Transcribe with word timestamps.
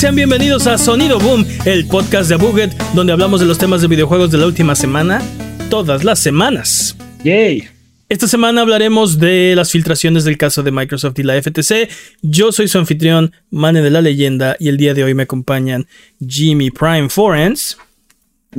Sean 0.00 0.16
bienvenidos 0.16 0.66
a 0.66 0.78
Sonido 0.78 1.18
Boom, 1.18 1.44
el 1.66 1.86
podcast 1.86 2.30
de 2.30 2.36
Buget, 2.36 2.72
donde 2.94 3.12
hablamos 3.12 3.38
de 3.38 3.44
los 3.44 3.58
temas 3.58 3.82
de 3.82 3.86
videojuegos 3.86 4.30
de 4.30 4.38
la 4.38 4.46
última 4.46 4.74
semana, 4.74 5.20
todas 5.68 6.04
las 6.04 6.18
semanas. 6.18 6.96
Yay. 7.22 7.68
Esta 8.08 8.26
semana 8.26 8.62
hablaremos 8.62 9.18
de 9.18 9.52
las 9.54 9.70
filtraciones 9.70 10.24
del 10.24 10.38
caso 10.38 10.62
de 10.62 10.70
Microsoft 10.70 11.18
y 11.18 11.22
la 11.22 11.34
FTC. 11.34 11.90
Yo 12.22 12.50
soy 12.50 12.68
su 12.68 12.78
anfitrión, 12.78 13.34
Mane 13.50 13.82
de 13.82 13.90
la 13.90 14.00
Leyenda, 14.00 14.56
y 14.58 14.68
el 14.68 14.78
día 14.78 14.94
de 14.94 15.04
hoy 15.04 15.12
me 15.12 15.24
acompañan 15.24 15.86
Jimmy 16.26 16.70
Prime 16.70 17.10
Forens. 17.10 17.76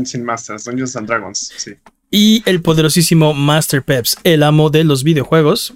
Sin 0.04 0.24
Masters, 0.24 0.66
Dungeons 0.66 0.96
and 0.96 1.08
Dragons, 1.08 1.54
sí. 1.58 1.72
Y 2.12 2.44
el 2.46 2.62
poderosísimo 2.62 3.34
Master 3.34 3.82
Peps, 3.82 4.16
el 4.24 4.44
amo 4.44 4.70
de 4.70 4.84
los 4.84 5.04
videojuegos. 5.04 5.74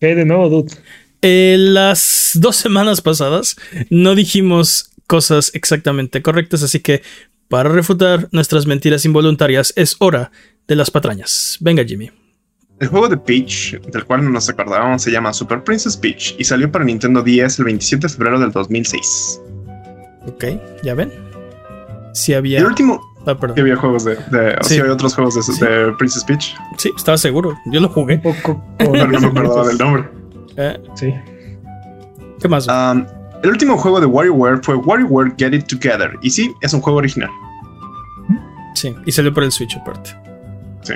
¿Qué 0.00 0.14
de 0.14 0.24
nuevo, 0.24 0.48
dude? 0.48 0.72
Eh, 1.20 1.56
las 1.58 2.32
dos 2.34 2.56
semanas 2.56 3.02
pasadas 3.02 3.56
no 3.90 4.14
dijimos 4.14 4.91
cosas 5.12 5.50
exactamente 5.52 6.22
correctas, 6.22 6.62
así 6.62 6.80
que 6.80 7.02
para 7.48 7.68
refutar 7.68 8.28
nuestras 8.32 8.64
mentiras 8.66 9.04
involuntarias 9.04 9.74
es 9.76 9.96
hora 9.98 10.32
de 10.66 10.74
las 10.74 10.90
patrañas. 10.90 11.58
Venga, 11.60 11.84
Jimmy. 11.84 12.10
El 12.80 12.88
juego 12.88 13.08
de 13.08 13.18
Peach, 13.18 13.78
del 13.92 14.04
cual 14.06 14.24
no 14.24 14.30
nos 14.30 14.48
acordábamos, 14.48 15.02
se 15.02 15.10
llama 15.10 15.34
Super 15.34 15.62
Princess 15.62 15.98
Peach 15.98 16.34
y 16.38 16.44
salió 16.44 16.72
para 16.72 16.86
Nintendo 16.86 17.20
10 17.22 17.58
el 17.58 17.64
27 17.66 18.06
de 18.06 18.12
febrero 18.14 18.40
del 18.40 18.52
2006. 18.52 19.40
Ok, 20.28 20.44
ya 20.82 20.94
ven. 20.94 21.12
Si 22.14 22.32
había. 22.32 22.60
El 22.60 22.64
último. 22.66 22.98
Ah, 23.26 23.38
perdón. 23.38 23.56
Sí 23.56 23.60
había 23.60 23.76
juegos 23.76 24.04
de. 24.04 24.14
de 24.16 24.56
Sí. 24.62 24.74
sí. 24.74 24.80
había 24.80 24.94
otros 24.94 25.14
juegos 25.14 25.34
de, 25.60 25.66
de 25.66 25.92
Princess 25.98 26.24
Peach, 26.24 26.54
Sí, 26.78 26.90
estaba 26.96 27.18
seguro. 27.18 27.54
Yo 27.66 27.80
lo 27.80 27.88
jugué. 27.90 28.14
Un 28.14 28.22
poco. 28.42 28.64
pero 28.78 29.06
no 29.06 29.20
me 29.20 29.26
acordaba 29.28 29.68
del 29.68 29.76
nombre. 29.76 30.08
Eh, 30.56 30.80
Sí. 30.94 31.12
¿Qué 32.40 32.48
más? 32.48 32.66
Um, 32.66 33.04
el 33.42 33.50
último 33.50 33.76
juego 33.76 34.00
de 34.00 34.06
WarioWare 34.06 34.60
fue 34.62 34.76
WarioWare 34.76 35.34
Get 35.38 35.52
It 35.52 35.66
Together. 35.66 36.12
Y 36.22 36.30
sí, 36.30 36.52
es 36.60 36.72
un 36.72 36.80
juego 36.80 36.98
original. 36.98 37.30
sí, 38.74 38.94
y 39.06 39.12
salió 39.12 39.32
por 39.32 39.44
el 39.44 39.52
Switch 39.52 39.76
aparte. 39.76 40.10
Sí. 40.82 40.94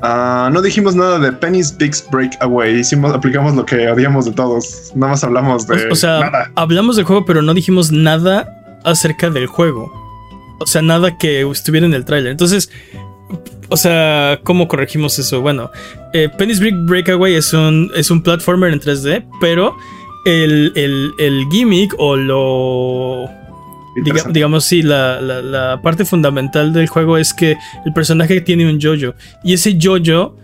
Ah, 0.00 0.48
no 0.52 0.62
dijimos 0.62 0.94
nada 0.94 1.18
de 1.18 1.32
Penny's 1.32 1.76
Big 1.76 1.92
Breakaway. 2.10 2.78
Hicimos, 2.80 3.12
aplicamos 3.12 3.54
lo 3.56 3.64
que 3.66 3.90
odiamos 3.90 4.26
de 4.26 4.32
todos. 4.32 4.92
Nada 4.94 5.12
más 5.12 5.24
hablamos 5.24 5.66
de 5.66 5.88
O, 5.88 5.92
o 5.92 5.96
sea, 5.96 6.20
nada. 6.20 6.50
hablamos 6.54 6.96
del 6.96 7.04
juego, 7.04 7.24
pero 7.24 7.42
no 7.42 7.52
dijimos 7.52 7.90
nada 7.90 8.78
acerca 8.84 9.28
del 9.30 9.46
juego. 9.46 9.92
O 10.60 10.66
sea, 10.66 10.82
nada 10.82 11.18
que 11.18 11.42
estuviera 11.50 11.86
en 11.86 11.94
el 11.94 12.04
tráiler. 12.04 12.30
Entonces, 12.30 12.70
o 13.70 13.76
sea, 13.76 14.38
¿cómo 14.44 14.68
corregimos 14.68 15.18
eso? 15.18 15.40
Bueno, 15.40 15.70
eh, 16.12 16.28
Penny's 16.38 16.60
Big 16.60 16.74
Breakaway 16.86 17.34
es 17.34 17.52
un, 17.52 17.90
es 17.94 18.10
un 18.10 18.22
platformer 18.22 18.72
en 18.72 18.80
3D, 18.80 19.24
pero 19.40 19.76
el, 20.24 20.72
el- 20.74 21.12
el 21.18 21.46
gimmick 21.50 21.94
o 21.98 22.16
lo... 22.16 23.24
diga- 24.02 24.30
digamos, 24.30 24.64
sí, 24.64 24.82
la, 24.82 25.20
la- 25.20 25.42
la 25.42 25.80
parte 25.82 26.04
fundamental 26.04 26.72
del 26.72 26.88
juego 26.88 27.16
es 27.18 27.32
que 27.34 27.56
el 27.84 27.92
personaje 27.92 28.40
tiene 28.40 28.68
un 28.70 28.78
yoyo. 28.78 29.14
Y 29.44 29.52
ese 29.54 29.76
yoyo 29.76 30.36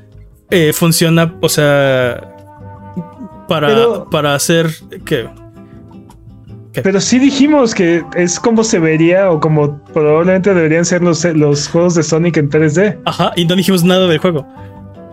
eh, 0.50 0.72
funciona, 0.72 1.34
o 1.40 1.48
sea, 1.48 2.20
para, 3.48 3.68
Pero- 3.68 4.08
para 4.10 4.34
hacer... 4.34 4.70
¿Qué? 5.04 5.28
Pero 6.82 7.00
sí 7.00 7.20
dijimos 7.20 7.72
que 7.72 8.02
es 8.16 8.40
como 8.40 8.64
se 8.64 8.80
vería 8.80 9.30
o 9.30 9.38
como 9.38 9.78
probablemente 9.92 10.52
deberían 10.52 10.84
ser 10.84 11.02
los, 11.04 11.24
los 11.24 11.68
juegos 11.68 11.94
de 11.94 12.02
Sonic 12.02 12.36
en 12.36 12.50
3D. 12.50 12.98
Ajá, 13.04 13.30
y 13.36 13.44
no 13.44 13.54
dijimos 13.54 13.84
nada 13.84 14.08
del 14.08 14.18
juego. 14.18 14.44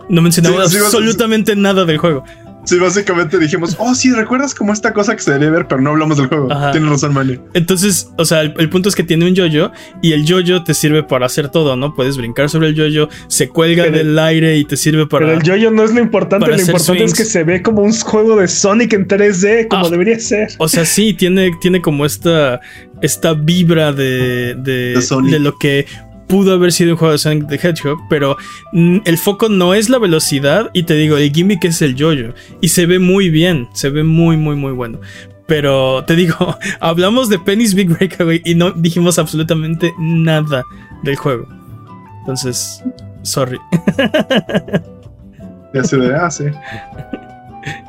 No 0.08 0.20
mencionamos 0.22 0.70
Sí, 0.72 0.78
sí, 0.78 0.84
absolutamente 0.84 1.54
nada 1.54 1.84
del 1.84 1.98
juego. 1.98 2.24
Sí, 2.64 2.78
básicamente 2.78 3.38
dijimos, 3.38 3.76
oh, 3.80 3.94
sí, 3.94 4.12
¿recuerdas 4.12 4.54
como 4.54 4.72
esta 4.72 4.92
cosa 4.92 5.16
que 5.16 5.22
se 5.22 5.32
debería 5.32 5.50
ver? 5.50 5.66
Pero 5.68 5.80
no 5.80 5.90
hablamos 5.90 6.16
del 6.16 6.28
juego. 6.28 6.52
Ajá. 6.52 6.70
Tienes 6.70 6.88
razón, 6.90 7.12
Manny. 7.12 7.38
Entonces, 7.54 8.08
o 8.18 8.24
sea, 8.24 8.42
el, 8.42 8.54
el 8.58 8.70
punto 8.70 8.88
es 8.88 8.94
que 8.94 9.02
tiene 9.02 9.26
un 9.26 9.34
yoyo 9.34 9.72
y 10.00 10.12
el 10.12 10.24
yoyo 10.24 10.62
te 10.62 10.72
sirve 10.74 11.02
para 11.02 11.26
hacer 11.26 11.48
todo, 11.48 11.74
¿no? 11.76 11.94
Puedes 11.94 12.16
brincar 12.16 12.48
sobre 12.48 12.68
el 12.68 12.74
yoyo, 12.74 13.08
se 13.28 13.48
cuelga 13.48 13.84
Pero- 13.84 13.96
del 13.98 14.18
aire 14.18 14.56
y 14.58 14.64
te 14.64 14.76
sirve 14.76 15.06
para. 15.06 15.26
Pero 15.26 15.38
el 15.38 15.44
yoyo 15.44 15.70
no 15.72 15.82
es 15.82 15.92
lo 15.92 16.00
importante. 16.00 16.46
Lo 16.46 16.52
importante 16.54 16.84
swings. 16.98 17.12
es 17.12 17.18
que 17.18 17.24
se 17.24 17.42
ve 17.44 17.62
como 17.62 17.82
un 17.82 17.92
juego 17.92 18.36
de 18.36 18.46
Sonic 18.46 18.92
en 18.92 19.08
3D, 19.08 19.66
como 19.68 19.86
Ah. 19.86 19.90
debería 19.90 20.18
ser. 20.20 20.48
O 20.58 20.68
sea, 20.68 20.84
sí, 20.84 21.14
tiene, 21.14 21.50
tiene 21.60 21.80
como 21.82 22.06
esta, 22.06 22.60
esta 23.02 23.34
vibra 23.34 23.92
de, 23.92 24.54
de, 24.56 24.94
de 25.30 25.38
lo 25.40 25.58
que 25.58 25.86
pudo 26.32 26.54
haber 26.54 26.72
sido 26.72 26.92
un 26.92 26.96
juego 26.96 27.12
de 27.12 27.18
Sonic 27.18 27.46
the 27.46 27.56
Hedgehog, 27.56 27.98
pero 28.08 28.38
mm, 28.72 29.00
el 29.04 29.18
foco 29.18 29.50
no 29.50 29.74
es 29.74 29.90
la 29.90 29.98
velocidad 29.98 30.70
y 30.72 30.84
te 30.84 30.94
digo, 30.94 31.18
el 31.18 31.30
gimmick 31.30 31.62
es 31.66 31.82
el 31.82 31.94
yoyo 31.94 32.32
y 32.62 32.68
se 32.68 32.86
ve 32.86 32.98
muy 32.98 33.28
bien, 33.28 33.68
se 33.74 33.90
ve 33.90 34.02
muy, 34.02 34.38
muy, 34.38 34.56
muy 34.56 34.72
bueno. 34.72 34.98
Pero 35.46 36.02
te 36.06 36.16
digo, 36.16 36.56
hablamos 36.80 37.28
de 37.28 37.38
Penny's 37.38 37.74
Big 37.74 37.90
Breakaway 37.90 38.40
y 38.46 38.54
no 38.54 38.70
dijimos 38.70 39.18
absolutamente 39.18 39.92
nada 39.98 40.64
del 41.02 41.16
juego. 41.16 41.46
Entonces, 42.20 42.82
sorry. 43.20 43.58
Y 45.74 45.78
así 45.78 45.98
de, 45.98 46.14
ah, 46.14 46.30
sí. 46.30 46.44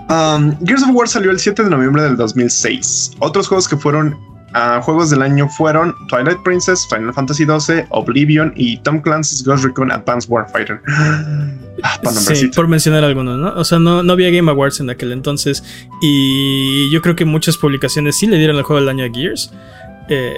Um, 0.09 0.53
Gears 0.65 0.83
of 0.83 0.89
War 0.91 1.07
salió 1.07 1.31
el 1.31 1.39
7 1.39 1.63
de 1.63 1.69
noviembre 1.69 2.03
del 2.03 2.17
2006. 2.17 3.11
Otros 3.19 3.47
juegos 3.47 3.69
que 3.69 3.77
fueron 3.77 4.17
ah, 4.53 4.81
juegos 4.83 5.09
del 5.09 5.21
año 5.21 5.47
fueron 5.49 5.95
Twilight 6.09 6.39
Princess, 6.43 6.87
Final 6.89 7.13
Fantasy 7.13 7.45
XII, 7.45 7.85
Oblivion 7.89 8.53
y 8.55 8.77
Tom 8.77 9.01
Clancy's 9.01 9.43
Ghost 9.43 9.63
Recon 9.65 9.91
Advanced 9.91 10.29
Warfighter. 10.29 10.81
Ah, 11.83 11.99
Sí, 12.11 12.47
por 12.55 12.67
mencionar 12.67 13.03
algunos, 13.03 13.39
¿no? 13.39 13.59
O 13.59 13.63
sea, 13.63 13.79
no, 13.79 14.03
no 14.03 14.13
había 14.13 14.29
Game 14.29 14.49
Awards 14.49 14.79
en 14.79 14.91
aquel 14.91 15.11
entonces. 15.11 15.63
Y 16.03 16.89
yo 16.91 17.01
creo 17.01 17.15
que 17.15 17.25
muchas 17.25 17.57
publicaciones 17.57 18.15
sí 18.17 18.27
le 18.27 18.37
dieron 18.37 18.55
el 18.57 18.63
juego 18.63 18.79
del 18.79 18.89
año 18.89 19.03
a 19.03 19.09
Gears. 19.11 19.51
Eh, 20.07 20.35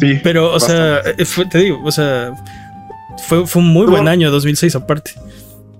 Sí, 0.00 0.18
pero, 0.24 0.52
o 0.52 0.58
sea, 0.60 0.94
bastante. 0.96 1.22
eh, 1.22 1.24
fue- 1.24 1.46
te 1.46 1.58
digo, 1.58 1.80
o 1.84 1.92
sea, 1.92 2.32
fue, 3.28 3.46
fue 3.46 3.62
un 3.62 3.68
muy 3.68 3.86
buen 3.86 4.08
año 4.08 4.30
2006 4.32 4.74
aparte. 4.74 5.12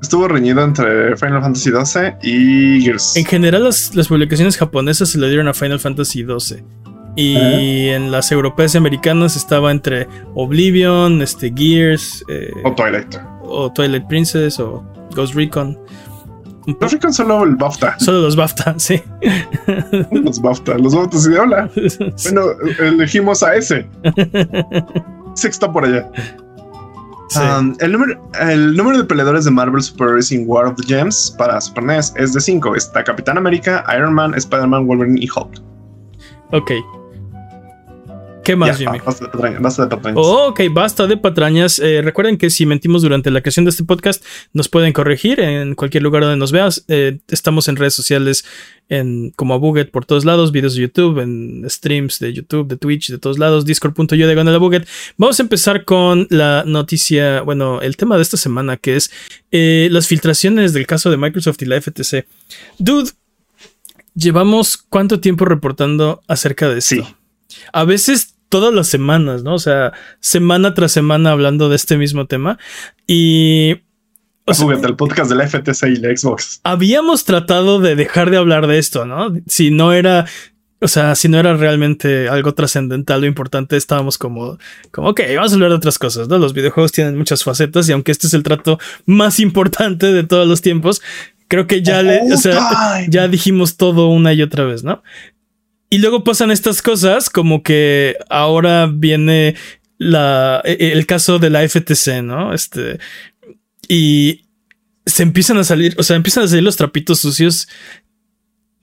Estuvo 0.00 0.28
reñido 0.28 0.62
entre 0.62 1.16
Final 1.16 1.42
Fantasy 1.42 1.70
XII 1.70 2.12
y 2.22 2.80
Gears. 2.82 3.16
En 3.16 3.24
general, 3.24 3.64
las, 3.64 3.94
las 3.96 4.06
publicaciones 4.08 4.56
japonesas 4.56 5.08
se 5.10 5.18
le 5.18 5.26
dieron 5.28 5.48
a 5.48 5.52
Final 5.52 5.80
Fantasy 5.80 6.24
XII. 6.24 6.62
Y 7.16 7.88
en 7.88 8.10
las 8.10 8.30
europeas 8.32 8.74
y 8.74 8.78
americanas 8.78 9.36
estaba 9.36 9.70
entre 9.70 10.06
Oblivion, 10.34 11.20
este, 11.22 11.52
Gears, 11.54 12.24
eh, 12.28 12.50
O 12.64 12.72
Twilight. 12.74 13.16
o 13.42 13.70
Twilight 13.72 14.06
Princess, 14.06 14.58
o 14.60 14.84
Ghost 15.14 15.34
Recon. 15.34 15.78
Ghost 16.78 16.94
Recon 16.94 17.12
solo 17.12 17.42
el 17.44 17.56
BAFTA. 17.56 17.98
Solo 17.98 18.20
los 18.20 18.36
BAFTA, 18.36 18.74
sí. 18.78 19.02
Los 20.12 20.40
BAFTA. 20.40 20.78
Los 20.78 20.94
BAFTA 20.94 21.18
sí 21.18 21.30
de 21.30 21.38
hola. 21.40 21.70
Bueno, 22.24 22.42
elegimos 22.78 23.42
a 23.42 23.54
ese. 23.56 23.86
Está 25.42 25.72
por 25.72 25.84
allá. 25.84 26.08
Sí. 27.28 27.38
Um, 27.40 27.76
el, 27.80 27.92
número, 27.92 28.30
el 28.40 28.76
número 28.76 28.98
de 28.98 29.04
peleadores 29.04 29.44
de 29.44 29.50
Marvel 29.52 29.80
Super 29.82 30.08
Racing 30.08 30.44
War 30.46 30.66
of 30.66 30.74
the 30.76 30.86
Gems 30.86 31.34
para 31.38 31.60
Super 31.60 31.84
NES 31.84 32.12
es 32.16 32.32
de 32.34 32.40
5. 32.40 32.74
Está 32.76 33.04
Capitán 33.04 33.38
América, 33.38 33.84
Iron 33.96 34.12
Man, 34.14 34.34
Spider-Man, 34.34 34.86
Wolverine 34.86 35.20
y 35.20 35.28
Hulk. 35.28 35.60
Ok. 36.52 36.72
¿Qué 38.44 38.56
más, 38.56 38.78
Ya, 38.78 38.86
Jimmy? 38.86 38.98
basta 39.04 39.24
de 39.26 39.30
patrañas, 39.30 39.62
basta 39.62 39.82
de 39.82 39.88
patrañas. 39.88 40.18
Oh, 40.22 40.48
ok, 40.48 40.60
basta 40.72 41.06
de 41.06 41.16
patrañas. 41.16 41.78
Eh, 41.78 42.00
recuerden 42.02 42.38
que 42.38 42.50
si 42.50 42.66
mentimos 42.66 43.02
durante 43.02 43.30
la 43.30 43.40
creación 43.42 43.64
de 43.64 43.70
este 43.70 43.84
podcast, 43.84 44.24
nos 44.52 44.68
pueden 44.68 44.92
corregir 44.92 45.40
en 45.40 45.74
cualquier 45.74 46.02
lugar 46.02 46.22
donde 46.22 46.36
nos 46.38 46.52
veas. 46.52 46.84
Eh, 46.88 47.20
estamos 47.28 47.68
en 47.68 47.76
redes 47.76 47.94
sociales 47.94 48.44
en, 48.88 49.30
como 49.36 49.54
a 49.54 49.58
Buget 49.58 49.90
por 49.90 50.04
todos 50.04 50.24
lados, 50.24 50.52
videos 50.52 50.74
de 50.74 50.82
YouTube, 50.82 51.18
en 51.20 51.64
streams 51.68 52.18
de 52.18 52.32
YouTube, 52.32 52.66
de 52.66 52.76
Twitch, 52.76 53.10
de 53.10 53.18
todos 53.18 53.38
lados, 53.38 53.64
discord.yo 53.64 54.26
de 54.26 54.40
a 54.40 54.58
Buget. 54.58 54.86
Vamos 55.16 55.38
a 55.38 55.42
empezar 55.42 55.84
con 55.84 56.26
la 56.30 56.64
noticia, 56.66 57.42
bueno, 57.42 57.80
el 57.80 57.96
tema 57.96 58.16
de 58.16 58.22
esta 58.22 58.36
semana, 58.36 58.76
que 58.76 58.96
es 58.96 59.10
eh, 59.52 59.88
las 59.90 60.06
filtraciones 60.06 60.72
del 60.72 60.86
caso 60.86 61.10
de 61.10 61.16
Microsoft 61.16 61.62
y 61.62 61.66
la 61.66 61.80
FTC. 61.80 62.26
Dude, 62.78 63.10
llevamos 64.14 64.76
cuánto 64.76 65.20
tiempo 65.20 65.44
reportando 65.44 66.22
acerca 66.26 66.68
de 66.68 66.78
esto? 66.78 66.96
Sí. 66.96 67.02
a 67.72 67.84
veces 67.84 68.29
todas 68.50 68.74
las 68.74 68.88
semanas, 68.88 69.42
¿no? 69.42 69.54
O 69.54 69.58
sea, 69.58 69.92
semana 70.18 70.74
tras 70.74 70.92
semana 70.92 71.30
hablando 71.30 71.70
de 71.70 71.76
este 71.76 71.96
mismo 71.96 72.26
tema. 72.26 72.58
Y 73.06 73.80
o 74.44 74.52
sea, 74.52 74.64
Juguete, 74.64 74.86
el 74.88 74.96
podcast 74.96 75.30
de 75.30 75.36
la 75.36 75.48
FTC 75.48 75.84
y 75.84 75.96
la 75.96 76.14
Xbox. 76.14 76.60
habíamos 76.64 77.24
tratado 77.24 77.80
de 77.80 77.94
dejar 77.94 78.30
de 78.30 78.36
hablar 78.36 78.66
de 78.66 78.78
esto, 78.78 79.06
¿no? 79.06 79.32
Si 79.46 79.70
no 79.70 79.92
era, 79.92 80.26
o 80.80 80.88
sea, 80.88 81.14
si 81.14 81.28
no 81.28 81.38
era 81.38 81.56
realmente 81.56 82.28
algo 82.28 82.52
trascendental 82.52 83.22
o 83.22 83.26
importante, 83.26 83.76
estábamos 83.76 84.18
como, 84.18 84.58
como, 84.90 85.10
ok, 85.10 85.20
vamos 85.36 85.52
a 85.52 85.54
hablar 85.54 85.70
de 85.70 85.76
otras 85.76 85.98
cosas, 85.98 86.28
¿no? 86.28 86.38
Los 86.38 86.52
videojuegos 86.52 86.90
tienen 86.90 87.16
muchas 87.16 87.44
facetas 87.44 87.88
y 87.88 87.92
aunque 87.92 88.10
este 88.10 88.26
es 88.26 88.34
el 88.34 88.42
trato 88.42 88.78
más 89.06 89.38
importante 89.38 90.12
de 90.12 90.24
todos 90.24 90.48
los 90.48 90.60
tiempos, 90.60 91.00
creo 91.46 91.68
que 91.68 91.82
ya 91.82 92.02
le, 92.02 92.20
o 92.32 92.36
sea, 92.36 93.06
ya 93.08 93.28
dijimos 93.28 93.76
todo 93.76 94.08
una 94.08 94.32
y 94.32 94.42
otra 94.42 94.64
vez, 94.64 94.82
¿no? 94.82 95.02
Y 95.90 95.98
luego 95.98 96.22
pasan 96.24 96.50
estas 96.50 96.82
cosas 96.82 97.28
como 97.28 97.62
que 97.62 98.16
ahora 98.28 98.86
viene 98.86 99.56
la, 99.98 100.62
e- 100.64 100.92
el 100.92 101.04
caso 101.06 101.38
de 101.38 101.50
la 101.50 101.68
FTC, 101.68 102.22
¿no? 102.22 102.54
Este, 102.54 102.98
y 103.88 104.46
se 105.04 105.24
empiezan 105.24 105.58
a 105.58 105.64
salir, 105.64 105.94
o 105.98 106.02
sea, 106.04 106.16
empiezan 106.16 106.44
a 106.44 106.48
salir 106.48 106.62
los 106.62 106.76
trapitos 106.76 107.18
sucios 107.20 107.66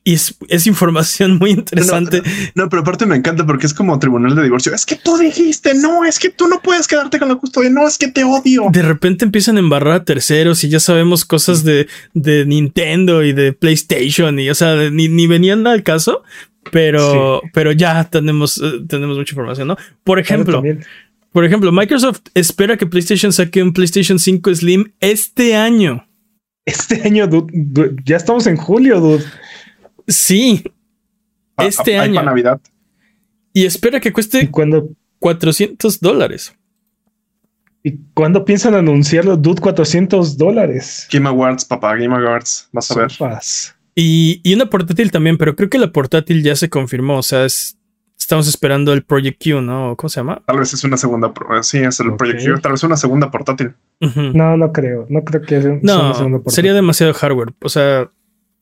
Y 0.03 0.13
es, 0.13 0.67
información 0.67 1.37
muy 1.37 1.51
interesante. 1.51 2.21
No, 2.55 2.69
pero 2.69 2.81
aparte 2.81 3.05
me 3.05 3.15
encanta 3.17 3.45
porque 3.45 3.65
es 3.65 3.73
como 3.73 3.99
tribunal 3.99 4.35
de 4.35 4.43
divorcio. 4.43 4.73
Es 4.73 4.85
que 4.85 4.95
tú 4.95 5.17
dijiste, 5.17 5.73
no, 5.73 6.05
es 6.05 6.17
que 6.17 6.29
tú 6.29 6.47
no 6.47 6.61
puedes 6.61 6.87
quedarte 6.87 7.19
con 7.19 7.27
la 7.27 7.35
custodia, 7.35 7.69
no, 7.69 7.85
es 7.85 7.97
que 7.97 8.07
te 8.07 8.23
odio. 8.23 8.67
De 8.71 8.83
repente 8.83 9.25
empiezan 9.25 9.57
a 9.57 9.59
embarrar 9.59 9.93
a 9.93 10.05
terceros 10.05 10.63
y 10.63 10.69
ya 10.69 10.79
sabemos 10.79 11.25
cosas 11.25 11.65
de, 11.65 11.87
de 12.13 12.45
Nintendo 12.45 13.23
y 13.23 13.33
de 13.33 13.51
PlayStation 13.51 14.39
y, 14.39 14.49
o 14.49 14.55
sea, 14.55 14.89
ni, 14.89 15.09
ni 15.09 15.27
venían 15.27 15.67
al 15.67 15.83
caso, 15.83 16.23
pero, 16.71 17.41
pero 17.53 17.71
ya 17.71 18.03
tenemos, 18.09 18.57
eh, 18.57 18.85
tenemos 18.87 19.17
mucha 19.17 19.33
información, 19.33 19.67
¿no? 19.67 19.77
Por 20.03 20.19
ejemplo, 20.19 20.61
por 21.31 21.45
ejemplo, 21.45 21.71
Microsoft 21.71 22.21
espera 22.33 22.77
que 22.77 22.87
PlayStation 22.87 23.31
saque 23.31 23.61
un 23.61 23.73
PlayStation 23.73 24.17
5 24.17 24.55
Slim 24.55 24.93
este 24.99 25.55
año. 25.55 26.07
Este 26.65 27.01
año, 27.03 27.27
dude, 27.27 27.95
ya 28.03 28.17
estamos 28.17 28.47
en 28.47 28.57
julio, 28.57 28.99
dude. 28.99 29.23
Sí. 30.07 30.63
Este 31.57 31.97
año. 31.97 32.21
Navidad. 32.21 32.59
Y 33.53 33.65
espera 33.65 33.99
que 33.99 34.11
cueste 34.11 34.49
cuando 34.49 34.89
400 35.19 35.99
dólares. 35.99 36.55
¿Y 37.83 37.99
cuándo 38.13 38.43
piensan 38.43 38.75
anunciarlo? 38.75 39.37
Dude, 39.37 39.61
400 39.61 40.37
dólares. 40.37 41.07
Game 41.11 41.27
Awards, 41.29 41.63
papá, 41.63 41.95
Game 41.95 42.13
Awards. 42.13 42.67
Vas 42.71 42.91
a 42.91 42.95
ver. 42.95 43.11
Y, 43.99 44.41
y, 44.43 44.53
una 44.53 44.67
portátil 44.67 45.09
también, 45.09 45.39
pero 45.39 45.55
creo 45.55 45.71
que 45.71 45.79
la 45.79 45.91
portátil 45.91 46.43
ya 46.43 46.55
se 46.55 46.69
confirmó. 46.69 47.17
O 47.17 47.23
sea, 47.23 47.47
estamos 47.47 48.47
esperando 48.47 48.93
el 48.93 49.03
Project 49.03 49.43
Q, 49.43 49.61
¿no? 49.61 49.95
¿Cómo 49.97 50.07
se 50.07 50.19
llama? 50.19 50.43
Tal 50.45 50.59
vez 50.59 50.71
es 50.71 50.83
una 50.83 50.97
segunda. 50.97 51.33
Sí, 51.63 51.79
es 51.79 51.99
el 51.99 52.15
Project 52.15 52.45
Q. 52.45 52.61
Tal 52.61 52.73
vez 52.73 52.83
una 52.83 52.95
segunda 52.95 53.31
portátil. 53.31 53.73
No, 53.99 54.55
no 54.55 54.71
creo. 54.71 55.07
No 55.09 55.23
creo 55.23 55.41
que 55.41 55.59
sea 55.59 55.71
una 55.71 56.13
segunda 56.13 56.37
portátil. 56.37 56.53
Sería 56.53 56.73
demasiado 56.75 57.11
hardware. 57.11 57.55
O 57.63 57.69
sea, 57.69 58.11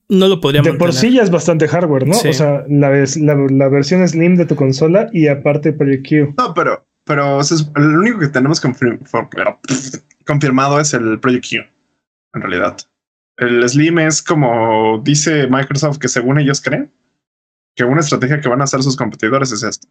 no 0.07 0.29
lo 0.29 0.39
podríamos. 0.39 0.71
De 0.71 0.77
por 0.77 0.93
sí 0.93 1.11
ya 1.11 1.23
es 1.23 1.31
bastante 1.31 1.67
hardware, 1.67 2.07
¿no? 2.07 2.15
O 2.17 2.33
sea, 2.33 2.63
la, 2.69 2.89
la, 2.89 3.67
versión 3.67 4.07
Slim 4.07 4.37
de 4.37 4.45
tu 4.45 4.55
consola 4.55 5.09
y 5.11 5.27
aparte 5.27 5.73
Project 5.73 6.07
Q. 6.07 6.33
No, 6.37 6.53
pero, 6.53 6.85
pero 7.03 7.41
es, 7.41 7.69
lo 7.75 7.99
único 7.99 8.19
que 8.19 8.29
tenemos 8.29 8.61
confirmado 10.25 10.79
es 10.79 10.93
el 10.93 11.19
Project 11.19 11.45
Q, 11.49 11.55
en 12.35 12.41
realidad. 12.41 12.77
El 13.37 13.67
Slim 13.67 13.99
es 13.99 14.21
como 14.21 15.01
dice 15.03 15.47
Microsoft 15.47 15.97
que 15.97 16.07
según 16.07 16.39
ellos 16.39 16.61
creen 16.61 16.93
que 17.75 17.83
una 17.83 18.01
estrategia 18.01 18.39
que 18.39 18.49
van 18.49 18.61
a 18.61 18.63
hacer 18.63 18.81
sus 18.81 18.95
competidores 18.95 19.51
es 19.51 19.63
esto. 19.63 19.87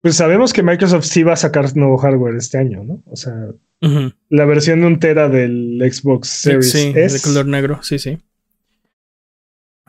Pues 0.00 0.16
sabemos 0.16 0.52
que 0.52 0.62
Microsoft 0.62 1.06
sí 1.06 1.22
va 1.22 1.32
a 1.32 1.36
sacar 1.36 1.76
nuevo 1.76 1.96
hardware 1.96 2.36
este 2.36 2.58
año, 2.58 2.84
¿no? 2.84 3.02
O 3.06 3.16
sea, 3.16 3.34
la 4.28 4.44
versión 4.44 4.80
de 4.80 4.86
un 4.86 4.98
tera 4.98 5.28
del 5.28 5.78
Xbox 5.80 6.28
Series 6.28 6.70
sí, 6.70 6.92
de 6.92 7.20
color 7.22 7.46
negro, 7.46 7.82
sí, 7.82 7.98
sí. 7.98 8.18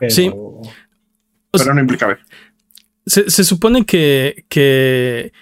Sí. 0.08 0.32
Pero 1.52 1.74
no 1.74 1.80
implica 1.80 2.18
Se, 3.06 3.30
se, 3.30 3.44
supone 3.44 3.86
que, 3.86 4.44
que 4.48 5.32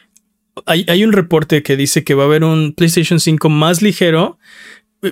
hay, 0.66 0.84
hay, 0.88 1.04
un 1.04 1.12
reporte 1.12 1.62
que 1.62 1.76
dice 1.76 2.04
que 2.04 2.14
va 2.14 2.24
a 2.24 2.26
haber 2.26 2.44
un 2.44 2.72
PlayStation 2.74 3.18
5 3.18 3.48
más 3.48 3.82
ligero, 3.82 4.38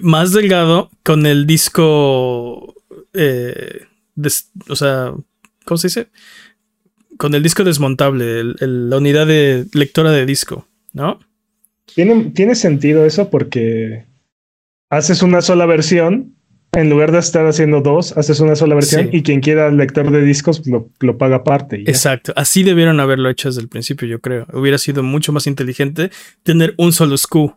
más 0.00 0.33
delgado, 0.33 0.91
con 1.03 1.27
el 1.27 1.47
disco. 1.47 2.75
Eh, 3.12 3.83
o 4.69 4.77
sea, 4.77 5.12
¿cómo 5.65 5.79
se 5.79 5.89
dice? 5.89 6.09
Con 7.17 7.35
el 7.35 7.43
disco 7.43 7.65
desmontable, 7.65 8.43
la 8.59 8.97
unidad 8.97 9.27
de 9.27 9.67
lectora 9.73 10.11
de 10.11 10.27
disco, 10.27 10.67
¿no? 10.93 11.21
Tiene, 11.94 12.31
tiene 12.31 12.55
sentido 12.55 13.05
eso 13.05 13.29
porque 13.29 14.06
haces 14.89 15.23
una 15.23 15.43
sola 15.43 15.67
versión 15.67 16.35
en 16.75 16.89
lugar 16.89 17.12
de 17.12 17.19
estar 17.19 17.47
haciendo 17.47 17.83
dos, 17.83 18.17
haces 18.17 18.41
una 18.41 18.56
sola 18.56 18.75
versión 18.75 19.11
y 19.12 19.23
quien 19.23 19.41
quiera 19.41 19.69
el 19.69 19.77
lector 19.77 20.11
de 20.11 20.23
discos 20.23 20.67
lo, 20.67 20.89
lo 21.00 21.19
paga 21.19 21.37
aparte. 21.37 21.83
Exacto. 21.87 22.33
Así 22.35 22.62
debieron 22.62 22.99
haberlo 22.99 23.29
hecho 23.29 23.49
desde 23.49 23.61
el 23.61 23.69
principio, 23.69 24.09
yo 24.09 24.21
creo. 24.21 24.47
Hubiera 24.55 24.79
sido 24.79 25.03
mucho 25.03 25.33
más 25.33 25.47
inteligente 25.47 26.11
tener 26.43 26.73
un 26.79 26.93
solo 26.93 27.17
SKU, 27.19 27.55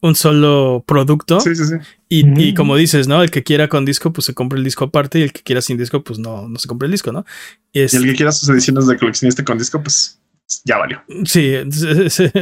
un 0.00 0.14
solo 0.14 0.82
producto. 0.86 1.40
Sí, 1.40 1.54
sí, 1.54 1.64
sí. 1.64 1.74
Y, 2.08 2.54
como 2.54 2.76
dices, 2.76 3.06
¿no? 3.06 3.22
El 3.22 3.30
que 3.30 3.42
quiera 3.42 3.68
con 3.68 3.84
disco, 3.84 4.12
pues 4.12 4.24
se 4.24 4.34
compra 4.34 4.58
el 4.58 4.64
disco 4.64 4.84
aparte 4.84 5.18
y 5.18 5.22
el 5.22 5.32
que 5.32 5.42
quiera 5.42 5.62
sin 5.62 5.76
disco, 5.76 6.02
pues 6.02 6.18
no, 6.18 6.48
no 6.48 6.58
se 6.58 6.66
compra 6.66 6.86
el 6.86 6.92
disco, 6.92 7.12
¿no? 7.12 7.24
Y, 7.72 7.80
el 7.80 7.88
que 7.88 8.14
quiera 8.14 8.32
sus 8.32 8.48
ediciones 8.48 8.86
de 8.86 8.96
coleccionista 8.96 9.44
con 9.44 9.58
disco, 9.58 9.82
pues 9.82 10.20
ya 10.64 10.78
valió. 10.78 11.02
Sí, 11.24 11.54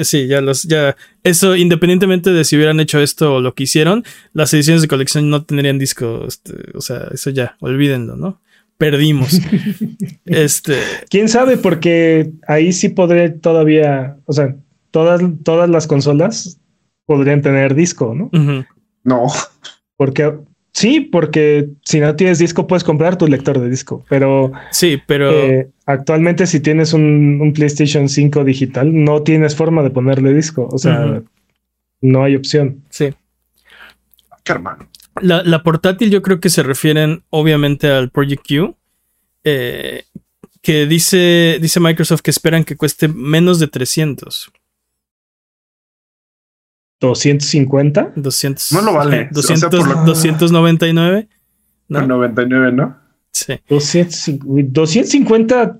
sí, 0.03 0.27
ya 0.27 0.41
los, 0.41 0.63
ya, 0.63 0.97
eso 1.23 1.57
independientemente 1.57 2.31
de 2.31 2.45
si 2.45 2.57
hubieran 2.57 2.81
hecho 2.81 3.01
esto 3.01 3.35
o 3.35 3.41
lo 3.41 3.55
que 3.55 3.65
hicieron, 3.65 4.05
las 4.33 4.55
ediciones 4.55 4.83
de 4.83 4.89
colección 4.89 5.29
no 5.29 5.45
tendrían 5.45 5.79
disco, 5.79 6.25
este, 6.27 6.55
o 6.75 6.81
sea, 6.81 7.09
eso 7.13 7.31
ya, 7.31 7.57
olvídenlo, 7.61 8.17
¿no? 8.17 8.41
Perdimos. 8.79 9.41
este. 10.25 10.79
Quién 11.11 11.29
sabe, 11.29 11.57
porque 11.57 12.31
ahí 12.47 12.73
sí 12.73 12.89
podré 12.89 13.31
todavía, 13.31 14.17
o 14.25 14.33
sea, 14.33 14.55
todas, 14.93 15.21
todas 15.43 15.69
las 15.69 15.89
consolas 15.89 16.59
podrían 17.09 17.41
tener 17.41 17.75
disco, 17.75 18.15
¿no? 18.15 18.31
No. 19.03 19.27
Porque 19.97 20.35
Sí, 20.73 21.01
porque 21.01 21.71
si 21.85 21.99
no 21.99 22.15
tienes 22.15 22.39
disco 22.39 22.69
puedes 22.69 22.85
comprar 22.85 23.19
tu 23.19 23.27
lector 23.27 23.59
de 23.59 23.69
disco, 23.69 24.05
pero 24.09 24.53
sí, 24.71 25.03
pero 25.09 25.33
eh, 25.33 25.71
actualmente 25.87 26.47
si 26.47 26.61
tienes 26.61 26.93
un, 26.93 27.53
PlayStation 27.53 28.09
5 28.09 28.45
digital 28.45 28.93
no 28.95 29.23
tienes 29.25 29.57
forma 29.57 29.83
de 29.83 29.91
ponerle 29.91 30.33
disco, 30.33 30.69
o 30.71 30.79
sea, 30.79 31.21
no 32.01 32.23
hay 32.23 32.37
opción. 32.37 32.85
Sí. 32.91 33.13
Hermano. 34.45 34.89
La, 35.21 35.63
portátil 35.65 36.11
yo 36.11 36.23
creo 36.23 36.39
que 36.39 36.49
se 36.49 36.63
refieren 36.63 37.25
obviamente 37.31 37.91
al 37.91 38.11
Project 38.11 38.47
Q, 38.47 38.77
eh, 39.43 40.05
que 40.63 40.87
dice, 40.87 41.59
dice 41.61 41.81
Microsoft 41.81 42.21
que 42.21 42.31
esperan 42.31 42.63
que 42.63 42.77
cueste 42.77 43.09
menos 43.09 43.59
de 43.59 43.67
300. 43.67 44.53
250. 47.01 48.13
200. 48.17 48.73
No 48.73 48.83
lo 48.83 48.95
vale. 48.95 49.29
200, 49.33 49.71
299. 50.05 51.29
¿no? 51.89 52.07
99, 52.07 52.73
¿no? 52.73 52.97
Sí. 53.33 53.61
250 53.69 55.79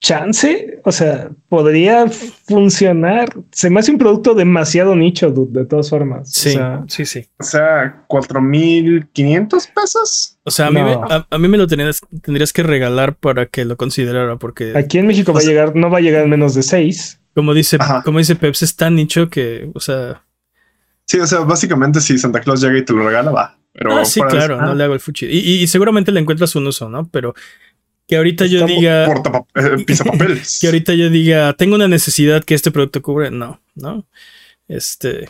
chance, 0.00 0.80
o 0.84 0.92
sea, 0.92 1.30
podría 1.48 2.08
funcionar. 2.08 3.30
Se 3.50 3.70
me 3.70 3.80
hace 3.80 3.92
un 3.92 3.98
producto 3.98 4.34
demasiado 4.34 4.94
nicho, 4.94 5.30
de 5.30 5.64
todas 5.64 5.90
formas. 5.90 6.30
Sí, 6.30 6.56
sí, 6.88 7.06
sí. 7.06 7.26
O 7.38 7.44
sea, 7.44 8.04
4500 8.06 9.66
pesos. 9.68 10.38
O 10.44 10.50
sea, 10.50 10.66
a, 10.66 10.70
mí, 10.70 10.82
me, 10.82 10.92
a, 10.92 11.38
mí 11.38 11.48
me 11.48 11.58
lo 11.58 11.66
tendrías, 11.66 12.00
tendrías 12.22 12.52
que 12.52 12.62
regalar 12.62 13.16
para 13.16 13.46
que 13.46 13.64
lo 13.64 13.76
considerara, 13.76 14.36
porque 14.36 14.72
aquí 14.76 14.98
en 14.98 15.06
México 15.06 15.32
va 15.32 15.40
a 15.40 15.44
llegar, 15.44 15.74
no 15.74 15.90
va 15.90 15.98
a 15.98 16.02
llegar 16.02 16.28
menos 16.28 16.54
de 16.54 16.62
6. 16.62 17.20
Como 17.36 17.52
dice, 17.52 17.76
como 18.02 18.18
dice 18.18 18.34
Peps, 18.34 18.62
es 18.62 18.76
tan 18.76 18.94
nicho 18.94 19.28
que, 19.28 19.70
o 19.74 19.80
sea. 19.80 20.24
Sí, 21.04 21.20
o 21.20 21.26
sea, 21.26 21.40
básicamente 21.40 22.00
si 22.00 22.16
Santa 22.16 22.40
Claus 22.40 22.62
llega 22.62 22.78
y 22.78 22.82
te 22.82 22.94
lo 22.94 23.06
regala, 23.06 23.30
va. 23.30 23.58
Pero 23.74 23.94
ah, 23.94 24.06
sí, 24.06 24.22
claro, 24.22 24.58
no 24.58 24.74
le 24.74 24.84
hago 24.84 24.94
el 24.94 25.00
fuchi. 25.00 25.26
Y, 25.26 25.66
seguramente 25.66 26.12
le 26.12 26.20
encuentras 26.20 26.56
un 26.56 26.66
uso, 26.66 26.88
¿no? 26.88 27.06
Pero 27.10 27.34
que 28.08 28.16
ahorita 28.16 28.46
yo 28.46 28.64
diga. 28.64 29.04
Eh, 29.04 29.84
papeles. 30.04 30.60
que 30.62 30.66
ahorita 30.68 30.94
yo 30.94 31.10
diga, 31.10 31.52
tengo 31.52 31.74
una 31.74 31.88
necesidad 31.88 32.42
que 32.42 32.54
este 32.54 32.70
producto 32.70 33.02
cubre. 33.02 33.30
No, 33.30 33.60
no. 33.74 34.06
Este. 34.66 35.28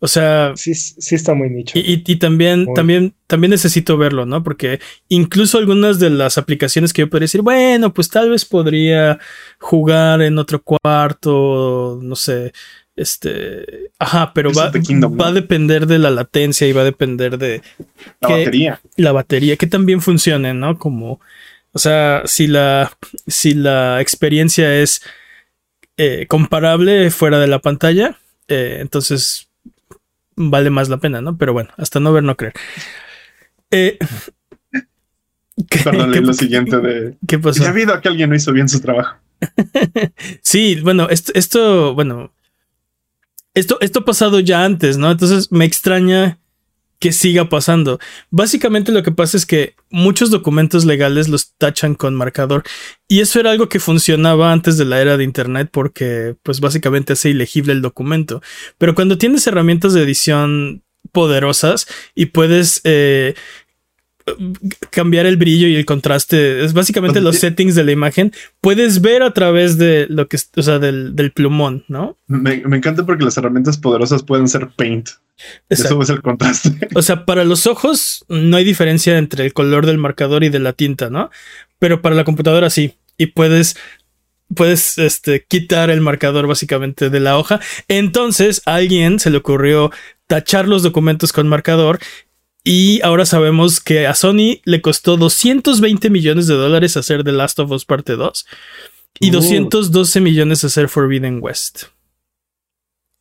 O 0.00 0.08
sea. 0.08 0.52
Sí, 0.56 0.74
sí 0.74 1.14
está 1.14 1.34
muy 1.34 1.50
nicho. 1.50 1.78
Y, 1.78 1.98
también, 2.16 2.66
también, 2.74 3.14
también 3.26 3.50
necesito 3.50 3.96
verlo, 3.96 4.26
¿no? 4.26 4.42
Porque 4.42 4.80
incluso 5.08 5.58
algunas 5.58 5.98
de 5.98 6.10
las 6.10 6.38
aplicaciones 6.38 6.92
que 6.92 7.02
yo 7.02 7.10
podría 7.10 7.24
decir, 7.24 7.42
bueno, 7.42 7.92
pues 7.94 8.08
tal 8.08 8.30
vez 8.30 8.44
podría 8.44 9.18
jugar 9.58 10.22
en 10.22 10.38
otro 10.38 10.62
cuarto, 10.62 11.98
no 12.02 12.16
sé. 12.16 12.52
Este, 12.96 13.90
ajá, 13.98 14.32
pero 14.34 14.52
va, 14.52 14.70
va, 14.70 15.26
a 15.26 15.32
depender 15.32 15.88
de 15.88 15.98
la 15.98 16.10
latencia 16.10 16.66
y 16.68 16.72
va 16.72 16.82
a 16.82 16.84
depender 16.84 17.38
de 17.38 17.60
la 18.20 18.28
batería. 18.28 18.80
La 18.96 19.12
batería, 19.12 19.56
que 19.56 19.66
también 19.66 20.00
funcione, 20.00 20.54
¿no? 20.54 20.78
Como, 20.78 21.20
o 21.72 21.78
sea, 21.78 22.22
si 22.24 22.46
la, 22.46 22.96
si 23.26 23.54
la 23.54 24.00
experiencia 24.00 24.76
es 24.80 25.02
eh, 25.96 26.26
comparable 26.28 27.10
fuera 27.10 27.40
de 27.40 27.48
la 27.48 27.58
pantalla, 27.58 28.18
eh, 28.46 28.78
entonces 28.80 29.48
vale 30.36 30.70
más 30.70 30.88
la 30.88 30.98
pena, 30.98 31.20
¿no? 31.20 31.36
Pero 31.36 31.52
bueno, 31.52 31.70
hasta 31.76 32.00
no 32.00 32.12
ver, 32.12 32.22
no 32.22 32.36
creer. 32.36 32.54
Eh, 33.70 33.98
Perdón, 35.84 36.26
lo 36.26 36.32
siguiente 36.32 36.78
de. 36.78 37.16
¿Qué 37.26 37.38
pasó? 37.38 37.60
Ya 37.62 37.68
ha 37.68 37.70
habido 37.70 38.00
que 38.00 38.08
alguien 38.08 38.30
no 38.30 38.36
hizo 38.36 38.52
bien 38.52 38.68
su 38.68 38.80
trabajo. 38.80 39.16
sí, 40.42 40.80
bueno, 40.82 41.08
esto, 41.08 41.32
esto, 41.34 41.94
bueno, 41.94 42.32
esto, 43.54 43.78
esto 43.80 44.00
ha 44.00 44.04
pasado 44.04 44.40
ya 44.40 44.64
antes, 44.64 44.98
¿no? 44.98 45.10
Entonces 45.10 45.52
me 45.52 45.64
extraña 45.64 46.38
que 46.98 47.12
siga 47.12 47.48
pasando. 47.48 47.98
Básicamente 48.30 48.92
lo 48.92 49.02
que 49.02 49.12
pasa 49.12 49.36
es 49.36 49.46
que 49.46 49.74
muchos 49.90 50.30
documentos 50.30 50.84
legales 50.84 51.28
los 51.28 51.52
tachan 51.56 51.94
con 51.94 52.14
marcador 52.14 52.62
y 53.08 53.20
eso 53.20 53.40
era 53.40 53.50
algo 53.50 53.68
que 53.68 53.80
funcionaba 53.80 54.52
antes 54.52 54.78
de 54.78 54.84
la 54.84 55.00
era 55.00 55.16
de 55.16 55.24
Internet 55.24 55.68
porque 55.70 56.36
pues 56.42 56.60
básicamente 56.60 57.12
hace 57.12 57.30
ilegible 57.30 57.72
el 57.72 57.82
documento. 57.82 58.42
Pero 58.78 58.94
cuando 58.94 59.18
tienes 59.18 59.46
herramientas 59.46 59.92
de 59.92 60.02
edición 60.02 60.82
poderosas 61.12 61.86
y 62.14 62.26
puedes... 62.26 62.80
Eh, 62.84 63.34
cambiar 64.90 65.26
el 65.26 65.36
brillo 65.36 65.68
y 65.68 65.76
el 65.76 65.84
contraste. 65.84 66.64
Es 66.64 66.72
básicamente 66.72 67.20
los 67.20 67.36
settings 67.36 67.74
de 67.74 67.84
la 67.84 67.92
imagen. 67.92 68.32
Puedes 68.60 69.00
ver 69.00 69.22
a 69.22 69.32
través 69.34 69.76
de 69.76 70.06
lo 70.08 70.28
que, 70.28 70.38
o 70.56 70.62
sea, 70.62 70.78
del, 70.78 71.32
plumón, 71.34 71.84
¿no? 71.88 72.16
Me, 72.26 72.54
encanta 72.54 73.04
porque 73.04 73.24
las 73.24 73.36
herramientas 73.36 73.76
poderosas 73.76 74.22
pueden 74.22 74.48
ser 74.48 74.70
paint. 74.76 75.10
Eso 75.68 76.00
es 76.00 76.10
el 76.10 76.22
contraste. 76.22 76.88
O 76.94 77.02
sea, 77.02 77.24
para 77.24 77.44
los 77.44 77.66
ojos 77.66 78.24
no 78.28 78.56
hay 78.56 78.64
diferencia 78.64 79.18
entre 79.18 79.44
el 79.44 79.52
color 79.52 79.86
del 79.86 79.98
marcador 79.98 80.44
y 80.44 80.48
de 80.48 80.60
la 80.60 80.72
tinta, 80.72 81.10
¿no? 81.10 81.30
Pero 81.78 82.02
para 82.02 82.14
la 82.14 82.24
computadora 82.24 82.70
sí. 82.70 82.94
Y 83.16 83.26
puedes 83.26 83.76
puedes 84.54 84.98
este, 84.98 85.44
quitar 85.46 85.90
el 85.90 86.00
marcador 86.00 86.46
básicamente 86.46 87.10
de 87.10 87.20
la 87.20 87.38
hoja. 87.38 87.60
Entonces 87.88 88.62
a 88.66 88.76
alguien 88.76 89.18
se 89.18 89.30
le 89.30 89.38
ocurrió 89.38 89.90
tachar 90.26 90.68
los 90.68 90.82
documentos 90.82 91.32
con 91.32 91.48
marcador 91.48 91.98
y 92.62 93.02
ahora 93.02 93.26
sabemos 93.26 93.80
que 93.80 94.06
a 94.06 94.14
Sony 94.14 94.60
le 94.64 94.80
costó 94.80 95.16
220 95.16 96.08
millones 96.10 96.46
de 96.46 96.54
dólares 96.54 96.96
hacer 96.96 97.22
The 97.22 97.32
Last 97.32 97.58
of 97.58 97.70
Us 97.70 97.84
Parte 97.84 98.16
2 98.16 98.46
y 99.20 99.30
212 99.30 100.20
millones 100.20 100.64
hacer 100.64 100.88
Forbidden 100.88 101.38
West. 101.42 101.84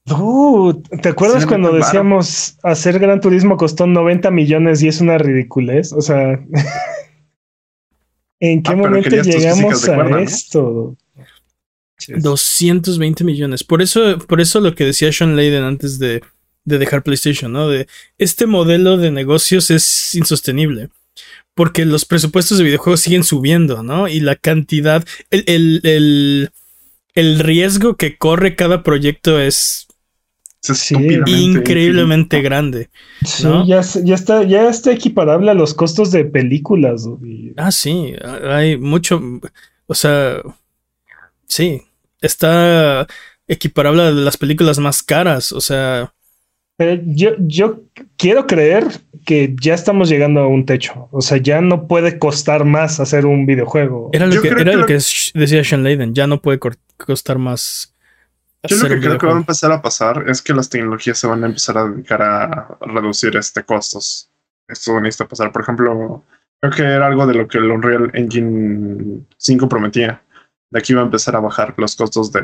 ¿Te 0.06 1.10
acuerdas 1.10 1.46
cuando 1.46 1.72
decíamos 1.72 2.58
hacer 2.64 3.00
Gran 3.00 3.22
Turismo 3.22 3.58
costó 3.58 3.88
90 3.88 4.32
millones 4.32 4.82
y 4.84 4.88
es 4.88 5.02
una 5.02 5.18
ridiculez? 5.18 5.94
O 5.94 6.02
sea, 6.02 6.40
¿en 8.40 8.64
qué 8.64 8.72
ah, 8.72 8.76
momento 8.76 9.16
llegamos 9.22 9.88
a 9.88 10.22
esto? 10.22 10.96
220 12.08 13.24
millones. 13.24 13.64
Por 13.64 13.82
eso, 13.82 14.18
por 14.18 14.42
eso 14.42 14.60
lo 14.60 14.76
que 14.76 14.84
decía 14.86 15.12
Sean 15.14 15.36
Layden 15.36 15.64
antes 15.64 16.00
de 16.00 16.22
de 16.66 16.78
dejar 16.78 17.04
PlayStation, 17.04 17.52
¿no? 17.52 17.68
De 17.68 17.88
este 18.18 18.46
modelo 18.46 18.98
de 18.98 19.12
negocios 19.12 19.72
es 19.72 20.16
insostenible. 20.16 20.90
Porque 21.56 21.86
los 21.86 22.06
presupuestos 22.06 22.58
de 22.58 22.64
videojuegos 22.64 23.02
siguen 23.02 23.24
subiendo, 23.24 23.84
¿no? 23.84 24.08
Y 24.08 24.20
la 24.20 24.36
cantidad, 24.36 25.06
el, 25.30 26.50
el, 27.14 27.40
riesgo 27.40 27.96
que 27.96 28.18
corre 28.18 28.56
cada 28.56 28.82
proyecto 28.82 29.40
es, 29.40 29.88
increíblemente 31.26 32.42
grande. 32.42 32.90
Sí, 33.26 33.48
ya, 33.66 33.82
ya, 33.82 34.16
está, 34.16 34.44
ya 34.44 34.70
está 34.70 34.92
equiparable 34.92 35.52
a 35.52 35.54
los 35.56 35.74
costos 35.74 36.12
de 36.12 36.26
películas. 36.26 37.08
Ah, 37.58 37.72
sí, 37.72 38.14
hay 38.50 38.78
mucho, 38.78 39.22
o 39.88 39.94
sea, 39.94 40.42
sí, 41.46 41.82
está 42.22 43.08
equiparable 43.48 44.04
a 44.04 44.12
las 44.12 44.38
películas 44.38 44.80
más 44.80 45.04
caras, 45.04 45.52
o 45.52 45.60
sea, 45.60 46.14
pero 46.76 47.02
yo, 47.06 47.32
yo 47.38 47.82
quiero 48.18 48.48
creer 48.48 48.86
que 49.26 49.56
ya 49.62 49.74
estamos 49.76 50.10
llegando 50.10 50.42
a 50.42 50.48
un 50.48 50.66
techo. 50.66 51.08
O 51.12 51.22
sea, 51.22 51.38
ya 51.38 51.62
no 51.62 51.88
puede 51.88 52.18
costar 52.18 52.66
más 52.66 53.00
hacer 53.00 53.26
un 53.26 53.46
videojuego. 53.46 54.10
Era 54.12 54.26
lo, 54.26 54.42
que, 54.42 54.48
era 54.48 54.74
lo 54.74 54.86
que, 54.86 54.96
decía 54.96 55.64
Sean 55.64 55.84
Layden. 55.84 56.14
Ya 56.16 56.26
no 56.26 56.42
puede 56.42 56.60
costar 56.98 57.38
más. 57.38 57.93
Yo 58.68 58.78
lo 58.78 58.88
que 58.88 59.00
creo 59.00 59.18
que 59.18 59.28
va 59.28 59.34
a 59.34 59.38
empezar 59.38 59.72
a 59.72 59.82
pasar 59.82 60.26
es 60.30 60.42
que 60.42 60.54
las 60.54 60.70
tecnologías 60.70 61.18
se 61.18 61.28
van 61.28 61.44
a 61.44 61.48
empezar 61.48 61.78
a 61.78 61.90
dedicar 61.90 62.22
a 62.22 62.78
reducir 62.82 63.36
este 63.36 63.64
costos. 63.64 64.30
Esto 64.68 65.00
necesita 65.02 65.28
pasar. 65.28 65.52
Por 65.52 65.64
ejemplo, 65.64 66.24
creo 66.62 66.74
que 66.74 66.84
era 66.84 67.08
algo 67.08 67.28
de 67.28 67.34
lo 67.34 67.48
que 67.48 67.58
el 67.58 67.70
Unreal 67.70 68.12
Engine 68.14 69.26
5 69.38 69.68
prometía. 69.68 70.24
De 70.72 70.80
aquí 70.80 70.94
va 70.94 71.02
a 71.02 71.06
empezar 71.06 71.36
a 71.36 71.42
bajar 71.42 71.74
los 71.78 71.96
costos 71.96 72.32
de, 72.32 72.42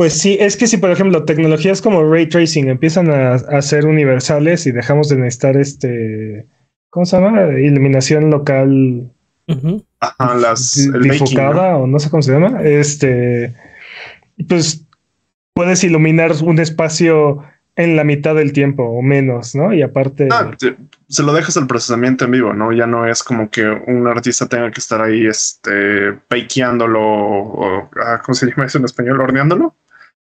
pues 0.00 0.14
sí, 0.14 0.38
es 0.40 0.56
que 0.56 0.66
si 0.66 0.78
por 0.78 0.90
ejemplo 0.90 1.26
tecnologías 1.26 1.82
como 1.82 2.02
ray 2.10 2.26
tracing 2.26 2.70
empiezan 2.70 3.10
a, 3.10 3.60
ser 3.60 3.84
universales 3.84 4.66
y 4.66 4.72
dejamos 4.72 5.10
de 5.10 5.16
necesitar 5.16 5.58
este, 5.58 6.46
¿cómo 6.88 7.04
se 7.04 7.20
llama? 7.20 7.42
Iluminación 7.58 8.30
local 8.30 9.12
Ajá, 10.00 10.34
las, 10.36 10.90
difocada 11.02 11.76
o 11.76 11.86
no 11.86 11.98
sé 11.98 12.08
cómo 12.08 12.22
se 12.22 12.32
llama, 12.32 12.62
este, 12.62 13.54
pues 14.48 14.86
puedes 15.54 15.84
iluminar 15.84 16.32
un 16.42 16.58
espacio 16.58 17.42
en 17.76 17.96
la 17.96 18.04
mitad 18.04 18.34
del 18.34 18.52
tiempo 18.52 18.82
o 18.84 19.02
menos, 19.02 19.54
¿no? 19.54 19.72
Y 19.72 19.82
aparte... 19.82 20.28
Ah, 20.30 20.50
se 21.08 21.22
lo 21.22 21.32
dejas 21.32 21.56
al 21.56 21.66
procesamiento 21.66 22.24
en 22.24 22.30
vivo, 22.30 22.52
¿no? 22.52 22.72
Ya 22.72 22.86
no 22.86 23.06
es 23.06 23.22
como 23.22 23.50
que 23.50 23.66
un 23.66 24.06
artista 24.06 24.46
tenga 24.48 24.70
que 24.70 24.80
estar 24.80 25.00
ahí, 25.00 25.26
este, 25.26 26.12
bakeándolo 26.28 27.00
o, 27.00 27.90
ah, 28.04 28.20
¿cómo 28.24 28.34
se 28.34 28.46
llama 28.46 28.66
eso 28.66 28.78
en 28.78 28.84
español? 28.84 29.20
¿Horneándolo? 29.20 29.74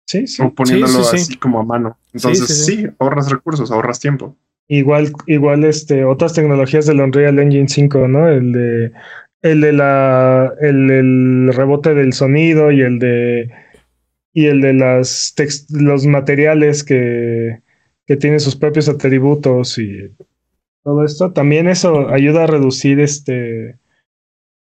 Sí, 0.06 0.28
sí. 0.28 0.42
O 0.42 0.54
poniéndolo 0.54 1.00
así 1.00 1.38
como 1.38 1.60
a 1.60 1.64
mano. 1.64 1.98
Entonces, 2.14 2.66
sí, 2.66 2.88
ahorras 3.00 3.32
recursos, 3.32 3.72
ahorras 3.72 4.00
tiempo. 4.00 4.36
Igual, 4.68 5.14
igual, 5.28 5.64
este, 5.66 6.06
otras 6.06 6.34
tecnologías 6.34 6.86
del 6.86 7.02
Unreal 7.02 7.40
Engine 7.40 7.68
5, 7.68 8.08
¿no? 8.08 8.28
El 8.28 8.52
de, 8.52 8.92
el 9.42 9.62
de 9.62 9.74
la, 9.74 10.54
el, 10.62 10.90
el 10.90 11.54
rebote 11.54 11.94
del 11.94 12.14
sonido 12.14 12.72
y 12.72 12.82
el 12.82 13.00
de, 13.00 13.52
y 14.34 14.48
el 14.48 14.62
de 14.62 14.74
las 14.74 15.34
los 15.70 16.06
materiales 16.06 16.84
que, 16.84 17.60
que 18.06 18.18
tienen 18.18 18.40
sus 18.40 18.56
propios 18.56 18.90
atributos 18.90 19.78
y 19.78 20.12
todo 20.84 21.06
esto. 21.06 21.32
También 21.32 21.68
eso 21.68 22.10
ayuda 22.10 22.44
a 22.44 22.48
reducir 22.48 23.00
este, 23.00 23.78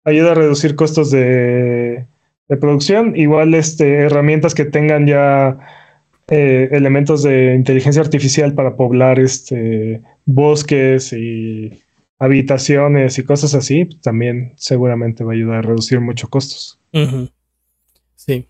ayuda 0.03 0.31
a 0.31 0.35
reducir 0.35 0.75
costos 0.75 1.11
de 1.11 2.07
de 2.49 2.57
producción, 2.57 3.15
igual 3.15 3.53
este, 3.53 3.95
herramientas 3.95 4.53
que 4.53 4.65
tengan 4.65 5.07
ya 5.07 5.57
eh, 6.27 6.69
elementos 6.71 7.23
de 7.23 7.55
inteligencia 7.55 8.01
artificial 8.01 8.53
para 8.53 8.75
poblar 8.75 9.19
este, 9.19 10.01
bosques 10.25 11.13
y 11.13 11.81
habitaciones 12.19 13.17
y 13.17 13.23
cosas 13.23 13.55
así, 13.55 13.85
también 14.01 14.53
seguramente 14.57 15.23
va 15.23 15.31
a 15.31 15.35
ayudar 15.35 15.57
a 15.57 15.61
reducir 15.61 15.99
muchos 15.99 16.29
costos. 16.29 16.79
Sí. 18.15 18.47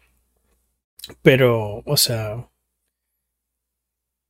Pero, 1.22 1.84
o 1.86 1.98
sea... 1.98 2.50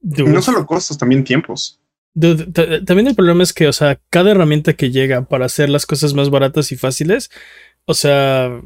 no 0.01 0.41
solo 0.41 0.65
costos, 0.65 0.97
también 0.97 1.23
tiempos. 1.23 1.79
también 2.13 3.07
el 3.07 3.15
problema 3.15 3.43
es 3.43 3.53
que, 3.53 3.67
o 3.67 3.73
sea, 3.73 3.99
cada 4.09 4.31
herramienta 4.31 4.73
que 4.73 4.91
llega 4.91 5.25
para 5.25 5.45
hacer 5.45 5.69
las 5.69 5.85
cosas 5.85 6.13
más 6.13 6.29
baratas 6.29 6.71
y 6.71 6.77
fáciles 6.77 7.29
o 7.85 7.93
sea, 7.93 8.61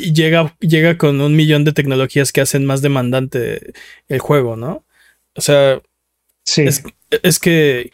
Llega, 0.00 0.56
llega 0.60 0.96
con 0.96 1.20
un 1.20 1.36
millón 1.36 1.64
de 1.64 1.72
tecnologías 1.72 2.32
que 2.32 2.40
hacen 2.40 2.64
más 2.64 2.80
demandante 2.80 3.74
el 4.08 4.20
juego, 4.20 4.56
¿no? 4.56 4.86
O 5.36 5.40
sea, 5.40 5.82
sí. 6.44 6.64
es, 7.10 7.38
que 7.38 7.92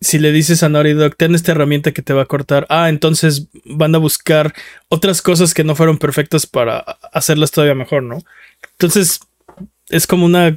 si 0.00 0.18
le 0.18 0.32
dices 0.32 0.62
a 0.62 0.70
Naughty 0.70 0.94
Dog, 0.94 1.16
ten 1.16 1.34
esta 1.34 1.52
herramienta 1.52 1.92
que 1.92 2.00
te 2.00 2.14
va 2.14 2.22
a 2.22 2.26
cortar, 2.26 2.66
ah, 2.70 2.88
entonces 2.88 3.48
van 3.64 3.94
a 3.94 3.98
buscar 3.98 4.54
otras 4.88 5.20
cosas 5.20 5.52
que 5.52 5.64
no 5.64 5.74
fueron 5.74 5.98
perfectas 5.98 6.46
para 6.46 6.78
hacerlas 7.12 7.50
todavía 7.50 7.74
mejor, 7.74 8.02
¿no? 8.02 8.22
Entonces, 8.78 9.20
es 9.88 10.06
como 10.06 10.26
una. 10.26 10.56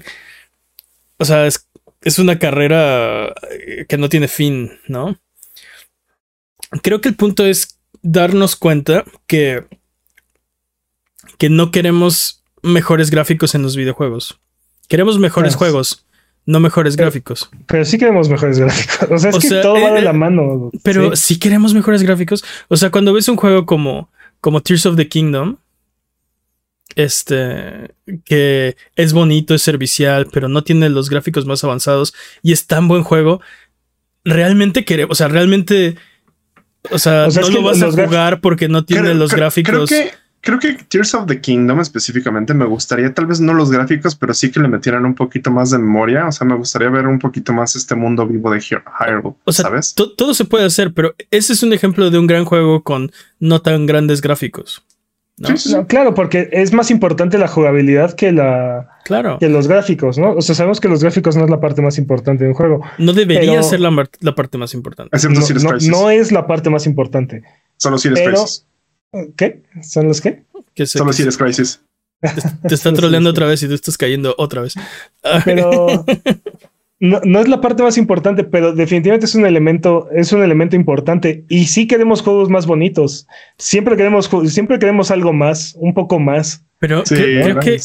O 1.18 1.26
sea, 1.26 1.48
es, 1.48 1.68
es 2.02 2.20
una 2.20 2.40
carrera 2.40 3.34
que 3.88 3.98
no 3.98 4.10
tiene 4.10 4.28
fin, 4.28 4.80
¿no? 4.88 5.18
Creo 6.82 7.02
que 7.02 7.10
el 7.10 7.16
punto 7.16 7.46
es 7.46 7.80
darnos 8.02 8.56
cuenta 8.56 9.04
que, 9.28 9.66
que 11.38 11.50
no 11.50 11.72
queremos 11.72 12.44
mejores 12.62 13.10
gráficos 13.10 13.56
en 13.56 13.64
los 13.64 13.76
videojuegos. 13.76 14.40
Queremos 14.88 15.20
mejores 15.20 15.56
juegos, 15.56 16.06
no 16.46 16.60
mejores 16.60 16.96
gráficos. 16.96 17.50
Pero 17.68 17.86
sí 17.86 17.98
queremos 17.98 18.30
mejores 18.30 18.60
gráficos. 18.60 19.12
O 19.12 19.18
sea, 19.18 19.32
es 19.32 19.40
que 19.40 19.62
todo 19.62 19.82
va 19.82 19.92
de 19.92 20.00
eh, 20.00 20.04
la 20.04 20.14
mano. 20.14 20.72
Pero 20.84 21.16
¿sí? 21.16 21.40
queremos 21.40 21.74
mejores 21.74 22.04
gráficos. 22.04 22.44
O 22.68 22.78
sea, 22.78 22.92
cuando 22.92 23.14
ves 23.14 23.28
un 23.30 23.38
juego 23.38 23.66
como, 23.66 24.12
como 24.42 24.62
Tears 24.62 24.86
of 24.86 24.96
the 24.96 25.08
Kingdom, 25.08 25.58
este, 27.00 27.96
que 28.26 28.76
es 28.96 29.14
bonito, 29.14 29.54
es 29.54 29.62
servicial, 29.62 30.28
pero 30.34 30.50
no 30.50 30.64
tiene 30.64 30.90
los 30.90 31.10
gráficos 31.10 31.46
más 31.46 31.64
avanzados 31.64 32.14
y 32.42 32.52
es 32.52 32.68
tan 32.68 32.90
buen 32.90 33.04
juego, 33.04 33.42
realmente 34.26 34.84
queremos, 34.84 35.12
o 35.12 35.16
sea, 35.16 35.30
realmente 35.30 35.96
o 36.92 37.00
sea, 37.00 37.28
no 37.28 37.50
lo 37.50 37.64
vas 37.64 37.82
a 37.82 37.92
jugar 37.92 38.42
porque 38.42 38.68
no 38.68 38.84
tiene 38.84 39.14
los 39.14 39.34
gráficos. 39.34 39.88
Creo 39.88 39.88
que, 39.88 40.12
creo 40.42 40.60
que 40.60 40.84
Tears 40.84 41.14
of 41.14 41.28
the 41.28 41.40
Kingdom 41.40 41.80
específicamente 41.80 42.54
me 42.54 42.66
gustaría, 42.66 43.14
tal 43.14 43.28
vez 43.28 43.40
no 43.40 43.54
los 43.54 43.72
gráficos, 43.72 44.16
pero 44.16 44.34
sí 44.34 44.52
que 44.52 44.60
le 44.60 44.68
metieran 44.68 45.06
un 45.06 45.16
poquito 45.16 45.52
más 45.52 45.72
de 45.72 45.80
memoria. 45.80 46.28
O 46.28 46.32
sea, 46.34 46.46
me 46.46 46.56
gustaría 46.56 46.90
ver 46.90 47.08
un 47.08 47.20
poquito 47.20 47.54
más 47.54 47.76
este 47.76 47.96
mundo 47.96 48.28
vivo 48.28 48.52
de 48.52 48.60
Hyrule. 48.60 49.36
O 49.46 49.52
sea, 49.54 49.64
¿sabes? 49.64 49.94
todo 49.94 50.34
se 50.34 50.46
puede 50.46 50.66
hacer, 50.66 50.94
pero 50.94 51.16
ese 51.32 51.54
es 51.54 51.64
un 51.64 51.72
ejemplo 51.72 52.10
de 52.10 52.18
un 52.18 52.28
gran 52.28 52.44
juego 52.44 52.84
con 52.84 53.12
no 53.40 53.62
tan 53.62 53.86
grandes 53.86 54.22
gráficos 54.22 54.84
claro, 55.88 56.14
porque 56.14 56.50
es 56.52 56.74
más 56.74 56.92
importante 56.92 57.38
la 57.38 57.48
jugabilidad 57.48 58.14
que 58.14 58.32
la 58.32 58.90
claro. 59.06 59.38
que 59.40 59.50
los 59.50 59.68
gráficos, 59.68 60.18
¿no? 60.18 60.34
O 60.34 60.42
sea, 60.42 60.56
sabemos 60.56 60.80
que 60.80 60.88
los 60.88 61.02
gráficos 61.02 61.36
no 61.36 61.44
es 61.44 61.50
la 61.50 61.60
parte 61.60 61.82
más 61.82 61.98
importante 61.98 62.44
de 62.44 62.50
un 62.50 62.56
juego. 62.56 62.82
No 62.98 63.14
debería 63.14 63.62
ser 63.64 63.80
la, 63.80 63.92
parte 64.36 64.58
más 64.58 64.74
importante. 64.74 65.18
no, 65.90 66.10
es 66.10 66.32
la 66.32 66.48
parte 66.48 66.70
más 66.70 66.86
importante. 66.86 67.44
Son 67.78 67.92
los 67.92 68.02
Series 68.02 68.28
Crisis. 68.28 68.66
¿Qué? 69.36 69.64
¿Son 69.82 70.08
los 70.08 70.22
qué? 70.22 70.44
Son 70.86 71.08
los 71.08 71.16
Series 71.16 71.38
Crisis. 71.38 71.82
Te, 72.68 72.74
está 72.76 72.92
troleando 72.94 73.30
otra 73.30 73.48
vez 73.48 73.64
y 73.64 73.68
tú 73.68 73.74
estás 73.74 73.98
cayendo 73.98 74.36
otra 74.38 74.62
vez. 74.62 74.76
Pero 75.46 75.88
no, 77.00 77.22
no, 77.24 77.40
es 77.40 77.48
la 77.48 77.62
parte 77.62 77.82
más 77.82 77.98
importante, 77.98 78.44
pero 78.44 78.74
definitivamente 78.74 79.26
es 79.26 79.36
un 79.36 79.46
elemento, 79.46 80.10
es 80.14 80.34
un 80.34 80.44
elemento 80.44 80.76
importante. 80.76 81.46
Y 81.48 81.66
sí 81.66 81.88
queremos 81.88 82.22
juegos 82.22 82.50
más 82.50 82.66
bonitos. 82.66 83.26
Siempre 83.58 83.96
queremos, 83.96 84.30
siempre 84.48 84.80
queremos 84.80 85.10
algo 85.10 85.32
más, 85.32 85.76
un 85.78 85.94
poco 85.94 86.20
más. 86.20 86.66
Pero 86.80 87.04
creo, 87.04 87.60
que, 87.60 87.80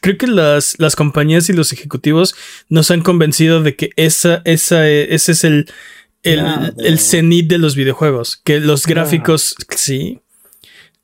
creo, 0.00 0.16
que 0.16 0.26
las, 0.26 0.76
las 0.78 0.96
compañías 0.96 1.48
y 1.50 1.52
los 1.52 1.72
ejecutivos 1.72 2.34
nos 2.70 2.90
han 2.90 3.02
convencido 3.02 3.62
de 3.62 3.76
que 3.76 3.90
esa, 3.96 4.40
esa, 4.46 4.88
ese 4.88 5.32
es 5.32 5.44
el, 5.44 5.66
el, 6.22 6.74
el 6.78 6.98
cenit 6.98 7.48
de 7.48 7.58
los 7.58 7.76
videojuegos. 7.76 8.40
Que 8.42 8.60
los 8.60 8.86
gráficos, 8.86 9.54
sí. 9.70 10.20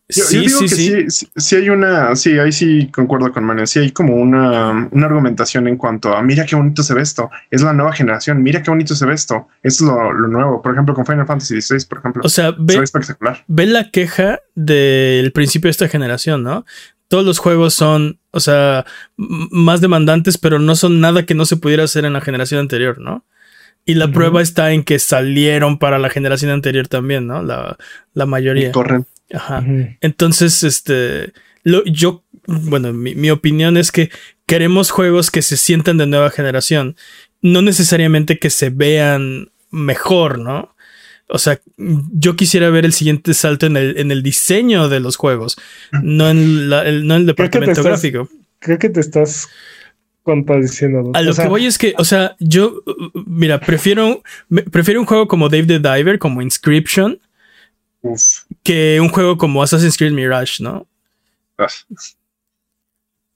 Yo, 0.09 0.23
sí, 0.23 0.39
digo 0.39 0.61
que 0.61 0.69
sí, 0.69 1.27
sí, 1.35 1.57
hay 1.57 1.69
una, 1.69 2.15
sí, 2.15 2.39
ahí 2.39 2.53
sí 2.53 2.89
concuerdo 2.93 3.33
con 3.33 3.43
Manuel, 3.43 3.67
sí 3.67 3.81
hay 3.81 3.91
como 3.91 4.15
una, 4.15 4.89
una, 4.93 5.07
argumentación 5.07 5.67
en 5.67 5.77
cuanto 5.77 6.17
a, 6.17 6.23
mira 6.23 6.47
qué 6.47 6.55
bonito 6.55 6.85
se 6.85 6.95
ve 6.95 7.03
esto, 7.03 7.29
es 7.51 7.63
la 7.63 7.73
nueva 7.73 7.93
generación, 7.93 8.41
mira 8.41 8.63
qué 8.63 8.71
bonito 8.71 8.95
se 8.95 9.05
ve 9.05 9.15
esto, 9.15 9.49
es 9.65 9.81
lo, 9.81 10.13
lo 10.13 10.29
nuevo, 10.29 10.63
por 10.63 10.73
ejemplo, 10.73 10.95
con 10.95 11.05
Final 11.05 11.27
Fantasy 11.27 11.61
XVI, 11.61 11.87
por 11.89 11.99
ejemplo. 11.99 12.23
O 12.25 12.29
sea, 12.29 12.55
ve, 12.57 12.77
espectacular. 12.77 13.43
ve 13.49 13.67
la 13.67 13.91
queja 13.91 14.39
del 14.55 15.33
principio 15.33 15.67
de 15.67 15.73
esta 15.73 15.89
generación, 15.89 16.45
¿no? 16.45 16.65
Todos 17.09 17.25
los 17.25 17.41
juegos 17.41 17.75
son, 17.75 18.21
o 18.31 18.39
sea, 18.39 18.85
más 19.17 19.81
demandantes, 19.81 20.39
pero 20.39 20.61
no 20.61 20.77
son 20.77 21.01
nada 21.01 21.27
que 21.27 21.35
no 21.35 21.47
se 21.47 21.57
pudiera 21.57 21.83
hacer 21.83 22.05
en 22.05 22.13
la 22.13 22.21
generación 22.21 22.61
anterior, 22.61 23.01
¿no? 23.01 23.25
Y 23.89 23.95
la 23.95 24.11
prueba 24.11 24.43
está 24.43 24.73
en 24.73 24.83
que 24.83 24.99
salieron 24.99 25.79
para 25.79 26.01
la 26.01 26.11
generación 26.11 26.51
anterior 26.51 26.89
también, 26.89 27.29
¿no? 27.29 27.41
La, 27.43 27.79
la 28.15 28.27
mayoría. 28.27 28.69
Y 28.69 28.73
corren. 28.73 29.07
Ajá. 29.33 29.65
Entonces, 30.01 30.65
este, 30.65 31.33
lo, 31.63 31.85
yo, 31.85 32.25
bueno, 32.47 32.93
mi, 32.93 33.31
opinión 33.31 33.77
es 33.77 33.93
que 33.93 34.11
queremos 34.45 34.91
juegos 34.91 35.31
que 35.31 35.41
se 35.41 35.57
sientan 35.57 35.99
de 35.99 36.07
nueva 36.07 36.31
generación, 36.31 36.97
no 37.43 37.63
necesariamente 37.63 38.41
que 38.41 38.51
se 38.51 38.71
vean 38.71 39.51
mejor, 39.71 40.41
¿no? 40.41 40.75
O 41.29 41.39
sea, 41.39 41.61
yo 41.77 42.37
quisiera 42.37 42.71
ver 42.71 42.85
el 42.85 42.93
siguiente 42.93 43.35
salto 43.35 43.67
en 43.67 43.77
el, 43.77 43.99
en 43.99 44.11
el 44.11 44.23
diseño 44.23 44.89
de 44.89 45.01
los 45.01 45.17
juegos, 45.17 45.57
no 45.91 46.29
en, 46.29 46.71
la, 46.71 46.85
el, 46.85 47.07
no 47.07 47.15
en 47.15 47.23
el 47.23 47.27
departamento 47.27 47.83
gráfico. 47.83 48.29
Creo 48.61 48.79
que 48.79 48.91
te 48.91 49.01
estás 49.01 49.49
contradiciendo. 50.27 51.13
A 51.15 51.23
lo 51.23 51.33
que 51.33 51.47
voy 51.47 51.67
es 51.67 51.79
que, 51.79 51.95
o 51.99 52.05
sea, 52.05 52.35
yo, 52.41 52.83
mira, 53.27 53.61
prefiero, 53.61 54.23
prefiero 54.73 54.99
un 54.99 55.07
juego 55.07 55.29
como 55.29 55.49
Dave 55.49 55.67
the 55.67 55.79
Diver, 55.79 56.19
como 56.19 56.43
Inscription, 56.43 57.21
que 58.65 58.99
un 59.01 59.09
juego 59.09 59.39
como 59.39 59.63
Assassin's 59.63 59.97
Creed 59.97 60.11
Mirage, 60.11 60.63
¿no? 60.65 60.89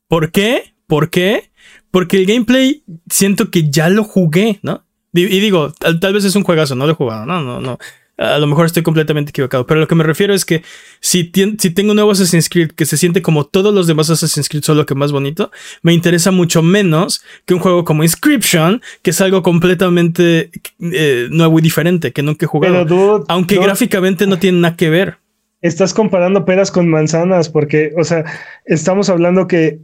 ¿Por 0.09 0.33
qué? 0.33 0.75
¿Por 0.89 1.11
qué? 1.11 1.53
Porque 1.93 2.19
el 2.19 2.27
gameplay 2.27 2.83
siento 3.09 3.53
que 3.53 3.71
ya 3.71 3.89
lo 3.89 4.03
jugué, 4.03 4.59
¿no? 4.63 4.85
Y, 5.13 5.27
digo, 5.27 5.73
tal, 5.73 6.13
vez 6.13 6.25
es 6.25 6.35
un 6.35 6.43
juegazo, 6.43 6.75
no 6.75 6.87
lo 6.87 6.93
he 6.93 6.97
jugado, 6.97 7.25
no, 7.25 7.41
no, 7.41 7.61
no 7.61 7.79
a 8.21 8.39
lo 8.39 8.47
mejor 8.47 8.67
estoy 8.67 8.83
completamente 8.83 9.31
equivocado, 9.31 9.67
pero 9.67 9.81
lo 9.81 9.89
que 9.89 9.95
me 9.95 10.05
refiero 10.05 10.35
es 10.35 10.45
que 10.45 10.63
si, 11.01 11.33
si 11.59 11.71
tengo 11.71 11.93
un 11.93 11.97
nuevo 11.97 12.11
Assassin's 12.11 12.51
Creed 12.51 12.73
que 12.73 12.85
se 12.85 12.99
siente 12.99 13.23
como 13.23 13.47
todos 13.47 13.73
los 13.73 13.87
demás 13.87 14.11
Assassin's 14.11 14.49
Creed, 14.49 14.63
solo 14.63 14.85
que 14.85 14.95
más 14.95 15.11
bonito, 15.11 15.51
me 15.83 15.95
interesa 15.95 16.31
mucho 16.31 16.63
menos 16.63 17.25
que 17.47 17.55
un 17.55 17.61
juego 17.61 17.85
como 17.85 18.03
Inscription, 18.03 18.83
que 19.01 19.11
es 19.11 19.21
algo 19.23 19.43
completamente 19.43 20.51
eh, 20.81 21.29
nuevo 21.31 21.59
y 21.59 21.63
diferente, 21.63 22.13
que 22.13 22.23
nunca 22.23 22.45
he 22.45 22.49
jugado. 22.49 23.25
aunque 23.29 23.57
gráficamente 23.57 24.27
no 24.27 24.39
tiene 24.39 24.61
nada 24.61 24.77
que 24.77 24.91
ver. 24.91 25.17
Estás 25.63 25.95
comparando 25.95 26.45
peras 26.45 26.71
con 26.71 26.89
manzanas, 26.89 27.49
porque, 27.49 27.93
o 27.97 28.05
sea, 28.05 28.25
estamos 28.67 29.09
hablando 29.09 29.47
que, 29.47 29.79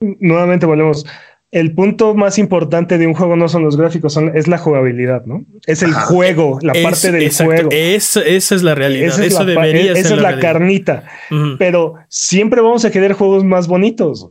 nuevamente 0.00 0.64
volvemos, 0.64 1.06
el 1.52 1.74
punto 1.74 2.14
más 2.14 2.38
importante 2.38 2.96
de 2.96 3.06
un 3.06 3.12
juego 3.12 3.36
no 3.36 3.46
son 3.46 3.62
los 3.62 3.76
gráficos, 3.76 4.14
son, 4.14 4.34
es 4.34 4.48
la 4.48 4.56
jugabilidad, 4.56 5.26
¿no? 5.26 5.44
Es 5.66 5.82
el 5.82 5.92
juego, 5.92 6.58
la 6.62 6.72
parte 6.72 7.12
del 7.12 7.30
juego. 7.30 7.68
esa 7.70 8.22
es 8.24 8.62
la 8.62 8.74
realidad. 8.74 9.08
Esa 9.08 9.20
es 9.20 9.34
Eso 9.34 9.44
la, 9.44 9.50
debería 9.50 9.92
esa 9.92 10.14
es 10.14 10.22
la, 10.22 10.40
carnita. 10.40 11.04
Pero 11.58 11.96
siempre 12.08 12.62
vamos 12.62 12.86
a 12.86 12.90
querer 12.90 13.12
juegos 13.12 13.44
más 13.44 13.68
bonitos. 13.68 14.28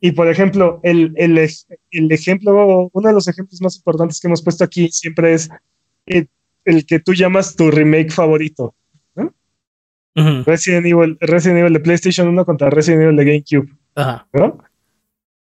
Y 0.00 0.10
por 0.10 0.28
ejemplo, 0.28 0.80
el, 0.82 1.12
el, 1.14 1.38
el, 1.38 2.12
ejemplo, 2.12 2.90
uno 2.92 3.08
de 3.08 3.14
los 3.14 3.28
ejemplos 3.28 3.62
más 3.62 3.76
importantes 3.76 4.20
que 4.20 4.26
hemos 4.26 4.42
puesto 4.42 4.64
aquí 4.64 4.88
siempre 4.90 5.34
es 5.34 5.48
el, 6.06 6.28
que 6.84 6.98
tú 6.98 7.14
llamas 7.14 7.54
tu 7.54 7.70
remake 7.70 8.10
favorito. 8.10 8.74
¿no? 9.14 9.32
Resident, 10.44 10.84
Evil, 10.84 11.16
Resident 11.20 11.60
Evil 11.60 11.74
de 11.74 11.80
PlayStation 11.80 12.26
1 12.26 12.44
contra 12.44 12.70
Resident 12.70 13.02
Evil 13.02 13.16
de 13.16 13.24
GameCube. 13.24 13.72
Ajá. 13.94 14.26
¿no? 14.32 14.58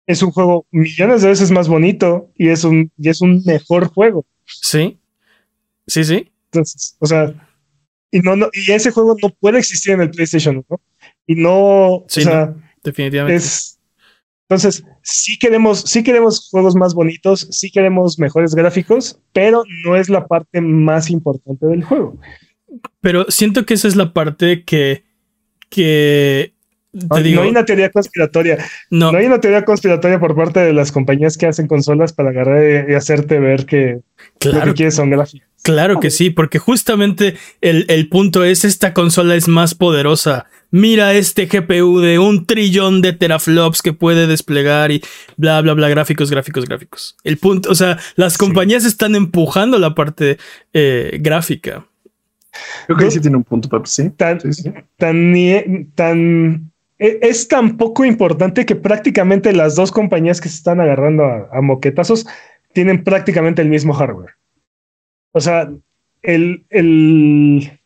Es 0.08 0.22
un 0.22 0.32
juego 0.32 0.66
millones 0.72 1.22
de 1.22 1.30
veces 1.30 1.52
más 1.52 1.68
bonito 1.68 2.32
y 2.36 2.50
es 2.50 2.64
un, 2.64 2.92
y 2.98 3.10
es 3.10 3.22
un 3.22 3.44
mejor 3.46 3.88
juego. 3.88 4.26
Sí. 4.46 5.00
Sí, 5.88 6.04
sí. 6.04 6.32
Entonces, 6.52 6.96
o 7.00 7.06
sea, 7.06 7.34
y 8.12 8.20
no, 8.20 8.36
no, 8.36 8.50
y 8.54 8.72
ese 8.72 8.92
juego 8.92 9.16
no 9.22 9.30
puede 9.30 9.60
existir 9.60 9.94
en 9.94 10.02
el 10.02 10.12
PlayStation, 10.12 10.66
¿no? 10.70 10.82
Y 11.26 11.36
no, 11.36 11.96
o 11.96 12.06
sea, 12.08 12.54
definitivamente. 12.84 13.38
Es, 13.38 13.80
entonces, 14.52 14.84
sí 15.02 15.40
queremos, 15.40 15.80
sí 15.80 16.04
queremos 16.04 16.50
juegos 16.50 16.76
más 16.76 16.94
bonitos, 16.94 17.48
sí 17.52 17.72
queremos 17.72 18.20
mejores 18.20 18.54
gráficos, 18.54 19.18
pero 19.32 19.64
no 19.86 19.96
es 19.96 20.10
la 20.10 20.28
parte 20.28 20.60
más 20.60 21.10
importante 21.10 21.66
del 21.68 21.86
juego. 21.86 22.20
Pero 23.00 23.26
siento 23.30 23.66
que 23.66 23.76
esa 23.76 23.88
es 23.88 23.96
la 23.96 24.12
parte 24.12 24.66
que, 24.66 25.06
que 25.70 26.54
no, 26.94 27.16
hay 27.16 27.50
una 27.50 27.64
teoría 27.64 27.90
conspiratoria. 27.90 28.58
No. 28.90 29.10
hay 29.10 29.26
una 29.26 29.40
teoría 29.40 29.64
conspiratoria 29.64 30.20
por 30.20 30.36
parte 30.36 30.60
de 30.60 30.74
las 30.74 30.92
compañías 30.92 31.38
que 31.38 31.48
hacen 31.48 31.68
consolas 31.68 32.12
para 32.12 32.32
agarrar 32.32 32.90
y 32.90 32.94
hacerte 32.94 33.40
ver 33.40 33.66
que 33.66 34.02
claro, 34.40 34.60
lo 34.60 34.66
que 34.66 34.78
quieres 34.78 34.96
son 34.96 35.10
gráficos. 35.10 35.48
Claro 35.64 36.00
que 36.00 36.10
sí, 36.10 36.32
porque 36.32 36.60
justamente 36.60 37.38
el, 37.62 38.10
punto 38.10 38.44
es 38.44 38.66
esta 38.66 38.94
consola 38.94 39.36
es 39.36 39.48
más 39.48 39.76
poderosa. 39.76 40.48
Mira 40.72 41.14
este 41.14 41.46
GPU 41.46 42.00
de 42.00 42.18
un 42.18 42.46
trillón 42.46 43.02
de 43.02 43.14
teraflops 43.14 43.82
que 43.82 43.94
puede 43.94 44.26
desplegar 44.26 44.92
y 44.92 45.02
bla, 45.38 45.62
bla, 45.62 45.74
bla, 45.74 45.88
gráficos, 45.88 46.32
gráficos, 46.32 46.66
gráficos. 46.66 47.16
El 47.24 47.38
punto, 47.38 47.70
o 47.70 47.76
sea, 47.76 48.00
las 48.16 48.38
compañías 48.38 48.86
están 48.86 49.16
empujando 49.16 49.78
la 49.78 49.94
parte 49.94 50.38
eh, 50.74 51.20
gráfica. 51.22 51.86
Creo 52.88 52.98
que 52.98 53.12
sí 53.12 53.22
tiene 53.22 53.38
un 53.38 53.44
punto, 53.44 53.70
pero 53.70 53.86
sí. 53.86 54.10
Tan, 54.10 54.40
tan, 54.98 55.92
tan 55.94 56.71
es 57.02 57.48
tan 57.48 57.78
poco 57.78 58.06
importante 58.06 58.64
que 58.64 58.76
prácticamente 58.76 59.54
las 59.54 59.76
dos 59.76 59.92
compañías 59.92 60.40
que 60.40 60.50
se 60.50 60.58
están 60.58 60.80
agarrando 60.80 61.26
a, 61.52 61.60
moquetazos 61.62 62.28
tienen 62.74 63.04
prácticamente 63.04 63.64
el 63.64 63.70
mismo 63.70 63.92
hardware. 63.94 64.36
O 65.32 65.42
sea, 65.42 65.72
el, 66.22 66.64
el, 66.70 67.80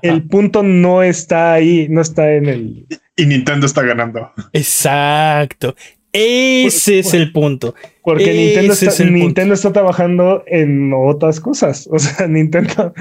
el 0.00 0.22
punto 0.28 0.62
no 0.62 1.02
está 1.02 1.54
ahí, 1.54 1.88
no 1.90 2.00
está 2.00 2.34
en 2.34 2.46
el. 2.46 2.86
Y 3.16 3.26
Nintendo 3.26 3.66
está 3.66 3.82
ganando. 3.82 4.30
Exacto. 4.52 5.74
Ese 6.12 7.00
es 7.00 7.14
el 7.14 7.32
punto. 7.32 7.74
Porque 8.00 8.32
Nintendo, 8.32 8.74
está, 8.74 9.04
Nintendo 9.04 9.54
está 9.54 9.72
trabajando 9.72 10.44
en 10.46 10.92
otras 10.94 11.40
cosas. 11.40 11.88
O 11.90 11.98
sea, 11.98 12.26
Nintendo 12.28 12.94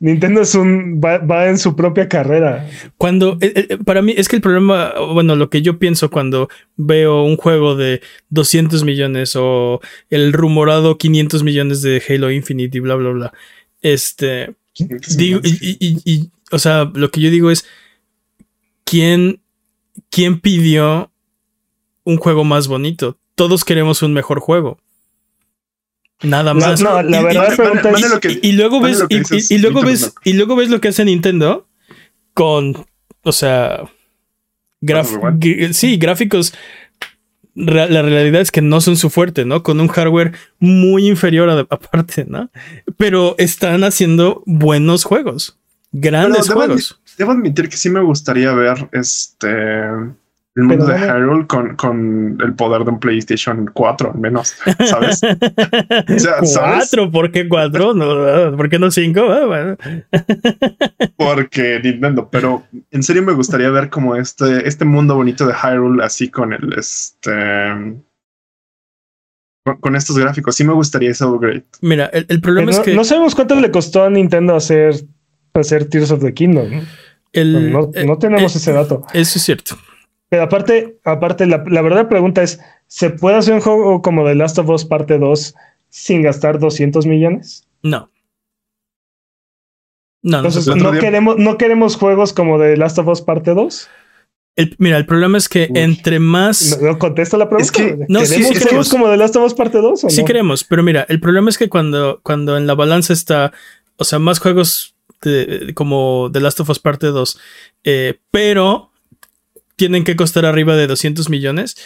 Nintendo 0.00 0.42
es 0.42 0.54
un 0.54 1.00
va, 1.00 1.48
en 1.48 1.58
su 1.58 1.74
propia 1.74 2.08
carrera. 2.08 2.68
Cuando 2.96 3.36
eh, 3.40 3.66
eh, 3.70 3.78
para 3.84 4.00
mí 4.00 4.14
es 4.16 4.28
que 4.28 4.36
el 4.36 4.42
problema, 4.42 4.94
bueno, 5.12 5.34
lo 5.34 5.50
que 5.50 5.60
yo 5.60 5.78
pienso 5.78 6.10
cuando 6.10 6.48
veo 6.76 7.22
un 7.24 7.36
juego 7.36 7.74
de 7.74 8.00
200 8.30 8.84
millones 8.84 9.34
o 9.34 9.80
el 10.10 10.32
rumorado 10.32 10.98
500 10.98 11.42
millones 11.42 11.82
de 11.82 12.02
Halo 12.08 12.30
Infinite 12.30 12.78
y 12.78 12.80
bla 12.80 12.94
bla 12.94 13.10
bla. 13.10 13.32
Este 13.82 14.54
digo 15.16 15.40
y, 15.42 16.30
o 16.52 16.58
sea, 16.58 16.90
lo 16.94 17.10
que 17.10 17.20
yo 17.20 17.30
digo 17.30 17.50
es 17.50 17.66
quién 18.84 19.40
quién 20.10 20.40
pidió 20.40 21.10
un 22.04 22.18
juego 22.18 22.44
más 22.44 22.68
bonito. 22.68 23.18
Todos 23.34 23.64
queremos 23.64 24.02
un 24.02 24.12
mejor 24.12 24.38
juego. 24.38 24.78
Nada 26.22 26.52
más. 26.54 26.80
No, 26.80 27.02
la 27.02 27.22
verdad 27.22 27.54
y, 28.42 28.52
luego 28.52 28.80
ves 28.80 29.04
y, 29.08 29.58
luego 29.58 29.82
ves 29.82 30.14
y 30.24 30.32
luego 30.32 30.56
ves 30.56 30.68
lo 30.68 30.80
que 30.80 30.88
hace 30.88 31.04
Nintendo 31.04 31.68
con, 32.34 32.86
o 33.22 33.32
sea, 33.32 33.84
sí, 35.72 35.96
gráficos. 35.96 36.54
la 37.54 38.02
realidad 38.02 38.40
es 38.40 38.50
que 38.50 38.62
no 38.62 38.80
son 38.80 38.96
su 38.96 39.10
fuerte, 39.10 39.44
¿no? 39.44 39.62
Con 39.62 39.80
un 39.80 39.88
hardware 39.88 40.32
muy 40.58 41.06
inferior 41.06 41.50
a, 41.50 41.60
aparte, 41.60 42.24
¿no? 42.28 42.50
Pero 42.96 43.36
están 43.38 43.84
haciendo 43.84 44.42
buenos 44.44 45.04
juegos, 45.04 45.58
grandes 45.92 46.50
juegos. 46.50 47.00
debo 47.16 47.30
admitir 47.32 47.68
que 47.68 47.76
sí 47.76 47.90
me 47.90 48.02
gustaría 48.02 48.52
ver 48.52 48.88
este 48.92 49.48
el 50.58 50.64
mundo 50.64 50.86
de 50.86 50.98
Hyrule 50.98 51.46
con, 51.46 51.76
con, 51.76 52.38
el 52.42 52.54
poder 52.54 52.84
de 52.84 52.90
un 52.90 52.98
PlayStation 52.98 53.70
4 53.72 54.12
al 54.12 54.18
menos, 54.18 54.56
¿sabes? 54.86 55.20
¿Cuatro? 56.54 57.10
¿Por 57.10 57.30
qué 57.30 57.48
cuatro? 57.48 57.94
No, 57.94 58.56
¿Por 58.56 58.68
qué 58.68 58.78
no 58.78 58.90
cinco? 58.90 59.28
Ah, 59.30 59.76
Porque 61.16 61.80
Nintendo, 61.82 62.28
pero 62.30 62.64
en 62.90 63.02
serio 63.02 63.22
me 63.22 63.32
gustaría 63.32 63.70
ver 63.70 63.88
como 63.88 64.16
este, 64.16 64.66
este 64.66 64.84
mundo 64.84 65.14
bonito 65.14 65.46
de 65.46 65.54
Hyrule 65.54 66.04
así 66.04 66.28
con 66.28 66.52
el 66.52 66.72
este 66.76 67.96
con, 69.80 69.94
estos 69.94 70.18
gráficos. 70.18 70.56
Sí 70.56 70.64
me 70.64 70.72
gustaría 70.72 71.10
ese 71.10 71.24
upgrade. 71.24 71.64
Mira, 71.82 72.06
el, 72.06 72.40
problema 72.40 72.70
es 72.70 72.80
que... 72.80 72.94
No 72.94 73.04
sabemos 73.04 73.34
cuánto 73.34 73.54
le 73.54 73.70
costó 73.70 74.02
a 74.02 74.10
Nintendo 74.10 74.56
hacer, 74.56 74.94
hacer 75.54 75.88
Tears 75.88 76.10
of 76.10 76.22
the 76.22 76.32
Kingdom. 76.32 76.70
no, 77.34 77.90
eh, 77.94 78.16
tenemos 78.18 78.56
ese 78.56 78.72
dato. 78.72 79.04
Eso 79.12 79.38
es 79.38 79.44
cierto. 79.44 79.76
Pero 80.28 80.42
aparte, 80.42 80.98
aparte 81.04 81.46
la, 81.46 81.64
la 81.66 81.82
verdadera 81.82 82.08
pregunta 82.08 82.42
es, 82.42 82.60
¿se 82.86 83.10
puede 83.10 83.36
hacer 83.36 83.54
un 83.54 83.60
juego 83.60 84.02
como 84.02 84.24
The 84.24 84.34
Last 84.34 84.58
of 84.58 84.68
Us 84.68 84.84
parte 84.84 85.18
2 85.18 85.54
sin 85.88 86.22
gastar 86.22 86.58
200 86.58 87.06
millones? 87.06 87.66
No. 87.82 88.10
No, 90.22 90.38
Entonces, 90.38 90.66
no, 90.66 90.92
queremos, 90.92 91.36
no 91.38 91.56
queremos 91.56 91.96
juegos 91.96 92.32
como 92.32 92.58
The 92.58 92.76
Last 92.76 92.98
of 92.98 93.06
Us 93.06 93.22
parte 93.22 93.54
2. 93.54 93.88
mira, 94.78 94.96
el 94.96 95.06
problema 95.06 95.38
es 95.38 95.48
que 95.48 95.70
entre 95.74 96.18
más. 96.18 96.78
No, 96.82 96.98
contesto 96.98 97.36
la 97.36 97.48
pregunta. 97.48 97.64
Es 97.64 97.72
que, 97.72 98.04
no, 98.08 98.24
sí, 98.24 98.42
queremos 98.52 98.88
como 98.88 99.08
The 99.08 99.16
Last 99.16 99.36
of 99.36 99.44
Us 99.44 99.54
parte 99.54 99.78
2. 99.78 100.06
sí, 100.08 100.24
queremos, 100.24 100.64
pero 100.64 100.82
mira, 100.82 101.06
el 101.08 101.20
problema 101.20 101.48
es 101.50 101.56
que 101.56 101.68
cuando, 101.68 102.20
cuando 102.22 102.56
en 102.56 102.66
la 102.66 102.74
balanza 102.74 103.12
está, 103.12 103.52
o 103.96 104.04
sea, 104.04 104.18
más 104.18 104.40
juegos 104.40 104.94
como 105.74 106.30
The 106.32 106.40
Last 106.40 106.60
of 106.60 106.70
Us 106.70 106.78
parte 106.80 107.06
2, 107.06 107.40
eh, 107.84 108.18
pero 108.30 108.90
tienen 109.78 110.04
que 110.04 110.16
costar 110.16 110.44
arriba 110.44 110.76
de 110.76 110.88
200 110.88 111.30
millones. 111.30 111.76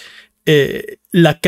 Eh, 0.45 0.97
la 1.13 1.39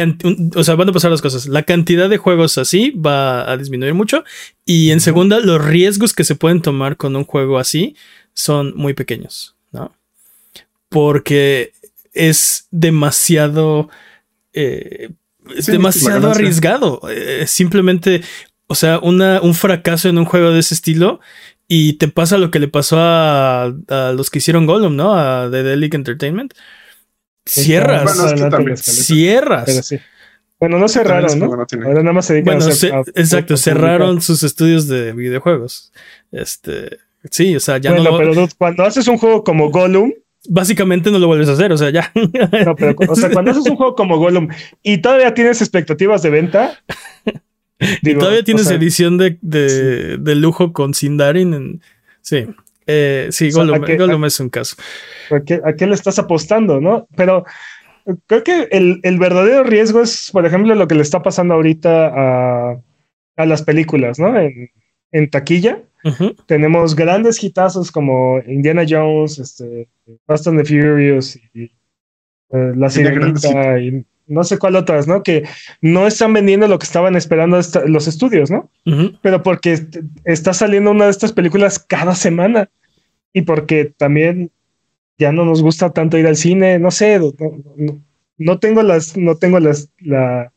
o 0.55 0.63
sea, 0.63 0.77
van 0.77 0.91
a 0.91 0.93
pasar 0.93 1.11
las 1.11 1.23
cosas. 1.23 1.47
La 1.47 1.65
cantidad 1.65 2.09
de 2.09 2.19
juegos 2.19 2.59
así 2.59 2.91
va 2.91 3.51
a 3.51 3.57
disminuir 3.57 3.95
mucho. 3.95 4.23
Y 4.65 4.91
en 4.91 5.01
segunda, 5.01 5.41
los 5.41 5.65
riesgos 5.65 6.13
que 6.13 6.23
se 6.23 6.37
pueden 6.37 6.63
tomar 6.63 6.97
con 6.97 7.17
un 7.17 7.25
juego 7.25 7.59
así 7.59 7.97
son 8.35 8.75
muy 8.77 8.93
pequeños, 8.93 9.57
¿no? 9.73 9.97
Porque 10.91 11.73
es 12.13 12.69
demasiado. 12.71 13.89
Eh, 14.53 15.11
es 15.57 15.67
demasiado 15.67 16.31
arriesgado. 16.31 17.01
Eh, 17.11 17.47
simplemente, 17.47 18.21
o 18.67 18.75
sea, 18.75 18.99
una, 18.99 19.41
un 19.41 19.55
fracaso 19.55 20.09
en 20.09 20.19
un 20.19 20.27
juego 20.27 20.51
de 20.51 20.61
ese 20.61 20.75
estilo 20.75 21.21
y 21.69 21.95
te 21.95 22.09
pasa 22.09 22.39
lo 22.39 22.51
que 22.51 22.59
le 22.59 22.69
pasó 22.69 22.99
a, 22.99 23.65
a 23.65 24.13
los 24.13 24.31
que 24.31 24.39
hicieron 24.39 24.67
Gollum, 24.67 24.97
¿no? 24.97 25.15
A 25.15 25.49
The 25.51 25.63
Delic 25.63 25.95
Entertainment 25.95 26.55
Cierras. 27.47 28.83
cierras. 28.83 29.95
Bueno, 30.59 30.79
no 30.79 30.89
cerraron, 30.89 31.39
¿no? 31.39 31.47
Ahora 31.47 32.01
nada 32.01 32.13
más 32.13 32.27
se 32.27 32.35
dedican 32.35 32.63
a 32.63 33.03
Exacto, 33.15 33.57
cerraron 33.57 34.23
sus 34.23 34.43
estudios 34.43 34.89
de 34.89 35.13
videojuegos. 35.13 35.93
Este, 36.33 36.99
sí, 37.31 37.55
o 37.55 37.61
sea, 37.61 37.79
ya 37.79 37.91
no. 37.91 38.17
pero 38.17 38.49
cuando 38.57 38.85
haces 38.85 39.07
un 39.09 39.19
juego 39.19 39.45
como 39.45 39.71
Gollum, 39.71 40.13
básicamente 40.49 41.11
no 41.11 41.19
lo 41.19 41.27
vuelves 41.27 41.49
a 41.49 41.53
hacer, 41.53 41.71
o 41.73 41.77
sea, 41.77 41.91
ya. 41.91 42.11
No, 42.65 42.75
pero, 42.77 42.95
o 43.09 43.17
sea, 43.17 43.31
cuando 43.31 43.51
haces 43.51 43.67
un 43.67 43.77
juego 43.77 43.95
como 43.95 44.17
Gollum 44.17 44.49
y 44.83 44.99
todavía 44.99 45.35
tienes 45.35 45.61
expectativas 45.61 46.23
de 46.23 46.31
venta. 46.31 46.83
Y 48.03 48.15
todavía 48.15 48.43
tienes 48.43 48.71
edición 48.71 49.19
de, 49.19 49.39
de, 49.41 50.35
lujo 50.35 50.73
con 50.73 50.95
Sindarin. 50.95 51.55
En, 51.55 51.83
sí. 52.21 52.47
Eh, 52.87 53.29
sí, 53.31 53.51
Gollum, 53.51 54.25
es 54.25 54.41
un 54.41 54.51
caso. 54.51 54.77
¿a 55.31 55.41
qué, 55.73 55.87
le 55.87 55.95
estás 55.95 56.19
apostando, 56.19 56.81
no? 56.81 57.09
Pero 57.17 57.45
creo 58.27 58.45
que 58.45 58.69
el, 58.71 59.19
verdadero 59.19 59.65
riesgo 59.65 60.03
es, 60.03 60.31
por 60.33 60.45
ejemplo, 60.45 60.75
lo 60.75 60.87
que 60.87 60.95
le 60.95 61.03
está 61.03 61.23
pasando 61.23 61.55
ahorita 61.55 62.73
a, 63.37 63.47
las 63.47 63.63
películas, 63.63 64.19
¿no? 64.19 64.35
En, 64.39 65.31
taquilla. 65.31 65.83
Tenemos 66.47 66.95
grandes 66.95 67.43
hitazos 67.43 67.91
como 67.91 68.39
Indiana 68.47 68.85
Jones, 68.87 69.39
este, 69.39 69.89
Fast 70.27 70.47
and 70.49 70.63
the 70.63 70.65
Furious 70.67 71.37
y 71.55 71.63
eh, 72.51 72.73
La 72.77 72.91
Sirenita 72.91 73.79
y 73.81 74.05
no 74.27 74.45
sé 74.45 74.59
cuál 74.59 74.77
otras, 74.77 75.07
¿no? 75.07 75.23
Que 75.23 75.45
no 75.81 76.07
están 76.07 76.33
vendiendo 76.33 76.67
lo 76.69 76.79
que 76.79 76.87
estaban 76.87 77.17
esperando 77.17 77.61
los 77.87 78.09
estudios, 78.09 78.51
¿no? 78.51 78.71
Pero 79.23 79.43
porque 79.43 79.87
está 80.25 80.55
saliendo 80.55 80.91
una 80.91 81.07
de 81.07 81.11
estas 81.11 81.33
películas 81.33 81.79
cada 81.79 82.15
semana 82.15 82.71
y 83.33 83.43
porque 83.43 83.93
también 83.97 84.51
ya 85.19 85.33
no 85.33 85.45
nos 85.45 85.63
gusta 85.63 85.91
tanto 85.91 86.19
ir 86.19 86.27
al 86.27 86.37
cine, 86.37 86.79
no 86.79 86.91
sé, 86.91 87.21
no, 88.39 88.59
tengo 88.59 88.83
las, 88.83 89.17
no 89.17 89.37
tengo 89.37 89.61
las, 89.61 89.91
la, 90.01 90.53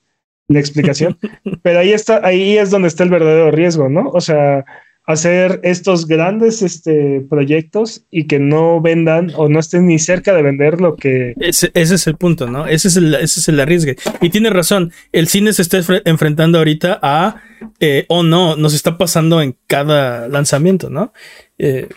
la 0.48 0.60
explicación, 0.60 1.18
pero 1.62 1.80
ahí 1.80 1.92
está, 1.94 2.26
ahí 2.26 2.58
es 2.58 2.70
donde 2.72 2.88
está 2.88 3.04
el 3.04 3.10
verdadero 3.10 3.52
riesgo, 3.52 3.90
¿no? 3.90 4.10
O 4.10 4.22
sea, 4.22 4.66
hacer 5.08 5.62
estos 5.64 6.06
grandes 6.06 6.62
este, 6.62 7.26
proyectos 7.30 8.04
y 8.12 8.28
que 8.28 8.40
no 8.40 8.82
vendan 8.82 9.32
o 9.38 9.48
no 9.48 9.60
estén 9.60 9.88
ni 9.88 10.00
cerca 10.00 10.34
de 10.34 10.42
vender 10.42 10.82
lo 10.82 10.98
que... 10.98 11.34
Ese, 11.40 11.72
es 11.74 12.08
el 12.08 12.18
punto, 12.18 12.48
¿no? 12.48 12.68
Ese 12.68 12.90
es 12.90 12.98
el, 12.98 13.16
ese 13.16 13.40
es 13.40 13.48
el 13.48 13.60
arriesgue. 13.62 13.96
Y 14.20 14.30
tiene 14.30 14.50
razón, 14.50 14.92
el 15.14 15.30
cine 15.30 15.54
se 15.54 15.62
está 15.62 15.80
enfrentando 16.04 16.58
ahorita 16.58 17.00
a, 17.02 17.42
eh, 17.80 18.06
o 18.10 18.22
no, 18.22 18.58
nos 18.58 18.74
está 18.74 18.98
pasando 18.98 19.42
en 19.42 19.56
cada 19.66 20.28
lanzamiento, 20.28 20.90
¿no? 20.90 21.14
Eh, 21.58 21.88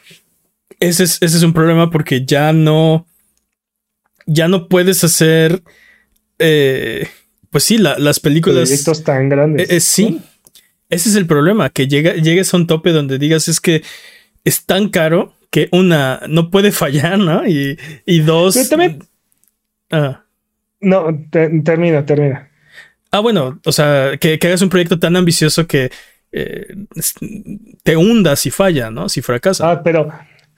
ese, 0.79 1.03
es, 1.03 1.18
ese 1.20 1.37
es 1.37 1.42
un 1.42 1.53
problema 1.53 1.90
porque 1.90 2.25
ya 2.25 2.53
no, 2.53 3.09
ya 4.25 4.46
no 4.46 4.68
puedes 4.68 5.03
hacer, 5.03 5.64
eh, 6.38 7.09
pues 7.51 7.64
sí, 7.64 7.77
las 7.77 8.20
películas... 8.20 8.68
Proyectos 8.68 9.03
tan 9.03 9.29
grandes. 9.29 9.83
sí. 9.83 10.20
Ese 10.90 11.09
es 11.09 11.16
el 11.16 11.26
problema, 11.26 11.70
que 11.70 11.87
llega, 11.87 12.14
llegues 12.14 12.53
a 12.53 12.57
un 12.57 12.66
tope 12.66 12.90
donde 12.90 13.18
digas 13.18 13.48
es 13.48 13.61
que 13.61 13.83
es 14.44 14.66
tan 14.66 14.88
caro 14.88 15.33
que 15.50 15.68
una 15.72 16.20
no 16.29 16.50
puede 16.50 16.72
fallar, 16.72 17.18
¿no? 17.18 17.46
Y, 17.46 17.79
y 18.05 18.20
dos. 18.20 18.59
Ah. 19.90 20.24
No, 20.81 21.07
termina, 21.31 22.05
termina. 22.05 22.48
Ah, 23.12 23.20
bueno, 23.20 23.61
o 23.64 23.72
sea, 23.72 24.16
que, 24.18 24.38
hagas 24.42 24.62
un 24.62 24.68
proyecto 24.68 24.98
tan 24.98 25.16
ambicioso 25.16 25.66
que 25.66 25.90
eh, 26.33 26.66
te 27.83 27.96
hunda 27.96 28.37
si 28.37 28.50
falla, 28.50 28.90
¿no? 28.90 29.09
Si 29.09 29.20
fracasa. 29.20 29.70
Ah, 29.70 29.83
pero, 29.83 30.09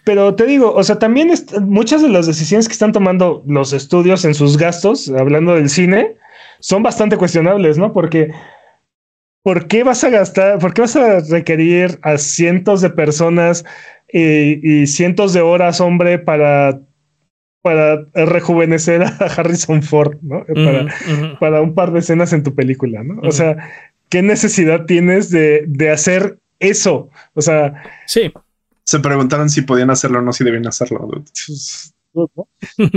pero 0.05 0.35
te 0.35 0.45
digo, 0.45 0.73
o 0.73 0.85
sea, 0.85 0.99
también 0.99 1.33
muchas 1.63 2.03
de 2.03 2.11
las 2.11 2.27
decisiones 2.27 2.69
que 2.69 2.75
están 2.75 2.93
tomando 2.93 3.43
los 3.47 3.73
estudios 3.73 4.25
en 4.27 4.35
sus 4.35 4.59
gastos, 4.59 5.09
hablando 5.09 5.55
del 5.55 5.71
cine, 5.71 6.17
son 6.61 6.83
bastante 6.83 7.17
cuestionables, 7.17 7.79
¿no? 7.79 7.93
Porque 7.93 8.33
¿por 9.43 9.67
qué 9.67 9.83
vas 9.83 10.05
a 10.05 10.11
gastar, 10.11 10.59
por 10.59 10.75
qué 10.75 10.83
vas 10.83 10.97
a 10.97 11.21
requerir 11.21 11.99
a 12.03 12.19
cientos 12.19 12.81
de 12.81 12.91
personas 12.91 13.65
y, 14.13 14.87
cientos 14.87 15.33
de 15.33 15.41
horas, 15.41 15.81
hombre, 15.81 16.19
para, 16.19 16.81
para 17.63 18.05
rejuvenecer 18.15 19.03
a 19.03 19.07
Harrison 19.37 19.83
Ford, 19.83 20.19
¿no? 20.23 20.45
para, 21.41 21.63
un 21.63 21.75
par 21.75 21.93
de 21.93 22.01
escenas 22.01 22.33
en 22.33 22.43
tu 22.43 22.55
película, 22.55 23.03
¿no? 23.03 23.21
O 23.23 23.33
sea, 23.33 23.57
¿qué 24.09 24.23
necesidad 24.23 24.85
tienes 24.85 25.31
de, 25.31 25.65
de 25.67 25.91
hacer 25.91 26.39
eso? 26.59 27.11
O 27.35 27.41
sea, 27.41 27.83
sí. 28.07 28.33
Se 28.85 28.99
preguntaron 28.99 29.49
si 29.49 29.63
podían 29.63 29.91
hacerlo 29.91 30.19
o 30.19 30.23
no, 30.23 30.33
si 30.33 30.45
debían 30.45 30.67
hacerlo. 30.67 31.09
Pues, 31.09 31.95
o 32.13 32.29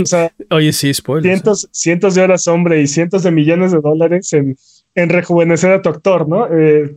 sea, 0.04 0.32
Oye, 0.50 0.72
sí, 0.72 0.92
spoilers. 0.92 1.26
Cientos, 1.26 1.64
¿eh? 1.64 1.68
cientos 1.72 2.14
de 2.14 2.22
horas, 2.22 2.46
hombre, 2.48 2.82
y 2.82 2.86
cientos 2.86 3.22
de 3.22 3.30
millones 3.30 3.72
de 3.72 3.80
dólares 3.80 4.32
en, 4.32 4.56
en 4.96 5.10
rejuvenecer 5.10 5.70
a 5.72 5.82
tu 5.82 5.90
actor, 5.90 6.28
¿no? 6.28 6.48
Eh, 6.50 6.96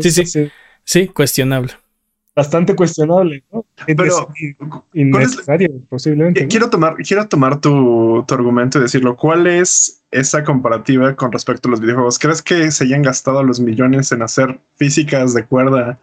sí, 0.00 0.10
sí, 0.10 0.50
sí, 0.84 1.08
cuestionable. 1.08 1.72
Bastante 2.34 2.74
cuestionable, 2.76 3.42
¿no? 3.52 3.66
Pero 3.86 4.28
innecesario, 4.94 5.68
posiblemente. 5.88 6.46
Quiero 6.46 6.70
tomar, 6.70 6.94
quiero 6.96 7.26
tomar 7.28 7.60
tu, 7.60 8.24
tu, 8.26 8.34
argumento 8.34 8.78
y 8.78 8.82
decirlo. 8.82 9.16
¿Cuál 9.16 9.48
es 9.48 10.04
esa 10.12 10.44
comparativa 10.44 11.16
con 11.16 11.32
respecto 11.32 11.68
a 11.68 11.72
los 11.72 11.80
videojuegos? 11.80 12.18
¿Crees 12.18 12.40
que 12.40 12.70
se 12.70 12.84
hayan 12.84 13.02
gastado 13.02 13.42
los 13.42 13.60
millones 13.60 14.12
en 14.12 14.22
hacer 14.22 14.60
físicas 14.76 15.34
de 15.34 15.44
cuerda 15.44 16.00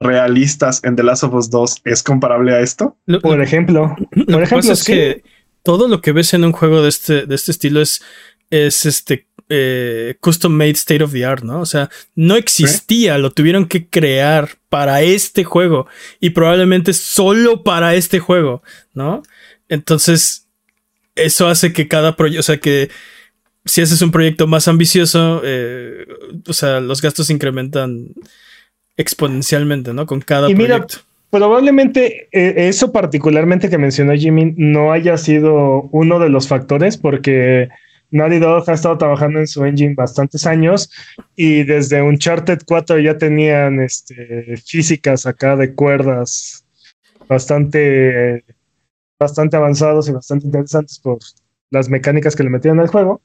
realistas 0.00 0.82
en 0.84 0.96
The 0.96 1.02
Last 1.02 1.24
of 1.24 1.34
Us 1.34 1.50
2 1.50 1.82
es 1.84 2.02
comparable 2.02 2.52
a 2.52 2.60
esto? 2.60 2.96
por 3.22 3.40
ejemplo, 3.40 3.96
por 4.30 4.42
ejemplo, 4.42 4.72
es 4.72 4.84
que 4.84 5.22
todo 5.68 5.86
lo 5.86 6.00
que 6.00 6.12
ves 6.12 6.32
en 6.32 6.46
un 6.46 6.52
juego 6.52 6.80
de 6.80 6.88
este, 6.88 7.26
de 7.26 7.34
este 7.34 7.50
estilo 7.50 7.82
es, 7.82 8.00
es 8.48 8.86
este 8.86 9.26
eh, 9.50 10.16
custom 10.18 10.50
made 10.50 10.70
state 10.70 11.04
of 11.04 11.12
the 11.12 11.26
art, 11.26 11.44
¿no? 11.44 11.60
O 11.60 11.66
sea, 11.66 11.90
no 12.14 12.36
existía, 12.36 13.18
lo 13.18 13.32
tuvieron 13.32 13.68
que 13.68 13.86
crear 13.86 14.56
para 14.70 15.02
este 15.02 15.44
juego 15.44 15.86
y 16.20 16.30
probablemente 16.30 16.94
solo 16.94 17.64
para 17.64 17.94
este 17.96 18.18
juego, 18.18 18.62
¿no? 18.94 19.22
Entonces, 19.68 20.46
eso 21.14 21.48
hace 21.48 21.74
que 21.74 21.86
cada 21.86 22.16
proyecto, 22.16 22.40
o 22.40 22.44
sea, 22.44 22.56
que 22.60 22.88
si 23.66 23.82
haces 23.82 24.00
un 24.00 24.10
proyecto 24.10 24.46
más 24.46 24.68
ambicioso, 24.68 25.42
eh, 25.44 26.06
o 26.46 26.54
sea, 26.54 26.80
los 26.80 27.02
gastos 27.02 27.28
incrementan 27.28 28.14
exponencialmente, 28.96 29.92
¿no? 29.92 30.06
Con 30.06 30.22
cada 30.22 30.48
proyecto. 30.48 31.00
Probablemente 31.30 32.28
eh, 32.32 32.68
eso 32.68 32.90
particularmente 32.90 33.68
que 33.68 33.76
mencionó 33.76 34.14
Jimmy 34.14 34.54
no 34.56 34.92
haya 34.92 35.18
sido 35.18 35.82
uno 35.92 36.18
de 36.18 36.30
los 36.30 36.48
factores 36.48 36.96
porque 36.96 37.68
Naughty 38.10 38.38
Dog 38.38 38.68
ha 38.68 38.72
estado 38.72 38.96
trabajando 38.96 39.38
en 39.38 39.46
su 39.46 39.64
engine 39.64 39.94
bastantes 39.94 40.46
años 40.46 40.90
y 41.36 41.64
desde 41.64 42.00
Uncharted 42.00 42.60
4 42.64 43.00
ya 43.00 43.18
tenían 43.18 43.80
este, 43.80 44.56
físicas 44.56 45.26
acá 45.26 45.56
de 45.56 45.74
cuerdas 45.74 46.64
bastante, 47.28 48.44
bastante 49.20 49.56
avanzados 49.56 50.08
y 50.08 50.12
bastante 50.12 50.46
interesantes 50.46 50.98
por 50.98 51.18
las 51.70 51.90
mecánicas 51.90 52.34
que 52.34 52.44
le 52.44 52.50
metían 52.50 52.80
al 52.80 52.88
juego. 52.88 53.20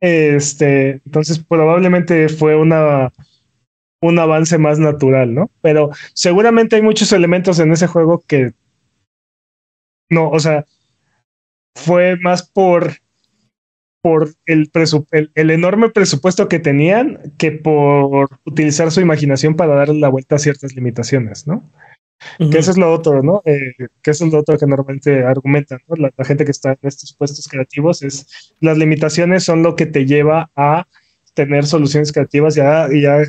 Este, 0.00 1.00
entonces 1.06 1.38
probablemente 1.38 2.28
fue 2.28 2.56
una, 2.56 3.12
un 4.00 4.18
avance 4.18 4.58
más 4.58 4.78
natural, 4.78 5.34
¿no? 5.34 5.50
Pero 5.62 5.90
seguramente 6.12 6.76
hay 6.76 6.82
muchos 6.82 7.12
elementos 7.12 7.58
en 7.58 7.72
ese 7.72 7.86
juego 7.86 8.22
que 8.26 8.52
no, 10.10 10.30
o 10.30 10.38
sea, 10.38 10.64
fue 11.74 12.16
más 12.16 12.42
por 12.42 12.92
por 14.02 14.32
el, 14.46 14.70
el, 15.34 15.50
enorme 15.50 15.90
presupuesto 15.90 16.46
que 16.48 16.60
tenían 16.60 17.34
que 17.38 17.50
por 17.50 18.38
utilizar 18.44 18.92
su 18.92 19.00
imaginación 19.00 19.56
para 19.56 19.74
darle 19.74 19.98
la 19.98 20.08
vuelta 20.08 20.36
a 20.36 20.38
ciertas 20.38 20.76
limitaciones, 20.76 21.48
¿no? 21.48 21.64
Que 22.38 22.58
eso 22.58 22.70
es 22.70 22.78
lo 22.78 22.92
otro, 22.92 23.24
¿no? 23.24 23.42
Eh, 23.44 23.74
que 24.02 24.12
eso 24.12 24.24
es 24.24 24.32
lo 24.32 24.38
otro 24.38 24.56
que 24.58 24.66
normalmente 24.66 25.24
argumentan, 25.24 25.80
¿no? 25.88 25.96
La, 25.96 26.24
gente 26.24 26.44
que 26.44 26.52
está 26.52 26.70
en 26.70 26.78
estos 26.82 27.14
puestos 27.14 27.48
creativos 27.48 28.00
es 28.02 28.54
las 28.60 28.78
limitaciones 28.78 29.42
son 29.42 29.64
lo 29.64 29.74
que 29.74 29.86
te 29.86 30.06
lleva 30.06 30.52
a 30.54 30.86
tener 31.34 31.66
soluciones 31.66 32.12
creativas 32.12 32.56
y 32.56 32.60
a, 32.60 32.88
y 32.92 33.06
a 33.06 33.24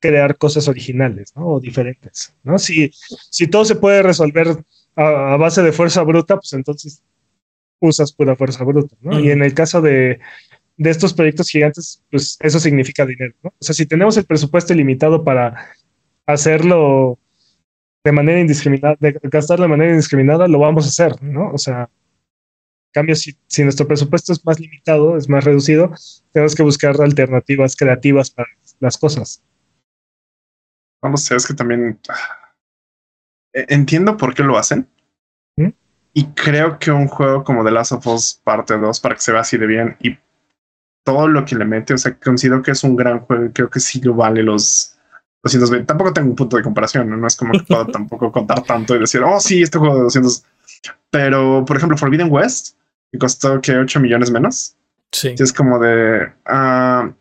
crear 0.00 0.36
cosas 0.36 0.66
originales, 0.66 1.32
¿no? 1.36 1.46
O 1.46 1.60
diferentes, 1.60 2.34
¿no? 2.42 2.58
Si, 2.58 2.90
si 3.30 3.46
todo 3.46 3.64
se 3.64 3.76
puede 3.76 4.02
resolver 4.02 4.64
a, 4.96 5.36
base 5.36 5.62
de 5.62 5.72
fuerza 5.72 6.02
bruta, 6.02 6.36
pues 6.36 6.52
entonces 6.54 7.02
usas 7.80 8.12
pura 8.12 8.36
fuerza 8.36 8.64
bruta, 8.64 8.96
¿no? 9.00 9.20
Y 9.20 9.30
en 9.30 9.42
el 9.42 9.54
caso 9.54 9.80
de, 9.80 10.20
de 10.76 10.90
estos 10.90 11.14
proyectos 11.14 11.48
gigantes, 11.48 12.02
pues 12.10 12.36
eso 12.40 12.58
significa 12.58 13.06
dinero, 13.06 13.34
¿no? 13.42 13.50
O 13.50 13.62
sea, 13.64 13.74
si 13.74 13.86
tenemos 13.86 14.16
el 14.16 14.24
presupuesto 14.24 14.72
ilimitado 14.72 15.22
para 15.22 15.70
hacerlo 16.26 17.18
de 18.02 18.12
manera 18.12 18.40
indiscriminada, 18.40 18.96
de 18.98 19.18
gastar 19.22 19.60
de 19.60 19.68
manera 19.68 19.90
indiscriminada, 19.90 20.48
lo 20.48 20.58
vamos 20.58 20.86
a 20.86 20.88
hacer, 20.88 21.22
¿no? 21.22 21.52
O 21.52 21.58
sea, 21.58 21.82
en 21.82 22.92
cambio, 22.92 23.14
si, 23.14 23.36
si 23.46 23.62
nuestro 23.62 23.86
presupuesto 23.86 24.32
es 24.32 24.44
más 24.44 24.58
limitado, 24.58 25.16
es 25.16 25.28
más 25.28 25.44
reducido, 25.44 25.92
tenemos 26.32 26.54
que 26.54 26.62
buscar 26.62 27.00
alternativas 27.00 27.76
creativas 27.76 28.30
para 28.30 28.48
las 28.80 28.98
cosas. 28.98 29.42
Vamos, 31.02 31.30
es 31.30 31.46
que 31.46 31.54
también 31.54 31.98
ah, 32.08 32.52
e, 33.54 33.66
entiendo 33.68 34.16
por 34.16 34.34
qué 34.34 34.42
lo 34.42 34.58
hacen. 34.58 34.88
¿Mm? 35.56 35.70
Y 36.14 36.26
creo 36.32 36.78
que 36.78 36.90
un 36.90 37.08
juego 37.08 37.44
como 37.44 37.64
The 37.64 37.70
Last 37.70 37.92
of 37.92 38.06
Us 38.06 38.40
parte 38.42 38.76
2, 38.76 39.00
para 39.00 39.14
que 39.14 39.20
se 39.20 39.32
vea 39.32 39.40
así 39.40 39.56
de 39.56 39.66
bien 39.66 39.96
y 40.00 40.18
todo 41.04 41.28
lo 41.28 41.44
que 41.44 41.56
le 41.56 41.64
mete, 41.64 41.94
o 41.94 41.98
sea, 41.98 42.16
considero 42.18 42.62
que 42.62 42.72
es 42.72 42.84
un 42.84 42.96
gran 42.96 43.20
juego 43.20 43.46
y 43.46 43.52
creo 43.52 43.70
que 43.70 43.80
sí 43.80 44.00
lo 44.00 44.14
vale 44.14 44.42
los 44.42 44.98
220. 45.42 45.86
Tampoco 45.86 46.12
tengo 46.12 46.30
un 46.30 46.36
punto 46.36 46.56
de 46.56 46.62
comparación, 46.62 47.08
no, 47.20 47.26
es 47.26 47.36
como 47.36 47.52
que 47.52 47.64
pueda 47.64 47.86
tampoco 47.92 48.30
contar 48.30 48.62
tanto 48.62 48.94
y 48.94 49.00
decir, 49.00 49.22
oh, 49.22 49.40
sí, 49.40 49.62
este 49.62 49.78
juego 49.78 49.96
de 49.96 50.02
200. 50.02 50.44
Pero, 51.10 51.64
por 51.64 51.76
ejemplo, 51.76 51.96
Forbidden 51.96 52.30
West, 52.30 52.76
que 53.10 53.18
costó 53.18 53.60
que 53.60 53.76
8 53.76 54.00
millones 54.00 54.30
menos. 54.30 54.76
Sí. 55.12 55.34
Es 55.36 55.52
como 55.52 55.78
de, 55.78 56.32
uh, 56.48 57.12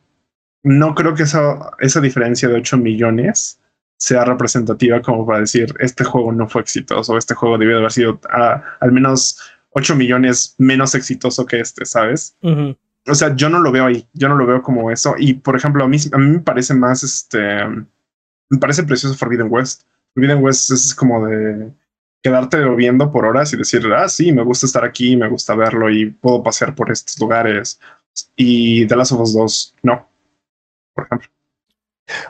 no 0.63 0.95
creo 0.95 1.15
que 1.15 1.23
esa, 1.23 1.71
esa 1.79 2.01
diferencia 2.01 2.47
de 2.47 2.55
8 2.55 2.77
millones 2.77 3.59
sea 3.99 4.23
representativa 4.23 5.01
como 5.01 5.25
para 5.25 5.41
decir, 5.41 5.73
este 5.79 6.03
juego 6.03 6.31
no 6.31 6.47
fue 6.47 6.61
exitoso, 6.61 7.17
este 7.17 7.35
juego 7.35 7.57
debió 7.57 7.75
de 7.75 7.79
haber 7.79 7.91
sido 7.91 8.13
uh, 8.13 8.61
al 8.79 8.91
menos 8.91 9.39
8 9.71 9.95
millones 9.95 10.55
menos 10.57 10.95
exitoso 10.95 11.45
que 11.45 11.59
este, 11.59 11.85
¿sabes? 11.85 12.35
O 12.41 13.15
sea, 13.15 13.35
yo 13.35 13.49
no 13.49 13.59
lo 13.59 13.71
veo 13.71 13.85
ahí, 13.85 14.07
yo 14.13 14.29
no 14.29 14.35
lo 14.35 14.45
veo 14.45 14.61
como 14.61 14.89
eso. 14.89 15.15
Y, 15.17 15.35
por 15.35 15.55
ejemplo, 15.55 15.83
a 15.83 15.87
mí, 15.87 15.97
a 16.11 16.17
mí 16.17 16.27
me 16.27 16.39
parece 16.39 16.73
más 16.73 17.03
este 17.03 17.39
me 18.49 18.57
parece 18.57 18.83
precioso 18.83 19.15
Forbidden 19.15 19.47
West. 19.49 19.83
Forbidden 20.13 20.43
West 20.43 20.71
es 20.71 20.95
como 20.95 21.25
de 21.25 21.71
quedarte 22.21 22.63
viendo 22.75 23.11
por 23.11 23.25
horas 23.25 23.53
y 23.53 23.57
decir, 23.57 23.85
ah, 23.93 24.09
sí, 24.09 24.31
me 24.31 24.43
gusta 24.43 24.65
estar 24.65 24.83
aquí, 24.83 25.15
me 25.15 25.29
gusta 25.29 25.55
verlo 25.55 25.89
y 25.89 26.09
puedo 26.09 26.43
pasear 26.43 26.75
por 26.75 26.91
estos 26.91 27.19
lugares. 27.19 27.79
Y 28.35 28.85
The 28.87 28.95
Last 28.95 29.11
of 29.11 29.21
Us 29.21 29.33
2, 29.33 29.75
no, 29.83 30.07
por 30.93 31.05
ejemplo. 31.05 31.29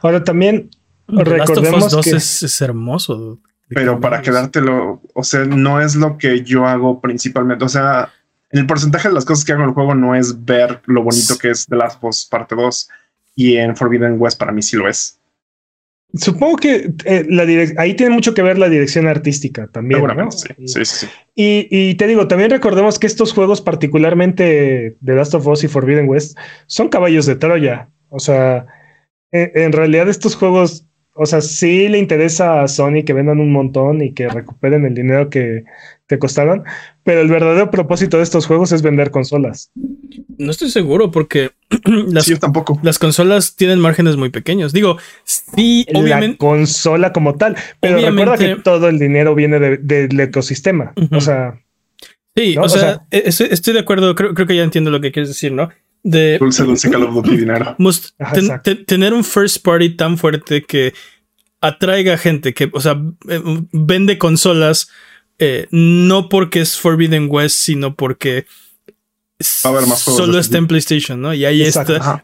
Ahora 0.02 0.24
también 0.24 0.70
recordemos 1.12 1.96
que 2.04 2.12
es, 2.12 2.62
hermoso. 2.62 3.40
Pero 3.70 4.00
para 4.00 4.22
quedártelo, 4.22 5.02
o 5.14 5.24
sea, 5.24 5.46
no 5.46 5.80
es 5.80 5.96
lo 5.96 6.18
que 6.18 6.42
yo 6.42 6.66
hago 6.66 7.02
principalmente. 7.02 7.66
O 7.66 7.70
sea, 7.70 8.12
el 8.50 8.66
porcentaje 8.66 9.10
de 9.10 9.14
las 9.14 9.26
cosas 9.26 9.46
que 9.46 9.52
hago 9.52 9.64
en 9.64 9.70
el 9.70 9.76
juego 9.76 9.94
no 9.94 10.16
es 10.16 10.44
ver 10.44 10.82
lo 10.86 11.04
bonito 11.04 11.38
que 11.38 11.52
es 11.52 11.68
The 11.68 11.76
Last 11.76 11.98
of 11.98 12.10
Us 12.10 12.26
parte 12.26 12.56
2 12.56 12.90
y 13.36 13.58
en 13.58 13.76
Forbidden 13.76 14.16
West 14.20 14.40
para 14.40 14.52
mí 14.52 14.62
sí 14.62 14.76
lo 14.76 14.88
es. 14.88 15.20
Supongo 16.14 16.58
que 16.58 16.92
eh, 17.06 17.26
la 17.30 17.44
ahí 17.78 17.94
tiene 17.94 18.16
mucho 18.16 18.34
que 18.34 18.42
ver 18.42 18.58
la 18.58 18.68
dirección 18.68 19.08
artística 19.08 19.68
también. 19.68 20.04
¿no? 20.04 20.32
sí, 20.32 20.48
sí, 20.66 20.84
sí. 20.84 21.08
Y, 21.36 21.68
y, 21.70 21.96
te 21.96 22.08
digo, 22.08 22.28
también 22.28 22.50
recordemos 22.50 22.98
que 22.98 23.06
estos 23.06 23.32
juegos, 23.32 23.62
particularmente 23.62 24.98
The 25.06 25.14
Last 25.14 25.36
of 25.36 25.46
Us 25.46 25.64
y 25.64 25.68
Forbidden 25.68 26.10
West, 26.10 26.36
son 26.66 26.90
caballos 26.90 27.28
de 27.28 27.36
Troya. 27.36 27.90
O 28.10 28.20
sea, 28.20 28.66
en, 29.32 29.52
en 29.54 29.72
realidad 29.72 30.10
estos 30.10 30.36
juegos, 30.36 30.89
o 31.22 31.26
sea, 31.26 31.42
sí 31.42 31.90
le 31.90 31.98
interesa 31.98 32.64
a 32.64 32.68
Sony 32.70 33.04
que 33.06 33.12
vendan 33.12 33.42
un 33.42 33.52
montón 33.52 34.02
y 34.02 34.14
que 34.14 34.30
recuperen 34.30 34.86
el 34.86 34.94
dinero 34.94 35.30
que 35.30 35.66
te 36.08 36.18
costaron, 36.18 36.64
pero 37.04 37.20
el 37.20 37.28
verdadero 37.28 37.70
propósito 37.70 38.16
de 38.16 38.24
estos 38.24 38.46
juegos 38.46 38.72
es 38.72 38.82
vender 38.82 39.12
consolas. 39.12 39.70
No 40.38 40.50
estoy 40.50 40.70
seguro 40.70 41.12
porque 41.12 41.52
las, 42.08 42.26
tampoco. 42.40 42.80
las 42.84 43.00
consolas 43.00 43.58
tienen 43.58 43.80
márgenes 43.80 44.16
muy 44.16 44.30
pequeños. 44.30 44.72
Digo, 44.72 44.98
sí, 45.26 45.86
obviamente. 45.94 46.38
La 46.42 46.50
consola 46.50 47.12
como 47.12 47.36
tal, 47.36 47.58
pero 47.82 47.98
recuerda 47.98 48.38
que 48.38 48.56
todo 48.56 48.88
el 48.88 48.98
dinero 48.98 49.36
viene 49.36 49.60
del 49.60 50.18
ecosistema. 50.22 50.94
O 51.12 51.20
sea. 51.20 51.60
Sí, 52.34 52.56
o, 52.58 52.70
sea, 52.70 53.02
e, 53.12 53.24
estoy, 53.26 53.74
de 53.74 53.82
acuerdo. 53.82 54.16
Creo, 54.16 54.34
que 54.34 54.56
ya 54.56 54.64
entiendo 54.64 54.90
lo 54.90 55.02
que 55.02 55.12
quieres 55.12 55.28
decir, 55.28 55.52
¿no? 55.52 55.68
De 56.04 56.38
dulce, 56.38 56.64
dulce 56.64 56.90
dinero. 57.24 57.76
tener 58.86 59.14
un 59.14 59.24
first 59.24 59.64
party 59.64 59.96
tan 59.96 60.18
fuerte 60.18 60.64
que 60.64 60.94
atraiga 61.62 62.18
gente, 62.18 62.54
que, 62.54 62.70
o 62.72 62.80
sea, 62.80 63.02
eh, 63.28 63.42
vende 63.72 64.18
consolas 64.18 64.90
eh, 65.40 65.68
no 65.72 66.30
porque 66.30 66.62
es 66.62 66.78
Forbidden 66.78 67.28
West, 67.30 67.58
sino 67.58 67.96
porque 67.96 68.46
solo 69.40 70.38
está 70.38 70.58
en 70.58 70.68
PlayStation, 70.68 71.22
¿no? 71.22 71.34
Y 71.34 71.46
hay, 71.46 71.66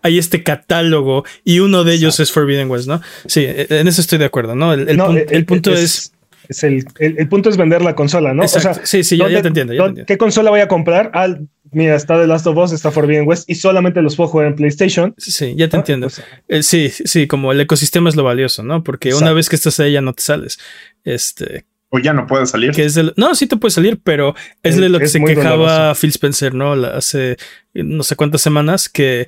hay 0.02 0.18
este 0.18 0.44
catálogo 0.44 1.24
y 1.46 1.60
uno 1.60 1.86
de 1.86 1.94
ellos 1.94 2.20
es 2.20 2.32
Forbidden 2.32 2.70
West, 2.70 2.88
¿no? 2.88 3.02
Sí, 3.26 3.42
e, 3.46 3.68
en 3.70 3.88
eso 3.88 4.02
estoy 4.02 4.20
de 4.20 4.26
acuerdo, 4.26 4.56
¿no? 4.56 4.74
El, 4.74 4.90
el, 4.90 5.46
punto 5.46 5.74
es... 5.74 6.12
es 6.50 6.64
el, 6.64 6.86
el, 7.00 7.28
punto 7.30 7.50
es 7.50 7.56
vender 7.56 7.82
la 7.82 7.96
consola, 7.96 8.34
¿no? 8.34 8.44
O 8.44 8.48
sea, 8.48 8.74
sí, 8.84 9.04
sí, 9.06 9.18
ya, 9.18 9.42
te 9.42 9.48
entiendo, 9.48 9.74
¿Qué 10.06 10.18
consola 10.18 10.50
voy 10.50 10.60
a 10.60 10.68
comprar? 10.68 11.12
Al, 11.14 11.48
mira, 11.76 11.96
está 11.96 12.20
The 12.20 12.28
Last 12.28 12.48
of 12.48 12.58
Us, 12.58 12.72
está 12.72 12.92
Forbidden 12.92 13.28
West 13.28 13.50
y 13.50 13.56
solamente 13.56 14.02
los 14.02 14.16
puedo 14.16 14.30
jugar 14.30 14.48
en 14.48 14.56
PlayStation. 14.56 15.14
Sí, 15.18 15.54
ya 15.56 15.70
te 15.70 15.78
entiendo. 15.78 16.08
Eh, 16.48 16.64
sí, 16.64 16.90
sí, 16.90 17.28
como 17.28 17.52
el 17.52 17.62
ecosistema 17.62 18.10
es 18.10 18.16
lo 18.16 18.24
valioso, 18.24 18.64
¿no? 18.64 18.84
Porque 18.84 19.14
una 19.14 19.34
vez 19.34 19.50
que 19.50 19.56
estás 19.56 19.80
ahí 19.80 19.94
ya 19.94 20.02
no 20.02 20.14
te 20.14 20.24
sales. 20.24 20.58
Este, 21.04 21.66
o 21.90 22.00
ya 22.00 22.14
no 22.14 22.28
puede 22.28 22.46
salir. 22.46 22.72
Que 22.72 22.86
es 22.86 23.00
no, 23.16 23.36
sí 23.36 23.48
te 23.48 23.58
puede 23.58 23.72
salir, 23.72 24.00
pero 24.04 24.36
es, 24.64 24.78
de 24.78 24.90
lo 24.90 25.00
que 25.00 25.08
se 25.08 25.24
quejaba 25.24 25.94
Phil 25.96 26.10
Spencer, 26.10 26.54
¿no? 26.54 26.74
Hace 26.74 27.38
no 27.74 28.04
sé 28.04 28.16
cuántas 28.16 28.42
semanas 28.42 28.90
que, 28.90 29.28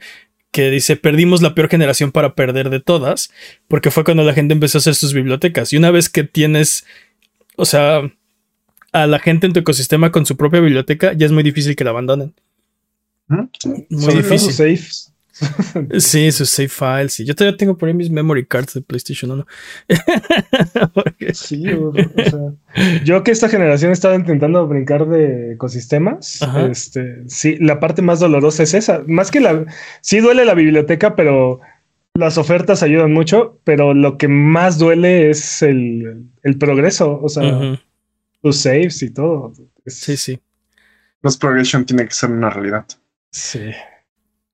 que 0.52 0.70
dice, 0.70 0.96
perdimos 0.96 1.42
la 1.42 1.54
peor 1.54 1.70
generación 1.70 2.12
para 2.12 2.34
perder 2.36 2.70
de 2.70 2.80
todas, 2.80 3.32
porque 3.68 3.92
fue 3.92 4.04
cuando 4.04 4.24
la 4.24 4.34
gente 4.34 4.54
empezó 4.54 4.78
a 4.78 4.80
hacer 4.80 4.96
sus 4.96 5.14
bibliotecas. 5.14 5.72
Y 5.72 5.78
una 5.78 5.92
vez 5.92 6.10
que 6.10 6.24
tienes, 6.24 6.86
o 7.56 7.66
sea, 7.66 8.02
a 9.04 9.08
la 9.08 9.20
gente 9.20 9.48
en 9.48 9.54
tu 9.54 9.60
ecosistema 9.60 10.12
con 10.12 10.26
su 10.26 10.38
propia 10.38 10.60
biblioteca, 10.60 11.14
ya 11.14 11.26
es 11.26 11.32
muy 11.32 11.44
difícil 11.44 11.76
que 11.76 11.84
la 11.84 11.92
abandonen. 11.92 12.34
Muy 13.28 14.14
difícil. 14.16 14.80
Sí, 16.00 16.32
sus 16.32 16.50
save 16.50 16.70
files. 16.70 17.20
Y 17.20 17.26
yo 17.26 17.36
todavía 17.36 17.58
tengo 17.58 17.78
por 17.78 17.88
ahí 17.88 17.94
mis 17.94 18.10
memory 18.10 18.46
cards 18.46 18.74
de 18.74 18.82
PlayStation 18.82 19.32
1. 19.32 19.46
sí, 21.34 21.68
o, 21.70 21.94
sea, 21.94 23.04
yo 23.04 23.24
que 23.24 23.32
esta 23.32 23.50
generación 23.50 23.92
estaba 23.92 24.16
intentando 24.16 24.68
brincar 24.68 25.08
de 25.08 25.54
ecosistemas. 25.54 26.40
Este, 26.70 27.24
sí, 27.28 27.58
la 27.60 27.80
parte 27.80 28.02
más 28.02 28.20
dolorosa 28.20 28.64
es 28.64 28.74
esa. 28.74 29.04
Más 29.08 29.32
que 29.32 29.40
la. 29.40 29.66
Sí 30.02 30.20
duele 30.20 30.46
la 30.46 30.54
biblioteca, 30.54 31.16
pero 31.16 31.60
las 32.14 32.38
ofertas 32.38 32.82
ayudan 32.84 33.14
mucho. 33.14 33.60
Pero 33.64 33.94
lo 33.94 34.18
que 34.18 34.28
más 34.28 34.80
duele 34.80 35.30
es 35.30 35.62
el, 35.62 36.30
progreso. 36.60 37.20
O 37.22 37.30
sea, 37.30 37.80
los 38.42 38.58
saves 38.58 39.02
y 39.04 39.12
todo. 39.12 39.54
Sí, 39.86 40.18
sí. 40.18 40.40
Los 41.22 41.38
progression 41.38 41.86
tiene 41.86 42.06
que 42.06 42.14
ser 42.14 42.32
una 42.32 42.50
realidad. 42.50 42.86
Sí. 43.32 43.72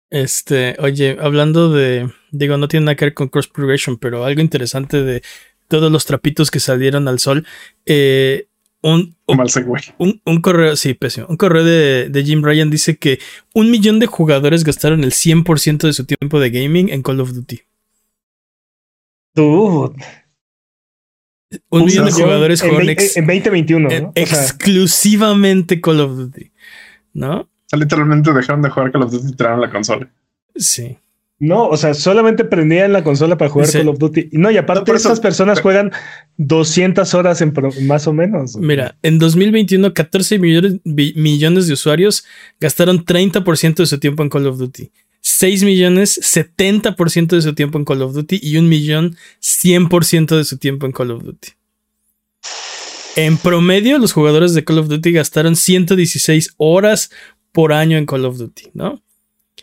Este, 0.10 0.76
oye, 0.80 1.18
hablando 1.20 1.72
de, 1.72 2.12
digo, 2.32 2.58
no 2.58 2.68
tiene 2.68 2.86
nada 2.86 2.96
que 2.96 3.06
ver 3.06 3.14
con 3.14 3.30
cross 3.30 3.48
progression, 3.48 3.98
pero 3.98 4.26
algo 4.26 4.42
interesante 4.42 5.02
de 5.02 5.24
todos 5.68 5.92
los 5.92 6.06
trapitos 6.06 6.52
que 6.52 6.60
salieron 6.60 7.08
al 7.08 7.20
sol. 7.20 7.48
Eh, 7.86 8.48
un, 8.84 9.16
un, 9.26 10.22
un, 10.26 10.42
correo, 10.42 10.76
sí, 10.76 10.94
pésimo. 10.94 11.26
Un 11.30 11.38
correo 11.38 11.64
de, 11.64 12.10
de, 12.10 12.24
Jim 12.24 12.44
Ryan 12.44 12.70
dice 12.70 12.98
que 12.98 13.20
un 13.54 13.72
millón 13.72 14.00
de 14.00 14.08
jugadores 14.08 14.64
gastaron 14.66 15.04
el 15.04 15.14
100% 15.14 15.88
de 15.88 15.94
su 15.94 16.06
tiempo 16.06 16.40
de 16.40 16.50
gaming 16.52 16.90
en 16.90 17.02
Call 17.02 17.22
of 17.22 17.34
Duty. 17.34 17.62
Dude. 19.34 19.96
Un 21.70 21.86
millón 21.86 22.06
de 22.06 22.12
jugadores 22.12 22.62
en, 22.64 22.72
en, 22.72 23.28
2021. 23.28 23.90
¿no? 23.90 24.12
exclusivamente 24.16 25.82
Call 25.82 26.00
of 26.02 26.18
Duty. 26.18 26.52
¿No? 27.14 27.50
literalmente 27.78 28.32
dejaron 28.32 28.62
de 28.62 28.70
jugar 28.70 28.92
Call 28.92 29.04
of 29.04 29.12
Duty 29.12 29.30
y 29.30 29.36
tiraron 29.36 29.62
la 29.62 29.72
consola. 29.72 30.10
Sí. 30.56 30.98
No, 31.40 31.68
o 31.68 31.76
sea, 31.76 31.94
solamente 31.94 32.46
prendían 32.46 32.94
la 32.94 33.04
consola 33.04 33.38
para 33.38 33.50
jugar 33.50 33.70
Call 33.72 33.90
of 33.90 33.98
Duty. 33.98 34.30
No, 34.34 34.50
y 34.52 34.58
aparte 34.58 34.92
no, 34.92 34.98
estas 34.98 35.20
personas 35.20 35.60
juegan 35.60 35.92
200 36.38 37.14
horas 37.16 37.42
en 37.42 37.54
más 37.82 38.08
o 38.08 38.14
menos. 38.14 38.56
Mira, 38.56 38.96
en 39.02 39.20
2021 39.20 39.94
14 39.94 40.40
millones, 40.40 40.80
millones 40.86 41.68
de 41.68 41.74
usuarios 41.74 42.24
gastaron 42.60 43.04
30% 43.04 43.76
de 43.76 43.86
su 43.86 44.00
tiempo 44.00 44.24
en 44.24 44.30
Call 44.30 44.48
of 44.48 44.58
Duty. 44.58 44.92
6 45.24 45.64
millones 45.64 46.20
70% 46.22 47.28
de 47.28 47.42
su 47.42 47.56
tiempo 47.56 47.78
en 47.78 47.86
Call 47.86 48.02
of 48.02 48.14
Duty 48.14 48.40
y 48.44 48.58
un 48.58 48.68
millón 48.68 49.16
100% 49.42 50.36
de 50.36 50.44
su 50.44 50.58
tiempo 50.58 50.86
en 50.86 50.92
Call 50.92 51.12
of 51.12 51.24
Duty. 51.24 51.50
En 53.16 53.38
promedio, 53.38 53.98
los 54.00 54.12
jugadores 54.12 54.54
de 54.54 54.64
Call 54.64 54.80
of 54.80 54.90
Duty 54.90 55.14
gastaron 55.14 55.56
116 55.56 56.56
horas 56.58 57.10
por 57.54 57.72
año 57.72 57.98
en 57.98 58.06
Call 58.06 58.26
of 58.26 58.38
Duty, 58.38 58.72
¿no? 58.74 59.02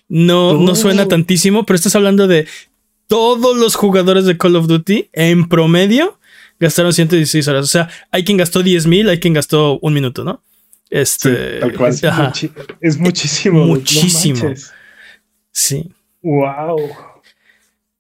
No, 0.09 0.55
no 0.55 0.75
suena 0.75 1.07
tantísimo, 1.07 1.67
pero 1.67 1.77
estás 1.77 1.95
hablando 1.95 2.27
de 2.27 2.49
todos 3.07 3.57
los 3.57 3.75
jugadores 3.75 4.25
de 4.25 4.39
Call 4.39 4.57
of 4.57 4.67
Duty 4.67 5.11
en 5.13 5.49
promedio 5.49 6.19
gastaron 6.61 6.93
116 6.93 7.49
horas. 7.49 7.65
O 7.65 7.69
sea, 7.69 7.89
hay 8.13 8.23
quien 8.25 8.39
gastó 8.39 8.63
10 8.63 8.87
mil, 8.87 9.09
hay 9.09 9.19
quien 9.19 9.35
gastó 9.35 9.79
un 9.81 9.95
minuto, 9.95 10.23
¿no? 10.23 10.43
Este, 10.91 11.61
Es, 12.81 12.99
muchísimo. 12.99 13.67
Muchísimo. 13.67 14.55
Sí. 15.53 15.93
Wow. 16.23 16.79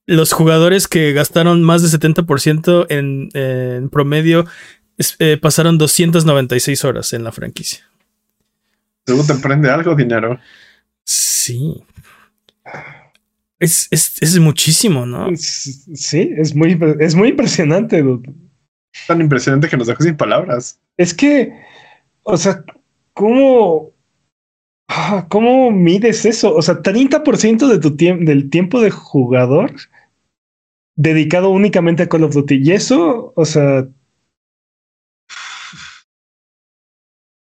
Los 0.07 0.33
jugadores 0.33 0.89
que 0.89 1.13
gastaron 1.13 1.63
más 1.63 1.83
de 1.83 1.99
70% 1.99 2.87
en, 2.91 3.29
en 3.33 3.89
promedio 3.91 4.47
eh, 5.19 5.39
pasaron 5.41 5.79
296 5.79 6.85
horas 6.85 7.13
en 7.13 7.25
la 7.25 7.33
franquicia. 7.33 7.85
¿Tú 9.05 9.25
te 9.27 9.35
prende 9.35 9.71
algo, 9.71 9.95
dinero? 9.95 10.39
Sí. 11.05 11.83
Es, 13.59 13.89
es, 13.91 14.39
muchísimo, 14.39 15.07
¿no? 15.07 15.29
Sí, 15.37 16.35
es 16.37 16.55
muy, 16.55 16.79
es 16.99 17.15
muy 17.15 17.29
impresionante. 17.29 18.05
Tan 19.07 19.21
impresionante 19.21 19.69
que 19.69 19.77
nos 19.77 19.87
dejó 19.87 20.03
sin 20.03 20.17
palabras. 20.17 20.79
Es 20.97 21.13
que, 21.13 21.53
o 22.23 22.37
sea, 22.37 22.65
¿cómo, 23.13 23.93
ah, 24.90 25.26
cómo 25.29 25.70
mides 25.70 26.26
eso? 26.26 26.55
O 26.55 26.62
sea, 26.62 26.83
30% 26.83 27.68
de 27.68 27.79
tu 27.79 27.96
tiempo, 27.96 28.24
del 28.24 28.50
tiempo 28.50 28.81
de 28.81 28.90
jugador 28.90 29.72
dedicado 30.96 31.50
únicamente 31.50 32.03
a 32.03 32.09
Call 32.09 32.24
of 32.24 32.35
Duty. 32.35 32.61
Y 32.62 32.72
eso, 32.72 33.33
o 33.35 33.44
sea, 33.44 33.88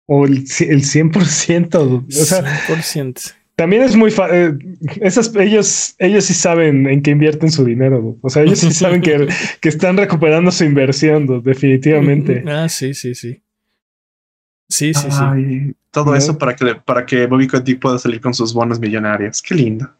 o 0.07 0.25
el, 0.25 0.39
el 0.39 0.83
100%. 0.83 2.05
O 2.07 2.25
sea, 2.25 2.43
100%. 2.67 3.35
También 3.57 3.83
es 3.83 3.97
muy 3.97 4.11
fácil. 4.11 4.37
Eh, 4.37 5.41
ellos, 5.41 5.95
ellos 5.99 6.25
sí 6.25 6.35
saben 6.35 6.87
en 6.87 7.03
qué 7.03 7.11
invierten 7.11 7.51
su 7.51 7.65
dinero. 7.65 8.17
O 8.23 8.31
sea, 8.31 8.43
ellos 8.43 8.61
sí 8.61 8.73
saben 8.73 9.03
que, 9.03 9.29
que 9.61 9.69
están 9.69 9.97
recuperando 9.97 10.51
su 10.51 10.65
inversión, 10.65 11.43
definitivamente. 11.43 12.43
Ah, 12.47 12.69
sí, 12.69 12.95
sí, 12.95 13.15
sí. 13.15 13.42
Sí, 14.73 14.95
sí, 14.95 15.09
sí. 15.11 15.75
Todo 15.91 16.15
eso 16.15 16.39
para 16.39 16.57
que, 16.57 16.75
para 16.77 17.05
que 17.05 17.27
Bobby 17.27 17.47
Kotick 17.47 17.79
pueda 17.79 17.99
salir 17.99 18.23
con 18.23 18.33
sus 18.33 18.55
bonos 18.55 18.81
millonarios. 18.81 19.43
Qué 19.43 19.55
lindo. 19.55 19.91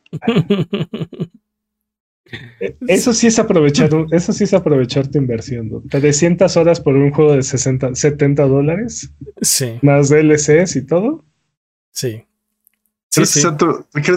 Eh, 2.61 2.75
eso 2.89 3.13
sí 3.13 3.27
es 3.27 3.39
aprovechar, 3.39 3.91
eso 4.11 4.33
sí 4.33 4.45
es 4.45 4.55
aprovechar 4.55 5.07
tu 5.07 5.19
inversión. 5.19 5.69
¿no? 5.69 5.83
300 5.91 6.57
horas 6.57 6.81
por 6.81 6.97
un 6.97 7.11
juego 7.11 7.35
de 7.35 7.43
60, 7.43 7.95
70 7.95 8.47
dólares. 8.47 9.13
Sí. 9.43 9.79
Más 9.83 10.09
DLCs 10.09 10.77
y 10.77 10.87
todo. 10.87 11.23
Sí. 11.91 12.25
¿Crees, 13.15 13.35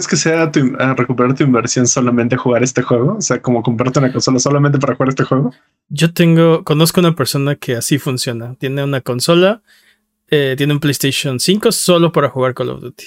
que 0.08 0.16
sea 0.16 0.50
tu, 0.50 0.72
recuperar 0.96 1.34
tu 1.34 1.44
inversión 1.44 1.86
solamente 1.86 2.38
jugar 2.38 2.62
este 2.62 2.80
juego? 2.80 3.16
O 3.18 3.20
sea, 3.20 3.42
como 3.42 3.62
comprarte 3.62 3.98
una 3.98 4.10
consola 4.10 4.38
solamente 4.38 4.78
para 4.78 4.94
jugar 4.94 5.10
este 5.10 5.24
juego. 5.24 5.52
Yo 5.90 6.14
tengo, 6.14 6.64
conozco 6.64 7.00
una 7.00 7.14
persona 7.14 7.56
que 7.56 7.76
así 7.76 7.98
funciona. 7.98 8.54
Tiene 8.54 8.82
una 8.82 9.02
consola, 9.02 9.60
eh, 10.30 10.54
tiene 10.56 10.72
un 10.72 10.80
PlayStation 10.80 11.38
5 11.40 11.72
solo 11.72 12.12
para 12.12 12.28
jugar 12.28 12.54
Call 12.54 12.70
of 12.70 12.80
Duty. 12.80 13.04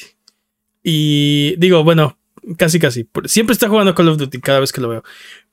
Y 0.84 1.55
digo, 1.58 1.84
bueno, 1.84 2.17
casi 2.58 2.79
casi. 2.79 3.08
Siempre 3.25 3.53
está 3.53 3.69
jugando 3.69 3.95
Call 3.95 4.10
of 4.10 4.17
Duty 4.17 4.39
cada 4.39 4.60
vez 4.60 4.71
que 4.71 4.82
lo 4.82 4.89
veo. 4.89 5.03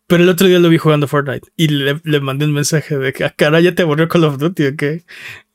Pero 0.06 0.22
el 0.22 0.28
otro 0.28 0.46
día 0.46 0.60
lo 0.60 0.68
vi 0.68 0.78
jugando 0.78 1.08
Fortnite 1.08 1.48
y 1.56 1.68
le, 1.68 2.00
le 2.04 2.20
mandé 2.20 2.44
un 2.44 2.52
mensaje 2.52 2.96
de 2.96 3.12
que, 3.12 3.24
ah, 3.24 3.34
caray, 3.36 3.64
ya 3.64 3.74
te 3.74 3.82
aburrió 3.82 4.08
Call 4.08 4.24
of 4.24 4.38
Duty, 4.38 4.66
¿ok? 4.66 4.82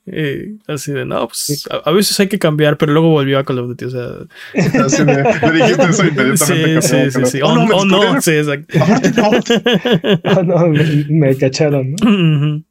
Eh, 0.07 0.55
así 0.67 0.91
de, 0.91 1.05
no, 1.05 1.27
pues 1.27 1.69
a, 1.69 1.91
veces 1.91 2.19
hay 2.19 2.27
que 2.27 2.39
cambiar, 2.39 2.77
pero 2.77 2.91
luego 2.91 3.09
volvió 3.09 3.37
a 3.37 3.45
Call 3.45 3.59
of 3.59 3.67
Duty, 3.67 3.85
o 3.85 3.89
sea. 3.91 4.07
le 4.53 5.51
dijiste 5.53 5.83
eso 5.89 6.05
inmediatamente. 6.05 6.81
Sí, 6.81 7.11
sí, 7.11 7.25
sí, 7.25 7.39
Oh, 7.43 7.55
no, 7.55 7.75
oh, 7.77 7.85
no, 7.85 8.21
sí, 8.21 8.31
exacto. 8.31 8.77
oh, 10.35 10.43
no, 10.43 10.67
me, 10.67 11.05
me 11.07 11.37
cacharon, 11.37 11.95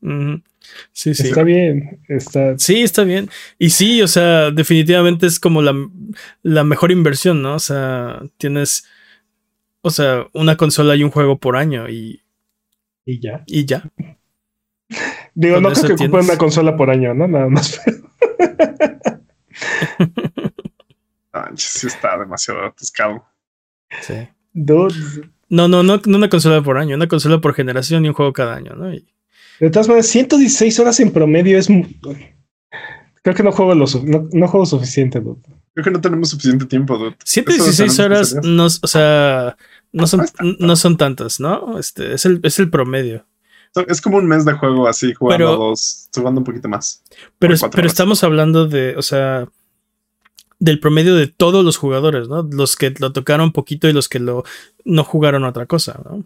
¿no? 0.00 0.42
Sí, 0.92 1.14
sí. 1.14 1.28
Está 1.28 1.42
bien. 1.42 2.00
Está... 2.08 2.58
Sí, 2.58 2.82
está 2.82 3.04
bien. 3.04 3.30
Y 3.58 3.70
sí, 3.70 4.02
o 4.02 4.08
sea, 4.08 4.50
definitivamente 4.50 5.26
es 5.26 5.40
como 5.40 5.62
la, 5.62 5.74
la 6.42 6.64
mejor 6.64 6.90
inversión, 6.90 7.42
¿no? 7.42 7.54
O 7.54 7.58
sea, 7.60 8.20
tienes, 8.38 8.86
o 9.82 9.90
sea, 9.90 10.26
una 10.32 10.56
consola 10.56 10.96
y 10.96 11.04
un 11.04 11.10
juego 11.10 11.38
por 11.38 11.56
año 11.56 11.88
y... 11.88 12.22
Y 13.04 13.20
ya. 13.20 13.42
Y 13.46 13.64
ya. 13.64 13.82
Digo, 15.34 15.60
no 15.60 15.70
creo 15.70 15.96
que 15.96 16.04
ocupen 16.04 16.24
una 16.24 16.36
consola 16.36 16.76
por 16.76 16.90
año, 16.90 17.14
¿no? 17.14 17.28
Nada 17.28 17.48
más. 17.48 17.80
sí 21.56 21.86
está 21.86 22.18
demasiado 22.18 22.64
atascado. 22.64 23.24
Sí. 24.02 24.28
No, 24.52 24.88
no, 25.68 25.82
no, 25.82 26.00
no 26.04 26.16
una 26.16 26.28
consola 26.28 26.62
por 26.62 26.78
año, 26.78 26.96
una 26.96 27.08
consola 27.08 27.40
por 27.40 27.54
generación 27.54 28.04
y 28.04 28.08
un 28.08 28.14
juego 28.14 28.32
cada 28.32 28.54
año, 28.54 28.74
¿no? 28.74 28.92
De 29.60 29.70
todas 29.70 29.88
maneras, 29.88 30.06
116 30.06 30.80
horas 30.80 31.00
en 31.00 31.10
promedio 31.10 31.58
es... 31.58 31.68
Creo 33.22 33.36
que 33.36 33.42
no 33.42 33.52
juego, 33.52 33.74
lo 33.74 33.84
no, 34.32 34.48
juego 34.48 34.64
suficiente, 34.64 35.20
dude. 35.20 35.42
Creo 35.74 35.84
que 35.84 35.90
no 35.90 36.00
tenemos 36.00 36.30
suficiente 36.30 36.64
tiempo, 36.64 36.96
dude. 36.96 37.16
116 37.22 37.98
horas, 37.98 38.36
no, 38.42 38.64
o 38.64 38.86
sea, 38.86 39.56
no 39.92 40.06
son, 40.06 40.26
no 40.58 40.74
son 40.76 40.96
tantas, 40.96 41.38
¿no? 41.38 41.78
Este, 41.78 42.14
es 42.14 42.24
el, 42.24 42.40
es 42.42 42.58
el 42.58 42.70
promedio. 42.70 43.26
Es 43.86 44.00
como 44.00 44.16
un 44.16 44.26
mes 44.26 44.44
de 44.44 44.54
juego 44.54 44.88
así, 44.88 45.14
jugando 45.14 45.56
dos, 45.56 46.08
jugando 46.14 46.40
un 46.40 46.44
poquito 46.44 46.68
más. 46.68 47.04
Pero, 47.38 47.54
pero 47.70 47.86
estamos 47.86 48.24
hablando 48.24 48.66
de, 48.66 48.96
o 48.96 49.02
sea, 49.02 49.48
del 50.58 50.80
promedio 50.80 51.14
de 51.14 51.28
todos 51.28 51.64
los 51.64 51.76
jugadores, 51.76 52.28
¿no? 52.28 52.42
Los 52.50 52.76
que 52.76 52.94
lo 52.98 53.12
tocaron 53.12 53.52
poquito 53.52 53.88
y 53.88 53.92
los 53.92 54.08
que 54.08 54.18
lo 54.18 54.44
no 54.84 55.04
jugaron 55.04 55.44
otra 55.44 55.66
cosa, 55.66 56.00
¿no? 56.04 56.24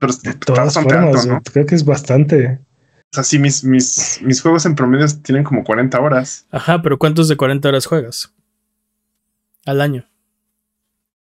Pero 0.00 0.14
bastante 0.56 0.94
alto, 0.94 1.26
¿no? 1.26 1.42
Creo 1.42 1.66
que 1.66 1.74
es 1.76 1.84
bastante. 1.84 2.58
O 3.12 3.12
sea, 3.12 3.22
sí, 3.22 3.38
mis, 3.38 3.62
mis, 3.62 4.20
mis 4.22 4.40
juegos 4.40 4.64
en 4.66 4.74
promedio 4.74 5.06
tienen 5.22 5.44
como 5.44 5.62
40 5.62 6.00
horas. 6.00 6.46
Ajá, 6.50 6.80
pero 6.80 6.98
¿cuántos 6.98 7.28
de 7.28 7.36
40 7.36 7.68
horas 7.68 7.86
juegas? 7.86 8.32
Al 9.66 9.80
año. 9.80 10.06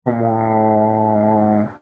Como. 0.03 1.81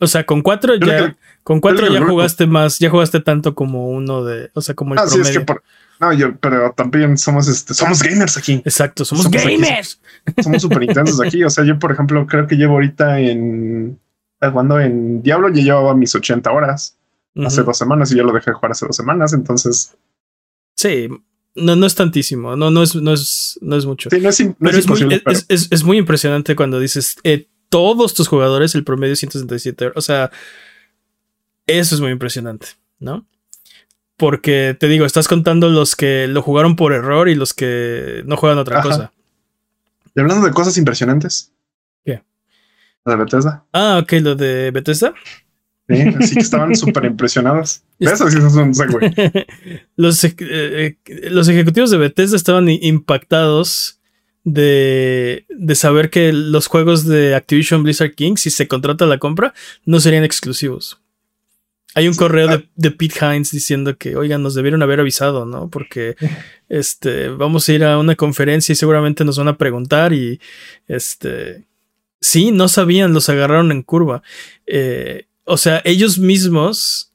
O 0.00 0.06
sea, 0.06 0.26
con 0.26 0.42
cuatro 0.42 0.74
ya. 0.74 1.16
Con 1.44 1.60
cuatro 1.60 1.86
ya 1.86 2.04
jugaste 2.04 2.46
más, 2.46 2.78
ya 2.78 2.90
jugaste 2.90 3.20
tanto 3.20 3.54
como 3.54 3.88
uno 3.88 4.22
de, 4.22 4.50
o 4.52 4.60
sea, 4.60 4.74
como 4.74 4.92
el 4.92 4.98
ah, 4.98 5.04
promedio. 5.04 5.24
Sí, 5.24 5.30
es 5.30 5.38
que 5.38 5.44
por, 5.44 5.62
no, 6.00 6.12
yo, 6.12 6.36
pero 6.36 6.72
también 6.72 7.16
somos 7.16 7.48
este, 7.48 7.74
somos 7.74 8.02
gamers 8.02 8.36
aquí. 8.36 8.62
Exacto, 8.64 9.04
somos, 9.04 9.30
gamers. 9.30 10.00
somos 10.42 10.62
súper 10.62 10.82
intensos 10.82 11.20
aquí. 11.20 11.42
O 11.42 11.50
sea, 11.50 11.64
yo, 11.64 11.78
por 11.78 11.90
ejemplo, 11.90 12.26
creo 12.26 12.46
que 12.46 12.56
llevo 12.56 12.74
ahorita 12.74 13.18
en 13.18 13.98
cuando 14.52 14.80
en 14.80 15.22
Diablo 15.22 15.48
ya 15.48 15.62
llevaba 15.62 15.94
mis 15.94 16.14
80 16.14 16.50
horas 16.50 16.96
hace 17.44 17.62
dos 17.62 17.78
semanas 17.78 18.10
y 18.12 18.16
yo 18.16 18.24
lo 18.24 18.32
dejé 18.32 18.52
jugar 18.52 18.72
hace 18.72 18.86
dos 18.86 18.96
semanas. 18.96 19.32
Entonces, 19.32 19.94
sí, 20.74 21.08
no, 21.54 21.76
no 21.76 21.86
es 21.86 21.94
tantísimo, 21.94 22.56
no, 22.56 22.70
no 22.70 22.82
es, 22.82 22.94
no 22.94 23.12
es, 23.12 23.58
no 23.60 23.76
es 23.76 23.86
mucho. 23.86 24.10
Sí, 24.10 24.20
no 24.20 24.28
es, 24.28 24.40
no 24.58 24.70
es, 24.70 24.88
muy, 24.88 25.22
es, 25.48 25.68
es, 25.70 25.84
muy 25.84 25.98
impresionante 25.98 26.56
cuando 26.56 26.80
dices 26.80 27.16
eh, 27.24 27.48
todos 27.68 28.14
tus 28.14 28.28
jugadores, 28.28 28.74
el 28.74 28.84
promedio 28.84 29.12
es 29.12 29.20
167 29.20 29.86
horas. 29.86 29.96
O 29.96 30.00
sea, 30.00 30.30
eso 31.66 31.94
es 31.94 32.00
muy 32.00 32.10
impresionante, 32.10 32.68
¿no? 32.98 33.26
Porque 34.16 34.76
te 34.78 34.88
digo, 34.88 35.06
estás 35.06 35.28
contando 35.28 35.68
los 35.68 35.94
que 35.94 36.26
lo 36.26 36.42
jugaron 36.42 36.76
por 36.76 36.92
error 36.92 37.28
y 37.28 37.34
los 37.34 37.54
que 37.54 38.22
no 38.26 38.36
juegan 38.36 38.58
otra 38.58 38.82
cosa. 38.82 39.12
Y 40.14 40.20
hablando 40.20 40.44
de 40.44 40.52
cosas 40.52 40.76
impresionantes. 40.76 41.52
De 43.04 43.16
Bethesda. 43.16 43.64
Ah, 43.72 44.00
ok, 44.02 44.12
lo 44.20 44.34
de 44.34 44.70
Bethesda. 44.70 45.14
Sí, 45.88 46.02
así 46.18 46.34
que 46.34 46.40
estaban 46.40 46.76
súper 46.76 47.04
impresionados. 47.06 47.82
Eso 47.98 48.30
sí 48.30 48.38
es 48.38 48.54
un 48.54 48.74
segue. 48.74 49.46
los, 49.96 50.22
eh, 50.24 50.34
eh, 50.38 50.96
los 51.30 51.48
ejecutivos 51.48 51.90
de 51.90 51.98
Bethesda 51.98 52.36
estaban 52.36 52.68
impactados 52.68 54.00
de, 54.44 55.46
de, 55.48 55.74
saber 55.74 56.10
que 56.10 56.32
los 56.32 56.66
juegos 56.66 57.06
de 57.06 57.34
Activision 57.34 57.82
Blizzard 57.82 58.14
King, 58.14 58.36
si 58.36 58.50
se 58.50 58.68
contrata 58.68 59.06
la 59.06 59.18
compra, 59.18 59.54
no 59.84 60.00
serían 60.00 60.24
exclusivos. 60.24 61.00
Hay 61.94 62.06
un 62.06 62.14
correo 62.14 62.48
de, 62.48 62.68
de, 62.76 62.90
Pete 62.90 63.16
Hines 63.20 63.50
diciendo 63.50 63.96
que, 63.96 64.14
oigan, 64.14 64.42
nos 64.42 64.54
debieron 64.54 64.82
haber 64.82 65.00
avisado, 65.00 65.46
¿no? 65.46 65.68
Porque 65.68 66.16
este, 66.68 67.28
vamos 67.28 67.68
a 67.68 67.72
ir 67.72 67.84
a 67.84 67.98
una 67.98 68.14
conferencia 68.14 68.72
y 68.72 68.76
seguramente 68.76 69.24
nos 69.24 69.38
van 69.38 69.48
a 69.48 69.56
preguntar 69.56 70.12
y 70.12 70.40
este. 70.86 71.66
Sí, 72.20 72.50
no 72.50 72.68
sabían, 72.68 73.12
los 73.12 73.28
agarraron 73.28 73.72
en 73.72 73.82
curva. 73.82 74.22
Eh, 74.66 75.26
o 75.44 75.56
sea, 75.56 75.80
ellos 75.84 76.18
mismos, 76.18 77.12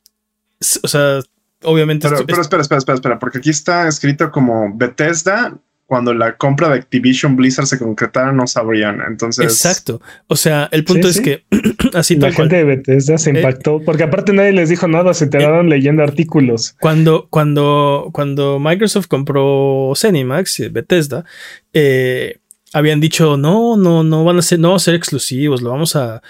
o 0.82 0.88
sea, 0.88 1.20
obviamente... 1.64 2.08
Pero, 2.10 2.26
pero 2.26 2.42
espera, 2.42 2.62
espera, 2.62 2.80
espera, 2.80 2.96
espera, 2.96 3.20
porque 3.20 3.40
aquí 3.40 3.50
está 3.50 3.88
escrito 3.88 4.32
como 4.32 4.76
Bethesda 4.76 5.58
cuando 5.94 6.14
la 6.14 6.38
compra 6.38 6.70
de 6.70 6.76
Activision 6.76 7.36
Blizzard 7.36 7.68
se 7.68 7.78
concretara 7.78 8.32
no 8.32 8.48
sabrían. 8.48 9.02
Entonces. 9.08 9.46
Exacto. 9.46 10.02
O 10.28 10.36
sea, 10.36 10.68
el 10.72 10.84
punto 10.86 11.08
es 11.08 11.22
que 11.22 11.44
así 11.94 12.16
la 12.16 12.32
gente 12.32 12.56
de 12.56 12.64
Bethesda 12.64 13.18
se 13.20 13.30
eh, 13.30 13.36
impactó 13.36 13.80
porque 13.86 14.02
aparte 14.02 14.34
nadie 14.34 14.54
les 14.54 14.70
dijo 14.70 14.88
nada, 14.88 15.14
se 15.14 15.26
enteraron 15.26 15.68
eh, 15.68 15.70
leyendo 15.70 16.02
artículos. 16.02 16.76
Cuando, 16.80 17.28
cuando, 17.30 18.10
cuando 18.12 18.60
Microsoft 18.60 19.08
compró 19.08 19.94
Zenimax, 19.96 20.72
Bethesda, 20.72 21.26
eh, 21.74 22.40
habían 22.74 23.00
dicho 23.00 23.38
no, 23.38 23.78
no, 23.78 24.04
no 24.04 24.24
van 24.24 24.40
a 24.40 24.42
ser, 24.42 24.60
no 24.60 24.70
van 24.70 24.78
a 24.78 24.80
ser 24.80 24.96
exclusivos, 24.96 25.62
lo 25.62 25.70
vamos 25.70 25.96
a 25.96 26.22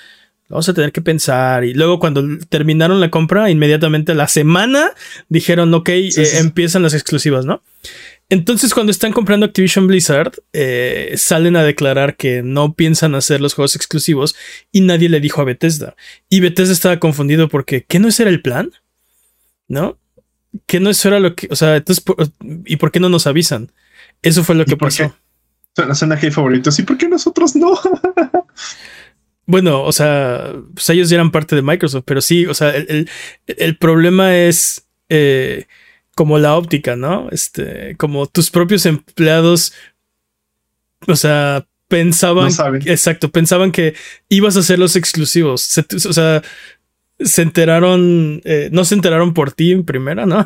vamos 0.49 0.69
a 0.69 0.73
tener 0.73 0.91
que 0.91 1.01
pensar. 1.01 1.63
Y 1.63 1.73
luego 1.73 1.99
cuando 1.99 2.23
terminaron 2.49 2.99
la 2.99 3.09
compra, 3.09 3.49
inmediatamente 3.49 4.13
la 4.13 4.27
semana 4.27 4.91
dijeron, 5.27 5.73
ok, 5.73 5.89
empiezan 6.39 6.83
las 6.83 6.93
exclusivas, 6.93 7.45
¿no? 7.45 7.63
Entonces, 8.29 8.73
cuando 8.73 8.91
están 8.91 9.11
comprando 9.11 9.45
Activision 9.45 9.87
Blizzard, 9.87 10.31
eh, 10.53 11.13
salen 11.17 11.55
a 11.55 11.63
declarar 11.63 12.15
que 12.15 12.41
no 12.41 12.73
piensan 12.73 13.15
hacer 13.15 13.41
los 13.41 13.53
juegos 13.53 13.75
exclusivos 13.75 14.35
y 14.71 14.81
nadie 14.81 15.09
le 15.09 15.19
dijo 15.19 15.41
a 15.41 15.45
Bethesda. 15.45 15.95
Y 16.29 16.39
Bethesda 16.39 16.73
estaba 16.73 16.99
confundido 16.99 17.49
porque, 17.49 17.83
¿qué 17.83 17.99
no 17.99 18.07
ese 18.07 18.23
era 18.23 18.31
el 18.31 18.41
plan? 18.41 18.71
¿No? 19.67 19.97
¿Qué 20.67 20.79
no 20.79 20.89
eso 20.89 21.07
era 21.07 21.19
lo 21.19 21.35
que, 21.35 21.47
o 21.49 21.55
sea, 21.55 21.75
entonces, 21.75 22.03
¿y 22.65 22.75
por 22.77 22.91
qué 22.91 22.99
no 22.99 23.09
nos 23.09 23.27
avisan? 23.27 23.71
Eso 24.21 24.43
fue 24.43 24.55
lo 24.55 24.65
que 24.65 24.77
pasó. 24.77 25.15
Suena 25.76 26.19
que 26.19 26.32
favoritos. 26.32 26.78
¿Y 26.80 26.84
por 26.84 26.97
qué 26.97 27.07
nosotros 27.07 27.55
no? 27.55 27.80
bueno, 29.45 29.84
o 29.84 29.91
sea, 29.91 30.53
pues 30.74 30.89
ellos 30.89 31.09
ya 31.09 31.15
eran 31.15 31.32
parte 31.32 31.55
de 31.55 31.61
Microsoft, 31.61 32.03
pero 32.05 32.21
sí, 32.21 32.45
o 32.45 32.53
sea, 32.53 32.69
el, 32.69 33.09
el 33.47 33.78
problema 33.78 34.36
es. 34.36 34.88
Eh, 35.09 35.67
como 36.15 36.38
la 36.38 36.55
óptica, 36.55 36.95
¿no? 36.95 37.28
Este, 37.32 37.95
como 37.97 38.28
tus 38.28 38.51
propios 38.51 38.86
empleados, 38.86 39.74
o 41.07 41.15
sea, 41.15 41.65
pensaban, 41.88 42.51
exacto, 42.86 43.32
pensaban 43.32 43.71
que 43.71 43.95
ibas 44.30 44.55
a 44.55 44.59
hacer 44.59 44.80
los 44.80 44.95
exclusivos, 44.95 45.78
o 46.07 46.13
sea, 46.13 46.41
se 47.19 47.41
enteraron, 47.41 48.41
eh, 48.43 48.69
no 48.71 48.86
se 48.86 48.95
enteraron 48.95 49.34
por 49.34 49.51
ti 49.51 49.71
en 49.71 49.86
primera, 49.86 50.26
¿no? 50.26 50.45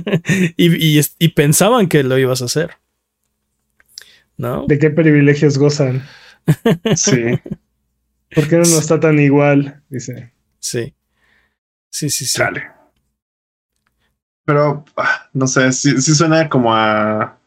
y, 0.56 1.00
y, 1.18 1.28
pensaban 1.28 1.88
que 1.88 2.02
lo 2.02 2.18
ibas 2.18 2.42
a 2.42 2.46
hacer. 2.46 2.76
¿No? 4.36 4.66
¿De 4.66 4.78
qué 4.78 4.90
privilegios 4.90 5.58
gozan? 5.58 6.02
sí. 6.96 7.40
¿Por 8.34 8.48
qué 8.48 8.56
no 8.56 8.62
está 8.62 8.98
tan 8.98 9.18
igual? 9.18 9.82
Dice. 9.88 10.32
Sí. 10.58 10.94
Sí, 11.90 12.10
sí, 12.10 12.26
sí. 12.26 12.42
Pero 14.44 14.84
ah, 14.96 15.28
no 15.32 15.46
sé, 15.46 15.72
sí, 15.72 16.00
suena 16.00 16.48
como 16.48 16.74
a. 16.74 17.38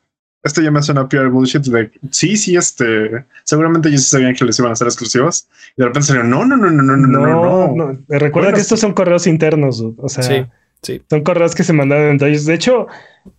Esto 0.42 0.62
ya 0.62 0.72
me 0.72 0.82
suena 0.82 1.02
a 1.02 1.10
pure 1.10 1.28
bullshit 1.28 1.64
de 1.64 1.92
sí, 2.12 2.38
sí, 2.38 2.56
este. 2.56 3.26
Seguramente 3.44 3.90
ellos 3.90 4.04
sabían 4.04 4.34
que 4.34 4.46
les 4.46 4.58
iban 4.58 4.70
a 4.70 4.74
hacer 4.74 4.88
exclusivos. 4.88 5.48
Y 5.76 5.82
de 5.82 5.88
repente 5.88 6.08
salieron, 6.08 6.30
no, 6.30 6.46
no, 6.46 6.56
no, 6.56 6.70
no, 6.72 6.84
no, 6.84 6.96
no, 6.96 7.08
no. 7.08 7.76
no. 7.76 8.00
Recuerda 8.08 8.54
que 8.54 8.62
estos 8.62 8.80
son 8.80 8.94
correos 8.94 9.28
internos, 9.28 9.84
o 9.98 10.10
sea. 10.10 10.24
Sí. 10.24 10.46
Sí. 10.82 11.02
Son 11.10 11.22
correos 11.24 11.56
que 11.56 11.64
se 11.64 11.74
mandaron 11.74 12.10
entre 12.10 12.30
ellos. 12.30 12.46
De 12.46 12.54
hecho, 12.54 12.88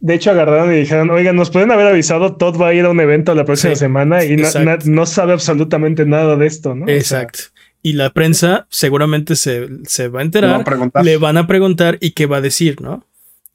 de 0.01 0.15
hecho 0.15 0.31
agarraron 0.31 0.73
y 0.73 0.79
dijeron, 0.79 1.11
oigan, 1.11 1.37
nos 1.37 1.51
pueden 1.51 1.71
haber 1.71 1.87
avisado, 1.87 2.37
Todd 2.37 2.61
va 2.61 2.69
a 2.69 2.75
ir 2.75 2.85
a 2.85 2.91
un 2.91 3.01
evento 3.01 3.35
la 3.35 3.45
próxima 3.45 3.75
semana 3.75 4.25
y 4.25 4.37
no, 4.37 5.07
sabe 5.07 5.33
absolutamente 5.33 6.05
nada 6.05 6.37
de 6.37 6.47
esto, 6.47 6.75
¿no? 6.75 6.89
Exacto. 6.89 7.41
y 7.83 7.95
la 7.95 8.13
prensa 8.13 8.67
seguramente 8.71 9.37
se, 9.37 9.69
se 9.85 10.09
va 10.09 10.21
a 10.21 10.23
enterar, 10.23 10.65
le 11.03 11.17
van 11.17 11.37
a 11.37 11.47
preguntar 11.47 11.99
y 12.01 12.11
qué 12.11 12.27
va 12.27 12.39
a 12.39 12.43
decir, 12.43 12.81
¿no? 12.81 13.05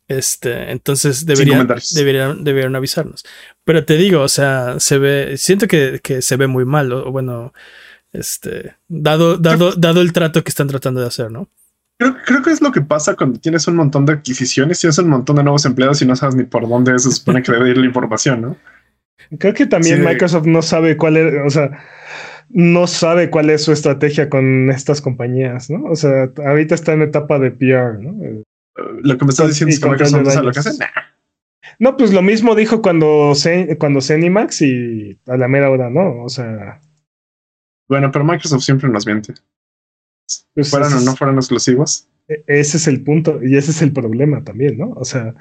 Este, 0.07 0.71
entonces 0.71 1.25
deberían, 1.25 1.67
deberían, 1.93 2.43
deberían 2.43 2.75
avisarnos. 2.75 3.23
Pero 3.63 3.85
te 3.85 3.95
digo, 3.95 4.21
o 4.21 4.27
sea, 4.27 4.79
se 4.79 4.97
ve, 4.97 5.37
siento 5.37 5.67
que, 5.67 6.01
se 6.21 6.35
ve 6.35 6.47
muy 6.47 6.65
mal, 6.65 6.91
o, 6.91 7.11
bueno, 7.11 7.53
este, 8.11 8.75
dado, 8.87 9.37
dado, 9.37 9.71
dado 9.73 10.01
el 10.01 10.13
trato 10.13 10.43
que 10.43 10.49
están 10.49 10.67
tratando 10.67 11.01
de 11.01 11.07
hacer, 11.07 11.31
¿no? 11.31 11.49
Creo, 11.99 12.15
creo, 12.25 12.41
que 12.41 12.49
es 12.49 12.61
lo 12.61 12.71
que 12.71 12.81
pasa 12.81 13.15
cuando 13.15 13.39
tienes 13.39 13.67
un 13.67 13.75
montón 13.75 14.05
de 14.05 14.13
adquisiciones 14.13 14.79
y 14.79 14.81
tienes 14.81 14.97
un 14.97 15.09
montón 15.09 15.35
de 15.35 15.43
nuevos 15.43 15.65
empleados 15.65 16.01
y 16.01 16.05
no 16.05 16.15
sabes 16.15 16.35
ni 16.35 16.43
por 16.43 16.67
dónde 16.67 16.97
se 16.99 17.11
supone 17.11 17.43
que 17.43 17.51
debe 17.51 17.69
ir 17.69 17.77
la 17.77 17.85
información, 17.85 18.41
¿no? 18.41 18.57
Creo 19.39 19.53
que 19.53 19.65
también 19.65 20.03
Microsoft 20.03 20.45
no 20.47 20.61
sabe 20.61 20.97
cuál 20.97 21.17
es, 21.17 21.33
o 21.45 21.49
sea, 21.49 21.83
no 22.49 22.87
sabe 22.87 23.29
cuál 23.29 23.49
es 23.49 23.63
su 23.63 23.71
estrategia 23.71 24.29
con 24.29 24.69
estas 24.69 25.01
compañías, 25.01 25.69
¿no? 25.69 25.85
O 25.85 25.95
sea, 25.95 26.29
ahorita 26.45 26.75
está 26.75 26.93
en 26.93 27.03
etapa 27.03 27.39
de 27.39 27.51
PR, 27.51 27.99
¿no? 27.99 28.43
lo 28.75 29.17
que 29.17 29.25
me 29.25 29.29
estás 29.29 29.49
diciendo 29.49 29.73
es 29.73 29.79
que 29.79 29.89
Microsoft 29.89 30.23
no 30.23 30.31
sabe 30.31 30.45
lo 30.47 30.51
que 30.51 30.59
hace. 30.59 30.71
No, 31.79 31.97
pues 31.97 32.13
lo 32.13 32.21
mismo 32.21 32.55
dijo 32.55 32.81
cuando, 32.81 33.33
cuando 33.79 34.01
Cenimax 34.01 34.61
y 34.61 35.19
a 35.27 35.37
la 35.37 35.47
mera 35.47 35.69
hora, 35.69 35.89
¿no? 35.89 36.23
O 36.23 36.29
sea. 36.29 36.79
Bueno, 37.87 38.11
pero 38.11 38.25
Microsoft 38.25 38.63
siempre 38.63 38.89
nos 38.89 39.05
miente. 39.05 39.33
Pues 40.53 40.69
fueran 40.69 40.93
o 40.93 41.01
no 41.01 41.15
fueran 41.15 41.37
exclusivos. 41.37 42.07
E, 42.27 42.43
ese 42.47 42.77
es 42.77 42.87
el 42.87 43.03
punto 43.03 43.39
y 43.43 43.57
ese 43.57 43.71
es 43.71 43.81
el 43.81 43.91
problema 43.91 44.43
también, 44.43 44.77
¿no? 44.77 44.91
O 44.91 45.05
sea. 45.05 45.33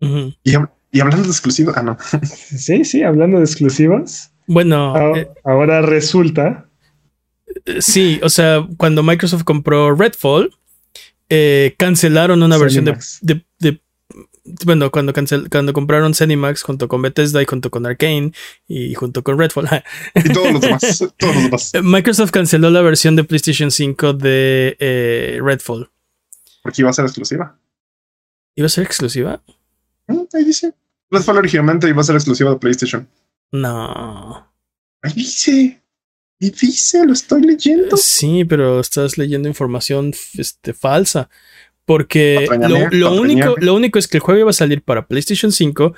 y, 0.00 0.54
hablando 1.00 1.24
de 1.24 1.30
exclusivos, 1.30 1.76
ah, 1.76 1.82
no. 1.82 1.96
sí, 2.22 2.84
sí, 2.84 3.02
hablando 3.02 3.38
de 3.38 3.44
exclusivos. 3.44 4.30
Bueno, 4.46 5.16
eh, 5.16 5.28
ahora 5.44 5.82
resulta. 5.82 6.68
Sí, 7.80 8.20
o 8.22 8.28
sea, 8.28 8.66
cuando 8.76 9.02
Microsoft 9.02 9.44
compró 9.44 9.94
Redfall, 9.94 10.50
eh, 11.28 11.74
cancelaron 11.78 12.42
una 12.42 12.56
versión 12.56 12.86
de, 12.86 13.82
bueno, 14.64 14.90
cuando, 14.90 15.12
cancel, 15.12 15.48
cuando 15.50 15.72
compraron 15.72 16.14
Cenimax 16.14 16.62
junto 16.62 16.88
con 16.88 17.02
Bethesda 17.02 17.42
y 17.42 17.46
junto 17.46 17.70
con 17.70 17.86
Arkane 17.86 18.32
y 18.66 18.94
junto 18.94 19.22
con 19.22 19.38
Redfall. 19.38 19.68
y 20.14 20.32
todos 20.32 20.52
los 20.52 20.60
demás. 20.60 20.98
Todos 21.18 21.34
los 21.34 21.44
demás. 21.44 21.72
Microsoft 21.82 22.30
canceló 22.30 22.70
la 22.70 22.80
versión 22.80 23.16
de 23.16 23.24
PlayStation 23.24 23.70
5 23.70 24.12
de 24.14 24.76
eh, 24.78 25.40
Redfall. 25.42 25.90
Porque 26.62 26.82
iba 26.82 26.90
a 26.90 26.92
ser 26.92 27.04
exclusiva. 27.04 27.58
¿Iba 28.54 28.66
a 28.66 28.70
ser 28.70 28.84
exclusiva? 28.84 29.42
Mm, 30.06 30.22
ahí 30.34 30.44
dice. 30.44 30.74
Redfall 31.10 31.38
originalmente 31.38 31.88
iba 31.88 32.00
a 32.00 32.04
ser 32.04 32.16
exclusiva 32.16 32.50
de 32.50 32.56
PlayStation. 32.56 33.08
No. 33.52 34.46
Ahí 35.02 35.12
dice. 35.14 35.82
Y 36.40 36.50
dice, 36.50 37.04
lo 37.04 37.12
estoy 37.12 37.42
leyendo. 37.42 37.96
Sí, 37.96 38.44
pero 38.44 38.78
estás 38.78 39.18
leyendo 39.18 39.48
información 39.48 40.14
este, 40.34 40.72
falsa. 40.72 41.28
Porque 41.88 42.46
lo, 42.90 43.14
único, 43.14 43.54
lo 43.58 43.74
único 43.74 43.98
es 43.98 44.06
que 44.06 44.18
el 44.18 44.20
juego 44.20 44.40
iba 44.40 44.50
a 44.50 44.52
salir 44.52 44.82
para 44.82 45.06
PlayStation 45.06 45.50
5, 45.50 45.94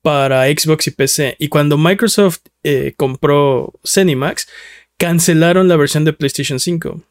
para 0.00 0.44
Xbox 0.46 0.86
y 0.86 0.92
PC. 0.92 1.34
Y 1.40 1.48
cuando 1.48 1.76
Microsoft 1.76 2.38
eh, 2.62 2.94
compró 2.96 3.72
Cenimax, 3.84 4.46
cancelaron 4.96 5.66
la 5.66 5.74
versión 5.74 6.04
de 6.04 6.12
PlayStation 6.12 6.60
5. 6.60 7.02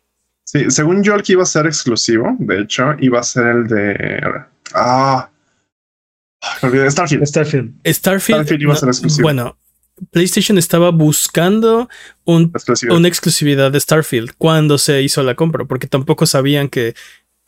Sí, 0.46 0.72
según 0.72 1.04
yo, 1.04 1.14
el 1.16 1.24
que 1.24 1.34
iba 1.34 1.44
a 1.44 1.46
ser 1.46 1.66
exclusivo, 1.66 2.34
de 2.40 2.62
hecho, 2.62 2.96
iba 3.02 3.20
a 3.20 3.24
ser 3.24 3.48
el 3.48 3.68
de. 3.68 4.22
Ah. 4.74 5.30
Starfield. 6.88 7.26
Starfield. 7.26 7.74
Starfield. 7.86 8.62
iba 8.62 8.72
a 8.72 8.78
ser 8.78 8.88
exclusivo. 8.88 9.24
Bueno, 9.24 9.58
PlayStation 10.10 10.58
estaba 10.58 10.90
buscando 10.92 11.90
un, 12.24 12.54
una 12.90 13.08
exclusividad 13.10 13.74
de 13.74 13.80
Starfield 13.82 14.32
cuando 14.38 14.78
se 14.78 15.02
hizo 15.02 15.22
la 15.22 15.36
compra, 15.36 15.66
porque 15.66 15.88
tampoco 15.88 16.26
sabían 16.26 16.70
que, 16.70 16.96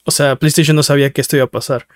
o 0.03 0.11
sea, 0.11 0.35
PlayStation 0.37 0.75
no 0.75 0.83
sabía 0.83 1.11
que 1.11 1.21
esto 1.21 1.35
iba 1.35 1.45
a 1.45 1.49
pasar. 1.49 1.87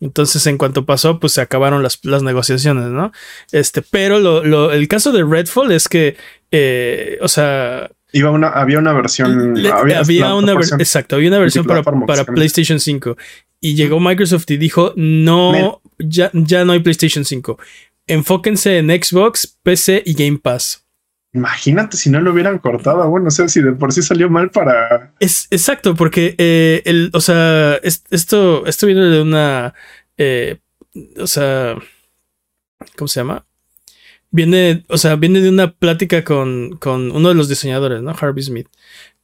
Entonces, 0.00 0.46
en 0.46 0.56
cuanto 0.56 0.86
pasó, 0.86 1.20
pues 1.20 1.34
se 1.34 1.42
acabaron 1.42 1.82
las, 1.82 2.00
negociaciones, 2.22 2.86
¿no? 2.86 3.12
Este, 3.52 3.82
pero 3.82 4.18
lo, 4.18 4.72
el 4.72 4.88
caso 4.88 5.12
de 5.12 5.22
Redfall 5.22 5.72
es 5.72 5.88
que, 5.88 6.16
eh, 6.50 7.18
o 7.20 7.28
sea, 7.28 7.90
Iba 8.12 8.32
una, 8.32 8.48
había 8.48 8.78
una 8.78 8.92
versión. 8.92 9.56
había, 9.72 10.34
una 10.34 10.54
versión. 10.54 10.80
Exacto, 10.80 11.14
había 11.14 11.28
una 11.28 11.38
versión 11.38 11.64
para, 11.64 11.82
para 11.82 12.24
PlayStation 12.24 12.80
5. 12.80 13.16
Y 13.60 13.76
llegó 13.76 14.00
Microsoft 14.00 14.50
y 14.50 14.56
dijo: 14.56 14.92
No, 14.96 15.80
ya, 15.98 16.28
ya 16.32 16.64
no 16.64 16.72
hay 16.72 16.80
PlayStation 16.80 17.24
5 17.24 17.56
enfóquense 18.10 18.78
en 18.78 18.88
Xbox, 18.88 19.58
PC 19.62 20.02
y 20.04 20.14
Game 20.14 20.38
Pass. 20.38 20.84
Imagínate 21.32 21.96
si 21.96 22.10
no 22.10 22.20
lo 22.20 22.32
hubieran 22.32 22.58
cortado. 22.58 23.08
Bueno, 23.08 23.28
o 23.28 23.30
sea, 23.30 23.48
si 23.48 23.62
de 23.62 23.72
por 23.72 23.92
sí 23.92 24.02
salió 24.02 24.28
mal 24.28 24.50
para. 24.50 25.14
Es 25.20 25.46
exacto, 25.50 25.94
porque 25.94 26.34
eh, 26.38 26.82
el, 26.84 27.10
o 27.12 27.20
sea, 27.20 27.76
esto, 27.82 28.66
esto 28.66 28.86
viene 28.86 29.02
de 29.02 29.22
una. 29.22 29.74
Eh, 30.16 30.58
o 31.18 31.26
sea. 31.26 31.76
¿Cómo 32.96 33.08
se 33.08 33.20
llama? 33.20 33.46
Viene, 34.30 34.84
o 34.88 34.96
sea, 34.96 35.16
viene 35.16 35.40
de 35.40 35.48
una 35.48 35.72
plática 35.72 36.24
con, 36.24 36.76
con 36.78 37.10
uno 37.12 37.28
de 37.28 37.34
los 37.34 37.48
diseñadores, 37.48 38.02
¿no? 38.02 38.16
Harvey 38.18 38.42
Smith. 38.42 38.68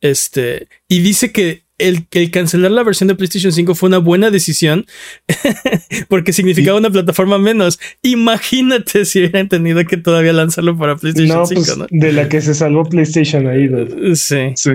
Este, 0.00 0.68
y 0.88 1.00
dice 1.00 1.32
que 1.32 1.65
el, 1.78 2.06
el 2.10 2.30
cancelar 2.30 2.70
la 2.70 2.82
versión 2.82 3.08
de 3.08 3.14
PlayStation 3.14 3.52
5 3.52 3.74
fue 3.74 3.88
una 3.88 3.98
buena 3.98 4.30
decisión 4.30 4.86
porque 6.08 6.32
significaba 6.32 6.78
una 6.78 6.90
plataforma 6.90 7.38
menos. 7.38 7.78
Imagínate 8.02 9.04
si 9.04 9.20
hubieran 9.20 9.48
tenido 9.48 9.84
que 9.84 9.96
todavía 9.96 10.32
lanzarlo 10.32 10.76
para 10.76 10.96
PlayStation 10.96 11.46
5, 11.46 11.62
pues, 11.64 11.88
De 11.90 12.12
la 12.12 12.28
que 12.28 12.40
se 12.40 12.54
salvó 12.54 12.84
PlayStation 12.84 13.46
ahí. 13.46 13.68
Sí. 14.14 14.52
Sí. 14.54 14.72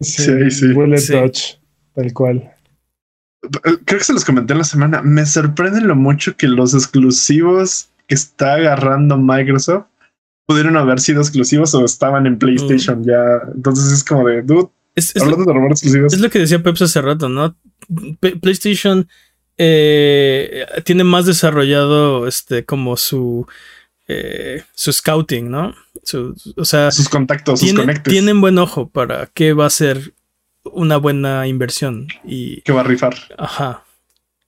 Sí, 0.00 0.50
sí. 0.50 0.72
Bullet 0.72 1.04
Touch, 1.06 1.58
tal 1.94 2.12
cual. 2.12 2.52
Creo 3.84 3.98
que 3.98 4.04
se 4.04 4.12
los 4.12 4.24
comenté 4.24 4.52
en 4.52 4.58
la 4.58 4.64
semana. 4.64 5.02
Me 5.02 5.26
sorprende 5.26 5.80
lo 5.80 5.96
mucho 5.96 6.36
que 6.36 6.46
los 6.46 6.74
exclusivos 6.74 7.88
que 8.06 8.14
está 8.14 8.54
agarrando 8.54 9.18
Microsoft 9.18 9.86
pudieron 10.46 10.76
haber 10.76 10.98
sido 10.98 11.20
exclusivos 11.20 11.74
o 11.74 11.84
estaban 11.84 12.26
en 12.26 12.38
PlayStation 12.38 13.00
mm. 13.00 13.04
ya. 13.04 13.42
Entonces 13.54 13.92
es 13.92 14.02
como 14.02 14.26
de, 14.26 14.42
dude, 14.42 14.70
es, 14.98 16.20
lo, 16.20 16.30
que 16.30 16.38
decía 16.38 16.62
Peps 16.62 16.82
hace 16.82 17.00
rato, 17.00 17.28
¿no? 17.28 17.56
PlayStation 18.40 19.08
eh, 19.56 20.66
tiene 20.84 21.04
más 21.04 21.26
desarrollado 21.26 22.26
este 22.26 22.64
como 22.64 22.96
su 22.96 23.46
eh, 24.06 24.62
su 24.74 24.92
scouting, 24.92 25.50
¿no? 25.50 25.74
o 26.56 26.64
sea, 26.64 26.90
sus 26.90 27.08
contactos, 27.08 27.60
sus 27.60 27.74
conectes. 27.74 28.10
Tienen 28.10 28.40
buen 28.40 28.58
ojo 28.58 28.88
para 28.88 29.26
qué 29.34 29.52
va 29.52 29.66
a 29.66 29.70
ser 29.70 30.14
una 30.64 30.96
buena 30.96 31.46
inversión 31.46 32.08
y 32.24 32.62
que 32.62 32.72
va 32.72 32.80
a 32.80 32.84
rifar. 32.84 33.16
Ajá. 33.36 33.84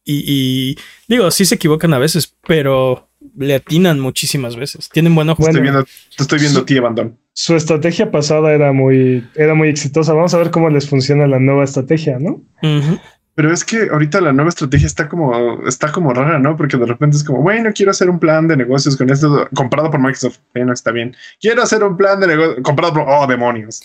Y, 0.04 0.24
y, 0.26 0.78
digo, 1.08 1.30
sí 1.30 1.44
se 1.44 1.56
equivocan 1.56 1.92
a 1.92 1.98
veces, 1.98 2.34
pero 2.46 3.10
le 3.36 3.54
atinan 3.54 4.00
muchísimas 4.00 4.56
veces. 4.56 4.88
Tienen 4.88 5.14
buen 5.14 5.28
ojo. 5.28 5.44
te 5.44 5.50
estoy 6.18 6.38
viendo 6.38 6.60
a 6.60 6.64
ti, 6.64 6.78
Abandon 6.78 7.18
su 7.32 7.54
estrategia 7.54 8.10
pasada 8.10 8.52
era 8.52 8.72
muy, 8.72 9.26
era 9.34 9.54
muy 9.54 9.68
exitosa. 9.68 10.12
Vamos 10.12 10.34
a 10.34 10.38
ver 10.38 10.50
cómo 10.50 10.68
les 10.70 10.88
funciona 10.88 11.26
la 11.26 11.38
nueva 11.38 11.64
estrategia, 11.64 12.18
¿no? 12.18 12.42
Pero 13.36 13.54
es 13.54 13.64
que 13.64 13.88
ahorita 13.90 14.20
la 14.20 14.34
nueva 14.34 14.50
estrategia 14.50 14.86
está 14.86 15.08
como, 15.08 15.66
está 15.66 15.90
como 15.90 16.12
rara, 16.12 16.38
¿no? 16.38 16.56
Porque 16.56 16.76
de 16.76 16.84
repente 16.84 17.16
es 17.16 17.24
como, 17.24 17.40
bueno, 17.40 17.70
quiero 17.74 17.90
hacer 17.90 18.10
un 18.10 18.18
plan 18.18 18.46
de 18.46 18.56
negocios 18.56 18.96
con 18.98 19.08
esto 19.08 19.48
comprado 19.54 19.90
por 19.90 19.98
Microsoft. 19.98 20.38
Bueno, 20.52 20.74
está 20.74 20.90
bien. 20.90 21.16
Quiero 21.40 21.62
hacer 21.62 21.82
un 21.82 21.96
plan 21.96 22.20
de 22.20 22.26
negocio 22.26 22.62
comprado 22.62 22.92
por, 22.92 23.04
oh, 23.08 23.26
demonios. 23.26 23.82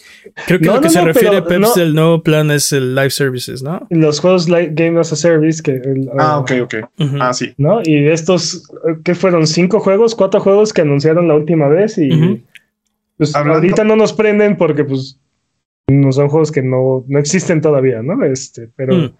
Creo 0.47 0.59
que 0.59 0.65
lo 0.65 0.81
que 0.81 0.89
se 0.89 0.99
refiere 0.99 1.37
a 1.37 1.45
Peps 1.45 1.75
del 1.75 1.93
nuevo 1.93 2.21
plan 2.21 2.51
es 2.51 2.73
el 2.73 2.95
Live 2.95 3.11
Services, 3.11 3.63
¿no? 3.63 3.87
Los 3.91 4.19
juegos 4.19 4.47
Game 4.47 4.99
as 4.99 5.13
a 5.13 5.15
Service 5.15 5.63
que... 5.63 5.79
ah, 6.19 6.39
ok, 6.39 6.51
ok. 6.63 6.75
Ah, 7.21 7.33
sí. 7.33 7.53
¿No? 7.57 7.79
Y 7.81 8.09
estos, 8.09 8.69
¿qué 9.05 9.15
fueron? 9.15 9.47
¿Cinco 9.47 9.79
juegos? 9.79 10.15
¿Cuatro 10.15 10.41
juegos 10.41 10.73
que 10.73 10.81
anunciaron 10.81 11.29
la 11.29 11.35
última 11.35 11.69
vez? 11.69 11.97
Y... 11.97 12.43
Pues 13.17 13.35
ahorita 13.35 13.83
no 13.83 13.95
nos 13.95 14.13
prenden 14.13 14.57
porque 14.57 14.83
pues 14.83 15.19
no 15.87 16.11
son 16.11 16.29
juegos 16.29 16.51
que 16.51 16.61
no, 16.61 17.05
no 17.07 17.19
existen 17.19 17.61
todavía, 17.61 18.01
¿no? 18.01 18.23
Este, 18.25 18.69
pero 18.75 18.95
mm. 18.95 19.15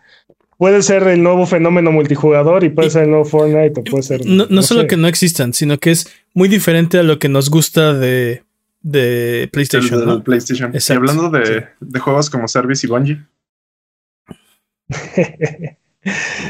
puede 0.57 0.81
ser 0.81 1.03
el 1.07 1.21
nuevo 1.21 1.45
fenómeno 1.45 1.91
multijugador 1.91 2.63
y 2.63 2.69
puede 2.69 2.89
ser 2.89 3.03
el 3.03 3.11
nuevo 3.11 3.25
Fortnite 3.25 3.79
o 3.79 3.83
puede 3.83 4.03
ser. 4.03 4.25
No, 4.25 4.47
no, 4.49 4.61
solo 4.61 4.87
que 4.87 4.97
no 4.97 5.07
existan, 5.07 5.53
sino 5.53 5.77
que 5.77 5.91
es 5.91 6.11
muy 6.33 6.49
diferente 6.49 6.97
a 6.97 7.03
lo 7.03 7.19
que 7.19 7.29
nos 7.29 7.49
gusta 7.49 7.93
de, 7.93 8.43
de 8.81 9.49
PlayStation. 9.51 10.23
PlayStation. 10.23 10.73
Y 10.73 10.93
hablando 10.93 11.29
de, 11.29 11.67
de, 11.79 11.99
juegos 11.99 12.29
como 12.29 12.47
Service 12.47 12.85
y 12.85 12.89
Bungie. 12.89 13.23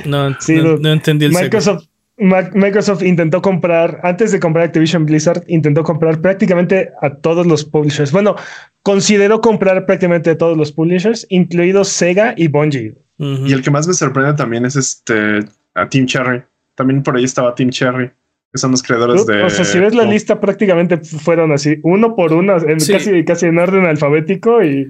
no, 0.06 0.30
no, 0.30 0.92
entendí 0.92 1.26
el 1.26 1.32
Microsoft, 1.32 1.86
Microsoft 2.18 3.04
intentó 3.04 3.42
comprar, 3.42 4.00
antes 4.04 4.32
de 4.32 4.40
comprar 4.40 4.66
Activision 4.66 5.06
Blizzard, 5.06 5.44
intentó 5.48 5.84
comprar 5.84 6.22
prácticamente 6.22 6.92
a 7.02 7.14
todos 7.16 7.46
los 7.46 7.66
publishers. 7.66 8.12
Bueno, 8.12 8.36
consideró 8.84 9.42
comprar 9.42 9.86
prácticamente 9.86 10.30
a 10.30 10.38
todos 10.38 10.58
los 10.58 10.72
publishers, 10.72 11.26
incluidos 11.30 11.90
Sega 11.90 12.34
y 12.38 12.48
Bungie. 12.48 12.96
Y 13.18 13.54
el 13.54 13.62
que 13.62 13.72
más 13.72 13.88
me 13.88 13.94
sorprende 13.94 14.34
también 14.34 14.66
es 14.66 14.76
este 14.76 15.40
a 15.74 15.90
Team 15.90 16.06
Cherry. 16.06 16.44
También 16.76 17.04
por 17.04 17.16
ahí 17.16 17.24
estaba 17.24 17.54
Team 17.56 17.70
Cherry, 17.70 18.12
que 18.52 18.58
son 18.58 18.72
los 18.72 18.84
creadores 18.84 19.26
de. 19.26 19.44
O 19.44 19.50
sea, 19.50 19.66
si 19.66 19.80
ves 19.80 19.94
la 19.94 20.04
lista, 20.04 20.40
prácticamente 20.40 20.98
fueron 20.98 21.52
así, 21.52 21.80
uno 21.84 22.16
por 22.16 22.34
uno, 22.34 22.56
casi, 22.58 23.26
casi 23.26 23.46
en 23.46 23.58
orden 23.58 23.86
alfabético 23.86 24.64
y, 24.64 24.90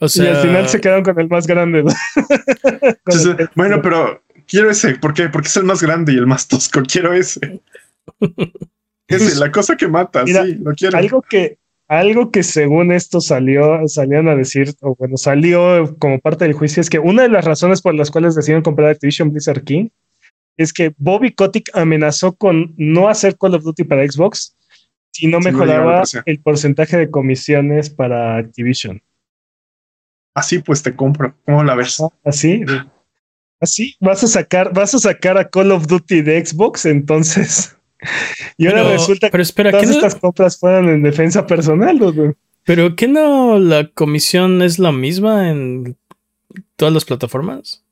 al 0.00 0.08
final 0.08 0.68
se 0.68 0.80
quedaron 0.80 1.04
con 1.04 1.18
el 1.20 1.28
más 1.28 1.46
grande. 1.46 1.84
bueno, 3.54 3.82
pero 3.82 4.22
quiero 4.50 4.70
ese. 4.70 4.96
¿Por 4.96 5.14
qué? 5.14 5.28
Porque 5.28 5.48
es 5.48 5.56
el 5.56 5.64
más 5.64 5.82
grande 5.82 6.12
y 6.12 6.16
el 6.16 6.26
más 6.26 6.48
tosco. 6.48 6.82
Quiero 6.86 7.14
ese. 7.14 7.60
ese, 9.08 9.38
la 9.38 9.50
cosa 9.50 9.76
que 9.76 9.88
mata. 9.88 10.26
sí, 10.26 10.54
lo 10.56 10.72
quiero. 10.72 10.98
Algo 10.98 11.22
que, 11.22 11.58
algo 11.88 12.30
que 12.30 12.42
según 12.42 12.92
esto 12.92 13.20
salió, 13.20 13.86
salían 13.88 14.28
a 14.28 14.34
decir, 14.34 14.74
o 14.80 14.94
bueno, 14.96 15.16
salió 15.16 15.96
como 15.98 16.18
parte 16.18 16.44
del 16.44 16.54
juicio, 16.54 16.80
es 16.80 16.90
que 16.90 16.98
una 16.98 17.22
de 17.22 17.28
las 17.28 17.44
razones 17.44 17.80
por 17.80 17.94
las 17.94 18.10
cuales 18.10 18.34
decidieron 18.34 18.62
comprar 18.62 18.90
Activision 18.90 19.30
Blizzard 19.30 19.64
King 19.64 19.88
es 20.56 20.72
que 20.72 20.94
Bobby 20.98 21.32
Kotick 21.32 21.70
amenazó 21.74 22.34
con 22.34 22.74
no 22.76 23.08
hacer 23.08 23.38
Call 23.38 23.54
of 23.54 23.62
Duty 23.62 23.84
para 23.84 24.06
Xbox 24.06 24.56
si 25.10 25.26
no 25.26 25.40
mejoraba 25.40 26.02
el 26.26 26.40
porcentaje 26.40 26.96
de 26.96 27.10
comisiones 27.10 27.90
para 27.90 28.36
Activision. 28.36 29.02
Así 30.34 30.60
pues 30.60 30.82
te 30.82 30.94
compro. 30.94 31.34
¿Cómo 31.44 31.64
la 31.64 31.74
ves? 31.74 32.02
Así. 32.24 32.64
Así 33.60 33.94
vas 34.00 34.24
a 34.24 34.26
sacar, 34.26 34.72
vas 34.72 34.94
a 34.94 34.98
sacar 34.98 35.36
a 35.36 35.48
Call 35.48 35.70
of 35.70 35.86
Duty 35.86 36.22
de 36.22 36.44
Xbox, 36.44 36.86
entonces. 36.86 37.76
Y 38.56 38.66
ahora 38.66 38.92
resulta 38.92 39.28
que 39.28 39.44
todas 39.70 39.90
estas 39.90 40.14
compras 40.14 40.58
fueron 40.58 40.88
en 40.88 41.02
defensa 41.02 41.46
personal, 41.46 42.00
Pero 42.64 42.96
¿qué 42.96 43.06
no 43.06 43.58
la 43.58 43.90
comisión 43.92 44.62
es 44.62 44.78
la 44.78 44.90
misma 44.90 45.50
en 45.50 45.98
todas 46.76 46.94
las 46.94 47.04
plataformas? 47.04 47.84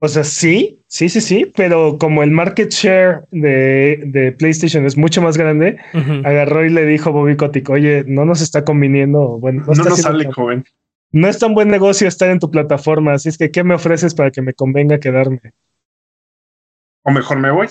O 0.00 0.08
sea, 0.08 0.22
sí, 0.22 0.80
sí, 0.86 1.08
sí, 1.08 1.22
sí, 1.22 1.50
pero 1.56 1.96
como 1.96 2.22
el 2.22 2.30
market 2.30 2.70
share 2.70 3.22
de, 3.30 4.34
PlayStation 4.38 4.84
es 4.84 4.98
mucho 4.98 5.22
más 5.22 5.38
grande, 5.38 5.78
agarró 6.22 6.66
y 6.66 6.68
le 6.68 6.84
dijo 6.84 7.08
a 7.08 7.12
Bobby 7.12 7.36
Kotick, 7.36 7.70
oye, 7.70 8.04
no 8.06 8.26
nos 8.26 8.42
está 8.42 8.66
conviniendo. 8.66 9.38
Bueno, 9.38 9.64
no, 9.66 9.72
no 9.72 9.84
nos 9.84 10.00
sale, 10.02 10.30
joven 10.30 10.66
no 11.14 11.28
es 11.28 11.38
tan 11.38 11.54
buen 11.54 11.68
negocio 11.68 12.08
estar 12.08 12.28
en 12.28 12.40
tu 12.40 12.50
plataforma, 12.50 13.12
así 13.12 13.28
es 13.28 13.38
que 13.38 13.52
¿qué 13.52 13.62
me 13.62 13.74
ofreces 13.74 14.14
para 14.14 14.32
que 14.32 14.42
me 14.42 14.52
convenga 14.52 14.98
quedarme? 14.98 15.54
O 17.04 17.12
mejor 17.12 17.38
me 17.38 17.52
voy. 17.52 17.68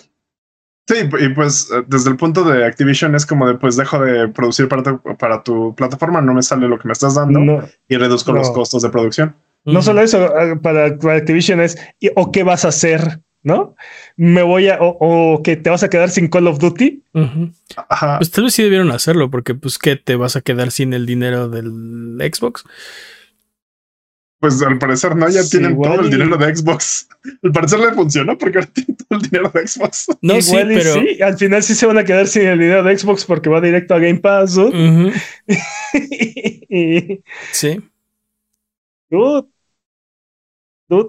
Sí, 0.88 0.96
y 1.20 1.30
pues 1.30 1.70
eh, 1.70 1.84
desde 1.86 2.10
el 2.10 2.16
punto 2.16 2.46
de 2.46 2.66
Activision 2.66 3.16
es 3.16 3.26
como 3.26 3.46
de 3.48 3.56
pues 3.56 3.76
dejo 3.76 4.00
de 4.00 4.30
producir 4.30 4.70
para 4.70 4.84
tu, 4.84 5.02
para 5.18 5.44
tu 5.44 5.76
plataforma, 5.76 6.22
no 6.22 6.34
me 6.34 6.42
sale 6.42 6.70
lo 6.70 6.80
que 6.80 6.88
me 6.88 6.94
estás 6.94 7.16
dando 7.16 7.68
y 7.90 7.98
reduzco 7.98 8.32
los 8.32 8.50
costos 8.52 8.82
de 8.82 8.90
producción. 8.90 9.36
No 9.66 9.82
solo 9.82 10.02
eso, 10.02 10.38
eh, 10.40 10.56
para, 10.56 10.86
Activision 10.86 11.60
es 11.60 11.78
o 12.16 12.32
qué 12.32 12.44
vas 12.44 12.64
a 12.64 12.70
hacer, 12.70 13.20
¿no? 13.44 13.76
Me 14.16 14.42
voy 14.44 14.70
a 14.70 14.78
o, 14.80 15.42
que 15.44 15.58
te 15.58 15.70
vas 15.70 15.84
a 15.84 15.90
quedar 15.90 16.10
sin 16.10 16.30
Call 16.30 16.48
of 16.48 16.60
Duty. 16.60 17.04
Pues 17.12 18.32
tal 18.32 18.46
vez 18.46 18.54
sí 18.54 18.64
debieron 18.64 18.92
hacerlo 18.92 19.30
porque 19.30 19.54
pues 19.54 19.78
que 19.78 19.98
te 19.98 20.16
vas 20.16 20.38
a 20.38 20.42
quedar 20.42 20.72
sin 20.72 20.94
el 20.94 21.06
dinero 21.06 21.50
del 21.50 22.20
Xbox. 22.22 22.64
Pues 24.44 24.62
al 24.62 24.78
parecer 24.78 25.16
no, 25.16 25.30
ya 25.30 25.42
tienen 25.50 25.82
todo 25.82 26.02
el 26.02 26.10
dinero 26.10 26.36
de 26.36 26.54
Xbox. 26.54 27.08
Al 27.44 27.54
parecer 27.54 27.80
le 27.80 27.94
funcionó 27.94 28.38
porque 28.38 28.58
ahora 28.58 28.70
tienen 28.74 28.98
todo 28.98 29.18
el 29.18 29.22
dinero 29.22 29.50
de 29.54 29.66
Xbox. 29.66 30.08
No, 30.22 30.42
sí, 30.42 30.58
pero 30.68 30.96
sí, 30.96 31.22
al 31.22 31.38
final 31.38 31.64
sí 31.64 31.74
se 31.76 31.86
van 31.86 31.98
a 31.98 32.04
quedar 32.04 32.28
sin 32.28 32.42
el 32.48 32.60
dinero 32.60 32.84
de 32.84 32.98
Xbox 32.98 33.24
porque 33.24 33.50
va 33.50 33.62
directo 33.62 33.96
a 33.96 34.00
Game 34.00 34.20
Pass. 34.20 34.56
sí. 37.54 37.82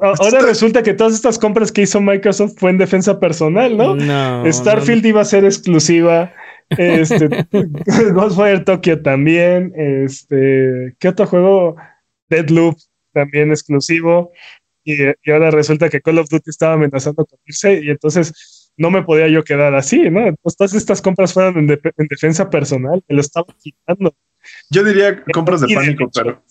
ahora 0.01 0.41
resulta 0.47 0.85
que 0.85 0.95
todas 0.95 1.15
estas 1.15 1.37
compras 1.37 1.73
que 1.73 1.83
hizo 1.83 2.01
Microsoft 2.01 2.55
fue 2.57 2.71
en 2.71 2.79
defensa 2.79 3.19
personal, 3.19 3.77
¿no? 3.77 3.97
no 3.97 4.45
Starfield 4.53 5.05
iba 5.07 5.23
a 5.23 5.25
ser 5.25 5.45
exclusiva. 5.45 6.33
Este, 6.71 7.29
Ghostfire 8.13 8.61
Tokyo 8.61 9.03
también. 9.03 9.73
Este, 9.75 10.95
¿qué 11.01 11.09
otro 11.09 11.27
juego? 11.27 11.75
Deadloop 12.29 12.77
también 13.15 13.51
exclusivo. 13.51 14.33
Y, 14.85 14.95
ahora 15.31 15.51
resulta 15.51 15.89
que 15.89 16.03
Call 16.03 16.19
of 16.19 16.29
Duty 16.29 16.51
estaba 16.51 16.75
amenazando 16.75 17.25
con 17.25 17.39
irse 17.47 17.81
y 17.83 17.89
entonces 17.89 18.71
no 18.77 18.91
me 18.91 19.03
podía 19.03 19.29
yo 19.29 19.43
quedar 19.43 19.75
así, 19.75 20.11
¿no? 20.11 20.27
Entonces 20.27 20.57
todas 20.59 20.75
estas 20.75 21.01
compras 21.01 21.33
fueron 21.33 21.57
en, 21.59 21.81
defensa 22.11 22.51
personal, 22.51 23.03
me 23.09 23.15
lo 23.15 23.23
estaba 23.23 23.47
quitando. 23.59 24.15
Yo 24.69 24.85
diría 24.85 25.25
compras 25.33 25.63
de 25.63 25.75
pánico, 25.75 26.11
pero... 26.13 26.45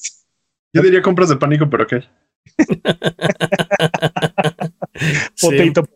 Yo 0.73 0.81
diría 0.81 1.03
compras 1.03 1.29
de 1.29 1.37
pánico, 1.37 1.69
pero 1.69 1.85
¿qué? 1.85 2.03
Potito 5.39 5.87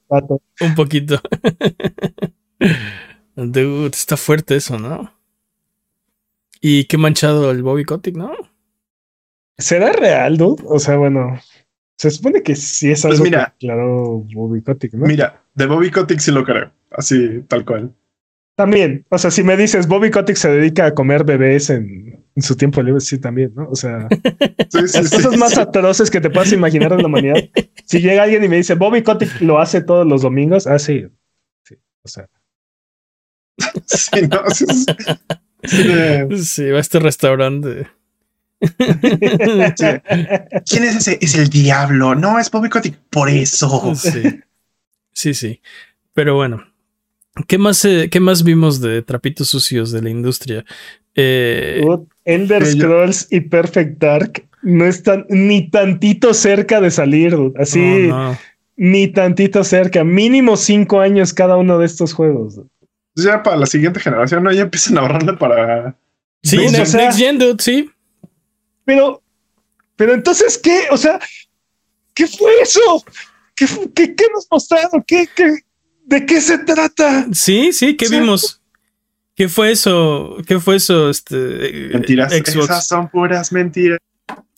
Un 0.61 0.75
poquito. 0.75 1.19
está 3.91 4.17
fuerte 4.17 4.55
eso, 4.55 4.77
¿no? 4.77 5.17
Y 6.61 6.85
qué 6.85 6.97
manchado 6.97 7.51
el 7.51 7.63
Bobby 7.63 7.85
Kotick, 7.85 8.15
¿no? 8.15 8.33
¿Será 9.57 9.91
real, 9.91 10.37
dude? 10.37 10.63
O 10.67 10.79
sea, 10.79 10.97
bueno, 10.97 11.39
se 11.97 12.11
supone 12.11 12.43
que 12.43 12.55
sí 12.55 12.91
es 12.91 13.01
pues 13.01 13.13
algo 13.13 13.23
mira, 13.23 13.55
claro 13.59 14.23
Bobby 14.33 14.61
Kotick, 14.61 14.93
¿no? 14.93 15.07
Mira, 15.07 15.41
de 15.55 15.65
Bobby 15.65 15.89
Kotick 15.89 16.19
sí 16.19 16.31
lo 16.31 16.43
creo, 16.43 16.71
así, 16.91 17.41
tal 17.47 17.65
cual. 17.65 17.93
También, 18.55 19.05
o 19.09 19.17
sea, 19.17 19.29
si 19.31 19.43
me 19.43 19.57
dices 19.57 19.87
Bobby 19.87 20.11
Kotick 20.11 20.35
se 20.35 20.51
dedica 20.51 20.85
a 20.85 20.93
comer 20.93 21.23
bebés 21.23 21.69
en, 21.69 22.23
en 22.35 22.43
su 22.43 22.55
tiempo 22.55 22.81
libre, 22.83 23.01
sí, 23.01 23.17
también, 23.17 23.51
¿no? 23.55 23.67
O 23.69 23.75
sea, 23.75 24.07
las 24.73 25.09
cosas 25.09 25.37
más 25.37 25.57
atroces 25.57 26.11
que 26.11 26.21
te 26.21 26.29
puedas 26.29 26.51
imaginar 26.53 26.91
en 26.93 26.99
la 26.99 27.07
humanidad. 27.07 27.35
Si 27.85 28.01
llega 28.01 28.23
alguien 28.23 28.43
y 28.43 28.49
me 28.49 28.57
dice, 28.57 28.75
Bobby 28.75 29.01
Kotick 29.01 29.39
lo 29.39 29.59
hace 29.59 29.81
todos 29.81 30.05
los 30.05 30.21
domingos, 30.21 30.67
ah, 30.67 30.77
sí, 30.77 31.07
sí, 31.63 31.75
o 32.03 32.07
sea. 32.09 32.27
Sí, 33.85 34.27
no, 34.27 34.41
sí, 34.49 34.65
sí, 36.43 36.69
va 36.69 36.77
a 36.79 36.81
este 36.81 36.99
restaurante. 36.99 37.87
¿Quién 40.65 40.83
es 40.83 40.95
ese? 40.95 41.17
Es 41.21 41.35
el 41.35 41.49
diablo. 41.49 42.15
No, 42.15 42.39
es 42.39 42.49
Bobby 42.49 42.69
Kotick. 42.69 42.97
Por 43.09 43.29
eso. 43.29 43.93
Sí. 43.95 44.23
Sí, 45.13 45.33
sí. 45.33 45.61
Pero 46.13 46.35
bueno. 46.35 46.63
¿Qué 47.45 47.57
más, 47.57 47.85
eh, 47.85 48.09
¿Qué 48.09 48.19
más 48.19 48.43
vimos 48.43 48.81
de 48.81 49.03
trapitos 49.03 49.49
sucios 49.49 49.91
de 49.91 50.01
la 50.01 50.09
industria? 50.09 50.65
Eh, 51.13 51.85
Ender 52.25 52.65
Scrolls 52.65 53.27
y 53.29 53.41
Perfect 53.41 53.99
Dark 53.99 54.43
no 54.61 54.85
están 54.85 55.25
ni 55.29 55.69
tantito 55.69 56.33
cerca 56.33 56.81
de 56.81 56.91
salir. 56.91 57.35
Así, 57.57 58.09
ni 58.75 59.07
tantito 59.07 59.63
cerca. 59.63 60.03
Mínimo 60.03 60.57
cinco 60.57 60.99
años 60.99 61.33
cada 61.33 61.57
uno 61.57 61.77
de 61.79 61.85
estos 61.85 62.13
juegos. 62.13 62.61
Ya 63.15 63.41
para 63.41 63.57
la 63.57 63.65
siguiente 63.65 63.99
generación, 63.99 64.43
¿no? 64.43 64.51
Ya 64.51 64.63
empiezan 64.63 64.97
a 64.97 65.01
ahorrarle 65.01 65.33
para. 65.33 65.95
Sí, 66.43 66.57
next, 66.57 67.17
Gen, 67.17 67.39
dude, 67.39 67.61
sí. 67.63 67.89
Pero, 68.87 69.21
pero 69.97 70.13
entonces, 70.13 70.57
¿qué? 70.57 70.83
O 70.91 70.95
sea, 70.95 71.19
¿qué 72.13 72.25
fue 72.25 72.53
eso? 72.61 73.03
¿Qué, 73.53 73.67
qué, 73.93 74.15
qué 74.15 74.23
nos 74.33 74.47
mostraron? 74.49 75.03
¿Qué, 75.05 75.27
qué, 75.35 75.57
¿De 76.05 76.25
qué 76.25 76.39
se 76.39 76.59
trata? 76.59 77.27
Sí, 77.33 77.73
sí, 77.73 77.97
¿qué 77.97 78.07
vimos? 78.07 78.61
¿Qué 79.35 79.49
fue 79.49 79.73
eso? 79.73 80.37
¿Qué 80.47 80.61
fue 80.61 80.77
eso? 80.77 81.09
Este, 81.09 81.89
mentiras. 81.91 82.31
Esas 82.31 82.87
son 82.87 83.09
puras 83.09 83.51
mentiras. 83.51 83.99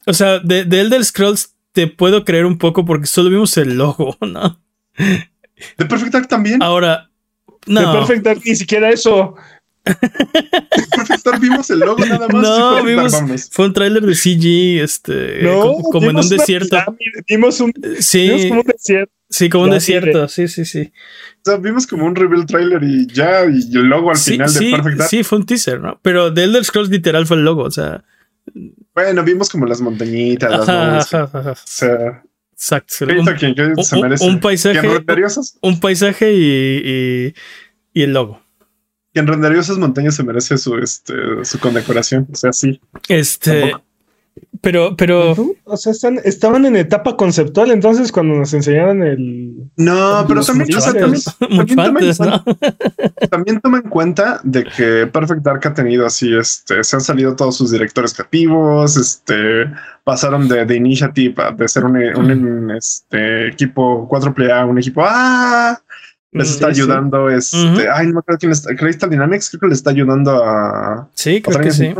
O 0.05 0.13
sea, 0.13 0.37
de, 0.37 0.63
de, 0.63 0.81
Elder 0.81 1.03
Scrolls 1.03 1.55
te 1.71 1.87
puedo 1.87 2.23
creer 2.23 2.45
un 2.45 2.59
poco 2.59 2.85
porque 2.85 3.07
solo 3.07 3.31
vimos 3.31 3.57
el 3.57 3.79
logo, 3.79 4.15
¿no? 4.21 4.61
De 4.95 5.85
Perfect 5.87 6.13
Dark 6.13 6.27
también. 6.27 6.61
Ahora, 6.61 7.09
no. 7.65 7.79
De 7.81 7.97
Perfect 7.97 8.23
Dark 8.23 8.41
ni 8.45 8.55
siquiera 8.55 8.91
eso. 8.91 9.33
Perfect 10.95 11.25
Dark 11.25 11.39
vimos 11.39 11.69
el 11.69 11.79
logo 11.79 12.05
nada 12.05 12.27
más. 12.27 12.43
No, 12.43 12.83
vimos, 12.83 13.49
fue 13.51 13.65
un 13.65 13.73
tráiler 13.73 14.03
de 14.03 14.15
CG, 14.15 14.83
este, 14.83 15.41
como, 15.91 16.09
en 16.09 16.17
un 16.17 16.29
desierto. 16.29 16.77
vimos 17.27 17.59
un, 17.59 17.73
sí, 17.99 18.29
vimos 18.29 18.45
como 18.47 18.61
un 18.61 18.67
desierto. 18.67 19.13
Sí, 19.31 19.49
como 19.49 19.63
un 19.65 19.69
desierto, 19.71 20.27
sí, 20.27 20.47
sí, 20.47 20.65
sí. 20.65 20.91
O 21.37 21.41
sea, 21.45 21.57
vimos 21.57 21.85
como 21.85 22.05
un 22.05 22.15
reveal 22.15 22.45
trailer 22.47 22.81
y 22.83 23.05
ya, 23.07 23.45
y 23.45 23.77
el 23.77 23.85
logo 23.85 24.09
al 24.09 24.17
final 24.17 24.51
de 24.51 24.71
Perfect 24.71 24.97
Dark. 24.97 25.09
Sí, 25.09 25.23
fue 25.23 25.37
un 25.37 25.45
teaser, 25.45 25.79
¿no? 25.79 25.99
Pero 26.01 26.31
de 26.31 26.43
Elder 26.45 26.65
Scrolls 26.65 26.89
literal 26.89 27.27
fue 27.27 27.37
el 27.37 27.45
logo, 27.45 27.63
o 27.63 27.71
sea. 27.71 28.03
Bueno, 28.95 29.23
vimos 29.23 29.49
como 29.49 29.67
las 29.67 29.81
montañitas, 29.81 30.49
las 30.49 30.67
nubes. 30.67 31.13
O 31.13 31.55
sea. 31.65 32.23
Exacto. 32.59 33.05
Un, 33.05 33.83
se 33.85 34.01
merece? 34.01 34.25
un, 34.25 34.39
paisaje. 34.41 34.87
Un, 35.61 35.79
paisaje 35.79 36.33
y, 36.33 37.33
y, 37.93 38.01
el 38.01 38.11
logo. 38.11 38.41
Quien 39.13 39.27
rendería 39.27 39.59
esas 39.59 39.77
montañas 39.77 40.15
se 40.15 40.23
merece 40.23 40.57
su, 40.57 40.77
este, 40.77 41.13
su 41.43 41.59
condecoración. 41.59 42.27
O 42.31 42.35
sea, 42.35 42.53
sí. 42.53 42.79
Este. 43.07 43.73
Pero, 44.61 44.95
pero. 44.97 45.35
O 45.63 45.77
sea, 45.77 45.91
están, 45.93 46.19
estaban 46.23 46.65
en 46.65 46.75
etapa 46.75 47.15
conceptual 47.15 47.71
entonces 47.71 48.11
cuando 48.11 48.35
nos 48.35 48.53
enseñaron 48.53 49.03
el. 49.03 49.53
No, 49.77 50.25
pero 50.27 50.43
también, 50.43 50.69
también, 53.29 53.61
toma 53.61 53.77
en 53.77 53.89
cuenta 53.89 54.41
de 54.43 54.65
que 54.65 55.07
Perfect 55.07 55.41
Dark 55.41 55.61
ha 55.65 55.73
tenido 55.73 56.05
así, 56.05 56.35
este, 56.35 56.83
se 56.83 56.95
han 56.95 57.01
salido 57.01 57.35
todos 57.35 57.55
sus 57.55 57.71
directores 57.71 58.13
creativos, 58.13 58.97
este, 58.97 59.65
pasaron 60.03 60.47
de, 60.47 60.65
de 60.65 60.75
Initiative 60.75 61.35
de 61.55 61.67
ser 61.67 61.85
un, 61.85 61.97
un 61.97 62.71
este, 62.71 63.47
equipo 63.47 64.07
4 64.09 64.33
A 64.53 64.65
un 64.65 64.77
equipo 64.77 65.03
A. 65.05 65.81
Les 66.31 66.51
está 66.51 66.67
ayudando, 66.67 67.27
este, 67.29 67.89
ay, 67.91 68.07
no 68.07 68.13
me 68.13 68.19
acuerdo 68.19 68.37
quién 68.39 68.51
está, 68.51 68.75
Crystal 68.75 69.09
Dynamics, 69.09 69.49
creo 69.49 69.61
que 69.61 69.67
le 69.67 69.73
está 69.73 69.89
ayudando 69.89 70.43
a. 70.43 71.09
Sí, 71.15 71.41
creo 71.41 71.59
que 71.59 71.71
sí. 71.71 71.93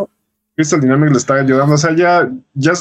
Crystal 0.55 0.81
Dynamics 0.81 1.11
le 1.11 1.17
está 1.17 1.33
ayudando. 1.35 1.73
O 1.73 1.77
sea, 1.77 1.95
ya, 1.95 2.29
ya, 2.53 2.73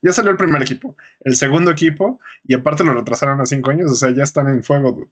ya 0.00 0.12
salió 0.12 0.30
el 0.30 0.38
primer 0.38 0.62
equipo, 0.62 0.96
el 1.20 1.36
segundo 1.36 1.70
equipo, 1.70 2.20
y 2.44 2.54
aparte 2.54 2.84
lo 2.84 2.94
retrasaron 2.94 3.40
a 3.40 3.46
cinco 3.46 3.70
años. 3.70 3.90
O 3.90 3.94
sea, 3.94 4.10
ya 4.12 4.22
están 4.22 4.48
en 4.48 4.62
fuego. 4.62 5.10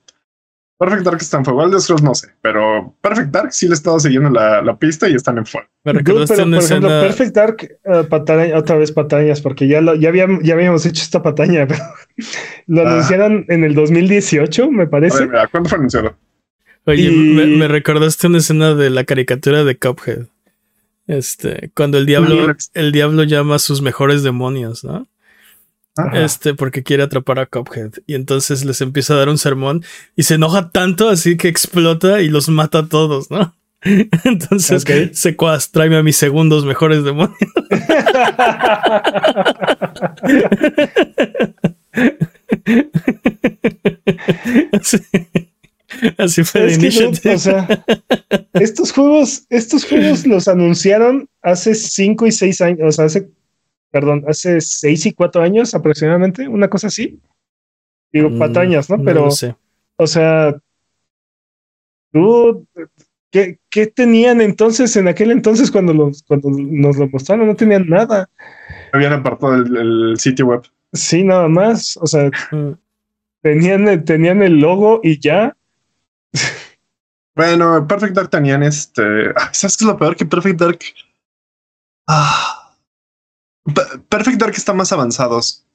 Perfect 0.83 1.05
Dark 1.05 1.19
está 1.21 1.39
en 1.39 1.45
fuego. 1.45 1.65
El 1.65 1.71
de 1.71 1.79
Scrolls 1.79 2.03
no 2.03 2.13
sé, 2.13 2.27
pero 2.41 2.93
Perfect 3.01 3.31
Dark 3.31 3.53
sí 3.53 3.67
le 3.67 3.73
he 3.73 3.75
estado 3.75 4.01
siguiendo 4.01 4.31
la, 4.31 4.63
la 4.63 4.77
pista 4.77 5.09
y 5.09 5.15
están 5.15 5.39
en 5.39 5.47
fuego. 5.47 5.69
pero, 5.85 6.03
por 6.03 6.23
ejemplo, 6.25 6.89
Perfect 6.89 7.37
Dark, 7.37 7.79
uh, 7.85 8.57
otra 8.57 8.77
vez 8.77 8.91
patañas, 8.91 9.41
porque 9.41 9.69
ya, 9.69 9.81
lo, 9.81 9.95
ya, 9.95 10.09
habíamos, 10.09 10.43
ya 10.43 10.55
habíamos 10.55 10.85
hecho 10.85 11.01
esta 11.01 11.23
pataña, 11.23 11.67
pero 11.69 11.85
lo 12.67 12.85
ah. 12.85 12.91
anunciaron 12.95 13.45
en 13.49 13.63
el 13.63 13.77
2018, 13.77 14.73
me 14.73 14.89
parece. 14.89 15.29
¿Cuándo 15.53 15.69
fue 15.69 15.79
anunciado? 15.79 16.17
Oye, 16.85 17.13
me, 17.13 17.47
me, 17.47 17.69
recordaste 17.69 18.27
una 18.27 18.39
escena 18.39 18.75
de 18.75 18.91
la 18.91 19.05
caricatura 19.05 19.63
de 19.63 19.79
Cuphead. 19.79 20.27
Este, 21.07 21.71
cuando 21.77 21.97
el 21.99 22.07
diablo, 22.07 22.57
el 22.75 22.91
diablo 22.91 23.23
llama 23.23 23.55
a 23.55 23.61
sus 23.61 23.83
mejores 23.83 24.25
demonios, 24.25 24.83
¿no? 24.83 25.07
Este, 26.15 26.55
porque 26.55 26.83
quiere 26.83 27.03
atrapar 27.03 27.39
a 27.39 27.47
Cuphead. 27.47 27.93
Y 28.07 28.15
entonces 28.15 28.65
les 28.65 28.81
empieza 28.81 29.15
a 29.15 29.19
dar 29.19 29.29
un 29.29 29.39
sermón 29.39 29.85
y 30.17 30.23
se 30.23 30.35
enoja 30.35 30.71
tanto 30.71 31.09
así 31.09 31.37
que 31.37 31.49
explota 31.49 32.23
y 32.23 32.29
los 32.29 32.49
mata 32.49 32.79
a 32.79 32.89
todos, 32.89 33.31
¿no? 33.31 33.55
Entonces, 34.25 34.85
secuaz, 35.13 35.73
tráeme 35.73 35.97
a 35.97 36.05
mis 36.05 36.17
segundos 36.17 36.65
mejores 36.65 37.05
demonios. 37.05 37.37
Así 46.17 46.43
fue 46.45 46.75
o 47.35 47.39
sea, 47.39 47.85
estos 48.55 48.93
juegos, 48.93 49.45
estos 49.51 49.85
juegos 49.85 50.27
los 50.27 50.49
anunciaron 50.49 51.29
hace 51.43 51.75
5 51.75 52.27
y 52.27 52.33
6 52.33 52.61
años, 52.63 52.81
o 52.83 52.93
sea, 52.93 53.05
hace, 53.07 53.29
perdón, 53.93 54.25
hace 54.27 54.61
6 54.61 55.07
y 55.07 55.13
4 55.13 55.43
años 55.43 55.75
aproximadamente, 55.75 56.49
una 56.49 56.69
cosa 56.69 56.89
así. 56.89 57.21
Digo, 58.11 58.31
mm, 58.31 58.39
patañas, 58.39 58.91
¿no? 58.91 59.03
Pero, 59.05 59.29
o 59.97 60.07
sea, 60.07 60.57
tú, 62.11 62.67
¿qué, 63.31 63.59
¿qué, 63.71 63.87
tenían 63.87 64.41
entonces 64.41 64.97
en 64.97 65.09
aquel 65.09 65.31
entonces 65.31 65.71
cuando, 65.71 65.93
los, 65.93 66.23
cuando 66.23 66.51
nos 66.51 66.97
lo 66.97 67.09
mostraron? 67.09 67.47
No 67.47 67.55
tenían 67.55 67.87
nada. 67.89 68.29
Habían 68.93 69.13
apartado 69.13 69.55
el, 69.55 69.77
el 69.77 70.19
sitio 70.19 70.47
web. 70.47 70.63
Sí, 70.93 71.23
nada 71.23 71.49
más. 71.49 71.97
O 71.99 72.07
sea, 72.07 72.31
tenían, 73.43 74.05
tenían 74.05 74.43
el 74.43 74.59
logo 74.59 75.01
y 75.03 75.21
ya. 75.21 75.57
Bueno, 77.35 77.87
Perfect 77.87 78.15
Dark 78.15 78.31
tenían 78.31 78.63
este. 78.63 79.03
¿Sabes 79.53 79.77
qué 79.77 79.85
es 79.85 79.89
lo 79.89 79.97
peor 79.99 80.17
que 80.17 80.27
Perfect 80.27 80.61
Dark? 80.61 80.79
Ah. 82.07 82.62
Perfect 84.09 84.39
Dark 84.39 84.55
está 84.57 84.73
más 84.73 84.93
avanzados. 84.93 85.67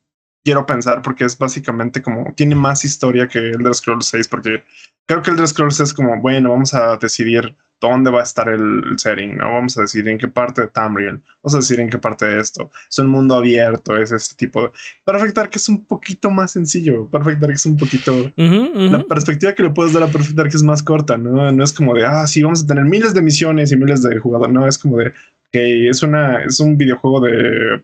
Quiero 0.44 0.66
pensar, 0.66 1.02
porque 1.02 1.26
es 1.26 1.38
básicamente 1.38 2.02
como. 2.02 2.34
Tiene 2.36 2.56
más 2.56 2.86
historia 2.86 3.28
que 3.28 3.40
Elder 3.52 3.74
Scrolls 3.74 4.08
6, 4.08 4.28
porque 4.28 4.64
creo 5.06 5.22
que 5.22 5.32
Elder 5.32 5.48
Scrolls 5.48 5.80
es 5.80 5.94
como, 5.94 6.22
bueno, 6.22 6.52
vamos 6.52 6.74
a 6.74 6.98
decidir 6.98 7.56
dónde 7.80 8.10
va 8.10 8.22
a 8.22 8.24
estar 8.24 8.50
el 8.50 8.98
setting, 8.98 9.38
¿no? 9.38 9.54
Vamos 9.54 9.78
a 9.78 9.82
decir 9.82 10.08
en 10.08 10.18
qué 10.18 10.28
parte 10.28 10.62
de 10.62 10.68
Tamriel, 10.68 11.22
vamos 11.44 11.54
a 11.54 11.58
decir 11.58 11.80
en 11.80 11.90
qué 11.90 11.98
parte 11.98 12.26
de 12.26 12.40
esto. 12.40 12.72
Es 12.90 12.98
un 12.98 13.08
mundo 13.08 13.36
abierto, 13.36 13.96
es 13.98 14.12
este 14.12 14.36
tipo 14.36 14.64
de... 14.64 14.72
Perfect 15.06 15.36
Dark 15.36 15.52
es 15.54 15.70
un 15.70 15.86
poquito 15.86 16.32
más 16.32 16.52
sencillo, 16.52 17.08
Perfect 17.10 17.40
Dark 17.40 17.54
es 17.54 17.66
un 17.66 17.78
poquito... 17.78 18.34
La 18.36 19.04
perspectiva 19.04 19.54
que 19.54 19.64
le 19.64 19.70
puedes 19.70 19.94
dar 19.94 20.04
a 20.04 20.08
Perfect 20.08 20.36
Dark 20.36 20.52
es 20.54 20.64
más 20.64 20.82
corta, 20.82 21.18
¿no? 21.18 21.52
No 21.52 21.64
es 21.64 21.72
como 21.72 21.94
de, 21.94 22.06
ah, 22.06 22.26
sí, 22.26 22.42
vamos 22.42 22.64
a 22.64 22.68
tener 22.68 22.86
miles 22.86 23.14
de 23.14 23.22
misiones 23.22 23.72
y 23.72 23.78
miles 23.78 24.02
de 24.02 24.18
jugadores, 24.18 24.54
no, 24.54 24.68
es 24.68 24.78
como 24.78 24.98
de, 24.98 25.14
que 25.58 25.90
es, 25.90 26.04
una, 26.04 26.44
es 26.44 26.60
un 26.60 26.78
videojuego 26.78 27.22
de... 27.22 27.84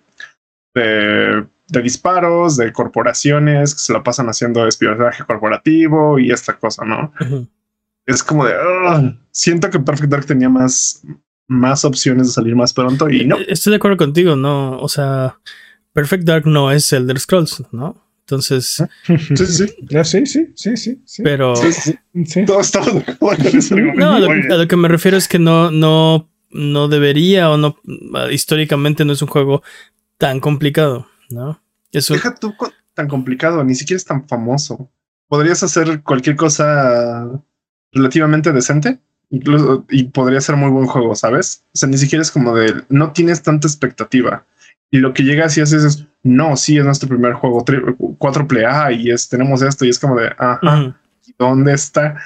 de 0.74 1.46
de 1.70 1.82
disparos, 1.82 2.58
de 2.58 2.72
corporaciones 2.72 3.74
que 3.74 3.80
se 3.80 3.94
la 3.94 4.04
pasan 4.04 4.28
haciendo 4.28 4.68
espionaje 4.68 5.24
corporativo 5.24 6.20
y 6.20 6.30
esta 6.30 6.54
cosa, 6.54 6.86
¿no? 6.86 7.12
es 8.06 8.24
como 8.24 8.46
de 8.46 8.54
siento 9.32 9.70
que 9.70 9.80
Perfect 9.80 10.12
Dark 10.12 10.26
tenía 10.26 10.50
más, 10.50 11.02
más 11.48 11.86
opciones 11.86 12.28
de 12.28 12.34
salir 12.34 12.56
más 12.56 12.74
pronto 12.74 13.10
y 13.10 13.26
no. 13.26 13.38
Estoy 13.48 13.72
de 13.72 13.78
acuerdo 13.78 13.98
contigo, 13.98 14.36
no, 14.36 14.78
o 14.78 14.90
sea, 14.90 15.40
Perfect 15.94 16.24
Dark 16.24 16.46
no 16.46 16.72
es 16.72 16.92
Elder 16.92 17.20
Scrolls, 17.20 17.64
¿no? 17.72 18.02
Entonces, 18.22 18.80
ah, 18.80 18.90
sí, 19.08 19.46
sí, 19.46 19.68
sí, 20.26 20.46
sí, 20.56 20.78
sí, 20.78 21.02
sí, 21.06 21.24
pero 21.24 21.54
todo 22.48 22.62
estaba 22.62 22.86
no, 23.96 24.14
a 24.14 24.20
lo, 24.20 24.68
que 24.68 24.78
me 24.78 24.88
refiero 24.88 25.18
es 25.18 25.28
que 25.28 25.40
no, 25.40 25.72
no, 25.72 26.30
no 26.54 26.88
debería 26.88 27.50
o 27.50 27.58
no, 27.58 27.78
históricamente 28.32 29.06
no 29.06 29.14
es 29.14 29.22
un 29.22 29.28
juego 29.28 29.64
tan 30.18 30.40
complicado, 30.40 31.08
¿no? 31.30 31.62
Deja 31.92 32.36
tú 32.36 32.56
tan 32.94 33.08
complicado, 33.08 33.64
ni 33.64 33.76
siquiera 33.76 33.98
es 33.98 34.06
tan 34.06 34.28
famoso. 34.28 34.90
Podrías 35.28 35.64
hacer 35.64 36.02
cualquier 36.04 36.36
cosa 36.36 37.30
relativamente 37.92 38.52
decente 38.52 39.00
Incluso, 39.34 39.84
y 39.90 40.04
podría 40.04 40.40
ser 40.42 40.56
muy 40.58 40.70
buen 40.70 40.86
juego, 40.86 41.16
¿sabes? 41.16 41.64
O 41.74 41.78
sea, 41.78 41.90
ni 41.90 41.98
siquiera 41.98 42.22
es 42.22 42.30
como 42.30 42.56
de, 42.56 42.84
no 42.90 43.14
tienes 43.14 43.42
tanta 43.42 43.68
expectativa. 43.68 44.46
Y 44.92 45.00
lo 45.00 45.12
que 45.12 45.24
llegas 45.24 45.58
y 45.58 45.62
haces 45.62 45.84
es, 45.84 46.06
no, 46.22 46.56
sí, 46.56 46.78
es 46.78 46.86
nuestro 46.86 47.10
primer 47.10 47.34
juego, 47.34 47.66
4 48.20 48.48
A 48.70 48.92
y 48.92 49.10
es, 49.10 49.28
tenemos 49.28 49.64
esto 49.64 49.86
y 49.86 49.90
es 49.90 49.98
como 49.98 50.18
de, 50.18 50.28
ajá, 50.38 50.96
¿dónde 51.40 51.74
está? 51.74 52.18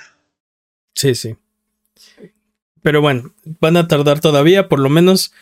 Sí, 0.95 1.15
sí. 1.15 1.37
Pero 2.87 3.01
bueno, 3.01 3.33
van 3.59 3.75
a 3.75 3.85
tardar 3.89 4.21
todavía 4.21 4.69
por 4.69 4.79
lo 4.79 4.87
menos 4.87 5.33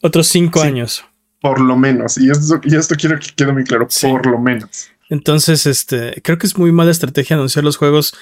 otros 0.00 0.26
cinco 0.26 0.62
años. 0.62 1.04
Por 1.40 1.60
lo 1.60 1.76
menos. 1.76 2.18
Y 2.18 2.28
esto, 2.28 2.60
y 2.64 2.74
esto 2.74 2.96
quiero 2.96 3.20
que 3.20 3.28
quede 3.36 3.52
muy 3.52 3.62
claro, 3.62 3.86
por 4.00 4.26
lo 4.26 4.40
menos. 4.40 4.90
Entonces, 5.08 5.64
este, 5.66 6.20
creo 6.24 6.38
que 6.38 6.48
es 6.48 6.58
muy 6.58 6.72
mala 6.72 6.90
estrategia 6.90 7.36
anunciar 7.36 7.64
los 7.64 7.76
juegos 7.76 8.16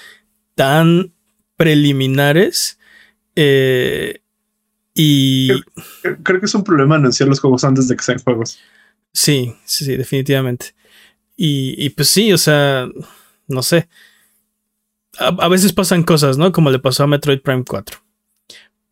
tan 0.57 1.15
preliminares. 1.57 2.79
Eh, 3.35 4.21
y. 4.93 5.49
Creo, 6.23 6.41
que 6.41 6.45
es 6.45 6.55
un 6.55 6.63
problema 6.63 6.97
anunciar 6.97 7.31
los 7.31 7.41
juegos 7.41 7.65
antes 7.65 7.89
de 7.89 7.97
que 7.97 8.03
sean 8.03 8.19
juegos. 8.19 8.59
Sí, 9.15 9.57
sí, 9.65 9.87
sí, 9.87 9.97
definitivamente. 9.97 10.75
Y, 11.35 11.83
y 11.83 11.89
pues 11.89 12.11
sí, 12.11 12.31
o 12.31 12.37
sea, 12.37 12.87
no 13.49 13.63
sé. 13.63 13.89
A, 15.19 15.49
veces 15.49 15.73
pasan 15.73 16.03
cosas, 16.03 16.37
¿no? 16.37 16.53
Como 16.53 16.69
le 16.69 16.79
pasó 16.79 17.05
a 17.05 17.07
Metroid 17.07 17.41
Prime 17.41 17.65
4. 17.67 18.10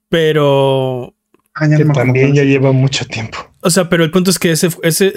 Pero. 0.08 1.14
Ah, 1.54 1.68
también 1.92 2.34
ya 2.34 2.44
lleva 2.44 2.72
mucho 2.72 3.04
tiempo. 3.06 3.38
O 3.60 3.70
sea, 3.70 3.88
pero 3.88 4.04
el 4.04 4.10
punto 4.10 4.30
es 4.30 4.38
que 4.38 4.52
ese, 4.52 4.68
ese 4.82 5.12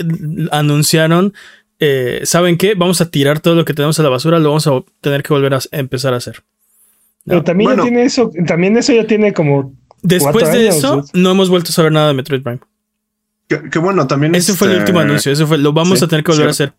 anunciaron. 0.52 1.34
Eh, 1.80 2.22
¿Saben 2.26 2.58
qué? 2.58 2.76
Vamos 2.76 3.02
a 3.02 3.10
tirar 3.10 3.40
todo 3.40 3.56
lo 3.56 3.66
que 3.66 3.74
tenemos 3.74 4.00
a 4.00 4.04
la 4.04 4.10
basura, 4.10 4.40
lo 4.40 4.50
vamos 4.50 4.68
a 4.68 4.72
tener 5.02 5.24
que 5.24 5.34
volver 5.34 5.56
a 5.56 5.60
empezar 5.72 6.14
a 6.14 6.18
hacer. 6.18 6.44
Pero 7.26 7.44
también 7.44 7.76
ya 7.76 7.84
tiene 7.84 8.04
eso, 8.04 8.32
también 8.48 8.78
eso 8.78 8.94
ya 8.94 9.06
tiene 9.06 9.34
como. 9.34 9.74
Después 10.02 10.52
de 10.52 10.68
eso, 10.68 11.06
no 11.14 11.32
hemos 11.32 11.50
vuelto 11.50 11.70
a 11.70 11.74
saber 11.74 11.92
nada 11.92 12.10
de 12.10 12.14
Metroid 12.14 12.42
Prime. 12.42 12.60
Que, 13.48 13.80
bueno, 13.80 14.08
también. 14.08 14.34
Ese 14.34 14.54
fue 14.54 14.68
el 14.68 14.74
este 14.74 14.84
último 14.84 15.00
anuncio, 15.02 15.32
ese 15.32 15.46
fue, 15.46 15.58
lo 15.58 15.74
vamos 15.74 16.02
a 16.02 16.08
tener 16.08 16.24
que 16.24 16.32
volver 16.32 16.48
a 16.48 16.52
hacer. 16.52 16.74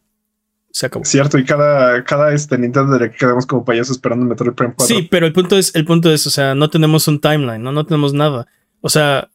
Se 0.73 0.87
acabó. 0.87 1.05
Cierto, 1.05 1.39
y 1.39 1.45
cada, 1.45 2.03
cada 2.03 2.33
este 2.33 2.57
Nintendo 2.59 2.95
Direct 2.95 3.18
quedamos 3.18 3.47
como 3.47 3.64
payasos 3.64 3.97
esperando 3.97 4.25
Metroid 4.25 4.55
Prime 4.55 4.75
4. 4.77 4.97
Sí, 4.97 5.09
pero 5.11 5.27
el 5.27 5.33
punto 5.33 5.57
es, 5.57 5.75
el 5.75 5.85
punto 5.85 6.11
es, 6.11 6.27
o 6.27 6.31
sea, 6.31 6.55
no 6.55 6.70
tenemos 6.70 7.07
un 7.09 7.20
timeline, 7.20 7.62
no, 7.62 7.73
no 7.73 7.85
tenemos 7.85 8.14
nada. 8.14 8.47
O 8.81 8.89
sea, 8.89 9.31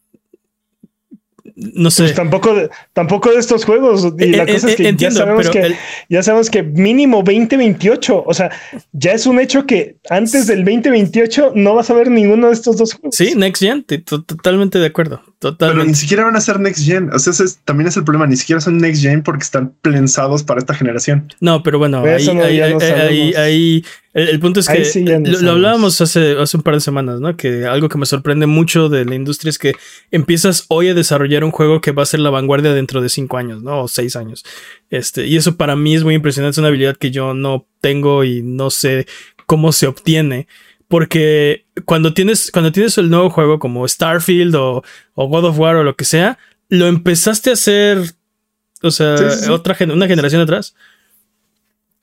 no 1.58 1.90
sé. 1.90 2.04
Pues 2.04 2.14
tampoco, 2.14 2.54
de, 2.54 2.70
tampoco 2.92 3.30
de 3.30 3.38
estos 3.38 3.64
juegos. 3.64 4.06
Y 4.18 4.26
la 4.26 4.44
eh, 4.44 4.52
cosa 4.52 4.68
es 4.68 4.76
que, 4.76 4.94
ya, 4.96 5.10
sabemos 5.10 5.50
que 5.50 5.74
ya 6.08 6.22
sabemos 6.22 6.50
que 6.50 6.62
mínimo 6.62 7.18
2028. 7.18 8.24
O 8.24 8.34
sea, 8.34 8.50
ya 8.92 9.12
es 9.12 9.26
un 9.26 9.40
hecho 9.40 9.66
que 9.66 9.96
antes 10.08 10.46
del 10.46 10.64
2028 10.64 11.52
no 11.54 11.74
vas 11.74 11.90
a 11.90 11.94
ver 11.94 12.10
ninguno 12.10 12.48
de 12.48 12.52
estos 12.52 12.76
dos 12.76 12.94
juegos. 12.94 13.16
Sí, 13.16 13.34
Next 13.36 13.62
Gen, 13.62 13.84
totalmente 14.04 14.78
de 14.78 14.86
acuerdo. 14.86 15.20
Totalmente. 15.38 15.78
Pero 15.80 15.88
ni 15.88 15.94
siquiera 15.94 16.24
van 16.24 16.36
a 16.36 16.40
ser 16.40 16.60
Next 16.60 16.84
Gen. 16.84 17.12
O 17.12 17.18
sea, 17.18 17.32
ese 17.32 17.44
también 17.64 17.88
es 17.88 17.96
el 17.96 18.04
problema. 18.04 18.26
Ni 18.26 18.36
siquiera 18.36 18.60
son 18.60 18.78
Next 18.78 19.02
Gen 19.02 19.22
porque 19.22 19.42
están 19.42 19.72
pensados 19.82 20.42
para 20.42 20.60
esta 20.60 20.74
generación. 20.74 21.32
No, 21.40 21.62
pero 21.62 21.78
bueno, 21.78 22.02
ahí, 22.02 23.34
ahí, 23.34 23.84
el, 24.18 24.40
punto 24.40 24.60
es 24.60 24.68
que 24.68 25.20
lo, 25.42 25.52
hablábamos 25.52 26.00
hace, 26.00 26.36
hace 26.38 26.56
un 26.56 26.62
par 26.62 26.74
de 26.74 26.80
semanas, 26.80 27.20
¿no? 27.20 27.36
Que 27.36 27.66
algo 27.66 27.88
que 27.88 27.98
me 27.98 28.06
sorprende 28.06 28.46
mucho 28.46 28.88
de 28.88 29.04
la 29.04 29.14
industria 29.14 29.50
es 29.50 29.58
que 29.58 29.74
empiezas 30.10 30.64
hoy 30.68 30.88
a 30.88 30.94
desarrollar 30.94 31.44
un 31.44 31.50
juego 31.50 31.80
que 31.80 31.92
va 31.92 32.02
a 32.02 32.06
ser 32.06 32.20
la 32.20 32.30
vanguardia 32.30 32.72
dentro 32.72 33.00
de 33.00 33.08
cinco 33.08 33.36
años, 33.36 33.62
¿no? 33.62 33.82
O 33.82 33.88
seis 33.88 34.16
años. 34.16 34.44
Este, 34.90 35.26
y 35.26 35.36
eso 35.36 35.56
para 35.56 35.76
mí 35.76 35.94
es 35.94 36.04
muy 36.04 36.14
impresionante. 36.14 36.52
Es 36.52 36.58
una 36.58 36.68
habilidad 36.68 36.96
que 36.96 37.10
yo 37.10 37.34
no 37.34 37.66
tengo 37.80 38.24
y 38.24 38.42
no 38.42 38.70
sé 38.70 39.06
cómo 39.46 39.72
se 39.72 39.86
obtiene. 39.86 40.48
Porque 40.88 41.66
cuando 41.84 42.14
tienes, 42.14 42.50
cuando 42.50 42.72
tienes 42.72 42.98
el 42.98 43.10
nuevo 43.10 43.30
juego 43.30 43.58
como 43.58 43.86
Starfield 43.86 44.54
o, 44.54 44.82
God 45.14 45.44
of 45.44 45.58
War 45.58 45.76
o 45.76 45.84
lo 45.84 45.96
que 45.96 46.04
sea, 46.04 46.38
lo 46.68 46.86
empezaste 46.86 47.50
a 47.50 47.54
hacer, 47.54 47.98
o 48.82 48.90
sea, 48.90 49.16
otra 49.50 49.76
una 49.80 50.06
generación 50.06 50.40
atrás 50.40 50.74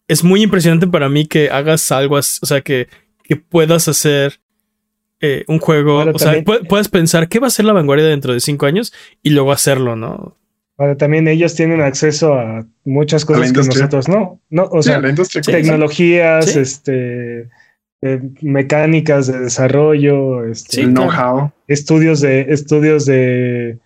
es 0.07 0.23
muy 0.23 0.43
impresionante 0.43 0.87
para 0.87 1.09
mí 1.09 1.25
que 1.25 1.49
hagas 1.49 1.91
algo 1.91 2.17
así, 2.17 2.39
o 2.41 2.45
sea, 2.45 2.61
que, 2.61 2.87
que 3.23 3.35
puedas 3.35 3.87
hacer 3.87 4.39
eh, 5.21 5.43
un 5.47 5.59
juego, 5.59 5.99
o 6.13 6.19
sea, 6.19 6.43
puedes 6.43 6.89
pensar 6.89 7.27
qué 7.29 7.39
va 7.39 7.47
a 7.47 7.51
ser 7.51 7.65
la 7.65 7.73
vanguardia 7.73 8.05
dentro 8.05 8.33
de 8.33 8.39
cinco 8.39 8.65
años 8.65 8.93
y 9.23 9.31
luego 9.31 9.51
hacerlo, 9.51 9.95
¿no? 9.95 10.37
Ahora 10.77 10.97
también 10.97 11.27
ellos 11.27 11.55
tienen 11.55 11.81
acceso 11.81 12.33
a 12.33 12.65
muchas 12.83 13.23
cosas 13.23 13.53
que 13.53 13.59
nosotros 13.59 14.09
no, 14.09 14.41
no, 14.49 14.65
o 14.65 14.83
sea, 14.83 15.01
tecnologías, 15.45 16.55
este, 16.57 17.49
eh, 18.01 18.21
mecánicas 18.41 19.27
de 19.27 19.39
desarrollo, 19.39 20.45
este, 20.45 20.83
know-how, 20.83 21.51
estudios 21.67 22.19
de 22.19 22.41
estudios 22.49 23.05
de 23.05 23.79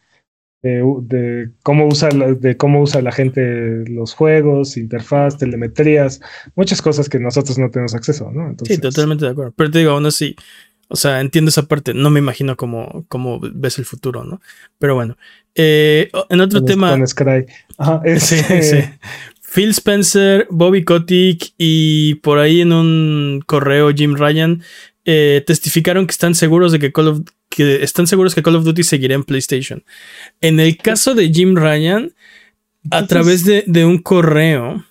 de, 0.62 1.52
cómo 1.64 1.88
usa 1.88 2.10
la, 2.12 2.34
de 2.34 2.58
cómo 2.58 2.82
usa 2.82 3.02
la 3.02 3.12
gente 3.12 3.84
los 3.88 4.14
juegos, 4.14 4.78
interfaz, 4.78 5.38
telemetrías, 5.38 6.22
muchas 6.56 6.82
cosas 6.82 7.08
que 7.10 7.20
nosotros 7.20 7.58
no 7.58 7.70
tenemos 7.70 7.96
acceso, 7.96 8.32
¿no? 8.32 8.56
sí, 8.66 8.78
totalmente 8.78 9.26
de 9.26 9.32
acuerdo. 9.32 9.54
Pero 9.56 9.72
te 9.72 9.80
digo, 9.80 9.92
aún 9.92 10.06
así, 10.06 10.36
o 10.90 10.96
sea, 10.96 11.22
entiendo 11.22 11.50
esa 11.50 11.68
parte, 11.68 11.94
no 11.94 12.10
me 12.10 12.20
imagino 12.20 12.58
cómo, 12.58 13.06
cómo 13.08 13.40
ves 13.42 13.80
el 13.80 13.86
futuro, 13.86 14.24
¿no? 14.24 14.42
Pero 14.78 14.96
bueno, 14.96 15.18
eh, 15.56 16.10
en 16.30 16.42
otro 16.42 16.64
tema... 16.64 16.98
Phil 19.52 19.70
Spencer, 19.72 20.46
Bobby 20.52 20.84
Kotick 20.84 21.54
y 21.58 22.16
por 22.16 22.38
ahí 22.38 22.62
en 22.62 22.72
un 22.72 23.42
correo 23.48 23.92
Jim 23.92 24.14
Ryan 24.16 24.62
eh, 25.06 25.44
testificaron 25.48 26.06
que 26.06 26.12
están 26.12 26.36
seguros 26.36 26.72
de 26.72 26.78
que 26.78 26.92
Call 26.92 27.08
of 27.08 27.22
que 27.60 27.84
están 27.84 28.08
seguros 28.08 28.34
que 28.34 28.42
Call 28.42 28.56
of 28.56 28.64
Duty 28.64 28.84
seguirá 28.84 29.16
en 29.16 29.26
PlayStation. 29.26 29.84
En 30.40 30.62
el 30.62 30.78
caso 30.78 31.14
de 31.14 31.28
Jim 31.30 31.58
Ryan, 31.58 32.14
a 32.90 33.06
través 33.06 33.44
de, 33.44 33.86
un 33.86 33.98
correo. 33.98 34.86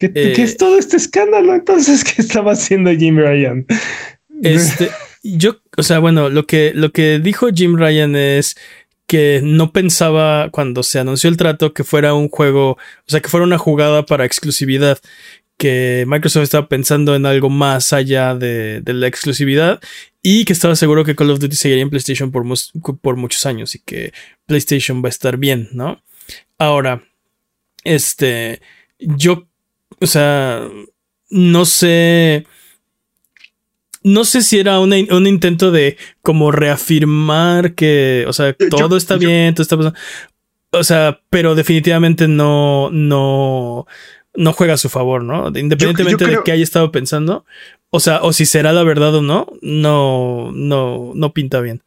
¿Qué, 0.00 0.10
es 0.36 0.56
todo 0.56 0.76
este 0.76 0.96
escándalo 0.96 1.54
entonces 1.54 2.02
que 2.16 2.20
estaba 2.20 2.50
haciendo 2.50 2.90
Jim 2.90 3.16
Ryan? 3.16 3.64
Este, 4.42 4.90
yo, 5.22 5.58
o 5.76 5.84
sea, 5.84 6.00
bueno, 6.00 6.30
lo 6.30 6.48
que, 6.48 6.72
lo 6.74 6.90
que 6.90 7.20
dijo 7.20 7.46
Jim 7.54 7.76
Ryan 7.76 8.16
es 8.16 8.56
que 9.06 9.40
no 9.44 9.72
pensaba 9.72 10.50
cuando 10.50 10.82
se 10.82 10.98
anunció 10.98 11.30
el 11.30 11.36
trato 11.36 11.72
que 11.74 11.84
fuera 11.84 12.14
un 12.14 12.28
juego, 12.28 12.70
o 12.72 13.06
sea, 13.06 13.20
que 13.20 13.28
fuera 13.28 13.46
una 13.46 13.58
jugada 13.58 14.04
para 14.04 14.24
exclusividad, 14.24 14.98
que 15.60 16.06
Microsoft 16.08 16.44
estaba 16.44 16.68
pensando 16.68 17.14
en 17.14 17.26
algo 17.26 17.50
más 17.50 17.92
allá 17.92 18.34
de, 18.34 18.82
la 18.86 19.06
exclusividad 19.06 19.78
y 20.22 20.46
que 20.46 20.54
estaba 20.54 20.74
seguro 20.74 21.04
que 21.04 21.14
Call 21.14 21.30
of 21.30 21.38
Duty 21.38 21.54
seguiría 21.54 21.82
en 21.82 21.90
PlayStation 21.90 22.30
por, 22.30 22.46
por 23.02 23.16
muchos 23.16 23.44
años 23.44 23.74
y 23.74 23.80
que 23.80 24.14
PlayStation 24.46 25.04
va 25.04 25.08
a 25.08 25.10
estar 25.10 25.36
bien, 25.36 25.68
¿no? 25.72 26.02
Ahora, 26.56 27.02
este, 27.84 28.62
yo, 28.98 29.48
o 29.98 30.06
sea, 30.06 30.66
no 31.28 31.66
sé, 31.66 32.46
no 34.02 34.24
sé 34.24 34.40
si 34.40 34.60
era 34.60 34.80
un 34.80 34.94
intento 35.26 35.70
de 35.72 35.98
como 36.22 36.52
reafirmar 36.52 37.74
que, 37.74 38.24
o 38.26 38.32
sea, 38.32 38.56
todo 38.70 38.96
está 38.96 39.18
bien, 39.18 39.54
todo 39.54 39.62
está 39.62 39.76
pasando. 39.76 39.98
O 40.72 40.84
sea, 40.84 41.20
pero 41.28 41.54
definitivamente 41.54 42.28
no, 42.28 42.88
no, 42.92 43.86
no 44.34 44.52
juega 44.52 44.74
a 44.74 44.78
su 44.78 44.88
favor, 44.88 45.24
¿no? 45.24 45.48
Independientemente 45.48 46.26
de 46.26 46.42
qué 46.44 46.52
haya 46.52 46.62
estado 46.62 46.92
pensando, 46.92 47.44
o 47.90 48.00
sea, 48.00 48.22
o 48.22 48.32
si 48.32 48.46
será 48.46 48.72
la 48.72 48.84
verdad 48.84 49.14
o 49.16 49.22
no, 49.22 49.46
no, 49.62 50.50
no, 50.52 51.12
no 51.14 51.32
pinta 51.32 51.60
bien. 51.60 51.82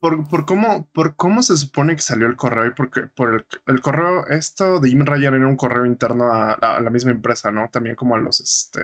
Por, 0.00 0.28
por 0.28 0.46
cómo, 0.46 0.88
por 0.92 1.14
cómo 1.14 1.42
se 1.42 1.56
supone 1.56 1.94
que 1.94 2.02
salió 2.02 2.26
el 2.26 2.34
correo 2.34 2.66
y 2.66 2.70
porque 2.72 3.02
por 3.02 3.46
el, 3.66 3.80
correo, 3.80 4.26
esto 4.26 4.80
de 4.80 4.88
Jim 4.88 5.04
Ryan 5.04 5.34
era 5.34 5.46
un 5.46 5.56
correo 5.56 5.86
interno 5.86 6.32
a, 6.32 6.80
la 6.80 6.90
misma 6.90 7.12
empresa, 7.12 7.52
¿no? 7.52 7.68
También 7.70 7.94
como 7.94 8.16
a 8.16 8.18
los, 8.18 8.40
este, 8.40 8.80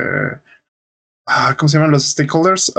ah, 1.26 1.56
¿cómo 1.58 1.68
se 1.68 1.78
llaman 1.78 1.90
los 1.90 2.04
stakeholders? 2.04 2.72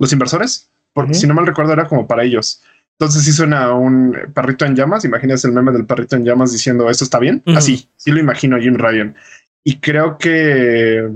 los 0.00 0.12
inversores. 0.12 0.68
Porque 0.92 1.14
si 1.14 1.26
no 1.26 1.34
mal 1.34 1.46
recuerdo 1.46 1.72
era 1.72 1.88
como 1.88 2.06
para 2.06 2.22
ellos. 2.22 2.62
Entonces 2.98 3.24
sí 3.24 3.32
suena 3.32 3.72
un 3.72 4.16
perrito 4.34 4.64
en 4.64 4.76
llamas. 4.76 5.04
Imagínate 5.04 5.46
el 5.46 5.52
meme 5.52 5.72
del 5.72 5.86
perrito 5.86 6.16
en 6.16 6.24
llamas 6.24 6.52
diciendo 6.52 6.88
esto 6.90 7.04
está 7.04 7.18
bien. 7.18 7.42
Así, 7.56 7.88
sí 7.96 8.10
lo 8.10 8.20
imagino 8.20 8.58
Jim 8.60 8.76
Ryan. 8.76 9.16
Y 9.64 9.78
creo 9.78 10.18
que. 10.18 11.08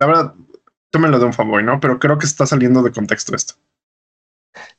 La 0.00 0.06
verdad, 0.06 0.34
tómenlo 0.90 1.18
de 1.18 1.26
un 1.26 1.32
favor, 1.32 1.62
¿no? 1.62 1.80
Pero 1.80 1.98
creo 1.98 2.18
que 2.18 2.26
está 2.26 2.46
saliendo 2.46 2.82
de 2.82 2.92
contexto 2.92 3.34
esto. 3.34 3.54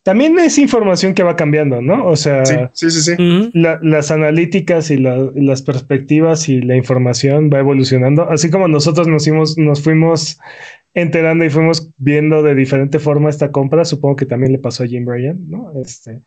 También 0.04 0.38
es 0.40 0.58
información 0.58 1.14
que 1.14 1.24
va 1.24 1.36
cambiando, 1.36 1.82
¿no? 1.82 2.06
O 2.08 2.16
sea, 2.16 2.46
sí, 2.46 2.90
sí, 2.90 2.90
sí. 2.92 3.52
las 3.54 4.12
analíticas 4.12 4.92
y 4.92 4.98
las 4.98 5.62
perspectivas 5.62 6.50
y 6.50 6.62
la 6.62 6.76
información 6.76 7.50
va 7.54 7.60
evolucionando. 7.60 8.30
Así 8.30 8.50
como 8.50 8.68
nosotros 8.68 9.08
nos, 9.08 9.58
nos 9.58 9.84
fuimos 9.84 10.40
enterando 10.94 11.46
y 11.46 11.50
fuimos 11.50 11.92
viendo 11.98 12.42
de 12.44 12.56
diferente 12.56 13.00
forma 13.00 13.30
esta 13.30 13.52
compra, 13.52 13.86
supongo 13.86 14.16
que 14.16 14.26
también 14.26 14.52
le 14.52 14.60
pasó 14.60 14.84
a 14.84 14.88
Jim 14.88 15.06
Bryan, 15.06 15.50
¿no? 15.50 15.72
Este, 15.76 16.22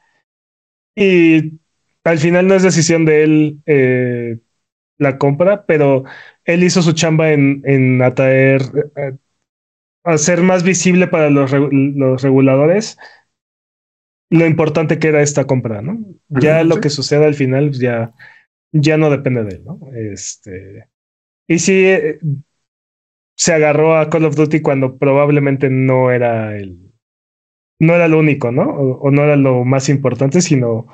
y 0.94 1.58
al 2.04 2.18
final 2.18 2.46
no 2.46 2.54
es 2.54 2.62
decisión 2.62 3.04
de 3.04 3.22
él 3.22 3.58
eh, 3.66 4.38
la 5.02 5.18
compra, 5.18 5.66
pero 5.66 6.04
él 6.44 6.64
hizo 6.64 6.82
su 6.82 6.92
chamba 6.92 7.32
en, 7.32 7.62
en 7.64 8.00
atraer, 8.02 8.62
eh, 8.96 9.16
hacer 10.04 10.42
más 10.42 10.62
visible 10.62 11.06
para 11.08 11.30
los, 11.30 11.52
los 11.52 12.22
reguladores 12.22 12.98
lo 14.32 14.46
importante 14.46 14.98
que 14.98 15.08
era 15.08 15.20
esta 15.20 15.44
compra, 15.44 15.82
¿no? 15.82 15.98
Ya 16.28 16.64
lo 16.64 16.80
que 16.80 16.88
suceda 16.88 17.26
al 17.26 17.34
final 17.34 17.68
pues, 17.68 17.80
ya, 17.80 18.14
ya 18.72 18.96
no 18.96 19.10
depende 19.10 19.44
de 19.44 19.56
él, 19.56 19.64
¿no? 19.64 19.78
Este, 19.94 20.88
y 21.46 21.58
sí, 21.58 21.84
eh, 21.84 22.18
se 23.36 23.52
agarró 23.52 23.96
a 23.96 24.08
Call 24.08 24.24
of 24.24 24.34
Duty 24.34 24.62
cuando 24.62 24.96
probablemente 24.96 25.68
no 25.68 26.10
era 26.10 26.56
el, 26.56 26.92
no 27.78 27.94
era 27.94 28.08
lo 28.08 28.18
único, 28.18 28.50
¿no? 28.50 28.70
O, 28.70 29.10
no 29.10 29.22
era 29.22 29.36
lo 29.36 29.64
más 29.66 29.90
importante, 29.90 30.40
sino 30.40 30.86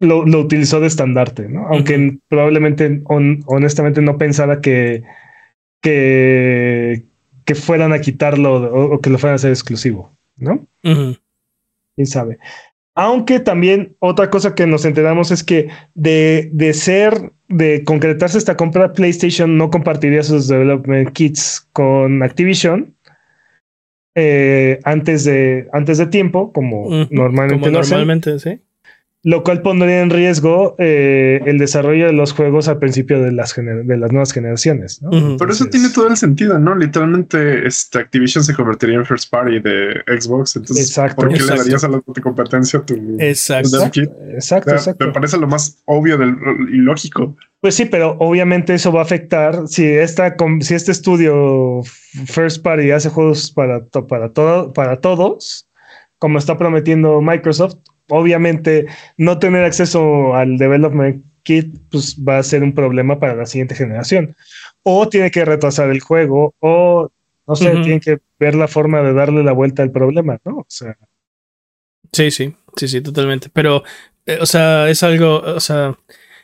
lo, 0.00 0.24
lo 0.24 0.40
utilizó 0.40 0.80
de 0.80 0.86
estandarte, 0.86 1.48
¿no? 1.48 1.66
Aunque 1.68 2.18
probablemente, 2.28 3.02
honestamente, 3.04 4.02
no 4.02 4.18
pensara 4.18 4.60
que, 4.60 5.02
que, 5.80 7.04
que 7.44 7.54
fueran 7.54 7.92
a 7.92 8.00
quitarlo 8.00 8.54
o, 8.54 9.00
que 9.00 9.10
lo 9.10 9.18
fueran 9.18 9.34
a 9.34 9.36
hacer 9.36 9.50
exclusivo, 9.50 10.16
¿no? 10.36 10.66
quién 10.82 12.06
sabe. 12.06 12.38
Aunque 12.96 13.40
también 13.40 13.96
otra 13.98 14.30
cosa 14.30 14.54
que 14.54 14.66
nos 14.66 14.84
enteramos 14.84 15.30
es 15.32 15.42
que 15.42 15.68
de, 15.94 16.48
de 16.52 16.72
ser, 16.74 17.32
de 17.48 17.82
concretarse 17.84 18.38
esta 18.38 18.56
compra, 18.56 18.92
PlayStation 18.92 19.58
no 19.58 19.70
compartiría 19.70 20.22
sus 20.22 20.46
development 20.46 21.10
kits 21.10 21.68
con 21.72 22.22
Activision 22.22 22.94
eh, 24.14 24.78
antes, 24.84 25.24
de, 25.24 25.68
antes 25.72 25.98
de 25.98 26.06
tiempo, 26.06 26.52
como 26.52 26.88
normalmente 27.10 27.68
como 27.68 27.78
normalmente, 27.78 28.38
sí 28.38 28.60
lo 29.24 29.42
cual 29.42 29.62
pondría 29.62 30.02
en 30.02 30.10
riesgo 30.10 30.76
eh, 30.78 31.40
el 31.46 31.56
desarrollo 31.56 32.06
de 32.06 32.12
los 32.12 32.34
juegos 32.34 32.68
al 32.68 32.78
principio 32.78 33.22
de 33.22 33.32
las, 33.32 33.56
de 33.56 33.96
las 33.96 34.12
nuevas 34.12 34.32
generaciones. 34.32 35.00
¿no? 35.00 35.36
Pero 35.38 35.50
eso 35.50 35.64
tiene 35.64 35.88
todo 35.88 36.08
el 36.08 36.18
sentido, 36.18 36.58
¿no? 36.58 36.74
Literalmente 36.74 37.66
este 37.66 38.00
Activision 38.00 38.44
se 38.44 38.54
convertiría 38.54 38.96
en 38.96 39.06
first 39.06 39.30
party 39.30 39.60
de 39.60 40.02
Xbox. 40.20 40.56
Entonces, 40.56 40.88
exacto, 40.88 41.16
¿por 41.16 41.32
qué 41.32 41.40
le 41.40 41.56
darías 41.56 41.82
a 41.84 41.88
la 41.88 42.02
competencia 42.22 42.80
tu, 42.80 43.16
exacto. 43.18 43.82
Exacto, 44.34 44.72
exacto. 44.72 45.06
Me 45.06 45.12
parece 45.12 45.38
lo 45.38 45.46
más 45.46 45.82
obvio 45.86 46.18
del, 46.18 46.36
y 46.70 46.76
lógico. 46.76 47.34
Pues 47.60 47.76
sí, 47.76 47.86
pero 47.86 48.18
obviamente 48.20 48.74
eso 48.74 48.92
va 48.92 49.00
a 49.00 49.04
afectar 49.04 49.66
si 49.68 49.86
esta 49.86 50.36
si 50.60 50.74
este 50.74 50.92
estudio 50.92 51.80
first 52.26 52.62
party 52.62 52.90
hace 52.90 53.08
juegos 53.08 53.50
para, 53.50 53.86
para, 53.86 54.28
todo, 54.28 54.74
para 54.74 55.00
todos, 55.00 55.66
como 56.18 56.36
está 56.36 56.58
prometiendo 56.58 57.22
Microsoft, 57.22 57.76
obviamente 58.08 58.86
no 59.16 59.38
tener 59.38 59.64
acceso 59.64 60.34
al 60.34 60.58
development 60.58 61.24
kit 61.42 61.78
pues 61.90 62.16
va 62.16 62.38
a 62.38 62.42
ser 62.42 62.62
un 62.62 62.74
problema 62.74 63.20
para 63.20 63.34
la 63.34 63.46
siguiente 63.46 63.74
generación. 63.74 64.36
O 64.82 65.08
tiene 65.08 65.30
que 65.30 65.44
retrasar 65.44 65.90
el 65.90 66.00
juego, 66.00 66.54
o 66.58 67.10
no 67.46 67.56
sé, 67.56 67.70
tiene 67.82 68.00
que 68.00 68.18
ver 68.38 68.54
la 68.54 68.68
forma 68.68 69.02
de 69.02 69.12
darle 69.12 69.44
la 69.44 69.52
vuelta 69.52 69.82
al 69.82 69.90
problema, 69.90 70.38
¿no? 70.44 70.58
O 70.58 70.66
sea. 70.68 70.96
Sí, 72.12 72.30
sí, 72.30 72.54
sí, 72.76 72.88
sí, 72.88 73.00
totalmente. 73.00 73.48
Pero, 73.52 73.82
eh, 74.26 74.38
o 74.40 74.46
sea, 74.46 74.88
es 74.88 75.02
algo, 75.02 75.40
o 75.40 75.60
sea, 75.60 75.96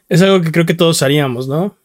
es 0.09 0.23
algo 0.23 0.43
que 0.43 0.53
creo 0.53 0.67
que 0.67 0.75
todos 0.75 1.03
haríamos, 1.03 1.49
¿no? 1.49 1.77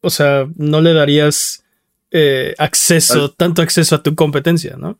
O 0.00 0.10
sea, 0.10 0.46
no 0.56 0.80
le 0.80 0.92
darías 0.92 1.64
eh, 2.10 2.54
acceso, 2.58 3.32
tanto 3.32 3.62
acceso 3.62 3.96
a 3.96 4.02
tu 4.02 4.14
competencia, 4.14 4.76
¿no? 4.76 4.98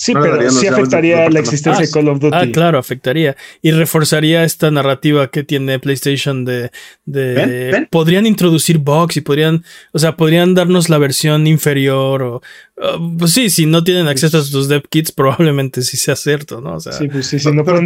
Sí, 0.00 0.14
pero 0.14 0.50
sí 0.50 0.66
afectaría 0.66 1.28
la 1.28 1.40
existencia 1.40 1.84
de 1.84 1.92
Call 1.92 2.08
of 2.08 2.20
Duty. 2.20 2.34
Ah, 2.34 2.46
claro, 2.50 2.78
afectaría. 2.78 3.36
Y 3.60 3.70
reforzaría 3.70 4.44
esta 4.44 4.70
narrativa 4.70 5.30
que 5.30 5.44
tiene 5.44 5.78
PlayStation 5.78 6.46
de. 6.46 6.70
de 7.04 7.86
Podrían 7.90 8.24
introducir 8.24 8.78
bugs 8.78 9.18
y 9.18 9.20
podrían. 9.20 9.62
O 9.92 9.98
sea, 9.98 10.16
podrían 10.16 10.54
darnos 10.54 10.88
la 10.88 10.96
versión 10.96 11.46
inferior. 11.46 12.22
O. 12.22 12.42
Uh, 12.78 13.18
pues 13.18 13.32
sí, 13.32 13.50
si 13.50 13.66
no 13.66 13.84
tienen 13.84 14.08
acceso 14.08 14.38
a 14.38 14.42
sus 14.42 14.68
dev 14.68 14.84
kits, 14.88 15.12
probablemente 15.12 15.82
sí 15.82 15.98
sea 15.98 16.16
cierto, 16.16 16.62
¿no? 16.62 16.76
O 16.76 16.80
sea, 16.80 16.92
sí, 16.94 17.06
pues 17.06 17.26
sí, 17.26 17.38
si 17.38 17.52
no, 17.52 17.62
pueden 17.62 17.84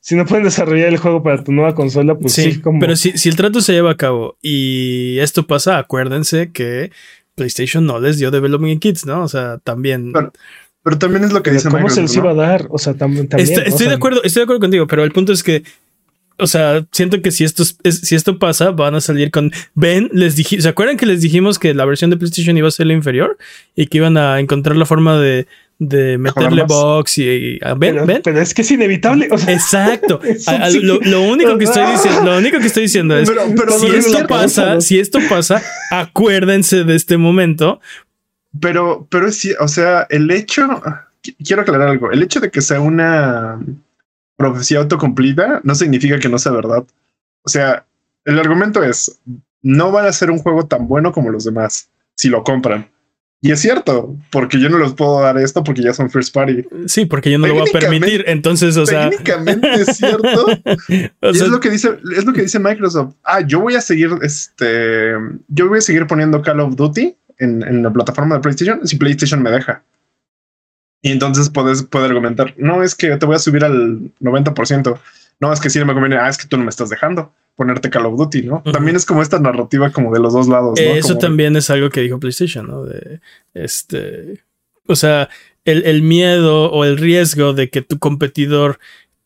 si 0.00 0.16
no 0.16 0.26
pueden 0.26 0.42
desarrollar 0.42 0.88
el 0.88 0.96
juego 0.96 1.22
para 1.22 1.44
tu 1.44 1.52
nueva 1.52 1.76
consola, 1.76 2.16
pues 2.16 2.32
sí. 2.32 2.60
como... 2.60 2.80
Pero 2.80 2.96
si, 2.96 3.16
si 3.16 3.28
el 3.28 3.36
trato 3.36 3.60
se 3.60 3.72
lleva 3.72 3.92
a 3.92 3.96
cabo 3.96 4.36
y 4.42 5.20
esto 5.20 5.46
pasa, 5.46 5.78
acuérdense 5.78 6.50
que 6.50 6.90
PlayStation 7.36 7.86
no 7.86 8.00
les 8.00 8.18
dio 8.18 8.32
development 8.32 8.82
kits, 8.82 9.06
¿no? 9.06 9.22
O 9.22 9.28
sea, 9.28 9.58
también. 9.58 10.12
Pero 10.12 10.32
también 10.94 11.24
es 11.24 11.32
lo 11.32 11.42
que 11.42 11.50
dice 11.50 11.68
¿Cómo 11.68 11.90
se 11.90 12.02
les 12.02 12.14
iba 12.16 12.30
a 12.30 12.34
dar? 12.34 12.68
O 12.70 12.78
sea, 12.78 12.94
también. 12.94 13.28
estoy, 13.36 13.88
de 13.88 13.94
acuerdo, 13.94 14.22
estoy 14.22 14.40
de 14.40 14.44
acuerdo 14.44 14.60
contigo, 14.60 14.86
pero 14.86 15.04
el 15.04 15.12
punto 15.12 15.32
es 15.32 15.42
que. 15.42 15.64
O 16.38 16.46
sea, 16.46 16.84
siento 16.92 17.22
que 17.22 17.30
si 17.30 17.44
esto, 17.44 17.64
si 17.64 18.14
esto 18.14 18.38
pasa, 18.38 18.70
van 18.70 18.94
a 18.94 19.00
salir 19.00 19.30
con. 19.30 19.50
Ven, 19.74 20.10
les 20.12 20.36
dije. 20.36 20.60
¿Se 20.60 20.68
acuerdan 20.68 20.96
que 20.96 21.06
les 21.06 21.22
dijimos 21.22 21.58
que 21.58 21.74
la 21.74 21.84
versión 21.86 22.10
de 22.10 22.16
PlayStation 22.16 22.56
iba 22.56 22.68
a 22.68 22.70
ser 22.70 22.86
la 22.86 22.92
inferior? 22.92 23.36
Y 23.74 23.86
que 23.86 23.98
iban 23.98 24.16
a 24.16 24.38
encontrar 24.38 24.76
la 24.76 24.84
forma 24.84 25.18
de, 25.18 25.46
de 25.78 26.16
meterle 26.16 26.62
box 26.62 27.18
y, 27.18 27.58
ven, 27.58 27.78
pero, 27.78 28.06
ven. 28.06 28.20
Pero 28.22 28.40
es 28.40 28.54
que 28.54 28.62
es 28.62 28.70
inevitable. 28.70 29.26
Exacto. 29.48 30.20
lo, 30.82 31.22
único 31.22 31.58
que 31.58 31.64
estoy 31.64 31.90
diciendo, 31.92 32.22
lo 32.22 32.38
único 32.38 32.58
que 32.58 32.66
estoy 32.66 32.84
diciendo 32.84 33.16
es 33.16 33.30
si 33.78 33.86
esto 33.88 34.26
pasa, 34.26 34.80
si 34.80 34.98
esto 34.98 35.18
pasa, 35.28 35.62
acuérdense 35.90 36.84
de 36.84 36.94
este 36.94 37.16
momento 37.16 37.80
pero, 38.60 39.06
pero 39.10 39.30
sí, 39.30 39.52
o 39.60 39.68
sea, 39.68 40.06
el 40.10 40.30
hecho, 40.30 40.82
quiero 41.44 41.62
aclarar 41.62 41.88
algo, 41.88 42.10
el 42.10 42.22
hecho 42.22 42.40
de 42.40 42.50
que 42.50 42.60
sea 42.60 42.80
una 42.80 43.58
profecía 44.36 44.78
autocumplida 44.78 45.60
no 45.64 45.74
significa 45.74 46.18
que 46.18 46.28
no 46.28 46.38
sea 46.38 46.52
verdad. 46.52 46.84
O 47.42 47.48
sea, 47.48 47.86
el 48.24 48.38
argumento 48.38 48.82
es, 48.82 49.20
no 49.62 49.90
van 49.90 50.06
a 50.06 50.12
ser 50.12 50.30
un 50.30 50.38
juego 50.38 50.66
tan 50.66 50.86
bueno 50.86 51.12
como 51.12 51.30
los 51.30 51.44
demás 51.44 51.90
si 52.14 52.28
lo 52.28 52.42
compran. 52.44 52.88
Y 53.42 53.52
es 53.52 53.60
cierto, 53.60 54.16
porque 54.30 54.58
yo 54.58 54.68
no 54.68 54.78
les 54.78 54.94
puedo 54.94 55.20
dar 55.20 55.36
esto 55.38 55.62
porque 55.62 55.82
ya 55.82 55.92
son 55.92 56.10
first 56.10 56.34
party. 56.34 56.64
Sí, 56.86 57.04
porque 57.04 57.30
yo 57.30 57.38
no 57.38 57.46
lo 57.46 57.54
voy 57.54 57.68
a 57.68 57.72
permitir. 57.78 58.24
Entonces, 58.26 58.76
o 58.76 58.86
sea. 58.86 59.10
Técnicamente 59.10 59.72
es 59.74 59.96
cierto. 59.96 60.46
es 61.20 61.48
lo 61.48 61.60
que 61.60 61.70
dice, 61.70 61.98
es 62.16 62.24
lo 62.24 62.32
que 62.32 62.42
dice 62.42 62.58
Microsoft. 62.58 63.14
Ah, 63.22 63.42
yo 63.42 63.60
voy 63.60 63.74
a 63.74 63.80
seguir, 63.80 64.10
este, 64.22 65.12
yo 65.48 65.68
voy 65.68 65.78
a 65.78 65.82
seguir 65.82 66.06
poniendo 66.06 66.40
Call 66.40 66.60
of 66.60 66.76
Duty 66.76 67.14
en, 67.38 67.82
la 67.82 67.92
plataforma 67.92 68.36
de 68.36 68.40
PlayStation 68.40 68.86
si 68.86 68.96
PlayStation 68.96 69.42
me 69.42 69.50
deja. 69.50 69.82
Y 71.02 71.10
entonces 71.10 71.50
puedes 71.50 71.82
puede 71.82 72.06
argumentar, 72.06 72.54
no 72.56 72.82
es 72.82 72.94
que 72.94 73.16
te 73.16 73.26
voy 73.26 73.36
a 73.36 73.38
subir 73.38 73.64
al 73.64 74.12
90%, 74.20 74.98
no 75.40 75.52
es 75.52 75.60
que 75.60 75.70
si 75.70 75.84
me 75.84 75.92
conviene, 75.92 76.16
ah, 76.16 76.28
es 76.28 76.38
que 76.38 76.48
tú 76.48 76.56
no 76.56 76.64
me 76.64 76.70
estás 76.70 76.88
dejando 76.88 77.32
ponerte 77.54 77.88
Call 77.90 78.06
of 78.06 78.18
Duty, 78.18 78.42
¿no? 78.42 78.62
También 78.70 78.96
es 78.96 79.06
como 79.06 79.22
esta 79.22 79.40
narrativa 79.40 79.90
como 79.90 80.12
de 80.12 80.20
los 80.20 80.34
dos 80.34 80.46
lados. 80.46 80.78
Eso 80.78 81.16
también 81.16 81.56
es 81.56 81.70
algo 81.70 81.88
que 81.88 82.02
dijo 82.02 82.20
PlayStation, 82.20 82.66
¿no? 82.66 82.84
De 82.84 83.20
este, 83.54 84.44
o 84.86 84.94
sea, 84.94 85.30
el, 85.64 85.84
el, 85.84 86.02
miedo 86.02 86.70
o 86.70 86.84
el 86.84 86.98
riesgo 86.98 87.54
de 87.54 87.70
que 87.70 87.80
tu 87.80 87.98
competidor 87.98 88.78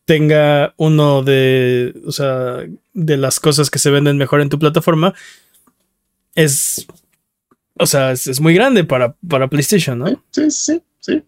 tenga 0.05 0.73
uno 0.77 1.23
de, 1.23 1.93
o 2.05 2.11
sea, 2.11 2.65
de 2.93 3.17
las 3.17 3.39
cosas 3.39 3.69
que 3.69 3.79
se 3.79 3.91
venden 3.91 4.17
mejor 4.17 4.41
en 4.41 4.49
tu 4.49 4.57
plataforma 4.57 5.13
es 6.35 6.87
o 7.81 7.85
sea, 7.87 8.11
es, 8.11 8.39
muy 8.39 8.53
grande 8.53 8.83
para, 8.83 9.15
para 9.27 9.49
PlayStation, 9.49 9.97
¿no? 9.97 10.23
Sí, 10.31 10.51
sí, 10.51 10.81
sí. 10.99 11.23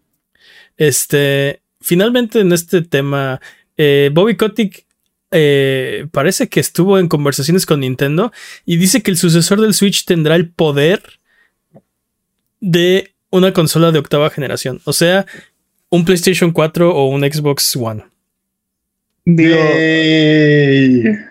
Este, 0.76 1.62
finalmente 1.80 2.40
en 2.40 2.52
este 2.52 2.82
tema, 2.82 3.40
eh, 3.76 4.10
Bobby 4.12 4.36
Kotick 4.36 4.86
eh, 5.32 6.06
parece 6.12 6.48
que 6.48 6.60
estuvo 6.60 6.98
en 6.98 7.08
conversaciones 7.08 7.66
con 7.66 7.80
Nintendo 7.80 8.32
y 8.64 8.76
dice 8.76 9.02
que 9.02 9.10
el 9.10 9.16
sucesor 9.16 9.60
del 9.60 9.74
Switch 9.74 10.04
tendrá 10.04 10.36
el 10.36 10.48
poder 10.48 11.02
de 12.60 13.14
una 13.30 13.52
consola 13.52 13.90
de 13.90 13.98
octava 13.98 14.30
generación, 14.30 14.80
o 14.84 14.92
sea, 14.92 15.26
un 15.90 16.04
PlayStation 16.04 16.52
4 16.52 16.94
o 16.94 17.08
un 17.08 17.22
Xbox 17.22 17.74
One. 17.74 18.04
Digo, 19.26 19.56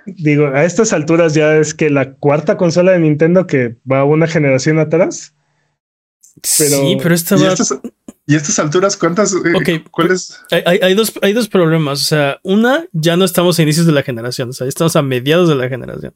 digo, 0.07 0.47
a 0.47 0.65
estas 0.65 0.93
alturas 0.93 1.35
ya 1.35 1.57
es 1.57 1.75
que 1.75 1.91
la 1.91 2.13
cuarta 2.15 2.57
consola 2.57 2.91
de 2.93 2.99
Nintendo 2.99 3.45
que 3.45 3.75
va 3.89 4.03
una 4.03 4.27
generación 4.27 4.79
atrás. 4.79 5.35
sí, 6.41 6.97
pero 7.01 7.13
esta 7.13 7.35
va... 7.35 7.53
¿Y 8.25 8.35
estas 8.35 8.57
alturas 8.57 8.95
cuántas? 8.95 9.33
Eh, 9.33 9.83
¿Cuáles? 9.91 10.39
Hay, 10.49 10.93
dos, 10.95 11.11
hay 11.21 11.33
dos 11.33 11.49
problemas. 11.49 12.01
O 12.01 12.05
sea, 12.05 12.39
una, 12.41 12.85
ya 12.93 13.17
no 13.17 13.25
estamos 13.25 13.59
a 13.59 13.63
inicios 13.63 13.85
de 13.85 13.91
la 13.91 14.01
generación. 14.01 14.49
O 14.49 14.53
sea, 14.53 14.65
estamos 14.65 14.95
a 14.95 15.01
mediados 15.01 15.49
de 15.49 15.55
la 15.55 15.67
generación. 15.67 16.13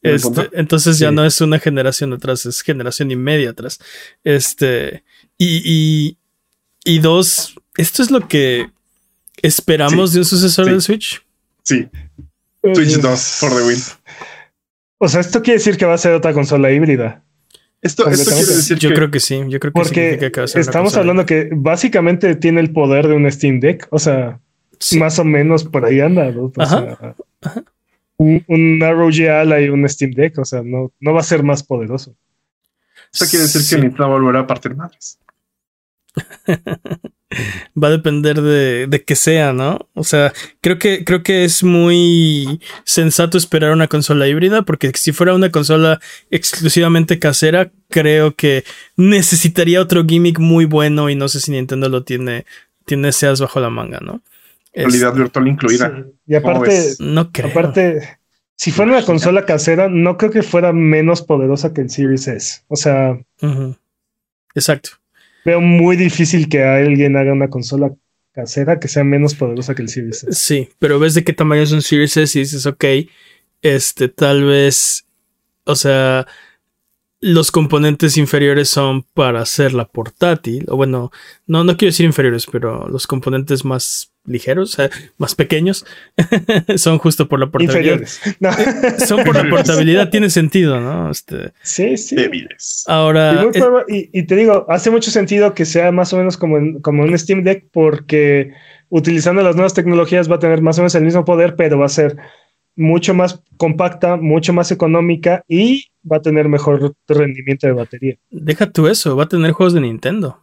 Este, 0.00 0.48
entonces 0.52 1.00
ya 1.00 1.10
no 1.10 1.24
es 1.24 1.40
una 1.40 1.58
generación 1.58 2.12
atrás, 2.12 2.46
es 2.46 2.62
generación 2.62 3.10
y 3.10 3.16
media 3.16 3.50
atrás. 3.50 3.80
Este, 4.22 5.02
y, 5.36 6.16
y 6.84 6.98
dos, 7.00 7.56
esto 7.76 8.02
es 8.04 8.12
lo 8.12 8.28
que 8.28 8.70
¿Esperamos 9.42 10.12
de 10.12 10.20
un 10.20 10.24
sucesor 10.24 10.66
del 10.66 10.82
Switch? 10.82 11.24
Sí. 11.62 11.88
Switch 12.62 12.98
2 12.98 13.20
for 13.40 13.50
the 13.50 13.62
win. 13.62 13.78
O 14.98 15.08
sea, 15.08 15.20
esto 15.20 15.42
quiere 15.42 15.58
decir 15.58 15.76
que 15.76 15.86
va 15.86 15.94
a 15.94 15.98
ser 15.98 16.12
otra 16.14 16.32
consola 16.32 16.70
híbrida. 16.72 17.22
Esto, 17.80 18.08
esto 18.10 18.32
quiere 18.32 18.46
decir 18.46 18.78
Yo 18.78 18.92
creo 18.92 19.10
que 19.10 19.20
sí. 19.20 19.36
Yo 19.48 19.60
creo 19.60 19.72
que 19.72 19.80
Porque 19.80 20.32
estamos 20.54 20.96
hablando 20.96 21.24
que 21.24 21.48
básicamente 21.52 22.34
tiene 22.34 22.60
el 22.60 22.72
poder 22.72 23.06
de 23.06 23.14
un 23.14 23.30
Steam 23.30 23.60
Deck. 23.60 23.86
O 23.90 23.98
sea, 23.98 24.40
más 24.98 25.18
o 25.18 25.24
menos 25.24 25.64
por 25.64 25.84
ahí 25.84 26.00
anda. 26.00 26.32
Un, 28.16 28.44
un 28.48 28.80
ROG 28.80 29.28
Ally 29.30 29.66
y 29.66 29.68
un 29.68 29.88
Steam 29.88 30.10
Deck. 30.12 30.38
O 30.38 30.44
sea, 30.44 30.62
no, 30.64 30.92
no 30.98 31.12
va 31.14 31.20
a 31.20 31.24
ser 31.24 31.44
más 31.44 31.62
poderoso. 31.62 32.16
Esto 33.12 33.26
quiere 33.26 33.44
decir 33.44 33.62
que 33.68 33.82
Nintendo 33.82 34.08
volverá 34.08 34.40
a 34.40 34.46
partir 34.46 34.74
madres. 34.74 35.18
Va 37.80 37.88
a 37.88 37.90
depender 37.90 38.40
de, 38.40 38.86
de 38.86 39.04
que 39.04 39.14
sea, 39.14 39.52
¿no? 39.52 39.78
O 39.94 40.02
sea, 40.02 40.32
creo 40.62 40.78
que, 40.78 41.04
creo 41.04 41.22
que 41.22 41.44
es 41.44 41.62
muy 41.62 42.60
sensato 42.84 43.36
esperar 43.36 43.72
una 43.72 43.86
consola 43.86 44.26
híbrida, 44.26 44.62
porque 44.62 44.92
si 44.94 45.12
fuera 45.12 45.34
una 45.34 45.50
consola 45.50 46.00
exclusivamente 46.30 47.18
casera, 47.18 47.70
creo 47.90 48.34
que 48.34 48.64
necesitaría 48.96 49.82
otro 49.82 50.06
gimmick 50.06 50.38
muy 50.38 50.64
bueno 50.64 51.10
y 51.10 51.16
no 51.16 51.28
sé 51.28 51.40
si 51.40 51.50
Nintendo 51.50 51.90
lo 51.90 52.02
tiene, 52.02 52.46
tiene 52.86 53.12
seas 53.12 53.40
bajo 53.40 53.60
la 53.60 53.70
manga, 53.70 53.98
¿no? 54.00 54.22
Realidad 54.72 55.14
virtual 55.14 55.48
incluida. 55.48 55.94
Sí. 55.94 56.12
Y 56.28 56.34
aparte, 56.34 56.94
no 57.00 57.30
creo. 57.30 57.50
aparte, 57.50 58.18
si 58.56 58.70
fuera 58.70 58.92
una 58.92 59.04
consola 59.04 59.44
casera, 59.44 59.88
no 59.88 60.16
creo 60.16 60.30
que 60.30 60.42
fuera 60.42 60.72
menos 60.72 61.22
poderosa 61.22 61.72
que 61.74 61.82
el 61.82 61.90
Series 61.90 62.26
S. 62.28 62.62
O 62.68 62.76
sea. 62.76 63.18
Exacto. 64.54 64.90
Veo 65.48 65.62
muy 65.62 65.96
difícil 65.96 66.46
que 66.46 66.62
alguien 66.62 67.16
haga 67.16 67.32
una 67.32 67.48
consola 67.48 67.90
casera 68.32 68.78
que 68.78 68.86
sea 68.86 69.02
menos 69.02 69.34
poderosa 69.34 69.74
que 69.74 69.80
el 69.80 69.88
Series 69.88 70.24
S. 70.24 70.32
Sí, 70.32 70.68
pero 70.78 70.98
ves 70.98 71.14
de 71.14 71.24
qué 71.24 71.32
tamaño 71.32 71.62
es 71.62 71.72
un 71.72 71.80
Series 71.80 72.18
S 72.18 72.38
y 72.38 72.42
dices, 72.42 72.66
ok, 72.66 72.84
este, 73.62 74.10
tal 74.10 74.44
vez, 74.44 75.06
o 75.64 75.74
sea, 75.74 76.26
los 77.20 77.50
componentes 77.50 78.16
inferiores 78.16 78.68
son 78.68 79.02
para 79.14 79.40
hacerla 79.40 79.86
portátil, 79.86 80.64
o 80.68 80.76
bueno, 80.76 81.10
no, 81.46 81.64
no 81.64 81.76
quiero 81.76 81.90
decir 81.90 82.06
inferiores, 82.06 82.46
pero 82.50 82.86
los 82.88 83.06
componentes 83.08 83.64
más 83.64 84.12
ligeros, 84.24 84.76
más 85.16 85.34
pequeños, 85.34 85.84
son 86.76 86.98
justo 86.98 87.28
por 87.28 87.40
la 87.40 87.46
portabilidad. 87.50 88.00
Inferiores. 88.00 88.20
No. 88.40 88.50
Son 89.06 89.24
por 89.24 89.34
la 89.34 89.48
portabilidad, 89.50 90.10
tiene 90.10 90.30
sentido, 90.30 90.80
¿no? 90.80 91.10
Este, 91.10 91.52
Sí, 91.62 91.96
sí. 91.96 92.14
Débiles. 92.14 92.84
Ahora, 92.86 93.42
eh, 93.42 93.50
y- 93.88 94.10
y 94.20 94.22
te 94.26 94.36
digo, 94.36 94.66
hace 94.68 94.90
mucho 94.90 95.10
sentido 95.10 95.54
que 95.54 95.64
sea 95.64 95.90
más 95.92 96.12
o 96.12 96.18
menos 96.18 96.36
como, 96.36 96.58
en- 96.58 96.80
como 96.82 97.02
un 97.02 97.18
Steam 97.18 97.42
Deck 97.42 97.66
porque 97.72 98.52
utilizando 98.90 99.42
las 99.42 99.56
nuevas 99.56 99.74
tecnologías 99.74 100.30
va 100.30 100.36
a 100.36 100.40
tener 100.40 100.62
más 100.62 100.78
o 100.78 100.82
menos 100.82 100.94
el 100.94 101.04
mismo 101.04 101.24
poder, 101.24 101.56
pero 101.56 101.78
va 101.78 101.86
a 101.86 101.90
ser 101.90 102.16
mucho 102.78 103.12
más 103.12 103.42
compacta, 103.56 104.16
mucho 104.16 104.52
más 104.52 104.70
económica 104.70 105.44
y 105.48 105.86
va 106.10 106.18
a 106.18 106.22
tener 106.22 106.48
mejor 106.48 106.94
rendimiento 107.08 107.66
de 107.66 107.72
batería. 107.74 108.16
deja 108.30 108.70
tú 108.70 108.86
eso, 108.86 109.16
va 109.16 109.24
a 109.24 109.28
tener 109.28 109.50
juegos 109.52 109.74
de 109.74 109.80
Nintendo. 109.82 110.42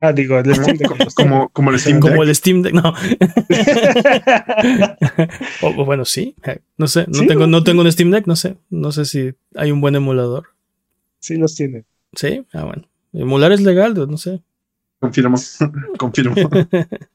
Ah, 0.00 0.12
digo, 0.12 0.38
el 0.38 0.54
Steam 0.54 0.78
Deck. 0.78 0.88
Como, 0.88 1.04
como, 1.14 1.48
como 1.50 1.70
el 1.70 1.78
Steam 1.78 2.00
Como 2.00 2.14
Deck. 2.14 2.22
el 2.28 2.34
Steam 2.34 2.62
Deck, 2.62 2.72
no. 2.74 2.82
O, 5.62 5.68
o 5.80 5.84
bueno, 5.84 6.04
sí. 6.04 6.34
eh, 6.44 6.58
No 6.76 6.86
sé. 6.88 7.04
No, 7.08 7.14
Sí, 7.20 7.26
tengo, 7.26 7.46
no 7.46 7.62
tengo 7.62 7.82
un 7.82 7.92
Steam 7.92 8.10
Deck. 8.10 8.26
No 8.26 8.34
sé. 8.36 8.56
No 8.70 8.90
sé 8.92 9.04
si 9.04 9.32
hay 9.54 9.70
un 9.70 9.80
buen 9.80 9.94
emulador. 9.94 10.46
sí, 11.20 11.36
los 11.36 11.54
tiene. 11.54 11.84
Sí. 12.14 12.44
Ah, 12.52 12.64
bueno. 12.64 12.82
Emular 13.12 13.52
es 13.52 13.60
legal, 13.60 13.94
no 13.94 14.16
sé. 14.16 14.42
Confirmo. 14.98 15.36
Confirmo. 15.98 16.34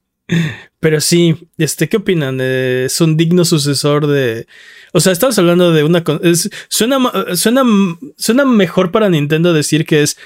Pero 0.80 1.00
sí, 1.02 1.50
este, 1.58 1.88
¿qué 1.90 1.98
opinan? 1.98 2.38
Eh, 2.42 2.84
¿Es 2.86 3.00
un 3.02 3.18
digno 3.18 3.46
sucesor 3.46 4.08
de. 4.08 4.46
O 4.94 5.00
sea, 5.00 5.12
estamos 5.14 5.38
hablando 5.40 5.72
de 5.72 5.84
una. 5.84 6.04
con- 6.04 6.20
es- 6.24 6.50
suena, 6.68 6.98
suena, 7.36 7.64
suena 8.18 8.46
mejor 8.46 8.92
para 8.92 9.10
Nintendo 9.10 9.54
decir 9.54 9.86
que 9.86 10.04
es 10.04 10.18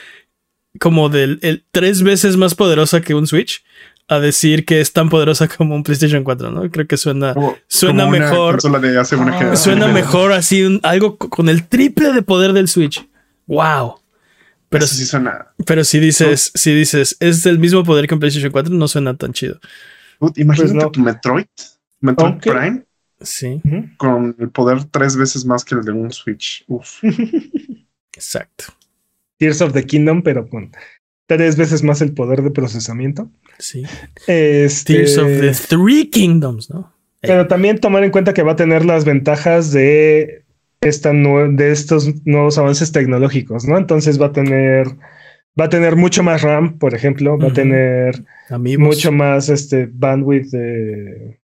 como 0.79 1.09
del 1.09 1.39
el 1.41 1.63
tres 1.71 2.01
veces 2.03 2.37
más 2.37 2.55
poderosa 2.55 3.01
que 3.01 3.13
un 3.13 3.27
Switch. 3.27 3.63
A 4.07 4.19
decir 4.19 4.65
que 4.65 4.81
es 4.81 4.91
tan 4.91 5.09
poderosa 5.09 5.47
como 5.47 5.73
un 5.73 5.83
PlayStation 5.83 6.25
4, 6.25 6.51
¿no? 6.51 6.69
Creo 6.69 6.85
que 6.85 6.97
suena. 6.97 7.33
Como- 7.33 7.57
Suena 7.67 8.03
como 8.05 8.17
mejor. 8.17 8.51
consola 8.55 8.79
de 8.79 8.99
hace 8.99 9.15
una 9.15 9.51
Ah. 9.51 9.55
Suena 9.55 9.87
mejor 9.93 10.33
así, 10.33 10.63
un- 10.63 10.81
algo 10.83 11.15
co- 11.17 11.29
con 11.29 11.47
el 11.47 11.65
triple 11.69 12.11
de 12.11 12.21
poder 12.21 12.51
del 12.51 12.67
Switch. 12.67 13.07
¡Wow! 13.47 14.00
Pero, 14.71 14.85
Eso 14.85 14.95
sí 14.95 15.05
suena. 15.05 15.47
pero 15.65 15.83
si 15.83 15.99
dices, 15.99 16.49
si 16.55 16.73
dices, 16.73 17.17
es 17.19 17.43
del 17.43 17.59
mismo 17.59 17.83
poder 17.83 18.07
que 18.07 18.13
un 18.13 18.21
PlayStation 18.21 18.53
4, 18.53 18.73
no 18.73 18.87
suena 18.87 19.17
tan 19.17 19.33
chido. 19.33 19.59
Dude, 20.21 20.41
imagínate 20.41 20.73
Pues 20.73 20.83
no. 20.85 20.91
tu 20.91 21.01
Metroid. 21.01 21.45
Metroid 21.99 22.35
Prime 22.37 22.83
Sí, 23.21 23.61
con 23.97 24.35
el 24.39 24.49
poder 24.49 24.85
tres 24.85 25.15
veces 25.17 25.45
más 25.45 25.63
que 25.65 25.75
el 25.75 25.83
de 25.83 25.91
un 25.91 26.09
Switch. 26.11 26.63
Uf. 26.67 27.03
exacto. 28.13 28.65
Tears 29.37 29.61
of 29.61 29.73
the 29.73 29.85
Kingdom, 29.85 30.23
pero 30.23 30.47
con 30.47 30.71
tres 31.27 31.57
veces 31.57 31.83
más 31.83 32.01
el 32.01 32.13
poder 32.13 32.41
de 32.41 32.51
procesamiento. 32.51 33.29
Sí. 33.59 33.83
Este, 34.25 34.93
Tears 34.95 35.17
of 35.17 35.27
the 35.27 35.51
Three 35.51 36.09
Kingdoms, 36.09 36.69
¿no? 36.69 36.93
Pero 37.19 37.47
también 37.47 37.77
tomar 37.77 38.03
en 38.03 38.11
cuenta 38.11 38.33
que 38.33 38.41
va 38.41 38.53
a 38.53 38.55
tener 38.55 38.85
las 38.85 39.05
ventajas 39.05 39.71
de, 39.71 40.40
esta 40.81 41.11
de 41.13 41.71
estos 41.71 42.09
nuevos 42.25 42.57
avances 42.57 42.91
tecnológicos, 42.91 43.65
¿no? 43.65 43.77
Entonces 43.77 44.19
va 44.19 44.27
a 44.27 44.31
tener, 44.33 44.87
va 45.59 45.65
a 45.65 45.69
tener 45.69 45.95
mucho 45.95 46.23
más 46.23 46.41
RAM, 46.41 46.79
por 46.79 46.95
ejemplo, 46.95 47.37
va 47.37 47.49
a 47.49 47.53
tener 47.53 48.23
Amigos. 48.49 48.83
mucho 48.83 49.11
más 49.11 49.49
este 49.49 49.87
bandwidth 49.91 50.49
de. 50.51 51.39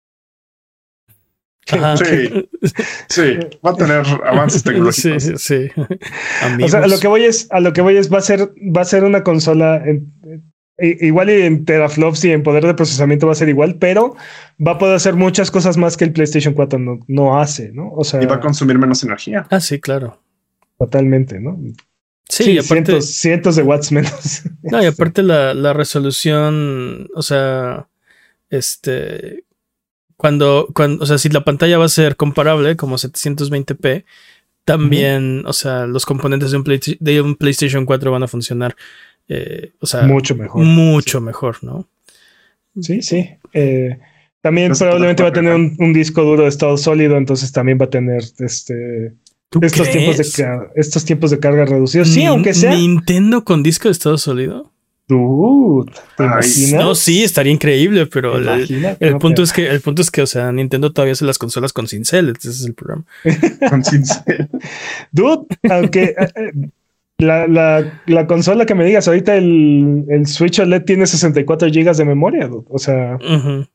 Sí. 1.98 2.46
Sí, 3.08 3.38
va 3.66 3.72
a 3.72 3.76
tener 3.76 4.04
avances 4.26 4.62
Sí, 4.62 4.70
tecnológicos. 4.70 5.42
sí. 5.42 5.68
O 5.78 6.46
Amigos. 6.46 6.72
sea, 6.72 6.82
a 6.82 6.88
lo 6.88 7.00
que 7.00 7.08
voy 7.08 7.24
es, 7.24 7.48
a 7.52 7.60
lo 7.62 7.72
que 7.74 7.82
voy 7.82 7.96
es, 7.98 8.12
va 8.14 8.18
a 8.18 8.22
ser, 8.22 8.50
va 8.76 8.82
a 8.82 8.86
ser 8.86 9.04
una 9.06 9.24
consola 9.24 9.82
en- 9.86 10.12
igual 10.78 11.30
y 11.30 11.42
en 11.44 11.64
teraflops 11.66 12.26
y 12.26 12.32
en 12.32 12.44
poder 12.44 12.66
de 12.66 12.74
procesamiento 12.74 13.28
va 13.28 13.32
a 13.32 13.36
ser 13.36 13.48
igual, 13.48 13.76
pero 13.80 14.16
va 14.66 14.74
a 14.74 14.78
poder 14.78 14.96
hacer 14.96 15.16
muchas 15.16 15.50
cosas 15.52 15.78
más 15.78 15.98
que 15.98 16.06
el 16.06 16.14
PlayStation 16.14 16.54
4 16.54 16.80
no, 16.80 17.00
no 17.08 17.40
hace, 17.40 17.72
¿no? 17.72 17.92
O 17.92 18.04
sea, 18.04 18.22
Y 18.22 18.26
va 18.26 18.36
a 18.36 18.40
consumir 18.40 18.78
menos 18.78 19.04
energía. 19.04 19.48
Ah, 19.50 19.60
sí, 19.60 19.80
claro. 19.80 20.22
totalmente, 20.78 21.40
¿no? 21.40 21.58
Sí, 22.30 22.46
Sí, 22.46 22.52
y 22.52 22.58
aparte, 22.58 22.86
cientos, 22.86 23.06
cientos 23.08 23.56
de 23.58 23.64
watts 23.64 23.92
menos. 23.92 24.44
no, 24.64 24.82
y 24.82 24.86
aparte 24.88 25.22
la, 25.24 25.54
la 25.54 25.74
resolución, 25.74 27.08
o 27.14 27.22
sea, 27.22 27.88
este, 28.50 29.44
cuando, 30.18 30.68
cuando, 30.74 31.04
o 31.04 31.06
sea, 31.08 31.18
si 31.18 31.30
la 31.30 31.44
pantalla 31.44 31.78
va 31.78 31.86
a 31.86 31.90
ser 31.90 32.16
comparable, 32.16 32.76
como 32.76 32.98
720p, 32.98 34.06
también, 34.66 35.44
o 35.46 35.54
sea, 35.54 35.86
los 35.86 36.06
componentes 36.06 36.52
de 36.52 36.58
un, 36.58 36.64
Play- 36.64 36.98
de 37.00 37.22
un 37.22 37.36
PlayStation 37.36 37.86
4 37.86 38.12
van 38.12 38.24
a 38.24 38.28
funcionar, 38.28 38.76
eh, 39.28 39.72
o 39.80 39.86
sea, 39.86 40.04
mucho 40.04 40.36
mejor. 40.36 40.64
mucho 40.64 41.20
mejor, 41.22 41.64
¿no? 41.64 41.88
Sí, 42.80 43.02
sí. 43.02 43.30
Eh, 43.54 44.00
también 44.44 44.70
No 44.70 44.76
se 44.76 44.84
probablemente 44.84 45.24
va 45.24 45.30
a 45.30 45.34
tener 45.34 45.56
un, 45.56 45.76
un 45.80 45.94
disco 45.94 46.22
duro 46.24 46.44
de 46.44 46.50
estado 46.50 46.76
sólido, 46.78 47.16
entonces 47.16 47.52
también 47.54 47.78
va 47.80 47.86
a 47.86 47.90
tener 47.90 48.22
este 48.40 49.14
¿Tú 49.50 49.60
estos 49.62 49.90
tiempos 49.90 50.18
de 50.18 50.58
estos 50.76 51.06
tiempos 51.06 51.32
de 51.32 51.40
carga 51.40 51.64
reducidos. 51.66 52.10
Sí, 52.10 52.26
aunque 52.26 52.54
sea. 52.54 52.76
Nintendo 52.76 53.46
con 53.46 53.64
disco 53.64 53.88
de 53.88 53.94
estado 53.94 54.18
sólido. 54.18 54.72
Dude, 55.08 55.92
¿te 56.18 56.24
imaginas? 56.26 56.74
No, 56.84 56.96
sí, 56.96 57.24
estaría 57.24 57.54
increíble, 57.54 58.06
pero 58.08 58.34
¿Te 58.34 58.64
el, 59.00 59.14
No, 59.14 59.20
punto 59.20 59.36
pero- 59.36 59.44
es 59.44 59.54
que, 59.54 59.70
el 59.70 59.80
punto 59.82 60.02
es 60.02 60.10
que, 60.12 60.22
o 60.22 60.28
sea, 60.28 60.52
Nintendo 60.52 60.92
todavía 60.92 61.14
hace 61.14 61.24
las 61.26 61.38
consolas 61.38 61.72
con 61.72 61.88
cincel, 61.88 62.34
ese 62.38 62.50
es 62.50 62.66
el 62.66 62.74
problema. 62.74 63.06
Con 63.70 63.84
cincel. 63.84 64.50
Dude, 65.12 65.46
aunque 65.70 66.04
eh, 66.18 66.28
eh, 66.36 66.52
la, 67.20 67.48
la, 67.48 68.02
la 68.08 68.28
consola 68.28 68.66
que 68.66 68.76
me 68.76 68.86
digas, 68.86 69.08
ahorita 69.08 69.36
el, 69.36 70.06
el 70.10 70.26
Switch 70.26 70.60
OLED 70.60 70.84
tiene 70.84 71.06
64 71.06 71.68
GB 71.70 71.96
de 71.96 72.06
memoria, 72.06 72.48
dude. 72.48 72.66
O 72.70 72.80
sea, 72.80 73.16
Ujú. 73.18 73.68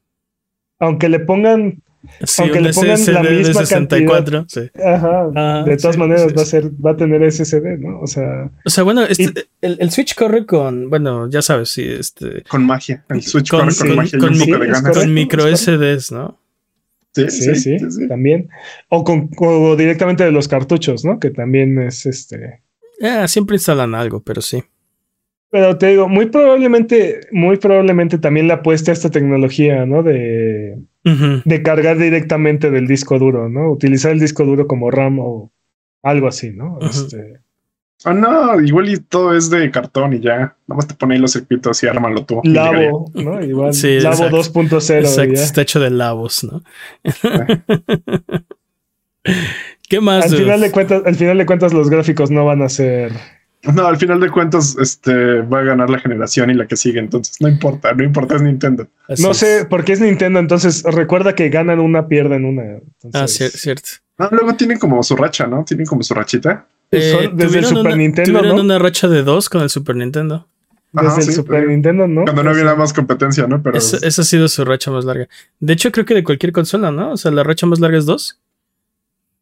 Aunque 0.78 1.08
le 1.08 1.20
pongan, 1.20 1.82
Sí, 2.22 2.42
Aunque 2.42 2.58
un 2.58 2.64
le 2.64 2.72
pongan 2.72 2.96
SSD 2.96 3.12
la 3.12 3.22
de 3.22 3.30
misma 3.38 3.54
64, 3.60 4.44
sí. 4.48 4.60
ajá, 4.82 5.30
Ah, 5.34 5.64
de 5.66 5.76
todas 5.76 5.96
sí, 5.96 6.00
maneras 6.00 6.22
sí, 6.28 6.34
va 6.34 6.42
a 6.42 6.44
ser, 6.46 6.70
va 6.86 6.90
a 6.92 6.96
tener 6.96 7.22
SSD, 7.30 7.76
¿no? 7.80 8.00
O 8.00 8.06
sea, 8.06 8.50
O 8.64 8.70
sea, 8.70 8.84
bueno, 8.84 9.02
este- 9.02 9.24
Y- 9.24 9.32
el, 9.62 9.76
el 9.80 9.90
Switch 9.90 10.14
corre 10.14 10.46
con, 10.46 10.88
bueno, 10.90 11.28
ya 11.28 11.42
sabes, 11.42 11.70
sí, 11.70 11.82
este, 11.84 12.44
Con 12.48 12.64
magia. 12.64 13.04
El 13.10 13.20
Switch 13.22 13.50
Con- 13.50 13.60
corre 13.60 13.74
con, 13.76 13.86
con- 13.88 13.96
magia 13.96 14.18
con 14.20 14.30
mi- 14.30 14.46
de 14.46 14.52
correcto. 14.52 14.92
con 15.00 15.12
micro 15.12 15.44
SDs, 15.54 16.12
¿no? 16.12 16.40
Sí, 17.14 17.28
sí, 17.30 17.54
sí, 17.56 18.08
también. 18.08 18.48
O, 18.90 19.02
con, 19.02 19.28
o 19.38 19.74
directamente 19.74 20.22
de 20.24 20.30
los 20.30 20.46
cartuchos, 20.46 21.04
¿no? 21.04 21.18
Que 21.18 21.30
también 21.30 21.82
es 21.82 22.06
este. 22.06 22.62
Ah, 23.02 23.26
siempre 23.26 23.56
instalan 23.56 23.94
algo, 23.96 24.22
pero 24.22 24.40
sí. 24.40 24.62
Pero 25.50 25.78
te 25.78 25.86
digo, 25.88 26.08
muy 26.08 26.26
probablemente, 26.26 27.20
muy 27.32 27.56
probablemente 27.56 28.18
también 28.18 28.48
le 28.48 28.52
apueste 28.52 28.90
a 28.90 28.94
esta 28.94 29.10
tecnología, 29.10 29.86
¿no? 29.86 30.02
De, 30.02 30.78
cargar 31.64 31.96
directamente 31.96 32.70
del 32.70 32.86
disco 32.86 33.18
duro, 33.18 33.48
¿no? 33.48 33.70
Utilizar 33.70 34.12
el 34.12 34.20
disco 34.20 34.44
duro 34.44 34.66
como 34.66 34.90
RAM 34.90 35.18
o 35.20 35.50
algo 36.02 36.28
así, 36.28 36.50
¿no? 36.50 36.78
Este, 36.82 37.40
Ah, 38.04 38.14
no, 38.14 38.60
igual 38.60 38.88
y 38.88 38.96
todo 38.98 39.36
es 39.36 39.50
de 39.50 39.68
cartón 39.72 40.14
y 40.14 40.20
ya. 40.20 40.36
Nada 40.36 40.54
más 40.68 40.86
te 40.86 40.94
ponen 40.94 41.20
los 41.20 41.32
circuitos 41.32 41.82
y 41.82 41.88
ármalo 41.88 42.24
tú. 42.24 42.40
Labo, 42.44 43.10
¿no? 43.14 43.42
Igual, 43.42 43.74
Sí, 43.74 43.94
exacto. 43.94 44.30
2.0. 44.30 44.98
Exacto, 45.00 45.32
está 45.34 45.62
hecho 45.62 45.80
de 45.80 45.90
labos, 45.90 46.44
¿no? 46.44 46.62
¿Qué 49.88 50.00
más? 50.00 50.30
Al 50.30 50.38
final, 50.38 50.60
de 50.60 50.70
cuentas, 50.70 51.02
al 51.04 51.16
final 51.16 51.38
de 51.38 51.46
cuentas, 51.46 51.72
los 51.72 51.90
gráficos 51.90 52.30
no 52.30 52.44
van 52.44 52.62
a 52.62 52.68
ser. 52.68 53.10
No, 53.74 53.86
al 53.86 53.96
final 53.96 54.20
de 54.20 54.30
cuentas, 54.30 54.76
este 54.80 55.40
va 55.42 55.60
a 55.60 55.62
ganar 55.62 55.90
la 55.90 55.98
generación 55.98 56.48
y 56.50 56.54
la 56.54 56.66
que 56.66 56.76
sigue. 56.76 57.00
Entonces, 57.00 57.36
no 57.40 57.48
importa, 57.48 57.92
no 57.92 58.04
importa, 58.04 58.36
es 58.36 58.42
Nintendo. 58.42 58.86
Así 59.08 59.22
No 59.22 59.32
es. 59.32 59.36
sé, 59.38 59.66
porque 59.68 59.92
es 59.94 60.00
Nintendo, 60.00 60.38
entonces 60.38 60.84
recuerda 60.84 61.34
que 61.34 61.48
ganan 61.48 61.80
una, 61.80 62.06
pierden 62.06 62.44
una. 62.44 62.62
Entonces, 63.02 63.12
Ah, 63.14 63.24
cier- 63.24 63.50
cierto. 63.50 63.88
Ah, 64.18 64.28
luego 64.30 64.54
tienen 64.54 64.78
como 64.78 65.02
su 65.02 65.16
racha, 65.16 65.46
¿no? 65.46 65.64
Tienen 65.64 65.86
como 65.86 66.02
su 66.02 66.14
rachita. 66.14 66.66
Pues 66.90 67.02
Eh, 67.04 67.08
desde 67.16 67.24
el 67.24 67.36
tuvieron 67.48 67.68
Super 67.70 67.86
una- 67.86 67.96
Nintendo, 67.96 68.30
Tuvieron 68.38 68.56
¿no? 68.56 68.62
una 68.62 68.78
racha 68.78 69.08
de 69.08 69.22
dos 69.22 69.48
con 69.48 69.62
el 69.62 69.70
Super 69.70 69.96
Nintendo. 69.96 70.46
Desde 70.92 71.08
Ajá, 71.08 71.16
el 71.18 71.22
sí, 71.24 71.32
Super 71.32 71.62
sí. 71.62 71.68
Nintendo, 71.68 72.08
¿no? 72.08 72.22
Cuando 72.24 72.42
no 72.44 72.50
había 72.50 72.74
más 72.74 72.92
competencia, 72.94 73.46
¿no? 73.46 73.62
Pero 73.62 73.76
Esa, 73.76 73.98
esa 74.06 74.22
ha 74.22 74.24
sido 74.24 74.48
su 74.48 74.64
racha 74.64 74.90
más 74.90 75.04
larga. 75.04 75.28
De 75.60 75.72
hecho, 75.74 75.92
creo 75.92 76.06
que 76.06 76.14
de 76.14 76.24
cualquier 76.24 76.52
consola, 76.52 76.90
¿no? 76.90 77.12
O 77.12 77.16
sea, 77.18 77.30
la 77.30 77.42
racha 77.42 77.66
más 77.66 77.78
larga 77.80 77.98
es 77.98 78.06
2. 78.06 78.38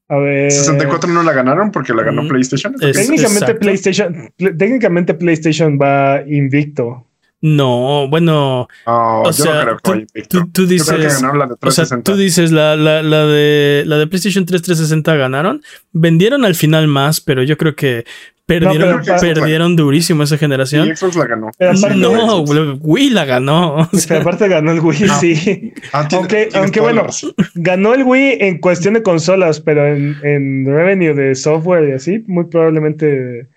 A 0.08 0.16
ver. 0.16 0.52
64 0.52 1.10
no 1.10 1.22
la 1.22 1.32
ganaron 1.32 1.70
porque 1.72 1.92
la 1.92 2.02
ganó 2.04 2.22
Mm, 2.22 2.28
PlayStation. 2.28 2.74
es- 2.80 2.92
Técnicamente 2.96 3.38
exacto. 3.44 3.58
PlayStation, 3.60 4.30
pl- 4.36 4.54
técnicamente 4.56 5.14
PlayStation 5.14 5.78
va 5.80 6.22
invicto. 6.26 7.02
No, 7.42 8.08
bueno, 8.08 8.66
No, 8.86 9.22
o 9.22 9.26
yo 9.26 9.32
sea, 9.32 9.54
no 9.54 9.60
creo 9.62 9.76
que 9.76 9.82
tú- 9.82 9.90
vaya 9.90 10.00
invicto. 10.02 10.38
tú, 10.38 10.46
tú 10.52 10.62
Yo 10.66 10.84
creo 10.84 10.96
que 10.98 11.02
dices. 11.04 11.20
ganaron 11.22 11.38
la 11.38 11.46
de 11.46 11.52
O 11.52 11.56
sea, 11.70 11.84
360. 11.84 12.12
tú 12.12 12.18
dices 12.18 12.50
la, 12.52 12.76
la, 12.76 13.02
la 13.02 13.26
de 13.26 13.82
la 13.86 13.98
de 13.98 14.06
PlayStation 14.06 14.46
3 14.46 14.62
360 14.62 15.14
ganaron. 15.16 15.60
Vendieron 15.92 16.44
al 16.44 16.54
final 16.54 16.88
más, 16.88 17.20
pero 17.20 17.42
yo 17.42 17.56
creo 17.58 17.76
que 17.76 18.04
perdieron, 18.46 19.00
pero- 19.04 19.20
perdieron 19.20 19.76
durísimo 19.76 20.22
esa 20.22 20.38
generación. 20.38 20.88
y 20.88 20.96
Xbox 20.96 21.16
la 21.16 21.26
ganó. 21.26 21.50
No, 21.96 22.40
Wii 22.42 23.10
la 23.10 23.24
ganó. 23.24 23.74
o 23.76 23.84
sea, 23.92 24.08
pero 24.08 24.20
aparte 24.20 24.48
ganó 24.48 24.72
el 24.72 24.80
Wii, 24.80 25.00
No. 25.00 25.20
sí. 25.20 25.72
Ah, 25.92 26.06
tiene- 26.08 26.20
Aunque- 26.20 26.48
aunque 26.54 26.80
bueno. 26.80 27.06
Ganó 27.54 27.94
el 27.94 28.04
Wii 28.04 28.38
en 28.40 28.58
cuestión 28.58 28.94
de 28.94 29.02
consolas, 29.02 29.60
pero 29.60 29.86
en, 29.86 30.16
en 30.22 30.64
revenue 30.66 31.14
de 31.14 31.34
software 31.34 31.88
y 31.88 31.92
así, 31.92 32.22
muy 32.26 32.44
probablemente, 32.44 33.48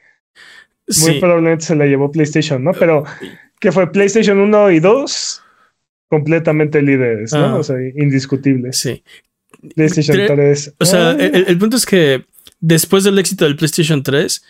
muy 1.01 1.19
probablemente 1.19 1.65
se 1.65 1.75
la 1.75 1.85
llevó 1.85 2.11
PlayStation, 2.11 2.63
¿no? 2.63 2.71
Pero 2.73 3.03
que 3.59 3.71
fue 3.71 3.91
PlayStation 3.91 4.39
1 4.39 4.71
y 4.71 4.79
2 4.79 5.43
completamente 6.07 6.81
líderes, 6.81 7.31
¿no? 7.33 7.45
Ah. 7.45 7.55
O 7.55 7.63
sea, 7.63 7.75
indiscutibles. 7.95 8.77
sí. 8.79 9.03
PlayStation 9.75 10.17
Tre- 10.17 10.27
3. 10.35 10.73
O 10.79 10.85
sea, 10.85 11.09
ah, 11.09 11.15
el, 11.19 11.45
el 11.47 11.57
punto 11.57 11.75
es 11.75 11.85
que 11.85 12.23
después 12.61 13.03
del 13.03 13.19
éxito 13.19 13.43
del 13.45 13.57
PlayStation 13.57 14.01
3, 14.01 14.43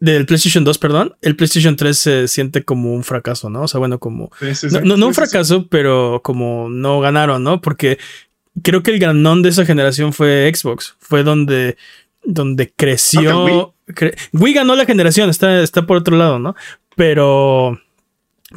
del 0.00 0.26
PlayStation 0.26 0.62
2, 0.64 0.78
perdón, 0.78 1.16
el 1.22 1.34
PlayStation 1.36 1.74
3 1.76 1.98
se 1.98 2.28
siente 2.28 2.64
como 2.64 2.94
un 2.94 3.02
fracaso, 3.04 3.50
¿no? 3.50 3.62
O 3.62 3.68
sea, 3.68 3.78
bueno, 3.80 3.98
como 3.98 4.30
No, 4.40 4.54
sí. 4.54 4.66
no, 4.84 4.96
no 4.96 5.06
un 5.08 5.14
fracaso, 5.14 5.66
pero 5.68 6.20
como 6.22 6.68
no 6.70 7.00
ganaron, 7.00 7.42
¿no? 7.42 7.60
Porque 7.60 7.98
creo 8.62 8.82
que 8.82 8.92
el 8.92 8.98
ganón 9.00 9.42
de 9.42 9.48
esa 9.48 9.64
generación 9.66 10.12
fue 10.12 10.50
Xbox. 10.54 10.94
Fue 11.00 11.22
donde, 11.24 11.76
donde 12.22 12.72
creció. 12.74 13.74
cre- 13.88 14.16
Wii 14.32 14.54
ganó 14.54 14.76
la 14.76 14.84
generación, 14.84 15.30
está, 15.30 15.62
está 15.62 15.86
por 15.86 15.96
otro 15.96 16.16
lado, 16.16 16.38
¿no? 16.38 16.54
Pero. 16.96 17.80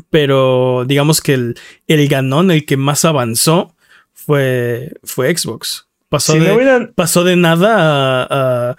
Pero 0.09 0.85
digamos 0.87 1.19
que 1.21 1.33
el, 1.33 1.59
el 1.87 2.07
ganón, 2.07 2.49
el 2.51 2.65
que 2.65 2.77
más 2.77 3.03
avanzó, 3.03 3.75
fue, 4.13 4.93
fue 5.03 5.35
Xbox. 5.35 5.87
Pasó, 6.07 6.33
si 6.33 6.39
de, 6.39 6.47
no 6.47 6.55
hubieran, 6.55 6.93
pasó 6.95 7.23
de 7.23 7.35
nada 7.35 8.23
a, 8.23 8.69
a, 8.71 8.75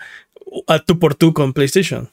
a 0.75 0.79
tú 0.81 0.99
por 0.99 1.15
tú 1.15 1.35
con 1.35 1.53
PlayStation. 1.53 2.09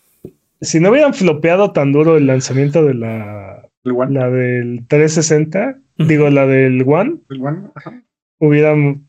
Si 0.62 0.80
no 0.80 0.90
hubieran 0.92 1.14
flopeado 1.14 1.72
tan 1.72 1.92
duro 1.92 2.18
el 2.18 2.28
lanzamiento 2.28 2.84
de 2.86 2.94
la, 2.94 3.62
El 3.86 3.92
One. 3.94 4.14
la 4.20 4.30
del 4.30 4.86
360, 4.88 5.78
Ujú. 5.98 6.08
digo, 6.08 6.30
la 6.30 6.46
del 6.46 6.84
One, 6.86 7.18
El 7.30 7.42
One. 7.42 7.60
Ajá. 7.76 8.02
hubieran. 8.40 9.06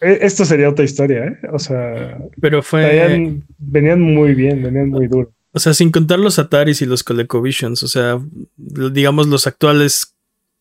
e- 0.00 0.18
Esto 0.22 0.44
sería 0.44 0.68
otra 0.68 0.84
historia, 0.84 1.24
¿eh? 1.26 1.38
O 1.52 1.58
sea, 1.58 2.18
Pero 2.40 2.62
fue. 2.62 2.82
traían- 2.82 3.42
venían 3.58 4.00
muy 4.00 4.34
bien, 4.34 4.62
venían 4.62 4.88
muy 4.90 5.06
duro. 5.08 5.30
O 5.52 5.58
sea, 5.60 5.72
sin 5.72 5.90
contar 5.92 6.18
los 6.18 6.38
Ataris 6.38 6.82
y 6.82 6.86
los 6.86 7.04
ColecoVisions, 7.04 7.82
o 7.84 7.88
sea, 7.88 8.18
digamos 8.56 9.28
los 9.28 9.46
actuales 9.46 10.14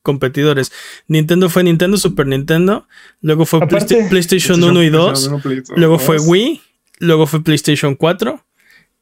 competidores. 0.04 0.72
Nintendo 1.08 1.50
fue 1.50 1.64
Nintendo, 1.64 1.98
Super 1.98 2.28
Nintendo, 2.28 2.86
luego 3.22 3.46
fue 3.46 3.58
Aparte- 3.60 3.96
Playsta- 3.96 4.10
PlayStation 4.10 4.64
1 4.64 4.84
y 4.84 4.90
2, 4.90 5.06
PlayStation 5.30 5.34
1, 5.34 5.42
PlayStation 5.44 5.80
luego 5.80 5.94
2. 5.96 6.04
fue 6.04 6.20
Wii, 6.20 6.62
luego 7.00 7.26
fue 7.26 7.44
PlayStation 7.44 7.96
4 7.96 8.44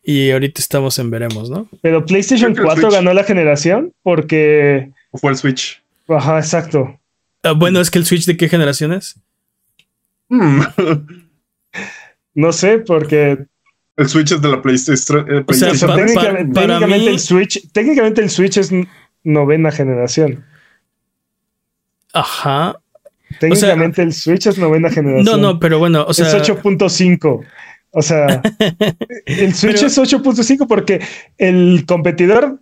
y 0.03 0.31
ahorita 0.31 0.59
estamos 0.61 0.97
en 0.99 1.09
veremos, 1.11 1.49
¿no? 1.49 1.67
Pero 1.81 2.05
PlayStation 2.05 2.53
Creo 2.53 2.65
que 2.67 2.71
el 2.71 2.75
4 2.75 2.81
Switch. 2.83 2.93
ganó 2.93 3.13
la 3.13 3.23
generación 3.23 3.93
porque. 4.03 4.91
O 5.11 5.17
fue 5.17 5.31
el 5.31 5.37
Switch. 5.37 5.81
Ajá, 6.07 6.39
exacto. 6.39 6.99
Ah, 7.43 7.53
bueno, 7.53 7.79
es 7.81 7.89
que 7.91 7.99
el 7.99 8.05
Switch 8.05 8.25
de 8.25 8.37
qué 8.37 8.49
generación 8.49 8.93
es? 8.93 9.15
Hmm. 10.29 10.61
No 12.33 12.51
sé, 12.53 12.79
porque 12.79 13.45
El 13.97 14.07
Switch 14.09 14.31
es 14.31 14.41
de 14.41 14.47
la 14.49 14.61
PlayStation. 14.61 15.19
eh, 15.29 15.43
O 15.45 15.53
sea, 15.53 15.71
o 15.71 15.75
sea, 15.75 15.87
PlayStation 15.87 15.89
pa- 15.89 15.95
3. 15.95 16.05
técnicamente, 16.13 16.53
para 16.53 16.67
técnicamente 16.67 17.05
mí- 17.05 17.13
el 17.13 17.19
Switch, 17.19 17.71
técnicamente 17.73 18.21
el 18.21 18.29
Switch 18.29 18.57
es 18.57 18.71
novena 19.23 19.71
generación. 19.71 20.45
Ajá. 22.13 22.77
Técnicamente 23.39 24.01
el 24.01 24.13
Switch 24.13 24.47
es 24.47 24.57
novena 24.57 24.89
generación. 24.89 25.25
No, 25.41 25.53
no, 25.53 25.59
pero 25.59 25.79
bueno, 25.79 26.05
o 26.07 26.13
sea, 26.13 26.27
es 26.27 26.33
8.5. 26.33 27.43
O 27.91 28.01
sea, 28.01 28.41
el 29.25 29.53
Switch 29.53 29.75
Pero- 29.75 29.87
es 29.87 29.97
8.5 29.97 30.67
porque 30.67 31.01
el 31.37 31.83
competidor 31.87 32.59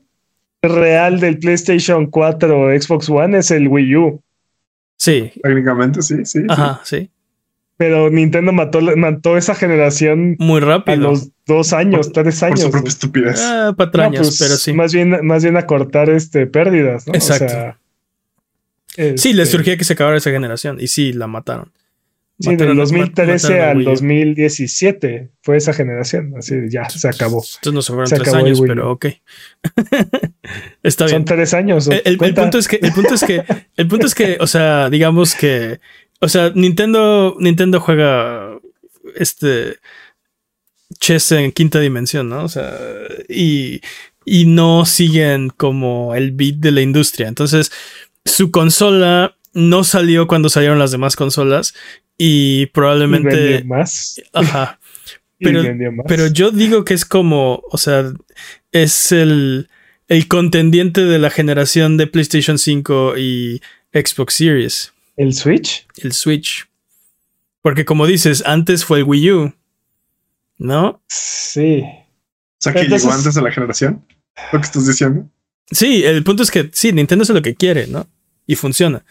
real 0.61 1.19
del 1.19 1.37
PlayStation 1.39 2.07
4 2.07 2.59
o 2.61 2.69
Xbox 2.81 3.09
One 3.09 3.37
es 3.37 3.51
el 3.51 3.67
Wii 3.67 3.95
U. 3.95 4.21
sí, 4.97 5.31
Técnicamente, 5.41 6.01
sí, 6.01 6.25
sí. 6.25 6.39
ajá, 6.49 6.81
sí, 6.83 7.09
Pero 7.77 8.09
Nintendo 8.09 8.51
mató, 8.51 8.81
mató 8.97 9.37
esa 9.37 9.55
generación 9.55 10.35
muy 10.39 10.61
a 10.61 10.65
rápido. 10.65 10.97
los 10.97 11.29
dos 11.45 11.71
años, 11.73 12.11
tres 12.11 12.39
Por 12.39 12.47
años. 12.49 12.61
su 12.61 12.71
propia 12.71 12.89
estupidez. 12.89 13.39
Ah, 13.41 13.67
No, 13.67 13.75
patrañas, 13.77 14.21
pues, 14.27 14.39
pero 14.39 14.57
sí. 14.57 14.73
Más 14.73 14.93
bien, 14.93 15.25
más 15.25 15.43
bien 15.43 15.55
a 15.55 15.65
cortar 15.65 16.09
este, 16.09 16.45
pérdidas, 16.47 17.07
¿no? 17.07 17.13
Exacto. 17.13 17.45
O 17.45 17.49
sea, 17.49 17.75
Sí, 19.15 19.31
les 19.33 19.47
este, 19.47 19.57
surgía 19.57 19.77
que 19.77 19.85
se 19.85 19.93
acabara 19.93 20.17
esa 20.17 20.31
generación 20.31 20.77
y 20.81 20.87
sí, 20.87 21.13
la 21.13 21.27
mataron. 21.27 21.71
Sí, 22.41 22.51
Mataron- 22.51 22.67
del 22.69 22.77
2013 22.77 23.47
mataron 23.49 23.61
al 23.63 23.69
al 23.69 23.77
Wii 23.77 23.85
U. 23.85 23.89
2017 23.89 25.29
fue 25.41 25.57
esa 25.57 25.73
generación. 25.73 26.33
Así 26.37 26.55
ya 26.69 26.89
se 26.89 27.07
acabó. 27.09 27.43
Entonces 27.43 27.73
no 27.73 27.81
se 27.81 27.87
fueron 27.91 28.07
Se 28.07 28.15
tres 28.15 28.27
acabó 28.29 28.45
años, 28.45 28.61
pero 28.65 28.91
ok. 28.91 29.05
Está 30.83 31.07
Son 31.07 31.17
bien. 31.17 31.25
tres 31.25 31.53
años. 31.53 31.87
El, 31.87 32.01
el- 32.05 32.17
punto 32.33 32.57
es 32.57 32.67
que, 32.67 32.79
el 32.81 32.93
punto 32.93 33.13
es 33.15 33.23
que, 33.23 33.43
el 33.75 33.87
punto 33.87 34.05
es 34.07 34.15
que, 34.15 34.37
o 34.39 34.47
sea, 34.47 34.89
digamos 34.89 35.35
que, 35.35 35.79
o 36.21 36.29
sea, 36.29 36.51
Nintendo, 36.55 37.35
Nintendo 37.39 37.79
juega 37.79 38.57
este 39.15 39.77
chess 40.99 41.31
en 41.33 41.51
quinta 41.51 41.79
dimensión, 41.79 42.29
¿no? 42.29 42.43
O 42.43 42.49
sea, 42.49 42.73
y, 43.27 43.81
y 44.25 44.45
no 44.45 44.85
siguen 44.85 45.49
como 45.49 46.15
el 46.15 46.31
beat 46.31 46.55
de 46.55 46.71
la 46.71 46.81
industria. 46.81 47.27
Entonces, 47.27 47.71
su 48.25 48.49
consola 48.51 49.35
no 49.53 49.83
salió 49.83 50.27
cuando 50.27 50.49
salieron 50.49 50.79
las 50.79 50.91
demás 50.91 51.15
consolas 51.15 51.73
y 52.21 52.65
probablemente, 52.67 53.63
más. 53.63 54.21
ajá. 54.33 54.79
pero- 55.39 55.63
más. 55.93 56.05
Pero 56.07 56.27
yo 56.27 56.51
digo 56.51 56.83
que 56.85 56.93
es 56.93 57.05
como, 57.05 57.63
o 57.71 57.77
sea, 57.77 58.11
es 58.73 59.11
el, 59.13 59.69
el 60.09 60.27
contendiente 60.27 61.01
de 61.05 61.17
la 61.17 61.29
generación 61.29 61.95
de 61.97 62.05
PlayStation 62.07 62.57
5 62.59 63.17
y 63.17 63.61
Xbox 63.93 64.33
Series, 64.35 64.93
¿El 65.15 65.33
Switch? 65.33 65.87
el 65.97 66.11
Switch. 66.11 66.67
Porque 67.61 67.85
como 67.85 68.05
dices, 68.05 68.43
antes 68.45 68.83
fue 68.85 68.99
el 68.99 69.03
Wii 69.05 69.31
U, 69.31 69.53
¿no? 70.57 71.01
Sí. 71.07 71.81
O 71.83 72.61
sea, 72.61 72.73
que 72.73 72.79
Entonces- 72.81 73.03
llegó 73.03 73.15
antes 73.17 73.33
de 73.35 73.41
la 73.41 73.51
generación. 73.51 74.05
Lo 74.53 74.59
que 74.59 74.65
estás 74.65 74.85
diciendo. 74.87 75.29
Sí, 75.71 76.03
el 76.03 76.23
punto 76.23 76.43
es 76.43 76.51
que 76.51 76.69
sí, 76.73 76.91
Nintendo 76.91 77.23
hace 77.23 77.33
lo 77.33 77.41
que 77.41 77.55
quiere, 77.55 77.87
¿no? 77.87 78.07
Y 78.47 78.55
funciona. 78.55 79.03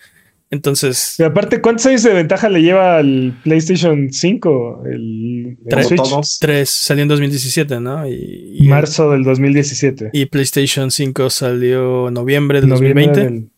Entonces, 0.51 1.15
Pero 1.19 1.29
aparte, 1.29 1.61
¿cuántos 1.61 1.85
años 1.87 2.03
de 2.03 2.15
ventaja 2.15 2.49
le 2.49 2.63
lleva 2.63 2.97
al 2.97 3.39
PlayStation 3.45 4.11
5? 4.11 4.83
El, 4.87 5.59
el 5.61 5.69
Tres. 5.69 5.89
Switch. 5.89 6.39
3 6.41 6.69
salió 6.71 7.03
en 7.03 7.09
2017, 7.09 7.81
¿no? 7.81 8.09
Y, 8.09 8.57
y- 8.61 8.67
Marzo 8.69 9.11
del 9.11 9.25
2017. 9.25 10.11
y 10.15 10.25
PlayStation 10.27 10.91
5 10.91 11.29
salió 11.29 12.09
en 12.09 12.15
noviembre 12.15 12.63
de 12.63 12.67
Noviembre 12.67 13.05
2020. 13.07 13.21
del- 13.35 13.51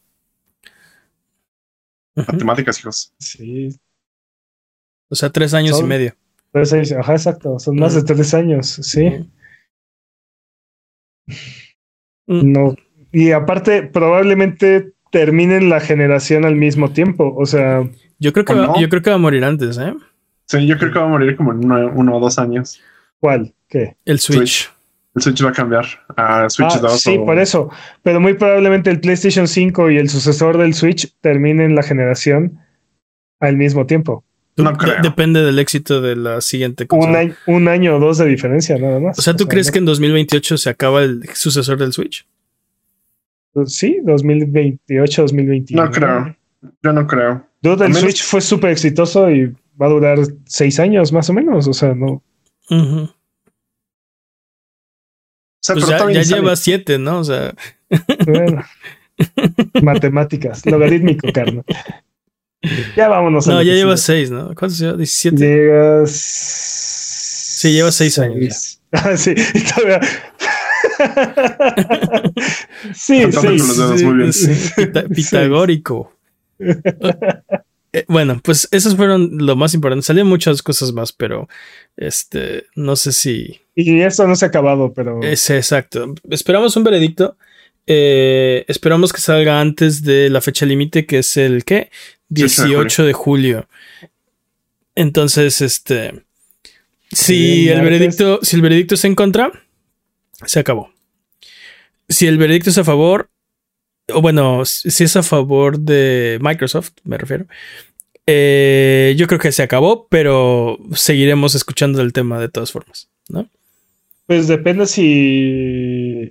Ujú. 2.16 2.32
Matemáticas, 2.32 2.80
hijos. 2.80 3.12
sí. 3.18 3.68
O 5.08 5.14
sea, 5.14 5.30
tres 5.30 5.54
años 5.54 5.76
Son- 5.76 5.86
y 5.86 5.88
medio. 5.88 6.14
Tres 6.52 6.72
años. 6.72 6.90
Ajá, 6.92 7.12
exacto. 7.12 7.58
Son 7.60 7.76
más 7.76 7.94
de 7.94 8.02
tres 8.02 8.34
años. 8.34 8.66
Sí. 8.66 9.08
Mm. 12.26 12.52
No. 12.52 12.74
Y 13.12 13.30
aparte, 13.32 13.82
probablemente 13.84 14.92
terminen 15.10 15.68
la 15.68 15.80
generación 15.80 16.44
al 16.44 16.56
mismo 16.56 16.90
tiempo. 16.92 17.34
O 17.36 17.46
sea, 17.46 17.82
Yo 18.18 18.32
creo 18.32 18.44
que 18.44 18.52
¿O 18.52 18.56
va, 18.56 18.66
no? 18.68 18.80
yo 18.80 18.88
creo 18.88 19.02
que 19.02 19.10
va 19.10 19.16
a 19.16 19.20
morir 19.20 19.44
antes, 19.44 19.76
¿eh? 19.78 19.94
Sí, 20.46 20.66
yo 20.66 20.76
creo 20.78 20.92
que 20.92 20.98
va 20.98 21.04
a 21.06 21.08
morir 21.08 21.36
como 21.36 21.52
en 21.52 21.64
uno, 21.64 21.92
uno 21.94 22.16
o 22.16 22.20
dos 22.20 22.38
años. 22.38 22.80
¿cuál? 23.18 23.52
¿Qué? 23.68 23.96
El 24.06 24.18
Switch. 24.18 24.70
El 25.14 25.22
Switch 25.22 25.44
va 25.44 25.50
a 25.50 25.52
cambiar 25.52 25.84
a 26.16 26.48
Switch 26.48 26.70
Ah, 26.72 26.78
2. 26.78 27.00
sí, 27.00 27.16
o- 27.18 27.26
por 27.26 27.38
eso. 27.38 27.68
Pero 28.02 28.18
muy 28.20 28.34
probablemente 28.34 28.88
el 28.90 29.00
PlayStation 29.00 29.46
5 29.46 29.90
y 29.90 29.98
el 29.98 30.08
sucesor 30.08 30.56
del 30.56 30.72
Switch 30.74 31.12
terminen 31.20 31.74
la 31.74 31.82
generación 31.82 32.58
al 33.40 33.56
mismo 33.56 33.86
tiempo. 33.86 34.24
Tú- 34.54 34.62
No 34.64 34.72
de- 34.72 34.78
creo. 34.78 35.02
depende 35.02 35.42
del 35.42 35.58
éxito 35.58 36.00
de 36.00 36.16
la 36.16 36.40
siguiente 36.40 36.86
Un 36.90 37.14
año, 37.14 37.34
un 37.46 37.68
año 37.68 37.96
o 37.96 38.00
dos 38.00 38.18
de 38.18 38.26
diferencia, 38.26 38.78
nada 38.78 38.98
más. 39.00 39.18
O 39.18 39.22
sea, 39.22 39.34
¿tú 39.36 39.46
crees 39.48 39.66
no- 39.68 39.72
que 39.72 39.78
en 39.80 39.84
2028 39.84 40.56
se 40.58 40.70
acaba 40.70 41.02
el 41.02 41.28
sucesor 41.34 41.78
del 41.78 41.92
Switch? 41.92 42.26
Sí, 43.66 43.98
2028, 44.04 45.22
2021. 45.22 45.84
No 45.84 45.90
creo. 45.90 46.36
Yo 46.82 46.92
no 46.92 47.06
creo. 47.06 47.46
Dude, 47.62 47.84
el 47.86 47.92
menos- 47.92 48.00
Switch 48.00 48.22
fue 48.22 48.40
súper 48.40 48.70
exitoso 48.70 49.30
y 49.30 49.46
va 49.80 49.86
a 49.86 49.90
durar 49.90 50.18
seis 50.46 50.78
años 50.78 51.12
más 51.12 51.28
o 51.30 51.32
menos. 51.32 51.66
O 51.68 51.72
sea, 51.72 51.94
no. 51.94 52.22
Ujú. 52.70 53.10
sea, 55.62 55.74
Pues 55.74 55.84
pero 55.86 56.10
ya, 56.10 56.22
ya 56.22 56.36
lleva 56.36 56.56
siete, 56.56 56.98
¿no? 56.98 57.18
O 57.20 57.24
sea, 57.24 57.54
Bueno. 58.26 58.62
Matemáticas, 59.82 60.64
logarítmico, 60.64 61.30
carnal. 61.32 61.64
Ya 62.96 63.08
vámonos. 63.08 63.48
a 63.48 63.52
no, 63.52 63.62
ya 63.62 63.72
lleva 63.74 63.96
seis, 63.96 64.30
¿no? 64.30 64.54
¿Cuántos 64.54 64.78
lleva? 64.78 64.96
¿17? 64.96 65.36
Llegas. 65.36 66.10
Sí, 66.12 67.72
lleva 67.72 67.90
seis 67.92 68.18
años 68.18 68.80
Ah, 68.92 69.16
sí, 69.16 69.34
y 69.54 69.60
todavía. 69.64 70.00
Sí, 72.94 73.22
sí. 73.24 73.30
con 73.32 73.56
los 73.56 73.76
dedos, 73.76 73.98
sí. 74.00 74.04
muy 74.06 74.14
bien. 74.18 74.32
Sí, 74.32 74.50
pita- 74.76 75.08
pitagórico. 75.08 76.12
Eh, 77.92 78.04
Bueno, 78.08 78.40
pues 78.42 78.68
esos 78.70 78.96
fueron 78.96 79.38
lo 79.38 79.56
más 79.56 79.74
importante. 79.74 80.04
Salían 80.06 80.26
muchas 80.26 80.62
cosas 80.62 80.92
más, 80.92 81.12
pero 81.12 81.48
este, 81.96 82.66
no 82.76 82.96
sé 82.96 83.12
si 83.12 83.60
Y 83.74 84.00
eso 84.00 84.26
no 84.26 84.36
se 84.36 84.44
ha 84.44 84.48
acabado, 84.48 84.92
pero. 84.92 85.20
es 85.22 85.48
exacto. 85.50 86.14
Esperamos 86.30 86.76
un 86.76 86.84
veredicto. 86.84 87.36
Eh, 87.86 88.64
esperamos 88.68 89.12
que 89.12 89.20
salga 89.20 89.60
antes 89.60 90.04
de 90.04 90.28
la 90.30 90.40
fecha 90.40 90.64
límite, 90.66 91.06
que 91.06 91.18
es 91.18 91.36
el 91.36 91.64
¿qué? 91.64 91.90
18 92.28 92.62
de 92.62 92.68
18 92.68 93.04
de 93.06 93.12
julio. 93.12 93.68
Entonces, 94.94 95.60
este, 95.60 96.22
si 97.10 97.68
el 97.68 97.80
veredicto, 97.80 98.38
si 98.42 98.54
el 98.56 98.62
veredicto 98.62 98.94
es 98.94 99.04
en 99.04 99.14
contra, 99.14 99.50
se 100.46 100.60
acabó. 100.60 100.90
Si 102.08 102.26
el 102.26 102.38
veredicto 102.38 102.70
es 102.70 102.78
a 102.78 102.84
favor, 102.84 103.30
o 104.12 104.20
bueno, 104.20 104.64
si 104.64 105.04
es 105.04 105.16
a 105.16 105.22
favor 105.22 105.78
de 105.78 106.38
Microsoft, 106.40 106.92
me 107.04 107.18
refiero. 107.18 107.46
eh, 108.26 109.14
yo 109.16 109.26
creo 109.26 109.38
que 109.38 109.52
se 109.52 109.62
acabó, 109.62 110.06
pero 110.08 110.78
seguiremos 110.92 111.54
escuchando 111.54 112.00
el 112.00 112.12
tema 112.12 112.40
de 112.40 112.48
todas 112.48 112.72
formas, 112.72 113.08
¿no? 113.28 113.48
Pues 114.26 114.46
depende 114.46 114.86
si. 114.86 116.30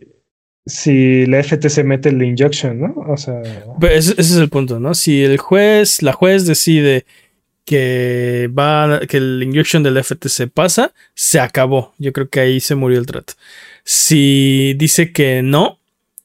Si 0.65 1.25
la 1.25 1.41
FTC 1.43 1.83
mete 1.83 2.09
el 2.09 2.21
injunction, 2.21 2.79
¿no? 2.79 2.93
O 3.07 3.17
sea. 3.17 3.41
Ese 3.81 4.13
es 4.17 4.35
el 4.35 4.49
punto, 4.49 4.79
¿no? 4.79 4.93
Si 4.93 5.23
el 5.23 5.37
juez, 5.37 6.01
la 6.03 6.13
juez 6.13 6.45
decide 6.45 7.05
que 7.69 8.49
va, 8.57 9.01
que 9.01 9.17
el 9.17 9.43
injection 9.43 9.83
del 9.83 10.03
FTC 10.03 10.49
pasa, 10.51 10.91
se 11.13 11.39
acabó. 11.39 11.93
Yo 11.99 12.11
creo 12.13 12.27
que 12.27 12.39
ahí 12.39 12.59
se 12.59 12.73
murió 12.73 12.97
el 12.97 13.05
trato. 13.05 13.33
Si 13.83 14.73
dice 14.75 15.11
que 15.11 15.43
no, 15.43 15.77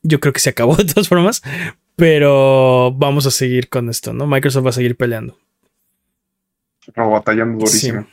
yo 0.02 0.20
creo 0.20 0.32
que 0.32 0.40
se 0.40 0.48
acabó 0.48 0.74
de 0.76 0.86
todas 0.86 1.06
formas, 1.06 1.42
pero 1.96 2.94
vamos 2.96 3.26
a 3.26 3.30
seguir 3.30 3.68
con 3.68 3.90
esto, 3.90 4.14
¿no? 4.14 4.26
Microsoft 4.26 4.64
va 4.64 4.70
a 4.70 4.72
seguir 4.72 4.96
peleando. 4.96 5.36
Pero 6.94 7.10
batallando 7.10 7.58
durísimo. 7.58 8.06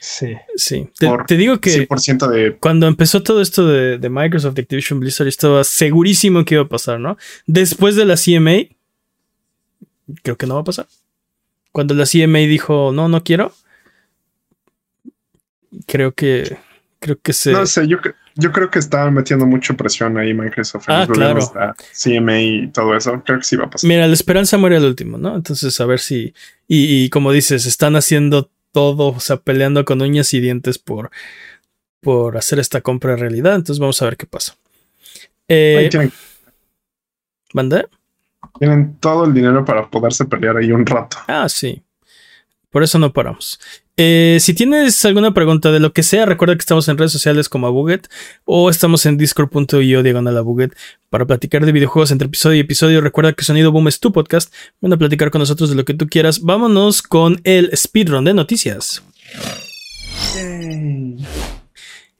Sí. 0.00 0.34
Sí. 0.56 0.88
Te, 0.98 1.10
te 1.26 1.36
digo 1.36 1.60
que 1.60 1.86
100% 1.86 2.26
de. 2.26 2.56
cuando 2.56 2.86
empezó 2.86 3.22
todo 3.22 3.42
esto 3.42 3.66
de, 3.66 3.98
de 3.98 4.08
Microsoft, 4.08 4.54
de 4.54 4.62
Activision 4.62 4.98
Blizzard, 4.98 5.26
yo 5.26 5.28
estaba 5.28 5.62
segurísimo 5.62 6.42
que 6.46 6.54
iba 6.54 6.64
a 6.64 6.68
pasar, 6.68 6.98
¿no? 6.98 7.18
Después 7.44 7.96
de 7.96 8.06
la 8.06 8.16
CMA, 8.16 8.74
creo 10.22 10.38
que 10.38 10.46
no 10.46 10.54
va 10.54 10.62
a 10.62 10.64
pasar. 10.64 10.86
Cuando 11.72 11.94
la 11.94 12.04
CMA 12.04 12.38
dijo, 12.40 12.92
no, 12.92 13.08
no 13.08 13.24
quiero, 13.24 13.52
creo 15.86 16.12
que, 16.12 16.58
creo 16.98 17.18
que 17.20 17.32
se... 17.32 17.52
No 17.52 17.66
sé, 17.66 17.88
yo, 17.88 17.98
yo 18.34 18.52
creo 18.52 18.70
que 18.70 18.78
está 18.78 19.10
metiendo 19.10 19.46
mucha 19.46 19.74
presión 19.74 20.18
ahí 20.18 20.34
Microsoft. 20.34 20.84
Ah, 20.88 21.06
claro. 21.10 21.40
la 21.54 21.74
CMA 21.92 22.40
y 22.40 22.68
todo 22.68 22.94
eso. 22.96 23.22
Creo 23.24 23.38
que 23.38 23.44
sí 23.44 23.56
va 23.56 23.64
a 23.64 23.70
pasar. 23.70 23.88
Mira, 23.88 24.06
la 24.06 24.12
esperanza 24.12 24.58
muere 24.58 24.76
al 24.76 24.84
último, 24.84 25.18
¿no? 25.18 25.34
Entonces, 25.34 25.80
a 25.80 25.86
ver 25.86 25.98
si... 25.98 26.34
Y, 26.68 27.04
y 27.04 27.10
como 27.10 27.32
dices, 27.32 27.66
están 27.66 27.96
haciendo 27.96 28.50
todo, 28.72 29.08
o 29.08 29.20
sea, 29.20 29.38
peleando 29.38 29.84
con 29.84 30.02
uñas 30.02 30.32
y 30.34 30.40
dientes 30.40 30.78
por, 30.78 31.10
por 32.00 32.36
hacer 32.36 32.58
esta 32.58 32.80
compra 32.82 33.16
realidad. 33.16 33.54
Entonces, 33.54 33.78
vamos 33.80 34.00
a 34.02 34.04
ver 34.04 34.16
qué 34.16 34.26
pasa. 34.26 34.56
Eh, 35.48 35.90
Ahí 35.94 36.10
tienen, 38.58 38.96
todo 38.98 39.24
el 39.24 39.34
dinero 39.34 39.64
para 39.64 39.88
poderse 39.88 40.24
pelear 40.24 40.56
ahí 40.56 40.72
un 40.72 40.86
rato. 40.86 41.18
Ah, 41.26 41.48
sí. 41.48 41.82
Por 42.70 42.82
eso 42.82 42.98
no 42.98 43.12
paramos. 43.12 43.60
Eh, 43.98 44.38
si 44.40 44.54
tienes 44.54 45.04
alguna 45.04 45.34
pregunta 45.34 45.70
de 45.70 45.78
lo 45.78 45.92
que 45.92 46.02
sea, 46.02 46.24
recuerda 46.24 46.54
que 46.54 46.60
estamos 46.60 46.88
en 46.88 46.96
redes 46.96 47.12
sociales 47.12 47.50
como 47.50 47.66
Abuget 47.66 48.08
o 48.46 48.70
estamos 48.70 49.04
en 49.04 49.18
discord.io 49.18 50.02
diagonal 50.02 50.38
Abuget 50.38 50.74
para 51.10 51.26
platicar 51.26 51.66
de 51.66 51.72
videojuegos 51.72 52.10
entre 52.10 52.26
episodio 52.26 52.56
y 52.56 52.60
episodio. 52.60 53.02
Recuerda 53.02 53.34
que 53.34 53.44
Sonido 53.44 53.70
Boom 53.70 53.88
es 53.88 54.00
tu 54.00 54.12
podcast. 54.12 54.52
Ven 54.80 54.94
a 54.94 54.96
platicar 54.96 55.30
con 55.30 55.40
nosotros 55.40 55.68
de 55.68 55.76
lo 55.76 55.84
que 55.84 55.92
tú 55.92 56.08
quieras. 56.08 56.40
Vámonos 56.40 57.02
con 57.02 57.40
el 57.44 57.70
speedrun 57.76 58.24
de 58.24 58.32
noticias. 58.32 59.02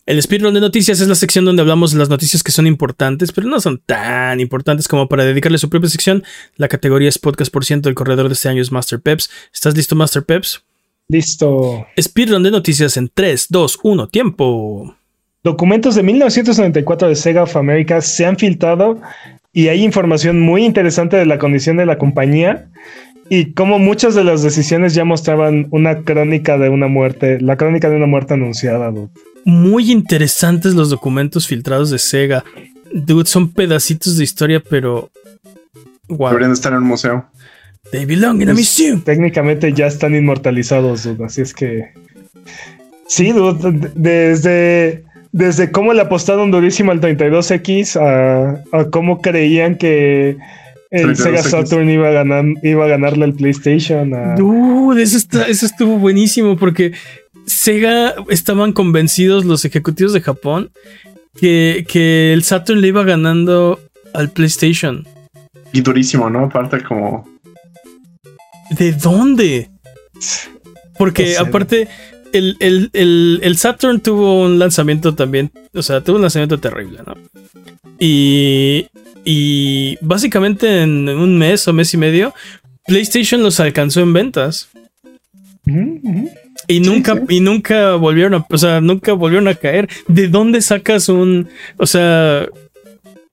El 0.04 0.20
speedrun 0.20 0.52
de 0.52 0.60
noticias 0.60 1.00
es 1.00 1.06
la 1.06 1.14
sección 1.14 1.44
donde 1.44 1.62
hablamos 1.62 1.92
de 1.92 1.98
las 1.98 2.08
noticias 2.08 2.42
que 2.42 2.50
son 2.50 2.66
importantes, 2.66 3.30
pero 3.30 3.46
no 3.46 3.60
son 3.60 3.80
tan 3.86 4.40
importantes 4.40 4.88
como 4.88 5.08
para 5.08 5.24
dedicarle 5.24 5.58
su 5.58 5.70
propia 5.70 5.88
sección. 5.88 6.24
La 6.56 6.66
categoría 6.66 7.08
es 7.08 7.18
podcast 7.18 7.52
por 7.52 7.64
ciento. 7.64 7.88
El 7.88 7.94
corredor 7.94 8.26
de 8.26 8.34
este 8.34 8.48
año 8.48 8.60
es 8.60 8.72
Master 8.72 9.00
Peps. 9.00 9.30
¿Estás 9.54 9.76
listo, 9.76 9.94
Master 9.94 10.24
Peps? 10.24 10.64
Listo. 11.06 11.86
Speedrun 12.00 12.42
de 12.42 12.50
noticias 12.50 12.96
en 12.96 13.10
3, 13.14 13.46
2, 13.48 13.78
1, 13.80 14.08
tiempo. 14.08 14.96
Documentos 15.44 15.94
de 15.94 16.02
1994 16.02 17.08
de 17.08 17.14
Sega 17.14 17.44
of 17.44 17.56
America 17.56 18.00
se 18.00 18.26
han 18.26 18.36
filtrado 18.36 19.00
y 19.52 19.68
hay 19.68 19.84
información 19.84 20.40
muy 20.40 20.64
interesante 20.64 21.16
de 21.16 21.26
la 21.26 21.38
condición 21.38 21.76
de 21.76 21.86
la 21.86 21.98
compañía 21.98 22.70
y 23.34 23.54
cómo 23.54 23.78
muchas 23.78 24.14
de 24.14 24.24
las 24.24 24.42
decisiones 24.42 24.92
ya 24.92 25.06
mostraban 25.06 25.66
una 25.70 26.02
crónica 26.02 26.58
de 26.58 26.68
una 26.68 26.86
muerte, 26.86 27.40
la 27.40 27.56
crónica 27.56 27.88
de 27.88 27.96
una 27.96 28.04
muerte 28.04 28.34
anunciada. 28.34 28.90
dude. 28.90 29.08
Muy 29.46 29.90
interesantes 29.90 30.74
los 30.74 30.90
documentos 30.90 31.46
filtrados 31.46 31.88
de 31.90 31.98
Sega. 31.98 32.44
Dude, 32.92 33.24
son 33.24 33.50
pedacitos 33.50 34.18
de 34.18 34.24
historia, 34.24 34.60
pero. 34.68 35.08
Wow. 36.08 36.28
Deberían 36.28 36.50
de 36.50 36.54
estar 36.56 36.72
en 36.74 36.80
un 36.80 36.88
museo. 36.88 37.24
They 37.90 38.04
belong 38.04 38.42
in 38.42 38.50
a 38.50 38.52
Pues, 38.52 38.58
museum. 38.68 39.00
técnicamente 39.00 39.72
ya 39.72 39.86
están 39.86 40.14
inmortalizados, 40.14 41.04
dude, 41.04 41.24
así 41.24 41.40
es 41.40 41.54
que 41.54 41.88
sí, 43.06 43.32
dude, 43.32 43.90
desde 43.94 45.04
desde 45.32 45.72
cómo 45.72 45.94
le 45.94 46.02
apostaron 46.02 46.50
durísimo 46.50 46.92
al 46.92 47.00
32X 47.00 47.96
a, 47.98 48.62
a 48.76 48.84
cómo 48.90 49.22
creían 49.22 49.76
que 49.76 50.36
el 50.92 51.08
32X. 51.10 51.16
Sega 51.16 51.42
Saturn 51.42 51.90
iba 51.90 52.08
a 52.08 52.12
ganar 52.12 52.44
iba 52.62 52.84
a 52.84 52.88
ganarle 52.88 53.24
al 53.24 53.34
PlayStation 53.34 54.14
a- 54.14 54.34
Dude, 54.36 55.02
eso, 55.02 55.16
está- 55.16 55.48
eso 55.48 55.66
estuvo 55.66 55.98
buenísimo 55.98 56.56
porque 56.56 56.92
Sega 57.46 58.14
estaban 58.28 58.72
convencidos 58.72 59.44
los 59.44 59.64
ejecutivos 59.64 60.12
de 60.12 60.20
Japón 60.20 60.70
que, 61.40 61.84
que 61.88 62.32
el 62.32 62.42
Saturn 62.44 62.80
le 62.80 62.88
iba 62.88 63.02
ganando 63.04 63.80
al 64.14 64.30
PlayStation. 64.30 65.06
Y 65.72 65.80
durísimo, 65.80 66.28
¿no? 66.30 66.40
Aparte, 66.44 66.82
como. 66.82 67.26
¿De 68.78 68.92
dónde? 68.92 69.70
Porque 70.98 71.22
No 71.24 71.28
sé. 71.30 71.38
aparte, 71.38 71.88
el, 72.32 72.56
el- 72.60 72.90
el- 72.92 73.40
el 73.42 73.56
Saturn 73.56 74.00
tuvo 74.00 74.42
un 74.42 74.58
lanzamiento 74.58 75.14
también, 75.14 75.50
o 75.74 75.82
sea, 75.82 76.02
tuvo 76.02 76.16
un 76.16 76.22
lanzamiento 76.22 76.58
terrible, 76.60 77.00
¿no? 77.06 77.14
Y, 77.98 78.86
y 79.24 79.98
básicamente 80.00 80.82
en 80.82 81.08
un 81.08 81.38
mes 81.38 81.66
o 81.68 81.72
mes 81.72 81.92
y 81.94 81.96
medio, 81.96 82.34
PlayStation 82.86 83.42
los 83.42 83.60
alcanzó 83.60 84.00
en 84.00 84.12
ventas. 84.12 84.68
Y 86.68 86.80
nunca, 86.80 87.14
sí. 87.14 87.36
y 87.36 87.40
nunca 87.40 87.94
volvieron 87.94 88.34
a, 88.34 88.46
o 88.48 88.58
sea, 88.58 88.80
nunca 88.80 89.12
volvieron 89.12 89.48
a 89.48 89.54
caer. 89.54 89.88
¿De 90.08 90.28
dónde 90.28 90.60
sacas 90.60 91.08
un, 91.08 91.48
o 91.76 91.86
sea, 91.86 92.46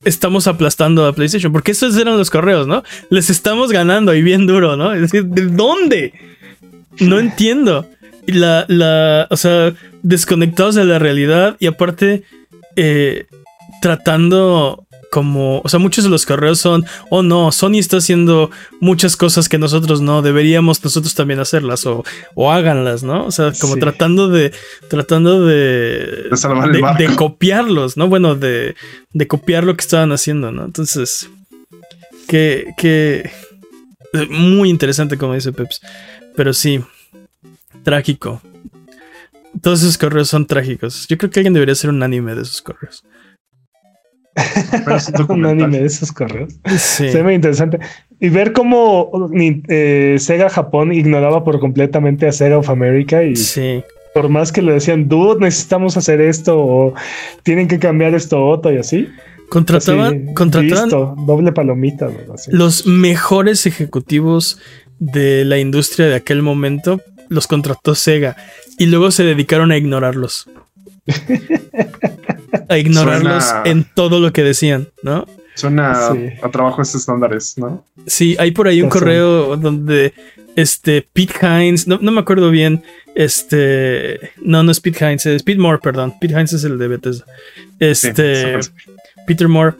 estamos 0.04 0.48
aplastando 0.48 1.06
a 1.06 1.14
PlayStation? 1.14 1.52
Porque 1.52 1.72
esos 1.72 1.98
eran 1.98 2.18
los 2.18 2.30
correos, 2.30 2.68
¿no? 2.68 2.84
Les 3.10 3.30
estamos 3.30 3.72
ganando 3.72 4.14
y 4.14 4.22
bien 4.22 4.46
duro, 4.46 4.76
¿no? 4.76 4.94
Es 4.94 5.02
decir, 5.02 5.26
¿de 5.26 5.48
dónde? 5.48 6.14
No 7.00 7.20
entiendo. 7.20 7.90
Y 8.28 8.34
la, 8.34 8.66
la, 8.68 9.28
o 9.32 9.38
sea, 9.38 9.74
desconectados 10.04 10.76
de 10.76 10.86
la 10.86 11.00
realidad 11.00 11.58
y 11.60 11.66
aparte, 11.66 12.24
eh, 12.76 13.26
tratando 13.82 14.86
como, 15.10 15.62
o 15.64 15.70
sea, 15.70 15.80
muchos 15.80 16.04
de 16.04 16.10
los 16.10 16.26
correos 16.26 16.60
son, 16.60 16.86
oh 17.10 17.24
no, 17.24 17.52
Sony 17.52 17.76
está 17.80 17.98
haciendo 17.98 18.52
muchas 18.80 19.18
cosas 19.18 19.50
que 19.50 19.58
nosotros 19.58 20.02
no, 20.02 20.22
deberíamos 20.22 20.84
nosotros 20.84 21.16
también 21.16 21.40
hacerlas 21.40 21.86
o, 21.86 22.04
o 22.36 22.52
háganlas, 22.52 23.04
¿no? 23.04 23.26
O 23.26 23.32
sea, 23.32 23.52
como 23.60 23.74
Sí. 23.76 23.80
tratando 23.80 24.30
de, 24.30 24.52
tratando 24.90 25.46
de, 25.46 26.28
De 26.30 26.38
salvar 26.38 26.68
el 26.68 26.74
de, 26.74 26.82
barco. 26.82 27.02
de 27.04 27.16
copiarlos, 27.16 27.98
¿no? 27.98 28.08
Bueno, 28.08 28.36
de, 28.36 28.76
de 29.14 29.28
copiar 29.28 29.64
lo 29.64 29.76
que 29.76 29.82
estaban 29.82 30.12
haciendo, 30.12 30.52
¿no? 30.52 30.66
Entonces, 30.66 31.30
que, 32.28 32.68
que, 32.78 33.32
muy 34.30 34.70
interesante 34.70 35.18
como 35.18 35.34
dice 35.34 35.52
Peps, 35.52 35.82
pero 36.36 36.54
sí, 36.54 36.82
trágico. 37.84 38.42
Todos 39.62 39.82
esos 39.82 39.98
correos 39.98 40.30
son 40.30 40.46
trágicos. 40.46 41.08
Yo 41.08 41.18
creo 41.18 41.32
que 41.32 41.40
alguien 41.40 41.54
debería 41.54 41.74
hacer 41.74 41.90
un 41.90 42.04
anime 42.04 42.36
de 42.36 42.44
esos 42.44 42.62
correos. 42.62 43.04
Un 45.30 45.46
anime 45.46 45.80
de 45.80 45.86
esos 45.86 46.12
correos. 46.12 46.54
Sí. 46.78 47.10
Se 47.10 47.22
ve 47.22 47.34
interesante. 47.34 47.80
Y 48.20 48.30
ver 48.30 48.54
cómo 48.54 49.12
eh, 49.68 50.16
Sega 50.20 50.50
Japón 50.50 50.94
ignoraba 50.94 51.44
por 51.44 51.60
completamente 51.60 52.28
a 52.28 52.32
Sega 52.32 52.58
of 52.58 52.70
America 52.70 53.24
y 53.24 53.36
Sí. 53.36 53.84
Por 54.14 54.30
más 54.30 54.52
que 54.52 54.62
le 54.62 54.74
decían, 54.74 55.08
dude, 55.08 55.40
necesitamos 55.40 55.96
hacer 55.96 56.20
esto 56.20 56.58
o 56.58 56.94
tienen 57.44 57.68
que 57.68 57.78
cambiar 57.80 58.16
esto 58.16 58.44
otro 58.46 58.74
y 58.74 58.78
así. 58.78 59.08
Contrataban, 59.50 60.24
Así, 60.26 60.34
contrataban 60.36 60.84
listo, 60.86 61.16
doble 61.26 61.52
palomita. 61.52 62.10
así. 62.34 62.52
los 62.52 62.86
mejores 62.86 63.66
ejecutivos 63.66 64.60
de 65.00 65.44
la 65.46 65.58
industria 65.58 66.08
de 66.08 66.16
aquel 66.16 66.42
momento. 66.42 67.02
Los 67.30 67.46
contrató 67.48 67.94
Sega 67.94 68.36
y 68.80 68.88
luego 68.88 69.12
se 69.12 69.24
dedicaron 69.24 69.72
a 69.72 69.78
ignorarlos. 69.78 70.50
a 72.70 72.78
ignorarlos 72.78 73.44
Suena- 73.44 73.64
en 73.66 73.84
todo 73.96 74.20
lo 74.20 74.32
que 74.32 74.44
decían, 74.44 74.88
¿no? 75.04 75.28
Suena 75.56 76.12
Sí. 76.14 76.30
a 76.42 76.50
trabajos 76.50 76.96
estándares, 76.96 77.58
¿no? 77.58 77.84
Sí, 78.08 78.36
hay 78.40 78.52
por 78.52 78.68
ahí 78.68 78.82
un 78.82 78.90
correo 78.90 79.58
donde 79.58 80.14
este 80.56 81.02
Pete 81.14 81.34
Hines, 81.42 81.88
no, 81.88 82.00
no 82.02 82.12
me 82.12 82.22
acuerdo 82.22 82.50
bien, 82.50 82.82
este, 83.16 84.32
no, 84.38 84.64
no 84.64 84.72
es 84.72 84.80
Pete 84.80 85.06
Hines, 85.06 85.26
es 85.26 85.44
Pete 85.44 85.60
Moore, 85.60 85.80
perdón, 85.82 86.14
Pete 86.20 86.34
Hines 86.34 86.54
es 86.54 86.64
el 86.64 86.78
de 86.78 86.88
Bethesda. 86.88 87.26
Este, 87.80 88.60
Peter 89.28 89.48
Moore 89.48 89.76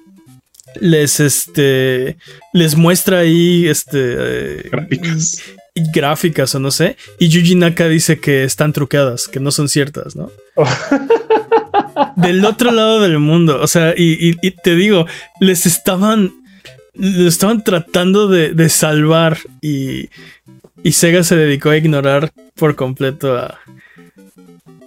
les, 0.82 1.20
este, 1.20 2.18
les 2.54 2.76
muestra 2.76 3.20
ahí, 3.20 3.68
este, 3.68 3.98
eh, 4.02 4.70
Gráficas. 4.72 5.42
y- 5.74 5.92
gráficas 5.94 6.54
o 6.56 6.60
no 6.60 6.72
sé, 6.72 6.98
y 7.20 7.30
Yuji 7.30 7.56
Naka 7.56 7.88
dice 7.88 8.20
que 8.20 8.44
están 8.44 8.74
truqueadas, 8.74 9.28
que 9.30 9.40
no 9.40 9.50
son 9.52 9.70
ciertas, 9.70 10.16
¿no? 10.16 10.30
Del 12.16 12.44
otro 12.46 12.72
lado 12.72 13.00
del 13.02 13.20
mundo, 13.20 13.60
o 13.62 13.68
sea, 13.68 13.94
y, 13.96 14.30
y- 14.30 14.38
y 14.42 14.52
te 14.52 14.76
digo, 14.76 15.06
les 15.40 15.66
estaban, 15.66 16.32
les 16.94 17.28
estaban 17.34 17.64
tratando 17.64 18.28
de, 18.28 18.54
de 18.54 18.70
salvar 18.70 19.38
y, 19.62 20.10
y 20.84 20.92
Sega 20.94 21.24
se 21.24 21.36
dedicó 21.36 21.70
a 21.70 21.78
ignorar 21.78 22.32
por 22.56 22.76
completo 22.76 23.38
a, 23.38 23.58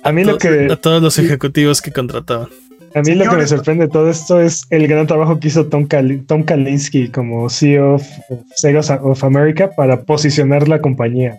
A 0.03 0.13
mí 0.13 0.25
lo 0.25 0.33
to- 0.33 0.39
que 0.39 0.69
a 0.71 0.77
todos 0.77 1.03
los 1.03 1.19
ejecutivos 1.19 1.81
que 1.83 1.93
contrataban. 1.93 2.49
A 2.95 3.01
mí 3.01 3.15
lo 3.15 3.29
que 3.31 3.37
me 3.37 3.47
sorprende 3.47 3.87
de 3.87 3.91
todo 3.91 4.11
esto 4.11 4.39
es 4.39 4.65
el 4.69 4.87
gran 4.87 5.07
trabajo 5.07 5.41
que 5.41 5.49
hizo 5.49 5.67
Tom, 5.67 5.89
Tom 6.27 6.43
Kalinske 6.43 7.11
como 7.11 7.49
CEO 7.49 7.95
of, 7.95 8.03
of 8.29 8.41
Sega 8.55 8.81
of 9.03 9.25
America 9.25 9.71
para 9.75 10.03
posicionar 10.03 10.69
la 10.69 10.81
compañía. 10.83 11.39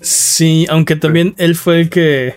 Sí, 0.00 0.66
aunque 0.68 0.96
también 0.96 1.34
él 1.38 1.54
fue 1.54 1.80
el 1.80 1.88
que 1.88 2.34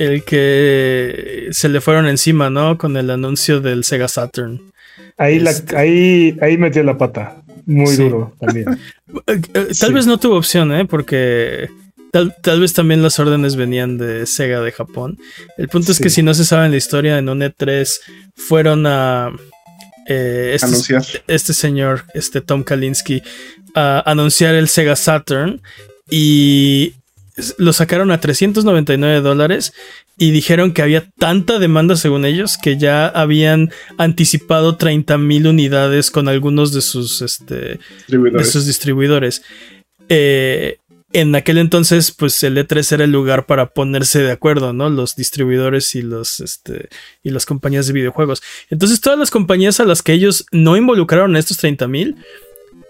el 0.00 0.24
que 0.24 1.48
se 1.52 1.68
le 1.68 1.80
fueron 1.80 2.08
encima, 2.08 2.50
¿no? 2.50 2.78
Con 2.78 2.96
el 2.96 3.10
anuncio 3.10 3.60
del 3.60 3.84
Sega 3.84 4.08
Saturn. 4.08 4.72
Ahí, 5.16 5.38
la, 5.38 5.50
Este- 5.50 5.76
ahí, 5.76 6.36
ahí 6.40 6.56
metió 6.56 6.82
la 6.82 6.96
pata. 6.98 7.36
Muy 7.66 7.86
Sí. 7.94 8.02
duro 8.02 8.34
también. 8.40 8.66
Eh, 9.26 9.32
eh, 9.34 9.40
Tal 9.52 9.74
Sí. 9.74 9.92
vez 9.92 10.06
no 10.06 10.18
tuvo 10.18 10.36
opción, 10.36 10.72
¿eh? 10.72 10.84
Porque 10.86 11.68
tal, 12.12 12.34
tal 12.42 12.60
vez 12.60 12.72
también 12.72 13.02
las 13.02 13.18
órdenes 13.18 13.56
venían 13.56 13.98
de 13.98 14.24
Sega 14.24 14.60
de 14.60 14.70
Japón. 14.72 15.18
El 15.58 15.68
punto 15.68 15.90
es 15.92 15.98
que 15.98 16.10
si 16.10 16.22
no 16.22 16.32
se 16.32 16.44
sabe 16.44 16.68
la 16.68 16.76
historia, 16.76 17.18
en 17.18 17.28
un 17.28 17.40
E3 17.42 17.90
fueron 18.36 18.86
a... 18.86 19.30
eh, 20.08 20.52
este, 20.54 21.22
este 21.26 21.52
señor, 21.52 22.04
este 22.14 22.40
Tom 22.40 22.62
Kalinske, 22.62 23.22
a 23.74 24.02
anunciar 24.10 24.54
el 24.54 24.68
Sega 24.68 24.94
Saturn 24.96 25.60
y 26.08 26.94
lo 27.58 27.72
sacaron 27.72 28.10
a 28.10 28.20
399 28.20 29.20
dólares 29.20 29.72
y 30.18 30.30
dijeron 30.30 30.72
que 30.72 30.82
había 30.82 31.08
tanta 31.18 31.58
demanda 31.58 31.96
según 31.96 32.24
ellos 32.24 32.58
que 32.60 32.76
ya 32.76 33.06
habían 33.08 33.70
anticipado 33.98 34.76
30 34.76 35.18
mil 35.18 35.46
unidades 35.46 36.10
con 36.10 36.28
algunos 36.28 36.72
de 36.72 36.80
sus, 36.82 37.22
este, 37.22 37.54
de 37.54 37.80
Distribuidores. 37.98 38.50
sus 38.50 38.66
distribuidores. 38.66 39.42
Eh, 40.08 40.78
en 41.12 41.34
aquel 41.34 41.58
entonces, 41.58 42.12
pues 42.12 42.40
el 42.44 42.56
E3 42.56 42.92
era 42.92 43.04
el 43.04 43.10
lugar 43.10 43.46
para 43.46 43.70
ponerse 43.70 44.20
de 44.22 44.30
acuerdo, 44.30 44.72
¿no? 44.72 44.88
Los 44.90 45.16
distribuidores 45.16 45.94
y 45.96 46.02
los, 46.02 46.38
este, 46.38 46.88
y 47.24 47.30
las 47.30 47.46
compañías 47.46 47.88
de 47.88 47.92
videojuegos. 47.94 48.42
Entonces, 48.68 49.00
todas 49.00 49.18
las 49.18 49.30
compañías 49.32 49.80
a 49.80 49.84
las 49.84 50.02
que 50.02 50.12
ellos 50.12 50.46
no 50.52 50.76
involucraron 50.76 51.34
a 51.34 51.40
estos 51.40 51.56
30 51.56 51.88
mil, 51.88 52.16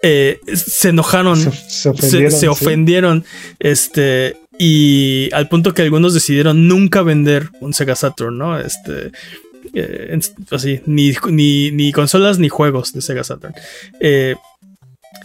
eh, 0.03 0.39
se 0.55 0.91
enojaron, 0.91 1.37
Se, 1.39 1.51
se, 1.51 1.71
se 1.71 1.89
ofendieron. 1.89 2.31
se 2.33 2.39
sí. 2.41 2.47
ofendieron, 2.47 3.25
este, 3.59 4.37
y 4.63 5.31
al 5.33 5.49
punto 5.49 5.73
que 5.73 5.81
algunos 5.81 6.13
decidieron 6.13 6.69
nunca 6.69 7.01
vender 7.01 7.49
un 7.61 7.73
Sega 7.73 7.97
Saturn, 7.97 8.37
¿no? 8.37 8.61
Este, 8.61 9.11
eh, 9.73 10.21
así, 10.51 10.83
ni, 10.85 11.15
ni, 11.31 11.71
ni 11.71 11.93
consolas 11.93 12.39
ni 12.39 12.51
juegos 12.51 12.93
de 12.93 13.01
Sega 13.01 13.25
Saturn. 13.25 13.55
Eh, 14.01 14.37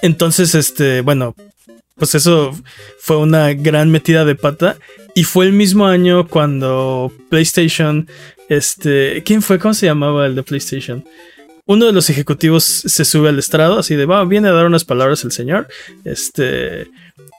entonces, 0.02 0.56
este, 0.56 1.02
bueno, 1.02 1.36
pues 1.95 2.16
eso 2.16 2.57
fue 2.98 3.18
una 3.18 3.52
gran 3.52 3.91
metida 3.91 4.24
de 4.24 4.36
pata. 4.36 4.78
Y 5.16 5.26
fue 5.26 5.48
el 5.48 5.52
mismo 5.52 5.86
año 5.86 6.30
cuando 6.30 7.12
PlayStation, 7.30 8.07
este, 8.48 9.22
¿quién 9.26 9.41
fue? 9.41 9.60
¿Cómo 9.60 9.74
se 9.74 9.88
llamaba 9.88 10.28
el 10.28 10.36
de 10.36 10.44
PlayStation? 10.44 11.03
Uno 11.66 11.88
de 11.88 11.91
los 11.91 12.10
ejecutivos 12.10 12.64
se 12.64 13.03
sube 13.03 13.28
al 13.28 13.40
estrado, 13.40 13.80
así 13.80 13.95
de, 13.95 14.06
va, 14.06 14.24
viene 14.24 14.48
a 14.48 14.53
dar 14.53 14.66
unas 14.66 14.86
palabras 14.86 15.26
el 15.26 15.34
señor, 15.34 15.68
este, 16.06 16.88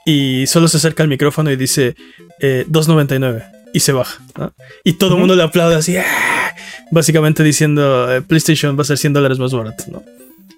y 0.07 0.47
solo 0.47 0.69
se 0.69 0.79
acerca 0.79 1.03
al 1.03 1.11
micrófono 1.11 1.51
y 1.51 1.57
dice, 1.57 1.97
eh, 2.41 2.65
2.99, 2.71 3.45
y 3.75 3.81
se 3.81 3.93
baja, 3.93 4.23
¿no? 4.39 4.55
Y 4.85 4.95
todo 4.95 5.15
el 5.15 5.19
mundo 5.19 5.35
le 5.35 5.43
aplaude 5.43 5.75
así, 5.75 5.97
¡ah! 5.99 6.55
básicamente 6.91 7.43
diciendo, 7.43 8.11
eh, 8.15 8.23
PlayStation 8.23 8.79
va 8.79 8.83
a 8.83 8.85
ser 8.85 8.97
100 8.97 9.13
dólares 9.13 9.39
más 9.39 9.53
barato, 9.53 9.85
¿no? 9.91 10.03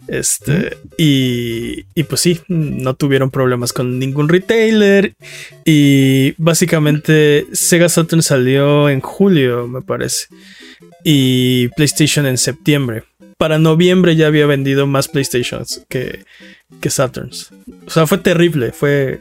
Este, 0.07 0.79
y, 0.97 1.85
y 1.95 2.03
pues 2.05 2.23
sí, 2.23 2.41
no 2.49 2.95
tuvieron 2.95 3.31
problemas 3.31 3.75
con 3.75 3.99
ningún 3.99 4.29
retailer. 4.29 5.15
Y 5.66 6.35
básicamente 6.39 7.47
Sega 7.53 7.89
Saturn 7.91 8.23
salió 8.23 8.89
en 8.89 9.01
julio, 9.01 9.69
me 9.69 9.83
parece. 9.83 10.29
Y 11.05 11.69
PlayStation 11.69 12.27
en 12.27 12.39
septiembre. 12.39 13.05
Para 13.39 13.59
noviembre 13.59 14.16
ya 14.16 14.27
había 14.27 14.47
vendido 14.47 14.86
más 14.86 15.09
PlayStations 15.09 15.82
que, 15.89 16.24
que 16.81 16.90
Saturns. 16.90 17.51
O 17.86 17.90
sea, 17.90 18.06
fue 18.06 18.19
terrible. 18.19 18.73
Fue. 18.73 19.20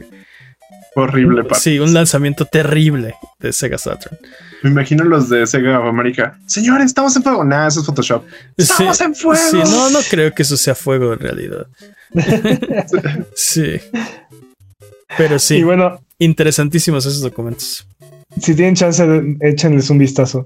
Horrible, 0.96 1.44
Pat. 1.44 1.58
Sí, 1.58 1.78
un 1.78 1.94
lanzamiento 1.94 2.44
terrible 2.44 3.14
de 3.38 3.52
Sega 3.52 3.78
Saturn. 3.78 4.18
Me 4.62 4.70
imagino 4.70 5.04
los 5.04 5.28
de 5.28 5.46
Sega 5.46 5.78
of 5.78 5.86
America. 5.86 6.36
Señores, 6.46 6.86
estamos 6.86 7.14
en 7.14 7.22
fuego. 7.22 7.44
Nah, 7.44 7.68
eso 7.68 7.80
es 7.80 7.86
Photoshop. 7.86 8.24
¡Estamos 8.56 8.96
Sí, 8.96 9.04
en 9.04 9.14
fuego! 9.14 9.50
Sí, 9.50 9.56
no, 9.58 9.90
no 9.90 10.00
creo 10.10 10.34
que 10.34 10.42
eso 10.42 10.56
sea 10.56 10.74
fuego 10.74 11.12
en 11.12 11.20
realidad. 11.20 11.68
sí. 13.36 13.76
Pero 15.16 15.38
sí, 15.38 15.56
Y 15.58 15.62
bueno, 15.62 16.00
interesantísimos 16.18 17.06
esos 17.06 17.20
documentos. 17.20 17.86
si 18.40 18.54
tienen 18.54 18.74
chance, 18.74 19.04
échenles 19.40 19.90
un 19.90 19.98
vistazo. 19.98 20.44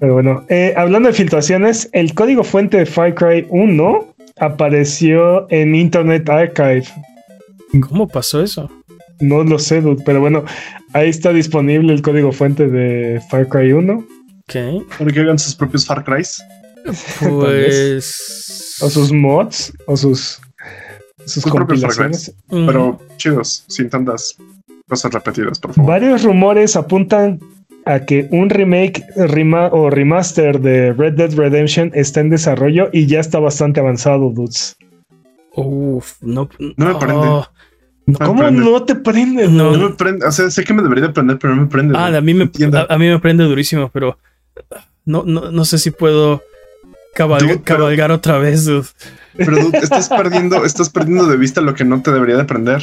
Pero 0.00 0.14
bueno, 0.14 0.44
eh, 0.48 0.74
hablando 0.76 1.08
de 1.08 1.14
filtraciones, 1.14 1.88
el 1.92 2.14
código 2.14 2.44
fuente 2.44 2.76
de 2.78 2.86
Far 2.86 3.14
Cry 3.14 3.46
1 3.48 4.14
apareció 4.38 5.46
en 5.50 5.74
Internet 5.74 6.28
Archive. 6.28 6.84
¿Cómo 7.88 8.06
pasó 8.08 8.42
eso? 8.42 8.70
No 9.20 9.42
lo 9.44 9.58
sé, 9.58 9.80
dude, 9.80 10.02
pero 10.04 10.20
bueno, 10.20 10.44
ahí 10.92 11.08
está 11.08 11.32
disponible 11.32 11.92
el 11.94 12.02
código 12.02 12.32
fuente 12.32 12.68
de 12.68 13.20
Far 13.30 13.48
Cry 13.48 13.72
1. 13.72 13.94
Ok. 14.48 14.84
¿Por 14.98 15.12
qué 15.12 15.20
hagan 15.20 15.38
sus 15.38 15.54
propios 15.54 15.86
Far 15.86 16.04
Crys? 16.04 16.42
Pues. 17.20 18.42
O 18.82 18.90
sus 18.90 19.10
mods, 19.10 19.72
o 19.86 19.96
sus, 19.96 20.38
sus 21.24 21.32
Sus 21.32 21.44
propios 21.44 21.80
Far 21.80 21.88
compilaciones. 21.96 22.34
mm, 22.48 22.66
Pero 22.66 23.00
chidos, 23.16 23.64
sin 23.68 23.88
tantas 23.88 24.36
cosas 24.86 25.14
repetidas, 25.14 25.58
por 25.58 25.72
favor. 25.72 25.90
Varios 25.92 26.24
rumores 26.24 26.76
apuntan 26.76 27.40
a 27.86 28.00
que 28.00 28.28
un 28.32 28.50
remake 28.50 29.04
rema- 29.16 29.70
o 29.72 29.88
remaster 29.90 30.60
de 30.60 30.92
Red 30.92 31.14
Dead 31.14 31.34
Redemption 31.34 31.90
está 31.94 32.20
en 32.20 32.30
desarrollo 32.30 32.88
y 32.92 33.06
ya 33.06 33.20
está 33.20 33.38
bastante 33.38 33.80
avanzado, 33.80 34.30
dudes. 34.30 34.76
Uf, 35.54 36.14
no. 36.20 36.48
No 36.76 36.86
me 36.86 36.94
prende. 36.96 37.28
¿Cómo 38.18 38.42
prende. 38.42 38.60
no 38.62 38.82
te 38.84 38.94
prende? 38.94 39.48
No. 39.48 39.72
me 39.72 39.94
prende, 39.94 40.26
o 40.26 40.30
sea, 40.32 40.50
sé 40.50 40.62
que 40.64 40.74
me 40.74 40.82
debería 40.82 41.06
de 41.08 41.12
prender, 41.12 41.38
pero 41.38 41.54
no 41.54 41.62
me 41.62 41.68
prende. 41.68 41.94
Ah, 41.96 42.06
a 42.08 42.20
mí 42.20 42.34
me, 42.34 42.44
a, 42.44 42.94
a 42.94 42.98
mí 42.98 43.08
me 43.08 43.18
prende 43.18 43.44
durísimo, 43.44 43.88
pero. 43.92 44.18
No, 45.04 45.22
no, 45.24 45.50
no 45.52 45.64
sé 45.64 45.78
si 45.78 45.90
puedo 45.92 46.42
cabalga- 47.14 47.38
Dude, 47.46 47.62
pero- 47.64 47.78
cabalgar 47.78 48.10
otra 48.12 48.38
vez, 48.38 48.64
dude. 48.64 48.86
Pero 49.36 49.56
dude, 49.64 49.78
estás 49.78 50.08
perdiendo, 50.16 50.64
estás 50.64 50.90
perdiendo 50.90 51.26
de 51.26 51.36
vista 51.36 51.60
lo 51.60 51.74
que 51.74 51.84
no 51.84 52.02
te 52.02 52.10
debería 52.12 52.36
de 52.36 52.44
prender. 52.44 52.82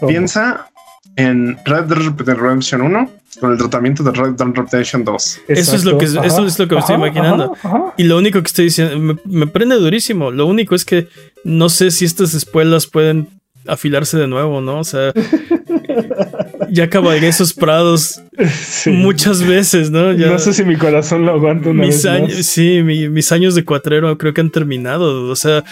¿Cómo? 0.00 0.10
Piensa 0.10 0.70
en 1.16 1.56
Red 1.64 1.84
Dead 1.84 2.36
Redemption 2.36 2.80
1 2.82 3.10
con 3.40 3.52
el 3.52 3.58
tratamiento 3.58 4.02
de 4.02 4.12
Red 4.12 4.30
Dead 4.34 4.46
Redemption 4.54 5.04
2. 5.04 5.40
Eso 5.48 5.76
es 5.76 5.84
lo 5.84 5.98
que- 5.98 6.04
eso 6.06 6.46
es 6.46 6.58
lo 6.58 6.68
que 6.68 6.74
me 6.74 6.80
estoy 6.80 6.96
imaginando. 6.96 7.52
ajá, 7.54 7.68
ajá. 7.68 7.94
Y 7.96 8.04
lo 8.04 8.16
único 8.18 8.40
que 8.40 8.46
estoy 8.46 8.66
diciendo, 8.66 8.98
me, 8.98 9.16
me 9.24 9.46
prende 9.46 9.76
durísimo. 9.76 10.30
Lo 10.30 10.46
único 10.46 10.74
es 10.74 10.84
que 10.84 11.08
no 11.44 11.68
sé 11.68 11.90
si 11.90 12.04
estas 12.04 12.34
espuelas 12.34 12.86
pueden 12.86 13.28
afilarse 13.66 14.16
de 14.16 14.26
nuevo, 14.28 14.60
¿no? 14.60 14.78
O 14.80 14.84
sea, 14.84 15.12
ya 16.70 16.88
cabalgué 16.88 17.28
esos 17.28 17.52
prados 17.52 18.20
Sí. 18.62 18.90
muchas 18.90 19.42
veces, 19.42 19.90
¿no? 19.90 20.12
Ya, 20.12 20.28
No 20.28 20.38
sé 20.38 20.52
si 20.52 20.64
mi 20.64 20.76
corazón 20.76 21.26
lo 21.26 21.32
aguanta 21.32 21.70
una 21.70 21.82
mis 21.84 21.96
vez 21.96 22.06
años, 22.06 22.36
más. 22.36 22.46
sí, 22.46 22.82
mi- 22.82 23.08
mis 23.08 23.30
años 23.32 23.54
de 23.54 23.64
cuatrero 23.64 24.16
creo 24.18 24.32
que 24.32 24.40
han 24.40 24.50
terminado. 24.50 25.28
O 25.28 25.36
sea, 25.36 25.64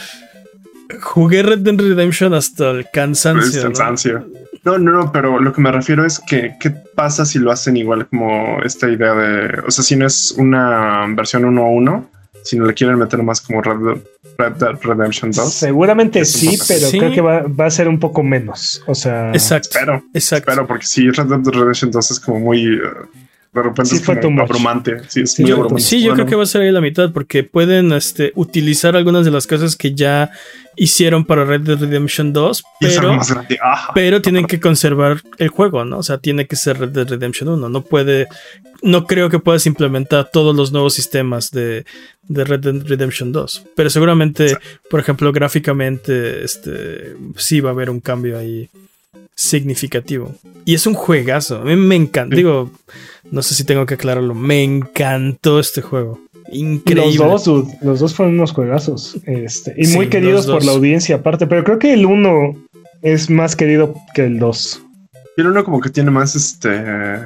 jugué 1.01 1.43
Red 1.43 1.59
Dead 1.61 1.77
Redemption 1.79 2.35
hasta 2.35 2.71
el 2.71 2.87
cansancio. 2.93 3.57
¿no? 3.61 3.67
cansancio. 3.69 4.19
No, 4.19 4.27
no, 4.67 4.79
no, 4.79 5.13
pero 5.13 5.39
lo 5.41 5.53
que 5.53 5.61
me 5.61 5.71
refiero 5.71 6.05
es 6.05 6.19
que 6.19 6.57
qué 6.61 6.71
pasa 6.71 7.25
si 7.25 7.39
lo 7.39 7.53
hacen 7.53 7.77
igual 7.77 8.07
como 8.09 8.61
esta 8.65 8.89
idea 8.89 9.15
de, 9.15 9.61
o 9.61 9.71
sea, 9.71 9.85
si 9.85 9.97
no 9.97 10.07
es 10.07 10.33
una 10.33 11.07
versión 11.15 11.45
1 11.45 11.63
a 11.63 11.69
1, 11.69 12.11
si 12.43 12.57
no 12.57 12.67
le 12.67 12.75
quieren 12.75 12.99
meter 12.99 13.23
más 13.23 13.41
como 13.41 13.61
Red, 13.63 14.03
Dead 14.37 14.77
Redemption 14.83 15.33
2. 15.33 15.53
Seguramente 15.53 16.25
sí, 16.25 16.59
pero 16.69 16.91
creo 16.91 17.13
que 17.13 17.21
va, 17.21 17.43
va, 17.43 17.67
a 17.67 17.71
ser 17.71 17.89
un 17.89 17.99
poco 17.99 18.23
menos. 18.23 18.83
O 18.87 18.95
sea, 18.95 19.31
exacto. 19.31 19.69
Espero, 19.71 20.03
exacto. 20.13 20.51
Espero, 20.51 20.67
porque 20.67 20.87
si 20.87 21.11
Red 21.11 21.27
Dead 21.27 21.55
Redemption 21.55 21.91
2 21.91 22.11
es 22.11 22.21
como 22.21 22.41
muy. 22.41 22.77
Uh, 22.77 23.09
de 23.57 23.63
repente 23.63 23.97
es 23.97 24.21
como 24.21 24.43
abrumante. 24.43 24.99
Sí, 25.09 25.23
es 25.23 25.41
muy 25.41 25.51
abrumante. 25.51 25.83
Sí, 25.83 26.03
yo 26.03 26.13
creo 26.13 26.27
que 26.27 26.37
va 26.37 26.43
a 26.43 26.47
ser 26.47 26.61
ahí 26.61 26.71
la 26.71 26.83
mitad 26.83 27.11
porque 27.11 27.43
pueden 27.43 27.91
este, 27.93 28.33
utilizar 28.35 28.97
algunas 28.97 29.25
de 29.25 29.31
las 29.31 29.47
cosas 29.47 29.77
que 29.77 29.95
ya 29.95 30.31
hicieron 30.77 31.25
para 31.25 31.47
Red 31.47 31.63
Dead 31.63 31.79
Redemption 31.79 32.35
2, 32.35 32.65
pero, 32.81 33.19
pero 33.95 34.21
tienen 34.21 34.47
que 34.47 34.61
conservar 34.61 35.23
el 35.39 35.49
juego, 35.49 35.87
¿no? 35.87 35.99
O 35.99 36.03
sea, 36.03 36.19
tiene 36.19 36.47
que 36.47 36.57
ser 36.57 36.79
Red 36.79 36.91
Dead 36.91 37.09
Redemption 37.09 37.49
1. 37.49 37.69
No 37.71 37.81
puede, 37.81 38.29
no 38.83 39.07
creo 39.07 39.31
que 39.31 39.39
puedas 39.39 39.67
implementar 39.67 40.31
todos 40.31 40.55
los 40.55 40.73
nuevos 40.73 40.93
sistemas 40.93 41.51
de, 41.51 41.87
de 42.29 42.45
Red 42.45 42.61
Dead 42.61 42.87
Redemption 42.87 43.33
2. 43.33 43.69
Pero 43.75 43.89
seguramente, 43.89 44.59
por 44.91 45.01
ejemplo, 45.01 45.33
gráficamente, 45.33 46.45
este, 46.45 47.17
sí 47.37 47.61
va 47.61 47.71
a 47.71 47.73
haber 47.73 47.89
un 47.89 48.01
cambio 48.01 48.39
ahí 48.39 48.69
significativo. 49.37 50.35
Y 50.65 50.75
es 50.75 50.87
un 50.87 50.95
juegazo. 50.95 51.57
A 51.57 51.65
mí 51.65 51.77
me 51.77 51.95
encanta. 51.95 52.35
Digo, 52.35 52.71
no 53.31 53.43
sé 53.43 53.55
si 53.55 53.65
tengo 53.65 53.87
que 53.87 53.95
aclararlo. 53.95 54.35
Me 54.35 54.65
encantó 54.65 55.61
este 55.61 55.83
juego. 55.83 56.19
Increíble. 56.51 57.25
Los 57.25 57.45
dos, 57.45 57.69
los 57.83 58.01
dos 58.01 58.15
fueron 58.15 58.35
unos 58.35 58.53
juegazos. 58.53 59.19
Este, 59.27 59.75
y 59.77 59.87
muy 59.89 60.09
queridos 60.09 60.47
por 60.47 60.65
la 60.65 60.73
audiencia 60.73 61.17
aparte. 61.17 61.47
Pero 61.47 61.63
creo 61.63 61.79
que 61.79 61.93
el 61.93 62.07
uno 62.07 62.55
es 63.03 63.31
más 63.31 63.55
querido 63.55 63.95
que 64.15 64.25
el 64.25 64.39
2. 64.39 64.83
Y 65.37 65.41
el 65.41 65.49
uno 65.49 65.65
como 65.65 65.81
que 65.81 65.91
tiene 65.91 66.11
más, 66.11 66.35
este, 66.35 66.71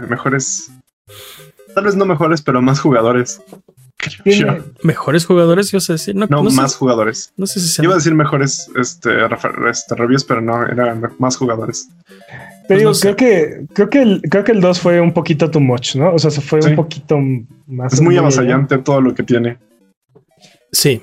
mejores... 0.08 0.70
Tal 1.74 1.84
vez 1.84 1.94
no 1.94 2.04
mejores, 2.04 2.42
pero 2.42 2.60
más 2.60 2.80
jugadores. 2.80 3.40
¿Tiene 4.24 4.62
mejores 4.82 5.26
jugadores, 5.26 5.70
yo 5.70 5.80
sé 5.80 5.94
decir. 5.94 6.14
No, 6.14 6.26
no, 6.26 6.42
más 6.42 6.74
jugadores. 6.74 7.32
No 7.36 7.46
sé 7.46 7.60
si 7.60 7.68
se 7.68 7.82
Iba 7.82 7.94
a 7.94 7.96
decir 7.96 8.14
mejores 8.14 8.70
este, 8.76 9.10
este, 9.68 9.94
reviews, 9.94 10.24
pero 10.24 10.40
no, 10.40 10.66
eran 10.66 11.02
más 11.18 11.36
jugadores. 11.36 11.88
Te 12.68 12.76
digo, 12.76 12.92
creo 12.92 13.16
que 13.16 13.66
creo 13.72 13.90
que 13.90 14.02
el, 14.02 14.22
creo 14.22 14.44
que 14.44 14.52
el 14.52 14.60
2 14.60 14.80
fue 14.80 15.00
un 15.00 15.12
poquito 15.12 15.50
too 15.50 15.60
much, 15.60 15.96
¿no? 15.96 16.14
O 16.14 16.18
sea, 16.18 16.30
se 16.30 16.40
fue 16.40 16.60
un 16.60 16.76
poquito 16.76 17.18
más. 17.66 17.94
Es 17.94 18.00
muy 18.00 18.16
avasallante 18.16 18.78
todo 18.78 19.00
lo 19.00 19.14
que 19.14 19.22
tiene. 19.22 19.58
Sí. 20.70 21.02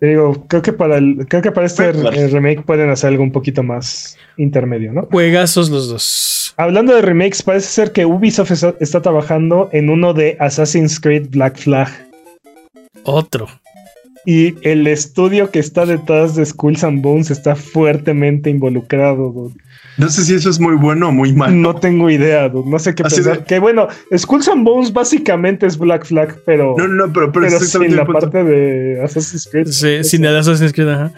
Te 0.00 0.06
digo, 0.08 0.46
creo 0.48 0.62
que 0.62 0.72
para 0.72 0.96
el, 0.96 1.26
creo 1.28 1.42
que 1.42 1.52
para 1.52 1.66
este 1.66 1.92
remake 1.92 2.64
pueden 2.64 2.90
hacer 2.90 3.10
algo 3.10 3.22
un 3.22 3.30
poquito 3.30 3.62
más 3.62 4.16
intermedio, 4.36 4.92
¿no? 4.92 5.02
Juegazos 5.02 5.70
los 5.70 5.88
dos. 5.88 6.54
Hablando 6.56 6.94
de 6.94 7.02
remakes, 7.02 7.42
parece 7.42 7.68
ser 7.68 7.92
que 7.92 8.04
Ubisoft 8.04 8.50
está, 8.50 8.74
está 8.80 9.00
trabajando 9.00 9.68
en 9.72 9.90
uno 9.90 10.12
de 10.12 10.36
Assassin's 10.40 10.98
Creed 10.98 11.28
Black 11.30 11.56
Flag. 11.56 11.88
Otro. 13.04 13.48
Y 14.24 14.54
el 14.62 14.86
estudio 14.86 15.50
que 15.50 15.58
está 15.58 15.84
detrás 15.84 16.36
de 16.36 16.46
Skulls 16.46 16.84
and 16.84 17.02
Bones 17.02 17.30
está 17.30 17.56
fuertemente 17.56 18.50
involucrado. 18.50 19.50
No 19.98 20.08
sé 20.08 20.24
si 20.24 20.34
eso 20.34 20.48
es 20.48 20.60
muy 20.60 20.76
bueno 20.76 21.08
o 21.08 21.12
muy 21.12 21.32
malo. 21.32 21.54
No 21.54 21.74
tengo 21.74 22.08
idea, 22.08 22.48
no 22.48 22.78
sé 22.78 22.94
qué 22.94 23.02
pensar. 23.02 23.44
Que 23.44 23.58
bueno, 23.58 23.88
Skulls 24.16 24.48
and 24.48 24.64
Bones 24.64 24.92
básicamente 24.92 25.66
es 25.66 25.76
Black 25.76 26.06
Flag, 26.06 26.38
pero. 26.46 26.76
No, 26.78 26.86
no, 26.86 27.12
pero, 27.12 27.32
pero, 27.32 27.50
sin 27.58 27.96
la 27.96 28.06
parte 28.06 28.44
de 28.44 29.02
Assassin's 29.02 29.48
Creed. 29.50 29.66
Sí, 29.66 30.04
sin 30.04 30.24
el 30.24 30.36
Assassin's 30.36 30.72
Creed, 30.72 30.88
ajá. 30.88 31.12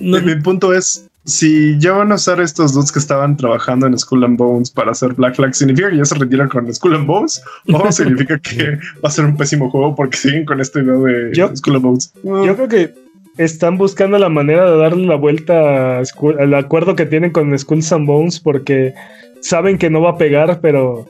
Mi 0.00 0.36
punto 0.36 0.72
es: 0.72 1.08
si 1.24 1.78
ya 1.78 1.92
van 1.92 2.10
a 2.12 2.16
usar 2.16 2.40
estos 2.40 2.74
dos 2.74 2.90
que 2.90 2.98
estaban 2.98 3.36
trabajando 3.36 3.86
en 3.86 3.96
Skull 3.98 4.24
and 4.24 4.36
Bones 4.36 4.70
para 4.70 4.90
hacer 4.90 5.14
Black 5.14 5.36
Flag, 5.36 5.54
¿significa 5.54 5.90
que 5.90 5.96
ya 5.96 6.04
se 6.04 6.16
retiran 6.16 6.48
con 6.48 6.72
Skull 6.72 6.96
and 6.96 7.06
Bones? 7.06 7.42
¿O 7.72 7.92
significa 7.92 8.38
que 8.38 8.78
va 9.04 9.08
a 9.08 9.10
ser 9.10 9.24
un 9.24 9.36
pésimo 9.36 9.70
juego 9.70 9.94
porque 9.94 10.16
siguen 10.16 10.44
con 10.44 10.60
este 10.60 10.80
idea 10.80 10.94
de 10.94 11.56
Skull 11.56 11.76
and 11.76 11.84
Bones? 11.84 12.12
Yo 12.24 12.56
creo 12.56 12.68
que 12.68 12.94
están 13.38 13.78
buscando 13.78 14.18
la 14.18 14.28
manera 14.28 14.70
de 14.70 14.76
darle 14.76 15.06
la 15.06 15.16
vuelta 15.16 15.98
al 15.98 16.54
acuerdo 16.54 16.96
que 16.96 17.06
tienen 17.06 17.30
con 17.30 17.56
Skulls 17.58 17.92
and 17.92 18.06
Bones 18.06 18.40
porque 18.40 18.94
saben 19.40 19.78
que 19.78 19.90
no 19.90 20.00
va 20.00 20.10
a 20.10 20.18
pegar, 20.18 20.60
pero 20.60 21.06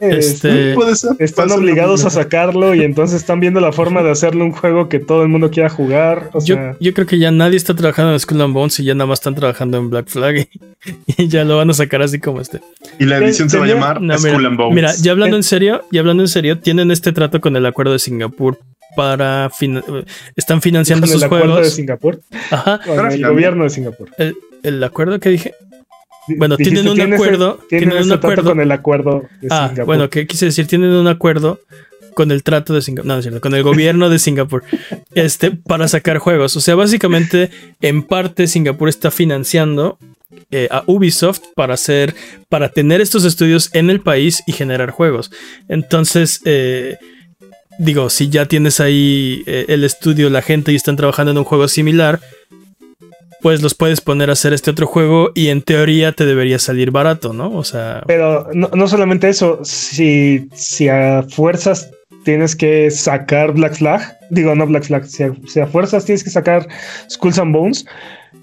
este, 0.00 0.74
están 1.18 1.50
obligados 1.50 2.04
a 2.04 2.10
sacarlo 2.10 2.74
y 2.74 2.82
entonces 2.82 3.20
están 3.20 3.40
viendo 3.40 3.60
la 3.60 3.72
forma 3.72 4.02
de 4.02 4.10
hacerle 4.10 4.44
un 4.44 4.52
juego 4.52 4.88
que 4.88 4.98
todo 4.98 5.22
el 5.22 5.28
mundo 5.28 5.50
quiera 5.50 5.68
jugar. 5.68 6.30
yo, 6.44 6.94
creo 6.94 7.06
que 7.06 7.18
ya 7.18 7.30
nadie 7.30 7.56
está 7.56 7.74
trabajando 7.74 8.12
en 8.12 8.20
Skull 8.20 8.42
and 8.42 8.54
Bones 8.54 8.78
y 8.80 8.84
ya 8.84 8.94
nada 8.94 9.06
más 9.06 9.18
están 9.18 9.34
trabajando 9.34 9.78
en 9.78 9.90
Black 9.90 10.08
Flag 10.08 10.48
y, 11.06 11.28
ya 11.28 11.44
lo 11.44 11.56
van 11.56 11.70
a 11.70 11.74
sacar 11.74 12.02
así 12.02 12.18
como 12.18 12.40
este. 12.40 12.60
Y 12.98 13.04
la 13.04 13.18
edición 13.18 13.50
se 13.50 13.58
va 13.58 13.64
a 13.64 13.68
llamar 13.68 14.00
Skull 14.18 14.46
and 14.46 14.56
Bones. 14.56 14.74
Mira, 14.74 14.92
ya 15.00 15.12
hablando 15.12 15.36
en 15.36 15.42
serio, 15.42 15.82
ya 15.90 16.00
hablando 16.00 16.22
en 16.22 16.28
serio, 16.28 16.58
tienen 16.58 16.90
este 16.90 17.12
trato 17.12 17.40
con 17.40 17.56
el 17.56 17.66
acuerdo 17.66 17.92
de 17.92 17.98
Singapur 17.98 18.58
para 18.96 19.50
están 20.36 20.60
financiando 20.60 21.06
sus 21.06 21.24
juegos. 21.24 21.44
¿El 21.44 21.50
acuerdo 21.50 21.64
de 21.64 21.70
Singapur? 21.70 22.20
Ajá. 22.50 22.80
el 23.12 23.26
gobierno 23.26 23.64
de 23.64 23.70
Singapur. 23.70 24.10
El, 24.62 24.82
acuerdo 24.82 25.20
que 25.20 25.30
dije. 25.30 25.54
Bueno, 26.36 26.56
tienen 26.56 26.88
un 26.88 27.00
acuerdo. 27.00 27.60
Tienen, 27.68 28.02
un 28.02 28.12
acuerdo 28.12 28.44
con 28.44 28.60
el 28.60 28.72
acuerdo 28.72 29.24
de 29.40 29.48
ah, 29.50 29.72
Bueno, 29.84 30.10
¿qué 30.10 30.26
quise 30.26 30.46
decir? 30.46 30.66
Tienen 30.66 30.90
un 30.90 31.06
acuerdo 31.06 31.60
con 32.14 32.32
el 32.32 32.42
trato 32.42 32.74
de 32.74 32.82
Singapur, 32.82 33.06
no, 33.06 33.14
no 33.14 33.20
es 33.20 33.24
cierto, 33.24 33.40
con 33.40 33.54
el 33.54 33.62
gobierno 33.62 34.10
de 34.10 34.18
Singapur, 34.18 34.64
este, 35.14 35.52
para 35.52 35.86
sacar 35.86 36.18
juegos. 36.18 36.56
O 36.56 36.60
sea, 36.60 36.74
básicamente, 36.74 37.50
en 37.80 38.02
parte, 38.02 38.48
Singapur 38.48 38.88
está 38.88 39.12
financiando 39.12 39.98
eh, 40.50 40.68
a 40.70 40.82
Ubisoft 40.86 41.40
para 41.54 41.74
hacer, 41.74 42.14
para 42.48 42.70
tener 42.70 43.00
estos 43.00 43.24
estudios 43.24 43.70
en 43.72 43.88
el 43.88 44.00
país 44.00 44.42
y 44.46 44.52
generar 44.52 44.90
juegos. 44.90 45.30
Entonces, 45.68 46.40
eh, 46.44 46.96
digo, 47.78 48.10
si 48.10 48.28
ya 48.28 48.46
tienes 48.46 48.80
ahí 48.80 49.42
eh, 49.46 49.66
el 49.68 49.84
estudio, 49.84 50.28
la 50.28 50.42
gente 50.42 50.72
y 50.72 50.74
están 50.74 50.96
trabajando 50.96 51.30
en 51.32 51.38
un 51.38 51.44
juego 51.44 51.68
similar, 51.68 52.20
pues 53.40 53.62
los 53.62 53.74
puedes 53.74 54.00
poner 54.00 54.30
a 54.30 54.32
hacer 54.32 54.52
este 54.52 54.70
otro 54.70 54.86
juego 54.86 55.30
y 55.34 55.48
en 55.48 55.62
teoría 55.62 56.12
te 56.12 56.26
debería 56.26 56.58
salir 56.58 56.90
barato, 56.90 57.32
¿no? 57.32 57.52
O 57.52 57.64
sea. 57.64 58.02
Pero 58.06 58.48
no, 58.52 58.88
solamente 58.88 59.28
eso, 59.28 59.60
si, 59.64 60.48
si 60.54 60.88
a 60.88 61.22
fuerzas 61.22 61.90
tienes 62.24 62.56
que 62.56 62.90
sacar 62.90 63.52
Black 63.52 63.76
Flag, 63.76 64.18
digo, 64.30 64.54
no 64.54 64.66
Black 64.66 64.84
Flag, 64.84 65.06
si 65.06 65.60
a, 65.60 65.66
fuerzas 65.66 66.04
tienes 66.04 66.24
que 66.24 66.30
sacar 66.30 66.66
Skulls 67.10 67.38
and 67.38 67.54
Bones, 67.54 67.86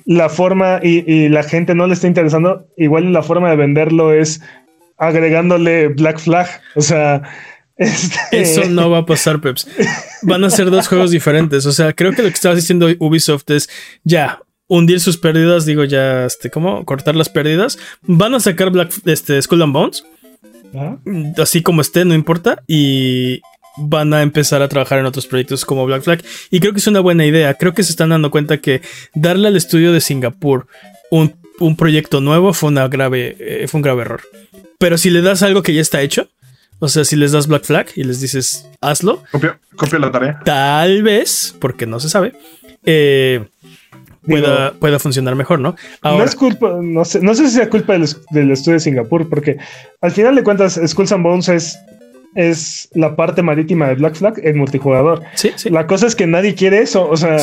la 0.06 0.30
forma 0.30 0.80
y, 0.82 1.04
y 1.12 1.30
la 1.30 1.44
gente 1.44 1.76
no 1.76 1.88
le 1.88 1.94
está 1.94 2.08
interesando, 2.08 2.68
igual 2.78 3.12
la 3.12 3.24
forma 3.24 3.50
de 3.50 3.56
venderlo 3.58 4.14
es 4.14 4.42
agregándole 4.98 5.90
Black 5.90 6.20
Flag, 6.20 6.48
o 6.76 6.82
sea 6.82 7.22
este, 7.78 8.42
Eso 8.42 8.70
no 8.70 8.90
va 8.90 9.00
a 9.00 9.06
pasar, 9.06 9.42
Peps. 9.42 9.68
Van 10.22 10.44
a 10.44 10.50
ser 10.50 10.70
dos 10.70 10.88
juegos 10.88 11.12
diferentes. 11.12 11.66
O 11.66 11.72
sea, 11.72 11.94
creo 11.94 12.14
que 12.14 12.22
lo 12.22 12.30
que 12.30 12.36
estaba 12.36 12.56
diciendo 12.56 12.88
Ubisoft 13.00 13.50
es 13.50 13.70
ya 14.04 14.42
hundir 14.68 15.00
sus 15.00 15.18
pérdidas. 15.18 15.66
Digo, 15.66 15.84
ya, 15.84 16.26
este, 16.26 16.50
¿cómo? 16.50 16.86
Cortar 16.86 17.16
las 17.16 17.30
pérdidas. 17.30 17.78
Van 18.02 18.34
a 18.36 18.40
sacar 18.40 18.72
Black, 18.72 18.94
este, 19.06 19.42
Skull 19.42 19.62
and 19.62 19.74
Bones. 19.74 20.04
Así 21.38 21.62
como 21.62 21.82
esté, 21.82 22.06
no 22.06 22.14
importa. 22.14 22.64
Y 22.68 23.42
van 23.78 24.14
a 24.14 24.22
empezar 24.22 24.62
a 24.62 24.70
trabajar 24.70 25.00
en 25.00 25.06
otros 25.06 25.28
proyectos 25.28 25.66
como 25.66 25.86
Black 25.86 26.04
Flag. 26.04 26.24
Y 26.50 26.60
creo 26.60 26.74
que 26.74 26.80
es 26.80 26.88
una 26.88 27.00
buena 27.00 27.26
idea. 27.26 27.54
Creo 27.56 27.74
que 27.74 27.84
se 27.84 27.92
están 27.92 28.10
dando 28.10 28.32
cuenta 28.32 28.58
que 28.58 28.82
darle 29.14 29.48
al 29.48 29.56
estudio 29.56 29.92
de 29.92 30.02
Singapur 30.02 30.68
un, 31.12 31.76
proyecto 31.78 32.22
nuevo 32.22 32.54
fue, 32.54 32.70
una 32.70 32.88
grave, 32.88 33.36
eh, 33.40 33.68
fue 33.68 33.80
un 33.80 33.84
grave 33.84 34.02
error. 34.02 34.22
Pero 34.78 34.98
si 34.98 35.10
le 35.10 35.22
das 35.22 35.44
algo 35.44 35.64
que 35.64 35.74
ya 35.74 35.82
está 35.82 36.02
hecho, 36.02 36.28
o 36.80 36.90
sea, 36.90 37.06
si 37.06 37.16
les 37.16 37.32
das 37.32 37.48
Black 37.48 37.64
Flag 37.64 37.88
y 37.96 38.04
les 38.04 38.20
dices 38.20 38.68
hazlo. 38.82 39.24
Copia, 39.32 39.60
copia 39.76 40.00
la 40.00 40.12
tarea. 40.12 40.42
Tal 40.44 41.04
vez, 41.04 41.56
porque 41.60 41.86
no 41.86 42.00
se 42.00 42.10
sabe, 42.10 42.34
eh, 42.86 43.46
pueda, 44.26 44.74
pueda, 44.74 45.00
funcionar 45.00 45.36
mejor, 45.36 45.60
¿no? 45.60 45.76
no 46.04 46.24
es 46.24 46.36
culpa, 46.36 46.78
no 46.82 47.06
sé, 47.06 47.20
no 47.22 47.34
sé 47.36 47.48
si 47.48 47.56
sea 47.56 47.70
culpa 47.70 47.94
del, 47.94 48.08
del, 48.32 48.52
estudio 48.52 48.74
de 48.74 48.80
Singapur, 48.80 49.30
porque 49.30 49.58
al 50.02 50.12
final 50.12 50.36
de 50.36 50.44
cuentas, 50.44 50.80
Skulls 50.86 51.12
and 51.12 51.24
Bones 51.24 51.50
es, 51.50 51.80
es 52.36 52.90
la 52.94 53.16
parte 53.16 53.42
marítima 53.42 53.88
de 53.88 53.96
Black 53.96 54.16
Flag 54.16 54.36
en 54.44 54.58
multijugador. 54.58 55.24
Sí, 55.36 55.52
sí. 55.56 55.70
La 55.70 55.88
cosa 55.88 56.08
es 56.08 56.16
que 56.16 56.28
nadie 56.28 56.54
quiere 56.54 56.80
eso, 56.80 57.10
o 57.10 57.18
sea, 57.18 57.38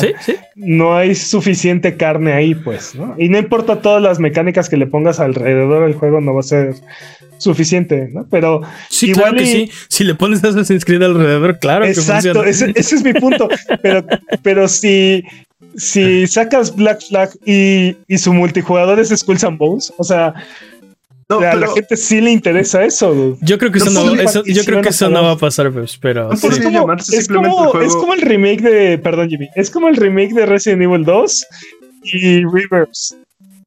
no 0.55 0.95
hay 0.95 1.15
suficiente 1.15 1.97
carne 1.97 2.33
ahí, 2.33 2.55
pues, 2.55 2.95
¿no? 2.95 3.15
Y 3.17 3.29
no 3.29 3.37
importa 3.37 3.81
todas 3.81 4.01
las 4.01 4.19
mecánicas 4.19 4.69
que 4.69 4.77
le 4.77 4.87
pongas 4.87 5.19
alrededor 5.19 5.85
del 5.85 5.95
juego, 5.95 6.21
no 6.21 6.33
va 6.33 6.41
a 6.41 6.43
ser 6.43 6.75
suficiente, 7.43 8.09
¿no? 8.11 8.25
Pero 8.29 8.61
sí, 8.89 9.09
igual 9.09 9.35
que 9.35 9.45
sí. 9.45 9.71
Si 9.89 10.03
le 10.03 10.15
pones 10.15 10.43
Assassin's 10.43 10.85
Creed 10.85 11.03
alrededor, 11.03 11.59
claro. 11.59 11.85
Exacto, 11.85 12.41
que 12.41 12.49
ese, 12.49 12.71
ese, 12.75 12.95
es 12.95 13.03
mi 13.03 13.13
punto. 13.13 13.49
pero, 13.81 14.05
pero 14.41 14.67
si, 14.67 15.23
si 15.75 16.27
sacas 16.27 16.75
Black 16.75 17.01
Flag 17.07 17.31
y, 17.45 17.95
y 18.07 18.17
su 18.17 18.33
multijugador 18.33 18.99
es 18.99 19.09
Skulls 19.09 19.43
and 19.43 19.57
Bones, 19.57 19.93
o 19.97 20.03
sea, 20.03 20.33
a 21.29 21.55
la 21.55 21.67
gente 21.73 21.97
sí 21.97 22.21
le 22.21 22.31
interesa 22.31 22.83
eso. 22.83 23.37
Yo 23.41 23.57
creo 23.57 23.71
que 23.71 23.79
eso 23.79 23.89
no, 23.89 24.15
yo 24.45 24.63
creo 24.65 24.81
que 24.81 24.89
eso 24.89 25.09
no 25.09 25.23
va 25.23 25.31
a 25.31 25.37
pasar, 25.37 25.71
pues, 25.71 25.97
pero. 25.97 26.31
es, 26.31 26.41
como, 26.41 26.53
es, 26.93 27.27
como, 27.27 27.81
es, 27.81 27.95
como, 27.95 28.13
el 28.13 28.21
remake 28.21 28.61
de. 28.61 28.97
Perdón, 28.97 29.29
Jimmy. 29.29 29.49
Es 29.55 29.69
como 29.69 29.87
el 29.87 29.95
remake 29.95 30.33
de 30.33 30.45
Resident 30.45 30.81
Evil 30.83 31.03
2 31.05 31.45
y 32.03 32.45
Rivers. 32.45 33.17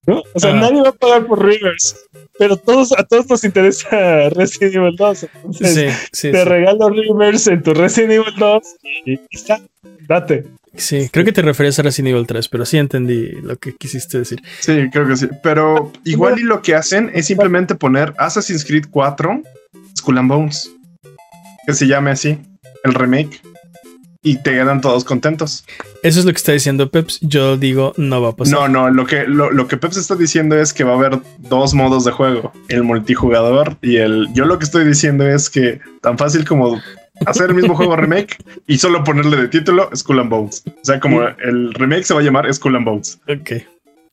¿no? 0.06 0.22
O 0.34 0.38
sea, 0.38 0.50
Ah. 0.52 0.60
nadie 0.60 0.82
va 0.82 0.90
a 0.90 0.92
pagar 0.92 1.26
por 1.26 1.44
Rivers, 1.44 1.96
pero 2.38 2.56
todos, 2.56 2.92
a 2.96 3.02
todos 3.02 3.28
nos 3.28 3.42
interesa 3.42 3.88
Resident 4.30 4.76
Evil 4.76 4.94
2. 4.96 5.26
Entonces, 5.44 5.74
Sí, 5.74 6.06
sí, 6.12 6.30
te 6.32 6.38
sí. 6.38 6.44
regalo 6.48 6.90
Rivers 6.90 7.48
en 7.48 7.62
tu 7.62 7.74
Resident 7.74 8.12
Evil 8.12 8.34
2 8.38 8.62
y 9.04 9.18
está, 9.30 9.60
date. 10.06 10.44
Sí, 10.77 11.09
creo 11.11 11.24
que 11.24 11.32
te 11.32 11.43
referías 11.43 11.78
a 11.78 11.82
Resident 11.82 12.15
Evil 12.15 12.27
3, 12.27 12.48
pero 12.48 12.65
sí 12.65 12.78
entendí 12.78 13.32
lo 13.43 13.57
que 13.57 13.74
quisiste 13.74 14.19
decir. 14.19 14.43
Sí, 14.61 14.89
creo 14.93 15.07
que 15.09 15.16
sí. 15.16 15.28
Pero 15.43 15.93
igual 16.05 16.39
y 16.39 16.43
lo 16.43 16.62
que 16.62 16.74
hacen 16.74 17.11
es 17.15 17.27
simplemente 17.27 17.74
poner 17.74 18.15
Assassin's 18.19 18.65
Creed 18.65 18.86
4 18.90 19.43
Skull 19.97 20.19
and 20.19 20.28
Bones. 20.28 20.70
Que 21.66 21.73
se 21.73 21.86
llame 21.86 22.11
así, 22.12 22.39
el 22.85 22.94
remake. 22.94 23.40
Y 24.23 24.39
te 24.39 24.51
quedan 24.53 24.81
todos 24.81 25.05
contentos. 25.05 25.65
Eso 26.03 26.19
es 26.19 26.24
lo 26.27 26.32
que 26.32 26.39
está 26.39 26.51
diciendo 26.51 26.90
Peps. 26.90 27.20
Yo 27.20 27.57
digo, 27.57 27.93
no 27.97 28.20
va 28.20 28.31
a 28.31 28.36
pasar. 28.36 28.55
No, 28.55 28.69
no, 28.69 28.90
lo 28.90 29.07
que, 29.07 29.24
lo, 29.24 29.53
lo 29.53 29.69
que 29.69 29.77
Peps 29.77 29.97
está 29.97 30.16
diciendo 30.16 30.59
es 30.59 30.73
que 30.73 30.82
va 30.82 30.93
a 30.93 30.97
haber 30.97 31.20
dos 31.39 31.74
modos 31.74 32.05
de 32.05 32.11
juego, 32.11 32.53
el 32.69 32.82
multijugador 32.82 33.77
y 33.82 33.97
el... 33.97 34.28
Yo 34.32 34.44
lo 34.44 34.59
que 34.59 34.65
estoy 34.65 34.85
diciendo 34.85 35.28
es 35.28 35.48
que 35.48 35.81
tan 36.01 36.19
fácil 36.19 36.44
como 36.44 36.81
hacer 37.24 37.51
el 37.51 37.55
mismo 37.56 37.74
juego 37.74 37.97
remake 37.97 38.36
y 38.66 38.78
solo 38.78 39.02
ponerle 39.05 39.36
de 39.36 39.48
título 39.48 39.88
Skull 39.94 40.20
and 40.20 40.30
Bones. 40.30 40.62
O 40.66 40.84
sea, 40.84 41.01
como 41.01 41.22
el 41.22 41.72
remake 41.74 42.05
se 42.05 42.14
va 42.14 42.20
a 42.20 42.22
llamar 42.22 42.52
Skull 42.52 42.76
and 42.76 42.84
Bones. 42.84 43.20
Ok. 43.28 43.52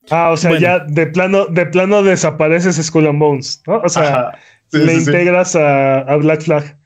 Ah, 0.10 0.32
o 0.32 0.38
sea, 0.38 0.52
Bueno. 0.52 0.62
ya 0.62 0.80
de 0.80 1.08
plano, 1.08 1.46
de 1.48 1.66
plano 1.66 2.04
desapareces 2.04 2.76
Skull 2.86 3.08
and 3.08 3.20
Bones, 3.20 3.62
¿no? 3.68 3.78
O 3.84 3.90
sea. 3.90 4.32
Sí, 4.72 4.80
le 4.80 4.96
sí, 4.96 5.02
sí. 5.02 5.12
integras 5.12 5.56
a, 5.56 6.00
a 6.00 6.16
Black 6.18 6.42
Flag. 6.42 6.78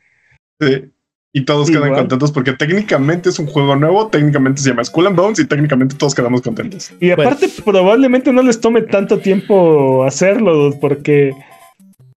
Sí. 0.59 0.85
Y 1.33 1.45
todos 1.45 1.67
quedan 1.69 1.83
Igual. 1.87 1.99
contentos 2.01 2.31
porque 2.31 2.53
técnicamente 2.53 3.29
es 3.29 3.37
un 3.39 3.45
juego 3.47 3.75
nuevo, 3.75 4.07
técnicamente 4.07 4.61
se 4.61 4.69
llama 4.69 4.83
Skull 4.83 5.07
and 5.07 5.15
Bones 5.15 5.39
y 5.39 5.45
técnicamente 5.45 5.95
todos 5.95 6.15
quedamos 6.15 6.41
contentos. 6.41 6.91
Y 6.99 7.07
Bueno. 7.13 7.23
aparte, 7.31 7.47
probablemente 7.63 8.33
no 8.33 8.41
les 8.41 8.59
tome 8.59 8.81
tanto 8.81 9.19
tiempo 9.19 10.03
hacerlo, 10.03 10.73
porque. 10.81 11.31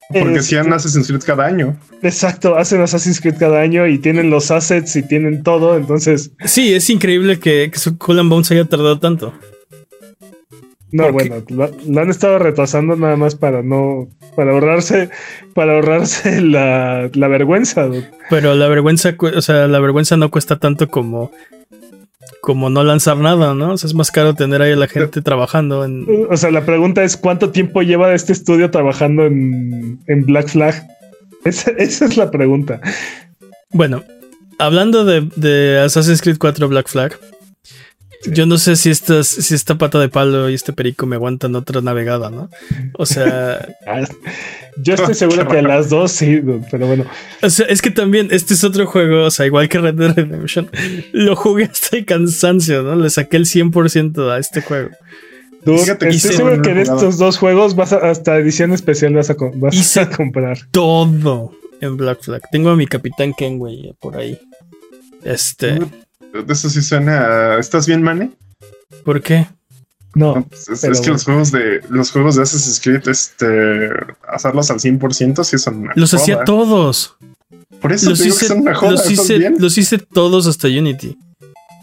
Porque 0.08 0.36
este, 0.36 0.42
si 0.42 0.56
han 0.56 0.72
Assassin's 0.72 1.06
Creed 1.06 1.22
cada 1.24 1.44
año. 1.44 1.76
Exacto, 2.02 2.56
hacen 2.56 2.80
Assassin's 2.80 3.20
Creed 3.20 3.36
cada 3.38 3.60
año 3.60 3.86
y 3.86 3.98
tienen 3.98 4.30
los 4.30 4.50
assets 4.50 4.96
y 4.96 5.02
tienen 5.02 5.42
todo, 5.42 5.76
entonces. 5.76 6.30
Sí, 6.44 6.72
es 6.72 6.88
increíble 6.88 7.38
que, 7.38 7.70
que 7.70 7.78
su 7.78 7.98
Cool 7.98 8.20
and 8.20 8.30
Bones 8.30 8.50
haya 8.50 8.64
tardado 8.64 8.98
tanto. 8.98 9.34
No, 10.90 11.12
bueno, 11.12 11.42
lo, 11.48 11.70
lo 11.86 12.00
han 12.00 12.08
estado 12.08 12.38
retrasando 12.38 12.96
nada 12.96 13.16
más 13.16 13.34
para 13.34 13.62
no. 13.62 14.08
Para 14.34 14.52
ahorrarse. 14.52 15.10
Para 15.54 15.74
ahorrarse 15.74 16.40
la, 16.40 17.10
la 17.12 17.28
vergüenza. 17.28 17.84
dude. 17.84 18.08
Pero 18.30 18.54
la 18.54 18.68
vergüenza, 18.68 19.14
o 19.18 19.42
sea, 19.42 19.68
la 19.68 19.80
vergüenza 19.80 20.16
no 20.16 20.30
cuesta 20.30 20.58
tanto 20.58 20.88
como, 20.88 21.30
como 22.40 22.70
no 22.70 22.84
lanzar 22.84 23.16
nada, 23.16 23.54
¿no? 23.54 23.72
O 23.72 23.78
sea, 23.78 23.88
es 23.88 23.94
más 23.94 24.10
caro 24.10 24.34
tener 24.34 24.62
ahí 24.62 24.72
a 24.72 24.76
la 24.76 24.88
gente 24.88 25.22
trabajando 25.22 25.84
en. 25.84 26.06
O 26.30 26.36
sea, 26.36 26.50
la 26.50 26.64
pregunta 26.64 27.02
es: 27.02 27.16
¿cuánto 27.16 27.50
tiempo 27.50 27.82
lleva 27.82 28.14
este 28.14 28.32
estudio 28.32 28.70
trabajando 28.70 29.26
en, 29.26 29.98
en 30.06 30.24
Black 30.24 30.48
Flag? 30.48 30.86
Esa, 31.44 31.70
esa 31.78 32.04
es 32.04 32.16
la 32.16 32.30
pregunta. 32.30 32.80
Bueno, 33.70 34.02
hablando 34.58 35.04
de, 35.04 35.28
de 35.36 35.80
Assassin's 35.80 36.22
Creed 36.22 36.38
4 36.38 36.68
Black 36.68 36.88
Flag, 36.88 37.18
yo 38.26 38.46
no 38.46 38.58
sé 38.58 38.76
si, 38.76 38.90
estas, 38.90 39.28
si 39.28 39.54
esta 39.54 39.76
pata 39.78 39.98
de 40.00 40.08
palo 40.08 40.50
y 40.50 40.54
este 40.54 40.72
perico 40.72 41.06
me 41.06 41.16
aguantan 41.16 41.54
otra 41.56 41.80
navegada, 41.80 42.30
¿no? 42.30 42.50
O 42.94 43.06
sea, 43.06 43.66
Ah, 43.86 44.04
Yo 44.82 44.94
estoy 44.94 45.14
seguro 45.14 45.46
que 45.48 45.58
a 45.58 45.62
las 45.62 45.88
dos 45.90 46.12
sí, 46.12 46.40
pero 46.70 46.86
bueno. 46.86 47.04
o 47.42 47.50
sea, 47.50 47.66
es 47.66 47.80
que 47.82 47.90
también 47.90 48.28
este 48.30 48.54
es 48.54 48.64
otro 48.64 48.86
juego, 48.86 49.24
o 49.24 49.30
sea, 49.30 49.46
igual 49.46 49.68
que 49.68 49.78
Red 49.78 49.94
Dead 49.94 50.14
Redemption, 50.14 50.70
lo 51.12 51.34
jugué 51.36 51.64
hasta 51.64 51.96
el 51.96 52.04
cansancio, 52.04 52.82
¿no? 52.82 52.96
Le 52.96 53.10
saqué 53.10 53.36
el 53.36 53.46
100% 53.46 54.30
a 54.30 54.38
este 54.38 54.62
juego. 54.62 54.90
Fíjate 55.64 56.08
estoy 56.08 56.32
seguro 56.34 56.62
que 56.62 56.72
de 56.72 56.82
estos 56.82 57.18
dos 57.18 57.36
juegos 57.36 57.74
vas 57.74 57.92
a- 57.92 58.08
hasta 58.08 58.36
edición 58.38 58.72
especial 58.72 59.12
vas 59.14 59.28
a, 59.30 59.36
vas 59.54 59.74
Hice- 59.74 60.00
a 60.00 60.08
comprar. 60.10 60.58
Todo 60.70 61.52
en 61.80 61.96
Black 61.96 62.22
Flag. 62.22 62.42
Tengo 62.50 62.70
a 62.70 62.76
mi 62.76 62.86
capitán 62.86 63.32
Kenway 63.36 63.92
por 64.00 64.16
ahí. 64.16 64.38
Este, 65.24 65.78
eso 66.48 66.68
sí 66.70 66.82
suena. 66.82 67.58
¿Estás 67.58 67.86
bien, 67.86 68.02
Mane? 68.02 68.30
¿por 69.04 69.22
qué? 69.22 69.46
No, 70.14 70.36
No, 70.36 70.42
pues 70.44 70.68
es, 70.68 70.80
que 70.80 70.88
bueno. 70.88 71.12
los 71.12 71.24
juegos 71.24 71.52
de 71.52 71.80
los 71.90 72.10
juegos 72.10 72.36
de 72.36 72.42
Assassin's 72.42 72.80
Creed, 72.80 73.06
este, 73.08 73.90
hacerlos 74.26 74.70
al 74.70 74.78
100% 74.80 75.44
sí 75.44 75.58
son 75.58 75.76
una 75.78 75.92
Los 75.94 76.10
joda. 76.10 76.22
hacía 76.22 76.44
todos. 76.44 77.16
Por 77.80 77.92
eso 77.92 78.10
Los 78.10 78.18
te 78.18 78.24
digo 78.24 78.34
hice, 78.36 78.44
que 78.46 78.48
son 78.48 78.60
una 78.62 78.74
joda. 78.74 78.92
los, 78.92 79.00
¿estás 79.06 79.12
hice, 79.24 79.38
bien? 79.38 79.56
los 79.58 79.78
hice 79.78 79.98
todos 79.98 80.46
hasta 80.46 80.66
Unity. 80.68 81.16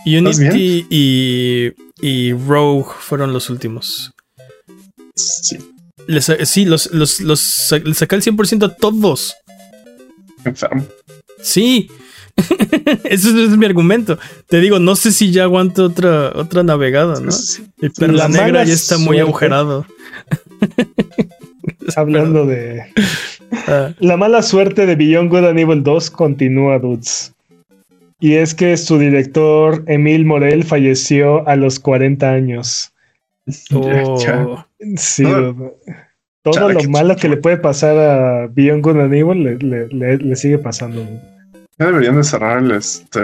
¿Estás 0.05 0.37
Unity 0.39 0.85
y, 0.89 1.71
y 2.01 2.33
Rogue 2.33 2.85
fueron 2.99 3.31
los 3.31 3.49
últimos. 3.49 4.11
Sí, 5.15 5.57
Les, 6.07 6.29
sí, 6.45 6.65
los, 6.65 6.91
los, 6.91 7.21
los 7.21 7.71
les 7.83 7.97
saqué 7.97 8.15
el 8.15 8.21
100% 8.23 8.65
a 8.65 8.75
todos. 8.75 9.35
enfermo. 10.43 10.85
Sí. 11.41 11.89
Ese 13.05 13.29
es 13.45 13.57
mi 13.57 13.65
argumento. 13.65 14.17
Te 14.47 14.59
digo, 14.59 14.79
no 14.79 14.95
sé 14.95 15.11
si 15.11 15.31
ya 15.31 15.43
aguanto 15.43 15.85
otra, 15.85 16.31
otra 16.35 16.63
navegada, 16.63 17.19
¿no? 17.21 17.31
El 17.81 17.91
perla 17.91 18.27
La 18.27 18.29
negra 18.29 18.63
ya 18.63 18.73
está 18.73 18.97
muy 18.97 19.05
suerte. 19.17 19.21
agujerado. 19.21 19.85
hablando 21.95 22.45
de. 22.45 22.83
Ah, 23.67 23.93
La 23.99 24.17
mala 24.17 24.41
suerte 24.41 24.85
de 24.85 24.95
Beyond 24.95 25.29
Good 25.29 25.45
and 25.45 25.59
Evil 25.59 25.81
2 25.83 26.09
continúa, 26.11 26.77
dudes. 26.79 27.33
Y 28.19 28.33
es 28.33 28.53
que 28.53 28.75
su 28.75 28.97
director, 28.97 29.83
Emil 29.87 30.25
Morel, 30.25 30.63
falleció 30.63 31.47
a 31.47 31.55
los 31.55 31.79
40 31.79 32.29
años. 32.29 32.91
oh. 33.73 34.65
Sí, 34.97 35.23
Ah. 35.25 35.53
Todo 36.43 36.69
lo 36.69 36.83
malo 36.89 37.15
que 37.15 37.29
le 37.29 37.37
puede 37.37 37.57
pasar 37.57 37.97
a 37.97 38.47
Beyond 38.47 38.83
Good 38.83 38.99
and 38.99 39.13
Evil 39.13 39.43
le, 39.43 39.57
le- 39.57 39.87
le- 39.87 40.17
le 40.17 40.35
sigue 40.35 40.57
pasando. 40.57 41.01
dude. 41.01 41.21
Ya 41.77 41.85
deberían 41.87 42.15
de 42.15 42.23
cerrar 42.23 42.63
el, 42.63 42.71
este, 42.71 43.19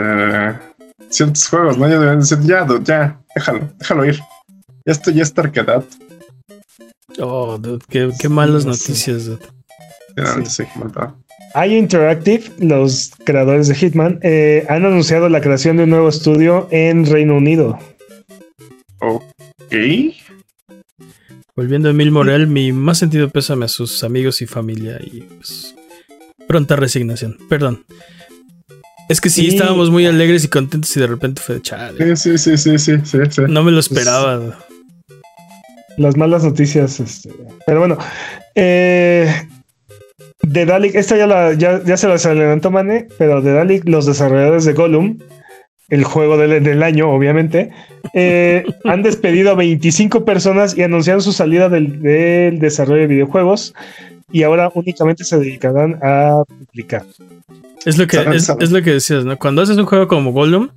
ciertos 1.09 1.47
juegos, 1.47 1.77
¿no? 1.77 1.87
Ya 1.87 1.93
deberían 1.93 2.19
decir, 2.19 2.39
ya, 2.41 2.63
dude, 2.65 2.83
ya, 2.83 3.19
déjalo, 3.33 3.69
déjalo 3.79 4.05
ir. 4.05 4.19
Ya 4.85 4.91
esto 4.91 5.11
ya 5.11 5.23
es 5.23 5.33
terquedad. 5.33 5.83
Oh, 7.19 7.57
dude, 7.57 7.83
qué, 7.89 8.09
qué 8.19 8.29
malas 8.29 8.63
Sí, 8.63 8.69
noticias, 8.69 9.25
dude. 9.25 9.45
Finalmente 10.15 10.49
sí. 10.49 10.63
IO 11.53 11.77
Interactive, 11.77 12.43
los 12.59 13.11
creadores 13.25 13.67
de 13.67 13.75
Hitman, 13.75 14.19
eh, 14.21 14.65
han 14.69 14.85
anunciado 14.85 15.29
la 15.29 15.41
creación 15.41 15.77
de 15.77 15.83
un 15.83 15.89
nuevo 15.89 16.09
estudio 16.09 16.67
en 16.71 17.05
Reino 17.05 17.35
Unido. 17.37 17.77
Ok. 18.99 19.75
Volviendo 21.55 21.89
a 21.89 21.91
Emil 21.91 22.11
Morel, 22.11 22.47
mi 22.47 22.71
más 22.71 22.97
sentido 22.97 23.29
pésame 23.29 23.65
a 23.65 23.67
sus 23.67 24.03
amigos 24.03 24.41
y 24.41 24.47
familia 24.47 24.99
y 25.01 25.21
pues, 25.21 25.75
pronta 26.47 26.75
resignación. 26.75 27.37
Perdón. 27.49 27.85
Es 29.11 29.19
que 29.19 29.29
sí, 29.29 29.49
estábamos 29.49 29.91
muy 29.91 30.05
alegres 30.05 30.45
y 30.45 30.47
contentos 30.47 30.95
y 30.95 31.01
de 31.01 31.07
repente 31.07 31.41
fue 31.41 31.55
de 31.55 31.61
chale. 31.61 32.15
Sí, 32.15 32.37
sí, 32.37 32.57
sí, 32.57 32.79
sí, 32.79 32.93
sí. 33.03 33.41
No 33.49 33.61
me 33.61 33.71
lo 33.71 33.81
esperaba. 33.81 34.57
Las 35.97 36.15
malas 36.15 36.45
noticias. 36.45 36.97
este, 37.01 37.29
Pero 37.65 37.79
bueno. 37.79 37.97
Eh, 38.55 39.29
de 40.43 40.65
Dalek, 40.65 40.95
esta 40.95 41.17
ya, 41.17 41.27
la, 41.27 41.51
ya, 41.53 41.83
ya 41.83 41.97
se 41.97 42.07
las 42.07 42.25
adelantó 42.25 42.71
Mane, 42.71 43.09
pero 43.17 43.41
de 43.41 43.51
Dalek, 43.51 43.85
los 43.85 44.05
desarrolladores 44.05 44.63
de 44.63 44.71
Gollum, 44.71 45.19
el 45.89 46.05
juego 46.05 46.37
del, 46.37 46.63
del 46.63 46.81
año, 46.81 47.11
obviamente, 47.11 47.69
eh, 48.13 48.63
han 48.85 49.03
despedido 49.03 49.51
a 49.51 49.55
25 49.55 50.23
personas 50.23 50.77
y 50.77 50.83
anunciaron 50.83 51.21
su 51.21 51.33
salida 51.33 51.67
del, 51.67 52.01
del 52.01 52.59
desarrollo 52.59 53.01
de 53.01 53.07
videojuegos 53.07 53.73
y 54.31 54.43
ahora 54.43 54.71
únicamente 54.73 55.25
se 55.25 55.37
dedicarán 55.37 55.99
a 56.01 56.43
publicar. 56.47 57.03
Es 57.85 57.97
lo 57.97 58.07
que, 58.07 58.17
Saben, 58.17 58.33
es, 58.33 58.45
saben. 58.45 58.63
es 58.63 58.71
lo 58.71 58.81
que 58.81 58.91
decías, 58.93 59.25
¿no? 59.25 59.37
Cuando 59.37 59.61
haces 59.61 59.77
un 59.77 59.85
juego 59.85 60.07
como 60.07 60.31
Gollum, 60.31 60.69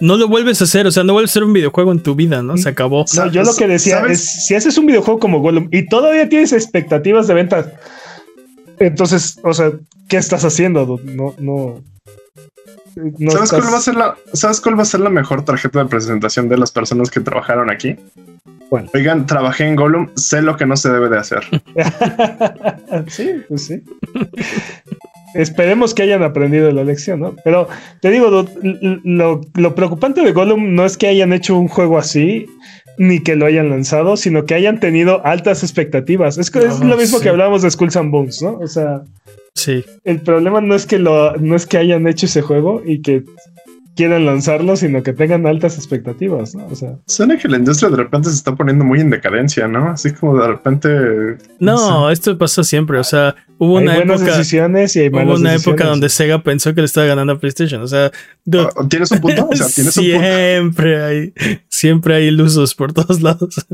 no 0.00 0.16
lo 0.16 0.28
vuelves 0.28 0.60
a 0.60 0.64
hacer, 0.64 0.86
o 0.86 0.90
sea, 0.92 1.02
no 1.02 1.12
vuelves 1.12 1.30
a 1.30 1.32
hacer 1.32 1.44
un 1.44 1.52
videojuego 1.52 1.90
en 1.92 2.00
tu 2.02 2.14
vida, 2.14 2.42
¿no? 2.42 2.56
Se 2.56 2.68
acabó. 2.68 3.04
No, 3.16 3.30
yo 3.30 3.42
lo 3.42 3.54
que 3.56 3.66
decía 3.66 3.98
¿Sabes? 4.00 4.20
es, 4.20 4.46
si 4.46 4.54
haces 4.54 4.78
un 4.78 4.86
videojuego 4.86 5.18
como 5.18 5.40
Gollum 5.40 5.68
y 5.72 5.86
todavía 5.88 6.28
tienes 6.28 6.52
expectativas 6.52 7.26
de 7.26 7.34
ventas, 7.34 7.66
entonces, 8.78 9.40
o 9.42 9.52
sea, 9.52 9.72
¿qué 10.08 10.16
estás 10.18 10.44
haciendo? 10.44 11.00
No, 11.04 11.34
no. 11.38 11.82
no 12.94 13.30
¿Sabes, 13.32 13.44
estás- 13.52 13.60
cuál 13.60 13.74
va 13.74 13.78
a 13.78 13.80
ser 13.82 13.94
la, 13.96 14.16
¿Sabes 14.34 14.60
cuál 14.60 14.78
va 14.78 14.82
a 14.82 14.86
ser 14.86 15.00
la 15.00 15.10
mejor 15.10 15.44
tarjeta 15.44 15.80
de 15.80 15.86
presentación 15.86 16.48
de 16.48 16.58
las 16.58 16.70
personas 16.70 17.10
que 17.10 17.18
trabajaron 17.20 17.68
aquí? 17.70 17.96
¿Cuál? 18.68 18.88
Oigan, 18.94 19.26
trabajé 19.26 19.64
en 19.66 19.74
Gollum, 19.76 20.10
sé 20.14 20.42
lo 20.42 20.56
que 20.56 20.66
no 20.66 20.76
se 20.76 20.90
debe 20.90 21.08
de 21.08 21.18
hacer. 21.18 21.42
sí, 23.08 23.30
pues 23.48 23.66
sí. 23.66 23.82
Esperemos 25.34 25.94
que 25.94 26.02
hayan 26.02 26.22
aprendido 26.22 26.70
la 26.72 26.84
lección, 26.84 27.20
¿no? 27.20 27.36
Pero 27.44 27.68
te 28.00 28.10
digo, 28.10 28.30
lo, 28.30 29.40
lo 29.54 29.74
preocupante 29.74 30.22
de 30.22 30.32
Gollum 30.32 30.74
no 30.74 30.84
es 30.84 30.96
que 30.96 31.06
hayan 31.08 31.32
hecho 31.32 31.56
un 31.56 31.68
juego 31.68 31.98
así, 31.98 32.46
ni 32.98 33.20
que 33.20 33.36
lo 33.36 33.46
hayan 33.46 33.70
lanzado, 33.70 34.16
sino 34.16 34.44
que 34.44 34.54
hayan 34.54 34.80
tenido 34.80 35.24
altas 35.24 35.62
expectativas. 35.62 36.38
Es, 36.38 36.50
que 36.50 36.60
es 36.60 36.80
lo 36.80 36.96
mismo 36.96 37.18
sí. 37.18 37.22
que 37.22 37.28
hablábamos 37.28 37.62
de 37.62 37.70
Skulls 37.70 37.96
and 37.96 38.10
Bones, 38.10 38.42
¿no? 38.42 38.58
O 38.58 38.66
sea, 38.66 39.02
Sí. 39.54 39.84
el 40.04 40.20
problema 40.20 40.60
no 40.60 40.74
es 40.76 40.86
que 40.86 40.98
lo 41.00 41.36
no 41.36 41.56
es 41.56 41.66
que 41.66 41.78
hayan 41.78 42.06
hecho 42.06 42.26
ese 42.26 42.42
juego 42.42 42.80
y 42.84 43.02
que 43.02 43.24
quieran 43.98 44.24
lanzarlo, 44.24 44.76
sino 44.76 45.02
que 45.02 45.12
tengan 45.12 45.44
altas 45.46 45.76
expectativas, 45.76 46.54
¿no? 46.54 46.66
O 46.68 46.76
sea. 46.76 46.94
Suena 47.06 47.36
que 47.36 47.48
la 47.48 47.56
industria 47.56 47.90
de 47.90 47.96
repente 47.96 48.30
se 48.30 48.36
está 48.36 48.54
poniendo 48.54 48.84
muy 48.84 49.00
en 49.00 49.10
decadencia, 49.10 49.66
¿no? 49.66 49.90
Así 49.90 50.12
como 50.12 50.40
de 50.40 50.46
repente. 50.46 50.88
No, 51.58 52.08
esto 52.10 52.38
pasa 52.38 52.62
siempre. 52.62 52.98
O 52.98 53.04
sea, 53.04 53.34
hubo 53.58 53.78
hay 53.78 53.84
una 53.84 53.96
buenas 53.96 54.20
época. 54.22 54.38
decisiones 54.38 54.94
y 54.94 55.00
hay 55.00 55.10
malas 55.10 55.26
Hubo 55.26 55.34
una 55.40 55.50
decisiones. 55.52 55.80
época 55.80 55.90
donde 55.90 56.08
Sega 56.08 56.42
pensó 56.44 56.72
que 56.74 56.80
le 56.80 56.84
estaba 56.86 57.06
ganando 57.08 57.32
a 57.32 57.38
PlayStation. 57.40 57.82
O 57.82 57.88
sea, 57.88 58.12
dude, 58.44 58.68
Ah, 58.76 58.86
¿Tienes 58.88 59.10
un 59.10 59.20
punto? 59.20 59.48
O 59.50 59.56
sea, 59.56 59.66
tienes 59.66 59.96
un 59.96 60.04
punto. 60.04 60.20
siempre 60.20 61.02
hay, 61.04 61.32
siempre 61.68 62.14
hay 62.14 62.24
ilusos 62.28 62.74
por 62.76 62.92
todos 62.92 63.20
lados. 63.20 63.66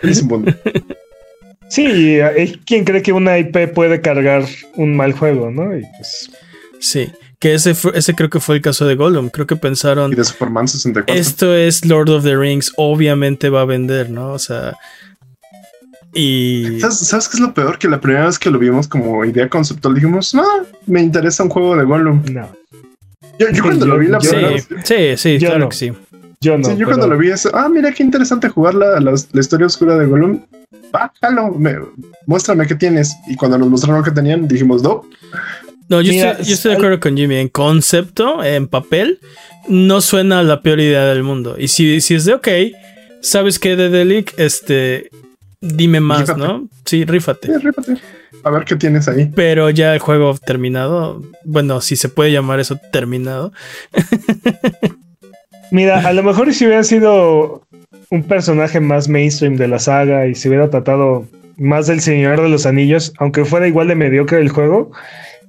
Tienes 0.00 0.22
un 0.22 0.28
punto. 0.28 0.52
Sí, 1.70 1.84
hay 2.18 2.52
quien 2.64 2.84
cree 2.84 3.02
que 3.02 3.12
una 3.12 3.38
IP 3.38 3.74
puede 3.74 4.00
cargar 4.00 4.44
un 4.76 4.96
mal 4.96 5.12
juego, 5.12 5.50
¿no? 5.50 5.76
Y 5.76 5.82
pues. 5.98 6.30
Sí, 6.80 7.10
que 7.40 7.54
ese, 7.54 7.74
fue- 7.74 7.92
ese 7.96 8.14
creo 8.14 8.30
que 8.30 8.40
fue 8.40 8.56
el 8.56 8.62
caso 8.62 8.84
de 8.86 8.94
Gollum. 8.96 9.28
Creo 9.30 9.46
que 9.46 9.56
pensaron, 9.56 10.12
Y 10.12 10.16
de 10.16 10.24
Superman 10.24 10.66
64. 10.68 11.14
esto 11.14 11.54
es 11.54 11.84
Lord 11.84 12.10
of 12.10 12.24
the 12.24 12.36
Rings, 12.36 12.72
obviamente 12.76 13.48
va 13.48 13.60
a 13.62 13.64
vender, 13.64 14.10
¿no? 14.10 14.32
O 14.32 14.38
sea, 14.38 14.76
y... 16.14 16.80
¿Sabes, 16.80 16.98
¿Sabes 16.98 17.28
qué 17.28 17.36
es 17.36 17.40
lo 17.40 17.52
peor? 17.54 17.78
Que 17.78 17.88
la 17.88 18.00
primera 18.00 18.26
vez 18.26 18.38
que 18.38 18.50
lo 18.50 18.58
vimos 18.58 18.88
como 18.88 19.24
idea 19.24 19.48
conceptual 19.48 19.94
dijimos, 19.94 20.34
no, 20.34 20.44
me 20.86 21.00
interesa 21.02 21.42
un 21.42 21.50
juego 21.50 21.76
de 21.76 21.84
Gollum. 21.84 22.22
No. 22.32 22.48
Yo, 23.38 23.48
yo 23.50 23.62
cuando 23.62 23.86
Yo- 23.86 23.92
lo 23.92 23.98
vi 24.00 24.06
la 24.08 24.18
primera 24.18 24.48
Sí, 24.58 24.94
vez. 24.94 25.20
sí, 25.20 25.38
claro 25.38 25.58
no. 25.60 25.68
que 25.68 25.76
sí. 25.76 25.92
Yo 26.40 26.56
no. 26.56 26.64
sí, 26.64 26.70
yo 26.72 26.76
pero- 26.78 26.88
cuando 26.88 27.08
lo 27.08 27.18
vi, 27.18 27.30
es, 27.30 27.46
ah, 27.52 27.68
mira 27.68 27.92
qué 27.92 28.02
interesante 28.02 28.48
jugar 28.48 28.74
la, 28.74 28.98
la- 29.00 29.12
la 29.32 29.40
historia 29.40 29.66
oscura 29.66 29.96
de 29.96 30.06
Gollum. 30.06 30.40
Bájalo, 30.90 31.52
me- 31.52 31.76
muéstrame 32.26 32.66
qué 32.66 32.74
tienes. 32.74 33.14
Y 33.28 33.36
cuando 33.36 33.58
nos 33.58 33.68
mostraron 33.68 34.02
qué 34.02 34.10
tenían, 34.10 34.48
dijimos, 34.48 34.82
no, 34.82 35.04
No, 35.88 36.00
yo, 36.00 36.12
Mira, 36.12 36.32
estoy, 36.32 36.46
yo 36.46 36.54
estoy 36.54 36.70
de 36.72 36.76
acuerdo 36.76 37.00
con 37.00 37.16
Jimmy. 37.16 37.36
En 37.36 37.48
concepto, 37.48 38.42
en 38.44 38.68
papel, 38.68 39.20
no 39.68 40.00
suena 40.00 40.42
la 40.42 40.62
peor 40.62 40.80
idea 40.80 41.06
del 41.06 41.22
mundo. 41.22 41.56
Y 41.58 41.68
si, 41.68 42.00
si 42.00 42.14
es 42.14 42.24
de, 42.24 42.34
ok, 42.34 42.48
¿sabes 43.20 43.58
qué, 43.58 43.76
Dedelic? 43.76 44.34
Este, 44.38 45.10
dime 45.60 46.00
más, 46.00 46.20
Rífate. 46.20 46.40
¿no? 46.40 46.68
Sí, 46.84 47.04
rífate. 47.04 47.52
eh, 47.52 47.58
rípate. 47.58 47.96
A 48.44 48.50
ver 48.50 48.64
qué 48.64 48.76
tienes 48.76 49.08
ahí. 49.08 49.30
Pero 49.34 49.70
ya 49.70 49.94
el 49.94 49.98
juego 50.00 50.36
terminado, 50.44 51.22
bueno, 51.44 51.80
si 51.80 51.96
se 51.96 52.08
puede 52.08 52.32
llamar 52.32 52.60
eso 52.60 52.78
terminado. 52.92 53.52
Mira, 55.70 56.06
a 56.06 56.12
lo 56.12 56.22
mejor 56.22 56.52
si 56.54 56.64
hubiera 56.66 56.84
sido 56.84 57.62
un 58.10 58.22
personaje 58.22 58.80
más 58.80 59.08
mainstream 59.08 59.56
de 59.56 59.68
la 59.68 59.78
saga 59.78 60.26
y 60.26 60.34
se 60.34 60.48
hubiera 60.48 60.70
tratado 60.70 61.26
más 61.58 61.86
del 61.88 62.00
Señor 62.00 62.40
de 62.40 62.48
los 62.48 62.64
Anillos, 62.64 63.12
aunque 63.18 63.44
fuera 63.44 63.66
igual 63.68 63.88
de 63.88 63.96
mediocre 63.96 64.40
el 64.40 64.48
juego, 64.48 64.92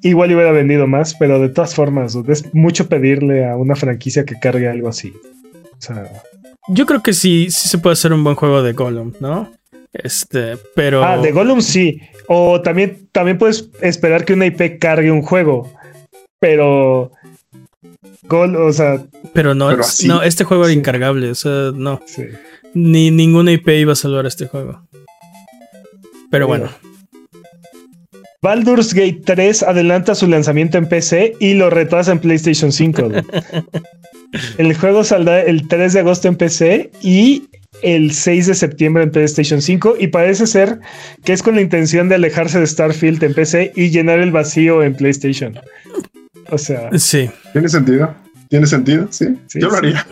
igual 0.02 0.34
hubiera 0.34 0.52
vendido 0.52 0.88
más, 0.88 1.16
pero 1.16 1.40
de 1.40 1.50
todas 1.50 1.76
formas, 1.76 2.16
es 2.28 2.54
mucho 2.54 2.88
pedirle 2.88 3.46
a 3.48 3.56
una 3.56 3.76
franquicia 3.76 4.26
que 4.26 4.40
cargue 4.40 4.68
algo 4.68 4.88
así. 4.90 5.14
O 5.78 5.82
sea, 5.82 6.10
Yo 6.68 6.86
creo 6.86 7.02
que 7.02 7.14
sí, 7.14 7.48
sí 7.50 7.70
se 7.70 7.78
puede 7.78 7.94
hacer 7.94 8.14
un 8.14 8.24
buen 8.24 8.36
juego 8.36 8.62
de 8.62 8.74
Gollum, 8.74 9.14
¿no? 9.20 9.52
Este, 9.94 10.58
pero. 10.76 11.04
ah, 11.04 11.18
de 11.18 11.32
Gollum 11.32 11.62
sí. 11.62 12.00
O 12.28 12.62
también, 12.62 13.08
también 13.12 13.38
puedes 13.38 13.70
esperar 13.82 14.24
que 14.24 14.34
una 14.34 14.46
IP 14.46 14.78
cargue 14.80 15.12
un 15.12 15.24
juego, 15.24 15.72
pero 16.40 17.12
Gol, 18.24 18.56
o 18.56 18.72
sea, 18.72 19.02
Pero 19.34 19.56
no, 19.56 19.70
Pero 19.70 19.82
así. 19.82 20.08
no, 20.08 20.22
este 20.22 20.44
juego 20.44 20.64
era 20.64 20.74
Sí. 20.74 20.78
incargable. 20.80 21.32
O 21.32 21.36
sea, 21.36 21.72
no. 21.74 22.02
sí. 22.06 22.24
Ni 22.76 23.10
ninguna 23.10 23.52
IP 23.52 23.68
iba 23.80 23.94
a 23.94 23.96
salvar 23.96 24.28
este 24.28 24.46
juego. 24.46 24.84
Pero 26.30 26.46
bueno. 26.46 26.70
Baldur's 28.42 28.94
Gate 28.94 29.22
3 29.26 29.64
adelanta 29.64 30.16
su 30.16 30.28
lanzamiento 30.28 30.78
en 30.78 30.88
PC 30.88 31.36
y 31.40 31.56
lo 31.56 31.70
retrasa 31.70 32.12
en 32.14 32.20
PlayStation 32.20 32.72
5. 32.72 33.10
güey. 33.10 33.24
el 34.58 34.74
juego 34.78 35.04
saldrá 35.04 35.42
el 35.42 35.68
3 35.68 35.94
de 35.94 36.00
agosto 36.00 36.28
en 36.28 36.36
PC 36.36 36.92
y 37.02 37.44
el 37.82 38.12
6 38.14 38.48
de 38.48 38.56
septiembre 38.56 39.04
en 39.04 39.12
PlayStation 39.12 39.62
5 39.62 39.96
y 40.00 40.08
parece 40.08 40.48
ser 40.48 40.80
que 41.24 41.34
es 41.34 41.44
con 41.44 41.56
la 41.56 41.62
intención 41.62 42.08
de 42.10 42.16
alejarse 42.16 42.60
de 42.60 42.68
Starfield 42.68 43.24
en 43.24 43.34
PC 43.34 43.74
y 43.76 43.90
llenar 43.90 44.20
el 44.20 44.32
vacío 44.32 44.84
en 44.84 44.96
PlayStation. 44.96 45.60
O 46.50 46.58
sea, 46.58 46.90
Sí. 46.98 47.30
¿Tiene 47.52 47.68
sentido? 47.70 48.16
¿Tiene 48.50 48.66
sentido? 48.68 49.08
Sí. 49.12 49.26
Sí, 49.48 49.60
Yo 49.60 49.68
lo 49.68 49.74
sí. 49.74 49.78
haría. 49.80 50.08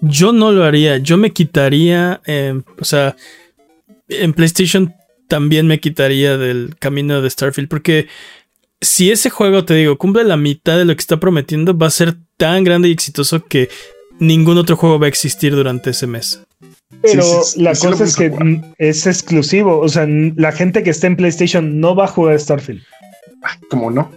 Yo 0.00 0.32
no 0.32 0.50
lo 0.52 0.64
haría. 0.64 0.98
Yo 0.98 1.16
me 1.16 1.30
quitaría. 1.30 2.20
eh, 2.26 2.60
o 2.80 2.84
sea, 2.84 3.14
en 4.08 4.32
PlayStation 4.32 4.94
también 5.32 5.66
me 5.66 5.80
quitaría 5.80 6.36
del 6.36 6.76
camino 6.78 7.22
de 7.22 7.30
Starfield. 7.30 7.70
Porque 7.70 8.06
si 8.82 9.10
ese 9.10 9.30
juego, 9.30 9.64
te 9.64 9.72
digo, 9.72 9.96
cumple 9.96 10.24
la 10.24 10.36
mitad 10.36 10.76
de 10.76 10.84
lo 10.84 10.94
que 10.94 11.00
está 11.00 11.18
prometiendo, 11.18 11.74
va 11.74 11.86
a 11.86 11.90
ser 11.90 12.16
tan 12.36 12.64
grande 12.64 12.88
y 12.88 12.92
exitoso 12.92 13.42
que 13.42 13.70
ningún 14.18 14.58
otro 14.58 14.76
juego 14.76 14.98
va 14.98 15.06
a 15.06 15.08
existir 15.08 15.54
durante 15.54 15.88
ese 15.88 16.06
mes. 16.06 16.42
pero 17.00 17.22
Sí, 17.22 17.52
sí, 17.54 17.62
la 17.62 17.74
sí 17.74 17.86
cosa 17.86 18.04
es 18.04 18.14
a 18.14 18.18
que 18.18 18.28
jugar. 18.28 18.46
es 18.76 19.06
exclusivo. 19.06 19.78
O 19.80 19.88
sea, 19.88 20.06
la 20.06 20.52
gente 20.52 20.82
que 20.82 20.90
esté 20.90 21.06
en 21.06 21.16
PlayStation 21.16 21.80
no 21.80 21.94
va 21.96 22.04
a 22.04 22.08
jugar 22.08 22.38
Starfield. 22.38 22.82
Ah, 23.42 23.56
¿Cómo 23.70 23.90
no? 23.90 24.12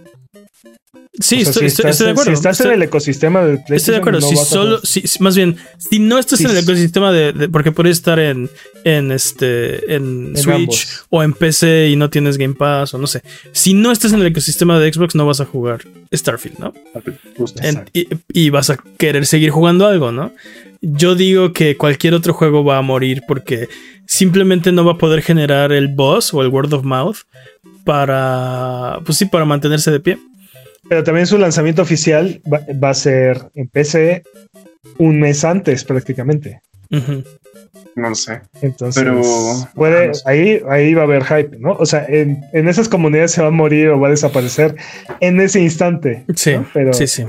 Sí, 1.20 1.36
O 1.36 1.40
sea, 1.40 1.50
estoy, 1.50 1.62
si, 1.62 1.66
estás, 1.68 1.92
estoy 1.92 2.06
de 2.08 2.12
acuerdo. 2.12 2.32
si 2.32 2.34
estás 2.36 2.60
Estoy- 2.60 2.68
en 2.74 2.82
el 2.82 2.84
ecosistema 2.84 3.40
de 3.46 3.54
PlayStation, 3.58 3.76
Estoy 3.78 3.92
de 3.94 3.98
acuerdo. 4.00 4.20
no 4.20 4.28
si 4.28 4.36
solo, 4.36 4.80
si, 4.84 5.04
más 5.22 5.36
bien, 5.36 5.56
si 5.78 6.00
no 6.00 6.20
estás 6.20 6.40
Sí. 6.40 6.46
en 6.46 6.52
el 6.52 6.58
ecosistema 6.58 7.12
de, 7.14 7.32
de- 7.32 7.48
porque 7.50 7.72
puedes 7.72 7.98
estar 7.98 8.20
en, 8.20 8.50
en 8.84 9.12
este, 9.14 9.96
en, 9.96 10.34
En 10.36 10.38
Switch 10.38 10.56
ambos. 10.56 11.06
o 11.10 11.24
en 11.24 11.32
PC 11.34 11.88
y 11.90 11.96
no 11.96 12.10
tienes 12.10 12.38
Game 12.38 12.56
Pass 12.56 12.94
o 12.94 12.98
no 12.98 13.08
sé. 13.08 13.22
Si 13.54 13.74
no 13.74 13.92
estás 13.94 14.12
en 14.12 14.20
el 14.22 14.28
ecosistema 14.28 14.78
de 14.80 14.92
Xbox, 14.92 15.16
no 15.16 15.26
vas 15.26 15.40
a 15.40 15.46
jugar 15.46 15.82
Starfield, 16.14 16.60
¿no? 16.60 16.74
Justo. 17.38 17.62
En- 17.64 17.90
y, 17.94 18.08
y 18.34 18.50
vas 18.50 18.70
a 18.70 18.78
querer 18.98 19.26
seguir 19.26 19.52
jugando 19.52 19.88
algo, 19.88 20.12
¿no? 20.12 20.34
Yo 20.82 21.16
digo 21.16 21.54
que 21.54 21.78
cualquier 21.78 22.14
otro 22.14 22.34
juego 22.34 22.64
va 22.66 22.78
a 22.78 22.82
morir 22.82 23.24
porque 23.28 23.70
simplemente 24.06 24.72
no 24.74 24.84
va 24.84 24.92
a 24.94 24.98
poder 24.98 25.22
generar 25.22 25.72
el 25.72 25.88
buzz 25.88 26.34
o 26.34 26.42
el 26.42 26.50
word 26.50 26.74
of 26.74 26.84
mouth 26.84 27.18
para, 27.86 29.00
pues 29.06 29.18
sí, 29.18 29.26
para 29.26 29.46
mantenerse 29.46 29.92
de 29.92 30.00
pie. 30.00 30.18
Pero 30.90 31.04
también 31.04 31.26
su 31.28 31.38
lanzamiento 31.38 31.82
oficial 31.82 32.42
va, 32.52 32.62
va 32.84 32.90
a 32.90 32.94
ser 32.94 33.42
en 33.56 33.68
PC 33.68 34.24
un 34.98 35.20
mes 35.20 35.44
antes 35.44 35.84
prácticamente. 35.84 36.62
No 37.96 38.10
lo 38.10 38.16
sé. 38.16 38.42
Entonces, 38.62 39.02
Pero- 39.04 39.22
puede, 39.74 40.08
no 40.10 40.14
sé. 40.14 40.22
ahí, 40.26 40.62
ahí 40.70 40.94
va 40.94 41.02
a 41.02 41.06
haber 41.06 41.24
hype, 41.24 41.58
¿no? 41.60 41.72
O 41.74 41.86
sea, 41.86 42.06
en, 42.08 42.44
en 42.54 42.68
esas 42.68 42.90
comunidades 42.90 43.32
se 43.32 43.42
va 43.42 43.48
a 43.48 43.52
morir 43.52 43.88
o 43.90 44.00
va 44.00 44.08
a 44.08 44.12
desaparecer 44.12 44.76
en 45.22 45.40
ese 45.40 45.62
instante. 45.62 46.26
Sí, 46.36 46.54
¿no? 46.54 46.66
Pero 46.74 46.94
sí, 46.94 47.08
sí. 47.08 47.24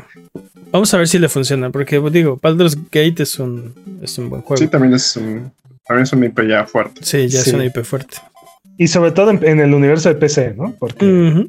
Vamos 0.72 0.92
a 0.92 0.98
ver 0.98 1.08
si 1.08 1.18
le 1.18 1.28
funciona, 1.28 1.70
porque 1.70 2.00
digo, 2.10 2.38
Baldur's 2.42 2.76
Gate 2.90 3.22
es 3.22 3.38
un, 3.38 3.72
es 4.02 4.18
un 4.18 4.28
buen 4.28 4.42
juego. 4.42 4.56
Sí, 4.60 4.66
también 4.68 4.92
es 4.94 5.16
un, 5.16 5.52
también 5.86 6.02
es 6.02 6.12
un 6.12 6.24
IP 6.24 6.40
ya 6.48 6.66
fuerte. 6.66 7.00
ya 7.00 7.06
Sí. 7.06 7.24
es 7.24 7.52
una 7.54 7.64
IP 7.64 7.82
fuerte. 7.84 8.16
y 8.76 8.88
sobre 8.88 9.12
todo 9.12 9.30
en, 9.30 9.44
en 9.46 9.60
el 9.60 9.72
universo 9.72 10.08
de 10.08 10.16
PC, 10.16 10.54
¿no? 10.56 10.74
Porque. 10.78 11.46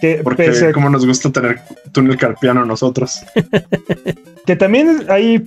Que, 0.00 0.20
Porque 0.22 0.44
pese 0.44 0.68
a- 0.68 0.72
como 0.72 0.90
nos 0.90 1.06
gusta 1.06 1.30
tener 1.30 1.60
túnel 1.92 2.16
carpiano 2.16 2.62
a 2.62 2.66
nosotros. 2.66 3.20
que 4.46 4.56
también 4.56 5.06
hay, 5.08 5.42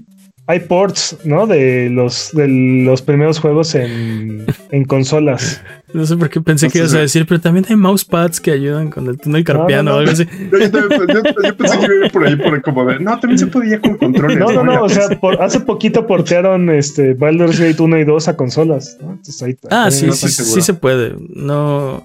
hay 0.47 0.59
ports, 0.61 1.17
¿no? 1.23 1.45
De 1.47 1.89
los, 1.89 2.31
de 2.33 2.47
los 2.47 3.01
primeros 3.01 3.39
juegos 3.39 3.75
en, 3.75 4.45
en 4.71 4.85
consolas. 4.85 5.61
No 5.91 6.05
sé 6.05 6.15
por 6.17 6.29
qué 6.29 6.39
pensé 6.39 6.67
No 6.67 6.71
que 6.71 6.77
ibas 6.77 6.93
a 6.93 6.99
decir, 6.99 7.25
pero 7.25 7.41
también 7.41 7.65
hay 7.67 7.75
mousepads 7.75 8.39
que 8.39 8.51
ayudan 8.51 8.91
con 8.91 9.07
el 9.07 9.17
túnel 9.17 9.43
carpiano 9.43 9.89
no, 9.89 9.95
o 9.97 9.99
algo 10.01 10.11
así. 10.11 10.23
Yo, 10.51 10.59
yo 10.59 10.69
también- 10.69 10.99
yo- 11.07 11.41
yo 11.43 11.57
pensé 11.57 11.79
que 11.79 11.85
iba 11.95 12.09
por 12.09 12.27
ahí 12.27 12.35
por 12.35 12.61
como 12.61 12.85
de, 12.85 12.99
no, 12.99 13.19
también 13.19 13.39
se 13.39 13.47
podía 13.47 13.81
con 13.81 13.97
controles. 13.97 14.37
No, 14.37 14.51
no, 14.51 14.63
no. 14.63 14.83
O 14.83 14.87
sea, 14.89 15.09
por- 15.19 15.41
hace 15.41 15.61
poquito 15.61 16.05
portearon 16.05 16.69
este 16.69 17.15
Baldur's 17.15 17.59
Gate 17.59 17.81
1 17.81 17.97
y 17.97 18.03
2 18.03 18.27
a 18.27 18.37
consolas. 18.37 18.99
¿no? 19.01 19.13
Entonces 19.13 19.41
ahí 19.41 19.57
Ah, 19.71 19.89
sí, 19.89 20.05
no 20.05 20.13
sí, 20.13 20.27
sí, 20.29 20.61
se 20.61 20.75
puede. 20.75 21.15
No, 21.33 22.03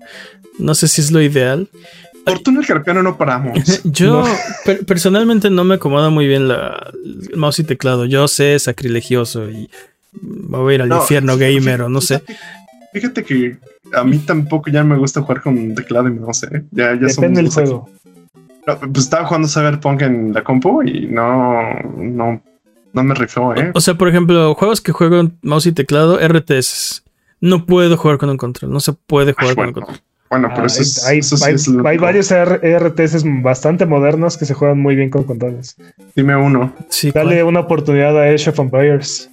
no 0.58 0.74
sé 0.74 0.88
si 0.88 1.02
es 1.02 1.10
lo 1.12 1.20
ideal. 1.20 1.68
Por 2.24 2.38
túnel 2.40 2.66
carpiano 2.66 3.02
no 3.02 3.16
paramos. 3.16 3.82
Yo 3.84 4.22
No. 4.22 4.34
per- 4.64 4.84
personalmente 4.86 5.50
no 5.50 5.64
me 5.64 5.74
acomoda 5.76 6.10
muy 6.10 6.26
bien 6.26 6.48
la, 6.48 6.90
el 7.30 7.36
mouse 7.36 7.58
y 7.60 7.64
teclado. 7.64 8.04
Yo 8.06 8.26
sé, 8.28 8.54
es 8.54 8.64
sacrilegioso 8.64 9.48
y 9.50 9.68
me 10.20 10.58
voy 10.58 10.72
a 10.72 10.74
ir 10.76 10.82
al 10.82 10.88
No, 10.88 11.00
infierno 11.00 11.34
fíjate- 11.36 11.54
gamer 11.54 11.82
o 11.82 11.88
no 11.88 12.00
sé. 12.00 12.22
Fíjate 12.92 13.24
que 13.24 13.56
a 13.92 14.04
mí 14.04 14.18
tampoco 14.18 14.70
ya 14.70 14.84
me 14.84 14.96
gusta 14.96 15.20
jugar 15.20 15.42
con 15.42 15.74
teclado 15.74 16.08
y 16.08 16.12
mouse. 16.12 16.44
¿eh? 16.44 16.64
Ya, 16.70 16.92
ya 16.94 17.08
somos 17.08 17.16
Depende 17.16 17.42
del 17.42 17.50
juego. 17.50 17.88
No, 18.66 18.78
pues 18.78 19.04
estaba 19.04 19.26
jugando 19.26 19.46
Cyberpunk 19.48 20.02
en 20.02 20.32
la 20.32 20.42
compu 20.42 20.82
y 20.84 21.06
no, 21.06 21.74
no, 21.98 22.40
no 22.94 23.04
me 23.04 23.14
rifó, 23.14 23.54
¿eh? 23.54 23.72
O 23.74 23.80
sea, 23.80 23.94
por 23.94 24.08
ejemplo, 24.08 24.54
juegos 24.54 24.80
que 24.80 24.92
juego 24.92 25.20
en 25.20 25.36
mouse 25.42 25.66
y 25.66 25.72
teclado, 25.72 26.18
RTS. 26.18 27.02
No 27.40 27.66
puedo 27.66 27.96
jugar 27.98 28.16
con 28.16 28.30
un 28.30 28.38
control. 28.38 28.70
No 28.72 28.80
se 28.80 28.94
puede 28.94 29.34
Ay, 29.36 29.48
jugar 29.48 29.54
con 29.56 29.66
un 29.66 29.72
control. 29.74 29.98
Bueno, 30.38 30.48
pero 30.54 30.64
Ah, 30.64 30.66
eso 30.66 30.82
es, 30.82 31.04
hay, 31.04 31.18
eso 31.18 31.36
sí 31.36 31.44
hay- 31.44 31.54
es 31.54 31.68
hay 31.68 31.98
varios 31.98 32.30
RTS 32.30 33.24
bastante 33.42 33.86
modernos 33.86 34.36
que 34.36 34.44
se 34.44 34.54
juegan 34.54 34.80
muy 34.80 34.94
bien 34.96 35.10
con 35.10 35.24
controles. 35.24 35.76
Dime 36.14 36.36
uno. 36.36 36.72
Sí, 36.88 37.10
Dale 37.10 37.36
¿cuál? 37.36 37.44
una 37.48 37.60
oportunidad 37.60 38.18
a 38.20 38.24
Age 38.32 38.50
of 38.50 38.58
Empires. 38.58 39.30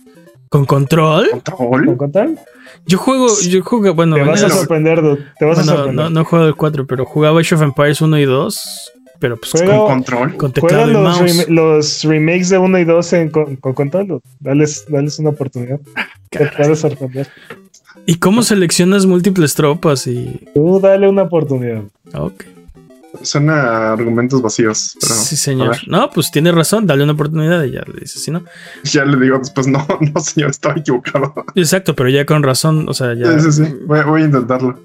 ¿Con 0.50 0.66
control? 0.66 1.30
¿Con 1.32 1.40
¿Control? 1.42 1.98
control? 1.98 2.38
Yo 2.86 2.98
juego, 2.98 3.28
yo 3.48 3.62
juego, 3.64 3.94
bueno, 3.94 4.16
te 4.16 4.24
vas 4.24 4.44
a 4.44 4.50
sorprender, 4.50 5.02
dude. 5.02 5.24
Te 5.40 5.46
vas 5.46 5.60
a 5.60 5.62
bueno, 5.62 5.78
sorprender. 5.78 6.06
no, 6.06 6.10
no 6.10 6.22
he 6.22 6.24
jugado 6.24 6.48
el 6.48 6.56
4, 6.56 6.88
pero 6.88 7.06
jugaba 7.06 7.40
Age 7.40 7.56
of 7.56 7.62
Empires 7.62 8.02
1 8.02 8.18
y 8.20 8.26
2 8.26 8.92
pero 9.20 9.38
pues 9.38 9.52
Juega- 9.52 9.78
Con 9.78 9.88
control. 9.88 10.36
con 10.38 10.52
teclado 10.52 10.90
y 10.90 10.94
los, 10.94 11.04
mouse. 11.20 11.22
rem- 11.22 11.48
los 11.50 12.04
remakes 12.06 12.50
de 12.50 12.58
1 12.58 12.80
y 12.80 12.86
2 12.86 13.14
en, 13.14 13.30
con, 13.30 13.56
con 13.58 13.74
control. 13.76 14.20
Dales, 14.40 14.86
dales 14.90 15.20
una 15.20 15.30
oportunidad. 15.30 15.80
Te 16.32 16.40
Caray. 16.40 16.54
puedes 16.58 16.80
sorprender. 16.80 17.28
¿Y 18.06 18.16
cómo 18.16 18.42
seleccionas 18.44 19.06
múltiples 19.06 19.54
tropas? 19.56 20.08
Y. 20.08 20.46
Tú 20.54 20.80
dale 20.80 21.08
una 21.10 21.24
oportunidad. 21.24 21.84
Ok. 22.14 22.44
Suena 23.24 23.54
a 23.62 23.94
argumentos 23.94 24.42
vacíos. 24.42 24.96
Pero, 25.02 25.14
sí, 25.14 25.36
señor. 25.36 25.76
No, 25.88 26.10
pues 26.12 26.32
tiene 26.32 26.52
razón, 26.52 26.88
dale 26.88 27.04
una 27.04 27.12
oportunidad 27.14 27.62
y 27.66 27.72
ya 27.72 27.82
le 27.86 28.00
dices, 28.00 28.24
si 28.24 28.32
no. 28.32 28.44
Ya 28.86 29.04
le 29.04 29.18
digo 29.20 29.38
después, 29.38 29.68
no, 29.68 29.86
no, 30.14 30.22
señor, 30.22 30.52
estaba 30.52 30.76
equivocado. 30.80 31.34
Exacto, 31.56 31.94
pero 31.96 32.10
ya 32.10 32.26
con 32.26 32.42
razón, 32.42 32.88
o 32.88 32.94
sea, 32.94 33.14
ya. 33.14 33.38
Sí, 33.40 33.52
sí, 33.52 33.66
sí. 33.66 33.76
Voy, 33.86 34.02
voy 34.04 34.22
a 34.22 34.26
intentarlo. 34.26 34.80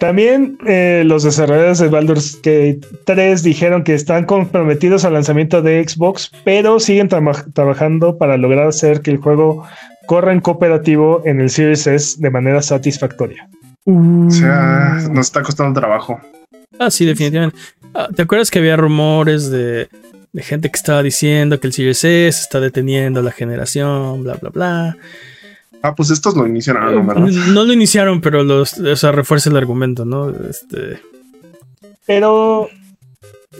También 0.00 0.58
eh, 0.64 1.02
los 1.04 1.24
desarrolladores 1.24 1.78
de 1.80 1.88
Baldur's 1.88 2.36
Gate 2.36 2.80
3 3.04 3.42
dijeron 3.42 3.82
que 3.82 3.94
están 3.94 4.24
comprometidos 4.26 5.04
al 5.04 5.14
lanzamiento 5.14 5.60
de 5.60 5.86
Xbox, 5.86 6.30
pero 6.44 6.78
siguen 6.78 7.08
traba- 7.08 7.44
trabajando 7.52 8.16
para 8.16 8.36
lograr 8.36 8.68
hacer 8.68 9.00
que 9.02 9.10
el 9.10 9.16
juego 9.16 9.64
corra 10.08 10.32
en 10.32 10.40
cooperativo 10.40 11.20
en 11.26 11.40
el 11.42 11.50
Series 11.50 11.86
S 11.86 12.16
de 12.18 12.30
manera 12.30 12.62
satisfactoria. 12.62 13.46
O 13.84 14.30
sea, 14.30 15.06
nos 15.10 15.26
está 15.26 15.42
costando 15.42 15.78
trabajo. 15.78 16.18
Ah, 16.78 16.90
sí, 16.90 17.04
definitivamente. 17.04 17.58
Ah, 17.94 18.08
¿Te 18.14 18.22
acuerdas 18.22 18.50
que 18.50 18.58
había 18.58 18.76
rumores 18.76 19.50
de, 19.50 19.88
de 20.32 20.42
gente 20.42 20.70
que 20.70 20.76
estaba 20.76 21.02
diciendo 21.02 21.60
que 21.60 21.66
el 21.66 21.74
Series 21.74 22.02
S 22.04 22.28
está 22.40 22.58
deteniendo 22.58 23.20
la 23.20 23.32
generación, 23.32 24.22
bla, 24.24 24.34
bla, 24.36 24.48
bla? 24.50 24.96
Ah, 25.82 25.94
pues 25.94 26.08
estos 26.10 26.34
lo 26.34 26.46
iniciaron, 26.46 26.94
¿no? 26.94 27.04
¿verdad? 27.06 27.26
No 27.52 27.64
lo 27.64 27.72
iniciaron, 27.74 28.22
pero 28.22 28.42
los, 28.42 28.78
o 28.78 28.96
sea, 28.96 29.12
refuerza 29.12 29.50
el 29.50 29.58
argumento, 29.58 30.06
¿no? 30.06 30.30
Este, 30.30 31.00
Pero 32.06 32.68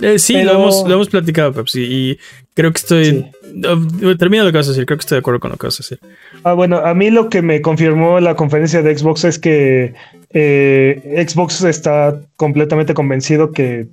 eh, 0.01 0.19
sí, 0.19 0.33
Pero- 0.33 0.55
lo, 0.55 0.59
hemos, 0.61 0.89
lo 0.89 0.95
hemos 0.95 1.09
platicado, 1.09 1.53
Pepsi, 1.53 1.83
y 1.83 2.19
creo 2.59 2.73
que 2.73 2.79
estoy... 2.79 3.31
eh, 3.45 4.17
Termina 4.19 4.43
lo 4.43 4.51
que 4.51 4.57
vas 4.59 4.67
a 4.67 4.71
decir, 4.71 4.85
creo 4.85 4.99
que 4.99 5.03
estoy 5.03 5.15
de 5.17 5.21
acuerdo 5.21 5.39
con 5.39 5.53
lo 5.53 5.57
que 5.57 5.69
vas 5.69 5.77
a 5.77 5.83
decir. 5.85 6.01
Ah, 6.43 6.55
bueno, 6.55 6.79
a 6.79 6.93
mí 6.93 7.09
lo 7.09 7.29
que 7.29 7.41
me 7.41 7.63
confirmó 7.63 8.19
la 8.19 8.35
conferencia 8.35 8.83
de 8.83 8.99
Xbox 8.99 9.25
es 9.25 9.39
que 9.39 9.95
eh, 10.31 11.25
Xbox 11.29 11.63
está 11.63 12.21
completamente 12.35 12.95
convencido 12.95 13.53
que, 13.53 13.87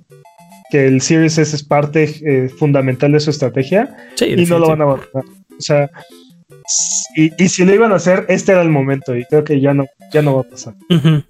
que 0.72 0.88
el 0.88 1.00
Series 1.00 1.38
S 1.38 1.54
es 1.54 1.62
parte 1.62 2.12
eh, 2.24 2.48
fundamental 2.48 3.12
de 3.12 3.20
su 3.20 3.30
estrategia 3.30 3.96
Sí, 4.16 4.34
y 4.36 4.46
no 4.46 4.58
lo 4.58 4.68
van 4.68 4.80
a 4.80 4.84
abandonar. 4.84 5.24
O 5.56 5.60
sea, 5.62 5.88
y, 7.16 7.32
y 7.42 7.48
si 7.48 7.64
lo 7.64 7.74
iban 7.74 7.92
a 7.92 7.96
hacer, 7.96 8.26
este 8.28 8.52
era 8.52 8.62
el 8.62 8.68
momento 8.68 9.16
y 9.16 9.24
creo 9.24 9.44
que 9.44 9.60
ya 9.60 9.72
no, 9.74 9.86
ya 10.12 10.22
no 10.22 10.34
va 10.34 10.40
a 10.42 10.44
pasar. 10.44 10.74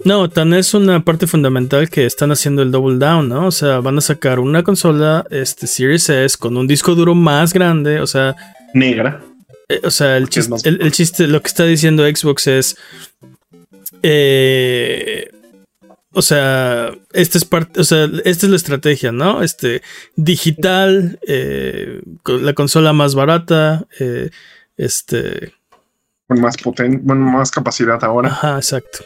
No, 0.04 0.28
tan 0.30 0.54
es 0.54 0.74
una 0.74 1.04
parte 1.04 1.26
fundamental 1.26 1.88
que 1.90 2.06
están 2.06 2.32
haciendo 2.32 2.62
el 2.62 2.70
double 2.70 2.98
down, 2.98 3.28
¿no? 3.28 3.46
O 3.46 3.50
sea, 3.50 3.80
van 3.80 3.98
a 3.98 4.00
sacar 4.00 4.38
una 4.38 4.62
consola, 4.62 5.24
este 5.30 5.66
Series 5.66 6.08
S, 6.08 6.36
con 6.38 6.56
un 6.56 6.66
disco 6.66 6.94
duro 6.94 7.14
más 7.14 7.52
grande, 7.52 8.00
o 8.00 8.06
sea, 8.06 8.34
Negra. 8.74 9.20
eh, 9.68 9.80
o 9.84 9.90
sea, 9.90 10.16
el 10.16 10.28
chiste, 10.28 10.54
el, 10.68 10.80
el 10.80 10.92
chiste, 10.92 11.26
lo 11.26 11.40
que 11.42 11.48
está 11.48 11.64
diciendo 11.64 12.04
Xbox 12.04 12.46
es, 12.46 12.76
eh, 14.02 15.30
o 16.12 16.22
sea, 16.22 16.92
esta 17.12 17.36
es 17.38 17.44
parte, 17.44 17.80
o 17.80 17.84
sea, 17.84 18.08
esta 18.24 18.46
es 18.46 18.50
la 18.50 18.56
estrategia, 18.56 19.12
¿no? 19.12 19.42
Este, 19.42 19.82
digital, 20.16 21.18
eh, 21.26 22.00
la 22.24 22.54
consola 22.54 22.92
más 22.94 23.14
barata, 23.14 23.86
eh, 24.00 24.30
este, 24.76 25.52
Con 26.28 26.40
más 26.40 26.56
potente, 26.56 27.00
bueno, 27.02 27.26
más 27.30 27.50
capacidad 27.50 28.02
ahora. 28.02 28.28
ajá, 28.28 28.56
exacto. 28.56 28.98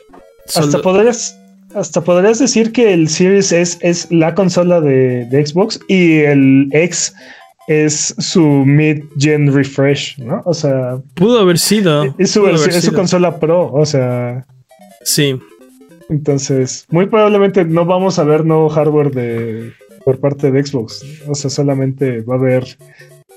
Hasta 0.55 0.82
podrías, 0.82 1.38
hasta 1.74 2.01
podrías 2.02 2.38
decir 2.38 2.72
que 2.72 2.92
el 2.92 3.09
Series 3.09 3.52
S 3.52 3.78
es 3.80 4.10
la 4.10 4.34
consola 4.34 4.80
de, 4.80 5.26
de 5.26 5.47
Xbox 5.47 5.78
y 5.88 6.18
el 6.20 6.68
X 6.72 7.14
es 7.68 8.14
su 8.18 8.42
mid-gen 8.42 9.52
refresh, 9.52 10.18
¿no? 10.18 10.42
O 10.44 10.55
sea, 10.55 10.98
pudo 11.14 11.38
haber 11.38 11.59
sido. 11.59 12.14
es 12.18 12.32
su, 12.32 12.47
es 12.48 12.84
su 12.84 12.92
consola 12.92 13.38
pro, 13.38 13.72
o 13.72 13.86
sea, 13.86 14.44
Sí, 15.02 15.40
entonces 16.09 16.86
muy 16.90 17.06
probablemente 17.06 17.64
no 17.64 17.84
vamos 17.86 18.18
a 18.18 18.24
ver 18.24 18.44
nuevo 18.44 18.68
hardware 18.68 19.10
de 19.12 19.72
por 20.05 20.18
parte 20.18 20.51
de 20.51 20.64
Xbox, 20.64 21.02
o 21.26 21.34
sea, 21.34 21.51
solamente 21.51 22.22
va 22.22 22.34
a 22.34 22.38
haber 22.38 22.76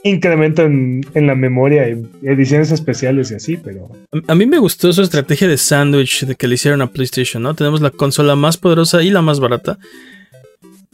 incremento 0.04 0.64
en, 0.64 1.06
en 1.14 1.28
la 1.28 1.36
memoria 1.36 1.88
y 1.90 2.02
ediciones 2.24 2.72
especiales 2.72 3.32
y 3.32 3.36
así, 3.36 3.58
pero 3.58 3.90
A- 4.28 4.36
mí 4.36 4.46
me 4.46 4.58
gustó 4.60 4.92
su 4.92 5.02
estrategia 5.02 5.48
de 5.48 5.58
sándwich 5.58 6.26
de 6.26 6.36
que 6.36 6.48
le 6.48 6.56
hicieron 6.56 6.82
a 6.82 6.88
PlayStation, 6.88 7.42
¿no? 7.42 7.54
Tenemos 7.56 7.80
la 7.82 7.90
consola 7.90 8.36
más 8.36 8.58
poderosa 8.58 9.02
y 9.02 9.10
la 9.12 9.22
más 9.22 9.40
barata. 9.40 9.78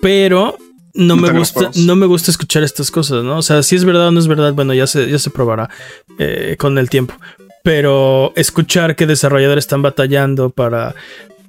Pero 0.02 0.58
no 0.94 1.16
No 1.16 1.22
me 1.22 1.32
gusta, 1.38 1.60
juegos. 1.60 1.78
no 1.78 1.96
me 1.96 2.06
gusta 2.06 2.32
escuchar 2.32 2.64
estas 2.64 2.92
cosas, 2.92 3.24
¿no? 3.24 3.38
O 3.38 3.42
sea, 3.42 3.64
si 3.64 3.76
es 3.76 3.84
verdad 3.86 4.08
o 4.08 4.12
no 4.12 4.20
es 4.20 4.28
verdad, 4.28 4.54
bueno, 4.54 4.74
ya 4.74 4.88
se, 4.88 5.10
ya 5.10 5.20
se 5.20 5.30
probará 5.30 5.70
eh, 6.18 6.56
con 6.58 6.78
el 6.78 6.90
tiempo. 6.90 7.16
Pero 7.64 8.32
escuchar 8.36 8.96
que 8.96 9.06
desarrolladores 9.06 9.64
están 9.66 9.82
batallando 9.82 10.50
para 10.50 10.96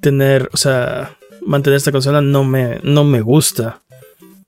tener, 0.01 0.49
o 0.51 0.57
sea, 0.57 1.15
mantener 1.45 1.77
esta 1.77 1.91
consola 1.91 2.21
no 2.21 2.43
me, 2.43 2.79
no 2.83 3.03
me 3.03 3.21
gusta. 3.21 3.81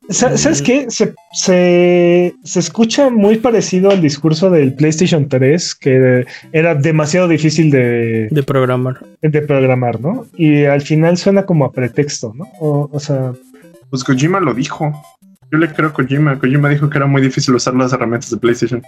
Sa- 0.09 0.37
¿Sabes 0.37 0.61
qué? 0.61 0.85
Se, 0.89 1.13
se, 1.31 2.35
se 2.43 2.59
escucha 2.59 3.09
muy 3.09 3.37
parecido 3.37 3.89
al 3.89 4.01
discurso 4.01 4.49
del 4.49 4.73
PlayStation 4.73 5.29
3, 5.29 5.75
que 5.75 6.25
era 6.51 6.75
demasiado 6.75 7.27
difícil 7.27 7.71
de, 7.71 8.27
De 8.29 8.43
programar. 8.43 8.99
de 9.21 9.41
programar, 9.41 10.01
¿no? 10.01 10.25
Y 10.35 10.65
al 10.65 10.81
final 10.81 11.17
suena 11.17 11.43
como 11.45 11.65
a 11.65 11.71
pretexto, 11.71 12.33
¿no? 12.35 12.45
O, 12.59 12.89
o 12.91 12.99
sea, 12.99 13.31
Pues 13.89 14.03
Kojima 14.03 14.39
lo 14.39 14.53
dijo. 14.53 14.91
Yo 15.51 15.57
le 15.57 15.67
creo 15.69 15.89
a 15.89 15.93
Kojima. 15.93 16.37
Kojima 16.39 16.67
dijo 16.69 16.89
que 16.89 16.97
era 16.97 17.05
muy 17.07 17.21
difícil 17.21 17.53
usar 17.55 17.73
las 17.75 17.93
herramientas 17.93 18.29
de 18.31 18.37
PlayStation. 18.37 18.81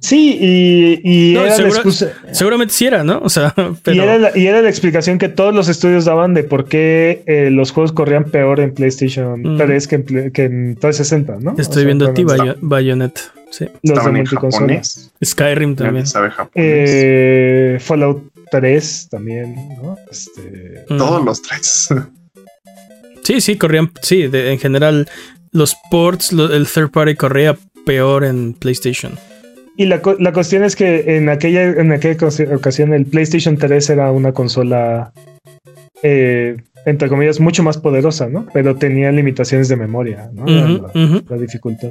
Sí, 0.00 0.38
y, 0.40 1.00
y 1.30 1.34
No, 1.34 1.40
era 1.40 1.50
la 1.50 1.56
seguro- 1.56 1.74
excusa. 1.74 2.12
Seguramente 2.32 2.74
sí 2.74 2.86
era, 2.86 3.02
¿no? 3.04 3.18
O 3.22 3.28
sea, 3.28 3.54
Y 3.56 3.62
pero. 3.82 4.02
era, 4.02 4.18
la, 4.18 4.36
y 4.38 4.46
era 4.46 4.62
la 4.62 4.68
explicación 4.68 5.18
que 5.18 5.28
todos 5.28 5.54
los 5.54 5.68
estudios 5.68 6.04
daban 6.04 6.34
de 6.34 6.44
por 6.44 6.66
qué 6.66 7.22
eh, 7.26 7.50
los 7.50 7.70
juegos 7.72 7.92
corrían 7.92 8.24
peor 8.24 8.60
en 8.60 8.72
PlayStation 8.74 9.40
Mm. 9.42 9.56
3 9.58 9.88
que 9.88 9.94
en, 9.96 10.30
que 10.32 10.44
en 10.44 10.76
360, 10.76 11.36
¿no? 11.40 11.52
O 11.52 11.60
estoy 11.60 11.76
sea, 11.82 11.84
viendo 11.84 12.06
a 12.08 12.14
ti, 12.14 12.24
Bayo- 12.24 12.56
Bayonetta. 12.60 13.20
Sí. 13.50 13.64
los 13.64 13.72
de 13.82 13.88
Estaban 13.92 14.10
en 14.16 14.22
multiconsola. 14.22 14.60
japonés. 14.66 15.10
Skyrim 15.24 15.76
también. 15.76 16.06
Sabe. 16.06 16.30
Eh, 16.54 17.78
Fallout 17.80 18.24
3 18.50 19.08
también, 19.10 19.54
¿no? 19.82 19.96
Este, 20.10 20.84
Mm. 20.88 20.98
Todos 20.98 21.24
los 21.24 21.42
tres. 21.42 21.88
Sí, 23.22 23.40
sí, 23.40 23.56
corrían. 23.56 23.90
Sí, 24.02 24.28
de- 24.28 24.52
en 24.52 24.58
general, 24.60 25.08
los 25.50 25.74
ports, 25.90 26.32
lo- 26.32 26.52
el 26.54 26.64
third 26.68 26.90
party 26.92 27.16
corría 27.16 27.56
peor 27.84 28.24
en 28.24 28.54
PlayStation. 28.54 29.18
Y 29.76 29.86
la, 29.86 30.00
la 30.18 30.32
cuestión 30.32 30.64
es 30.64 30.74
que 30.76 31.16
en 31.16 31.28
aquella, 31.28 31.64
en 31.64 31.92
aquella 31.92 32.16
ocasi- 32.16 32.52
ocasión 32.54 32.92
el 32.94 33.06
PlayStation 33.06 33.56
3 33.56 33.90
era 33.90 34.10
una 34.12 34.32
consola, 34.32 35.12
eh, 36.02 36.56
entre 36.84 37.08
comillas, 37.08 37.40
mucho 37.40 37.62
más 37.62 37.78
poderosa, 37.78 38.28
¿no? 38.28 38.46
Pero 38.52 38.76
tenía 38.76 39.10
limitaciones 39.12 39.68
de 39.68 39.76
memoria, 39.76 40.30
¿no? 40.32 40.44
La- 41.28 41.36
dificultad. 41.36 41.90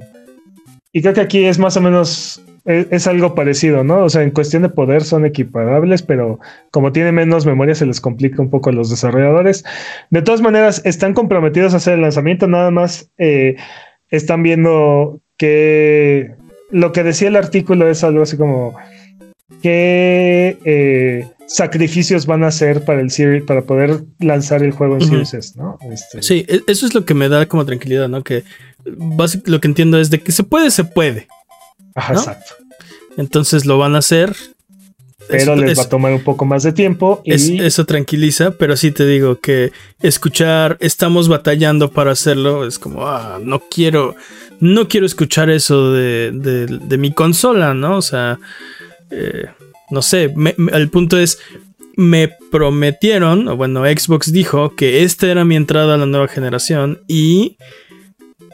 Y 0.94 1.02
creo 1.02 1.14
que 1.14 1.22
aquí 1.22 1.46
es 1.46 1.60
más 1.60 1.76
o 1.76 1.82
menos, 1.82 2.42
es, 2.64 2.88
es 2.90 3.06
algo 3.08 3.36
parecido, 3.36 3.84
¿no? 3.84 4.06
O 4.06 4.10
sea, 4.10 4.24
en 4.24 4.32
cuestión 4.32 4.64
de 4.64 4.70
poder 4.70 5.04
son 5.04 5.26
equiparables, 5.26 6.02
pero 6.02 6.40
como 6.72 6.92
tiene 6.94 7.12
menos 7.12 7.46
memoria 7.46 7.76
se 7.76 7.86
les 7.86 8.00
complica 8.00 8.42
un 8.42 8.50
poco 8.50 8.70
a 8.70 8.74
los 8.74 8.90
desarrolladores. 8.90 9.66
De 10.10 10.22
todas 10.22 10.42
maneras, 10.42 10.82
están 10.86 11.14
comprometidos 11.14 11.74
a 11.74 11.78
hacer 11.78 11.96
el 11.96 12.02
lanzamiento, 12.02 12.48
nada 12.48 12.72
más 12.72 13.12
eh, 13.18 13.58
están 14.10 14.42
viendo 14.44 15.20
que 15.38 16.32
lo 16.72 16.92
que 16.92 17.04
decía 17.04 17.28
el 17.28 17.36
artículo 17.36 17.90
es 17.90 18.04
algo 18.04 18.24
así 18.24 18.38
como 18.38 18.76
qué 19.62 20.58
eh, 20.66 21.28
sacrificios 21.48 22.26
van 22.26 22.44
a 22.44 22.48
hacer 22.48 22.84
para 22.86 23.02
el 23.02 23.12
Series, 23.12 23.44
para 23.44 23.62
poder 23.64 24.04
lanzar 24.20 24.64
el 24.64 24.72
juego 24.72 24.96
en. 24.96 25.02
Series 25.08 25.34
S, 25.34 25.54
¿no? 25.58 25.78
Este, 25.92 26.22
Sí, 26.22 26.46
e- 26.48 26.62
eso 26.68 26.86
es 26.86 26.94
lo 26.94 27.06
que 27.06 27.14
me 27.14 27.30
da 27.30 27.46
como 27.48 27.66
tranquilidad, 27.66 28.10
¿no? 28.10 28.24
Que 28.24 28.44
básicamente 28.86 29.52
lo 29.52 29.62
que 29.62 29.68
entiendo 29.68 30.00
es 30.00 30.10
de 30.10 30.20
que 30.22 30.32
se 30.32 30.44
puede, 30.44 30.72
se 30.72 30.84
puede. 30.84 31.28
Ajá, 31.96 32.14
¿no? 32.14 32.20
exacto. 32.20 32.54
Entonces 33.18 33.66
lo 33.66 33.78
van 33.78 33.96
a 33.96 34.00
hacer. 34.00 34.36
Pero 35.28 35.54
Eso- 35.54 35.56
les 35.56 35.72
eso- 35.72 35.82
va 35.82 35.86
a 35.86 35.90
tomar 35.90 36.14
un 36.14 36.24
poco 36.24 36.46
más 36.46 36.62
de 36.62 36.72
tiempo 36.72 37.22
y 37.24 37.34
es- 37.34 37.50
eso 37.50 37.86
tranquiliza, 37.86 38.52
pero 38.52 38.78
sí 38.78 38.92
te 38.92 39.08
digo 39.08 39.40
que 39.40 39.72
escuchar, 40.02 40.78
estamos 40.82 41.30
batallando 41.30 41.90
para 41.90 42.12
hacerlo, 42.12 42.68
es 42.68 42.78
como, 42.78 43.08
ah, 43.08 43.40
no 43.42 43.60
quiero, 43.62 44.16
no 44.60 44.88
quiero 44.88 45.06
escuchar 45.06 45.50
eso 45.50 45.92
de, 45.94 46.32
de- 46.34 46.98
mi 46.98 47.12
consola, 47.12 47.74
¿no? 47.74 47.98
O 47.98 48.02
sea, 48.02 48.40
eh, 49.12 49.46
no 49.92 50.02
sé, 50.02 50.34
el 50.74 50.90
punto 50.90 51.18
es, 51.18 51.40
me 51.98 52.30
prometieron, 52.52 53.48
o 53.48 53.56
bueno, 53.56 53.84
Xbox 53.86 54.32
dijo 54.32 54.76
que 54.76 55.04
esta 55.04 55.28
era 55.28 55.46
mi 55.46 55.56
entrada 55.56 55.96
a 55.96 55.98
la 55.98 56.06
nueva 56.06 56.28
generación 56.28 57.02
y 57.08 57.58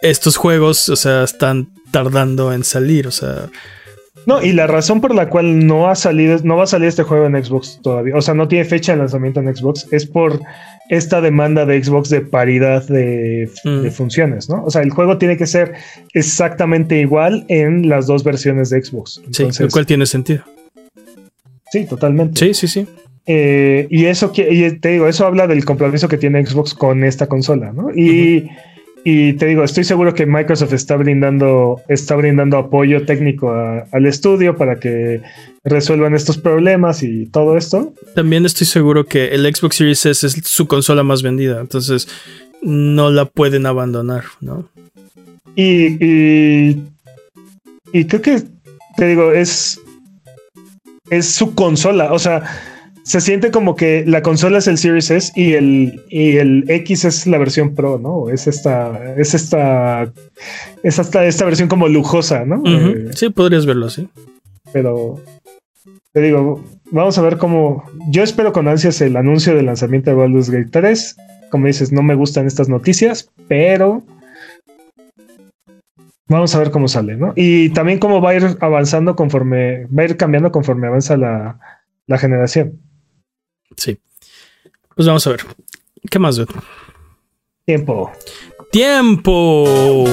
estos 0.02 0.36
juegos, 0.38 0.90
o 0.90 0.96
sea, 0.96 1.24
están 1.24 1.70
tardando 1.92 2.54
en 2.54 2.64
salir, 2.64 3.08
o 3.08 3.12
sea, 3.12 3.50
No, 4.28 4.42
y 4.44 4.52
la 4.54 4.68
razón 4.68 5.02
por 5.02 5.16
la 5.16 5.30
cual 5.30 5.66
no 5.66 5.90
ha 5.90 5.96
salido, 5.96 6.38
no 6.44 6.58
va 6.58 6.64
a 6.64 6.68
salir 6.68 6.88
este 6.90 7.04
juego 7.04 7.26
en 7.26 7.44
Xbox 7.44 7.80
todavía, 7.82 8.16
o 8.16 8.22
sea, 8.22 8.34
no 8.34 8.48
tiene 8.48 8.66
fecha 8.66 8.92
de 8.92 9.00
lanzamiento 9.00 9.40
en 9.40 9.56
Xbox, 9.56 9.88
es 9.92 10.06
por 10.06 10.40
esta 10.90 11.22
demanda 11.22 11.66
de 11.66 11.84
Xbox 11.84 12.10
de 12.10 12.22
paridad 12.22 12.88
de, 12.88 13.50
Mm. 13.64 13.82
de 13.82 13.92
funciones, 13.92 14.50
¿no? 14.50 14.64
O 14.64 14.70
sea, 14.70 14.82
el 14.84 14.92
juego 14.92 15.18
tiene 15.18 15.38
que 15.38 15.48
ser 15.48 15.74
exactamente 16.14 17.00
igual 17.00 17.46
en 17.48 17.90
las 17.90 18.06
dos 18.08 18.24
versiones 18.24 18.70
de 18.70 18.84
Xbox. 18.84 19.22
Sí, 19.32 19.48
lo 19.60 19.70
cual 19.70 19.86
tiene 19.86 20.06
sentido. 20.06 20.44
sí, 21.72 21.86
totalmente. 21.86 22.40
Sí, 22.40 22.54
sí, 22.54 22.68
sí. 22.68 22.88
Eh, 23.26 23.88
y 23.90 24.06
eso 24.06 24.32
que- 24.32 24.52
y 24.52 24.80
te 24.80 24.90
digo, 24.90 25.08
eso 25.08 25.26
habla 25.26 25.48
del 25.48 25.64
compromiso 25.64 26.08
que 26.08 26.18
tiene 26.18 26.46
Xbox 26.46 26.74
con 26.74 27.04
esta 27.04 27.28
consola, 27.28 27.72
¿no? 27.72 27.90
Y, 27.96 28.50
y 29.04 29.34
te 29.34 29.48
digo, 29.48 29.64
estoy 29.64 29.84
seguro 29.84 30.14
que 30.14 30.26
Microsoft 30.26 30.74
está 30.74 30.96
brindando, 30.96 31.82
está 31.88 32.16
brindando 32.16 32.58
apoyo 32.58 33.06
técnico 33.06 33.52
a- 33.52 33.86
al 33.92 34.06
estudio 34.06 34.56
para 34.58 34.76
que 34.80 35.22
resuelvan 35.64 36.14
estos 36.14 36.38
problemas 36.38 37.02
y 37.04 37.26
todo 37.28 37.58
esto. 37.58 37.94
También 38.16 38.46
estoy 38.46 38.68
seguro 38.68 39.06
que 39.06 39.30
el 39.30 39.44
Xbox 39.54 39.76
Series 39.78 40.06
S 40.06 40.28
es 40.28 40.34
su 40.44 40.68
consola 40.68 41.04
más 41.04 41.22
vendida, 41.24 41.62
entonces 41.62 42.08
no 42.62 43.10
la 43.10 43.26
pueden 43.26 43.66
abandonar, 43.66 44.24
¿no? 44.40 44.70
Y, 45.56 45.98
y, 46.06 46.84
y 47.92 48.06
creo 48.06 48.22
que, 48.22 48.44
te 48.98 49.08
digo, 49.08 49.32
es, 49.32 49.80
es 51.10 51.26
su 51.28 51.54
consola. 51.56 52.14
O 52.14 52.20
sea, 52.20 52.44
se 53.12 53.20
siente 53.20 53.52
como 53.52 53.76
que 53.76 54.06
la 54.08 54.22
consola 54.22 54.60
es 54.60 54.68
el 54.70 54.78
Series 54.78 55.12
S 55.12 55.34
y 55.36 55.54
el, 55.54 56.02
y 56.10 56.38
el 56.38 56.64
X 56.70 57.04
es 57.04 57.28
la 57.28 57.38
versión 57.38 57.76
Pro, 57.76 58.00
¿no? 58.00 58.30
Es 58.30 58.48
esta, 58.48 59.16
es 59.18 59.34
esta, 59.34 60.10
es 60.82 60.98
hasta 60.98 61.26
esta 61.26 61.44
versión 61.44 61.68
como 61.68 61.90
lujosa, 61.90 62.46
¿no? 62.46 62.64
Eh, 62.66 63.10
Sí, 63.14 63.30
podrías 63.30 63.66
verlo 63.66 63.88
así. 63.88 64.08
pero 64.72 65.20
te 66.14 66.22
digo, 66.22 66.64
vamos 66.90 67.18
a 67.18 67.22
ver 67.22 67.38
cómo. 67.38 67.84
Yo 68.10 68.24
espero 68.24 68.54
con 68.54 68.70
ansias 68.70 69.02
el 69.02 69.18
anuncio 69.18 69.56
del 69.56 69.66
lanzamiento 69.66 70.10
de 70.10 70.16
Baldur's 70.16 70.50
Gate 70.50 70.70
3. 70.72 71.18
Como 71.50 71.68
dices, 71.68 71.92
no 71.92 72.04
me 72.04 72.16
gustan 72.16 72.48
estas 72.48 72.70
noticias, 72.70 73.30
pero 73.50 74.04
vamos 76.30 76.56
a 76.56 76.60
ver 76.60 76.72
cómo 76.72 76.88
sale, 76.88 77.18
¿no? 77.18 77.34
Y 77.36 77.70
también 77.72 78.00
cómo 78.00 78.22
va 78.22 78.30
a 78.30 78.36
ir 78.36 78.58
avanzando 78.62 79.18
conforme, 79.18 79.86
va 79.88 80.04
a 80.04 80.06
ir 80.06 80.16
cambiando 80.18 80.52
conforme 80.52 80.88
avanza 80.88 81.18
la, 81.18 81.60
la 82.08 82.18
generación. 82.18 82.80
Sí. 83.78 84.00
Pues 84.96 85.08
vamos 85.08 85.26
a 85.28 85.32
ver. 85.32 85.42
¿Qué 86.10 86.20
más, 86.20 86.36
dude? 86.36 86.54
Tiempo. 87.66 88.12
¡Tiempo! 88.72 90.06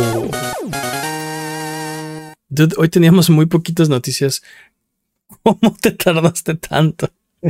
Dude, 2.48 2.74
hoy 2.78 2.88
teníamos 2.88 3.30
muy 3.30 3.46
poquitas 3.46 3.88
noticias. 3.88 4.42
¿Cómo 5.42 5.76
te 5.80 5.92
tardaste 5.92 6.54
tanto? 6.54 7.08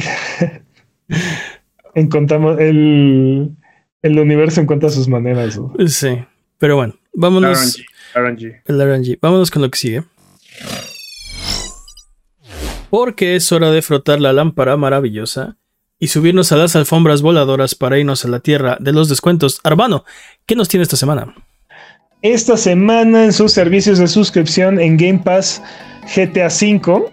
Encontramos 1.95 2.61
el, 2.61 3.57
el 4.03 4.19
universo 4.19 4.61
encuentra 4.61 4.91
sus 4.91 5.09
maneras. 5.09 5.59
¿no? 5.59 5.75
Sí. 5.87 6.19
Pero 6.59 6.77
bueno, 6.77 6.95
vámonos. 7.13 7.77
RNG. 8.15 8.45
RNG. 8.45 8.63
El 8.67 8.81
RNG. 8.81 9.19
Vámonos 9.21 9.51
con 9.51 9.63
lo 9.63 9.71
que 9.71 9.79
sigue. 9.79 10.05
Porque 12.91 13.37
es 13.37 13.53
hora 13.53 13.71
de 13.71 13.83
frotar 13.83 14.21
la 14.21 14.33
lámpara 14.33 14.77
maravillosa 14.77 15.58
y 15.99 16.09
subirnos 16.09 16.53
a 16.53 16.57
las 16.57 16.77
alfombras 16.77 17.23
voladoras 17.23 17.75
para 17.75 17.99
irnos 17.99 18.25
a 18.25 18.29
la 18.29 18.41
tierra 18.41 18.77
de 18.81 18.93
los 18.93 19.09
descuentos. 19.09 19.61
Arbano, 19.65 20.05
¿qué 20.47 20.55
nos 20.55 20.69
tiene 20.69 20.83
esta 20.83 20.97
semana? 20.97 21.35
Esta 22.23 22.57
semana 22.57 23.25
en 23.25 23.33
sus 23.33 23.53
servicios 23.53 23.99
de 23.99 24.09
suscripción 24.09 24.81
en 24.81 24.97
Game 24.97 25.21
Pass 25.25 25.63
GTA 26.17 26.49
V. 26.49 27.05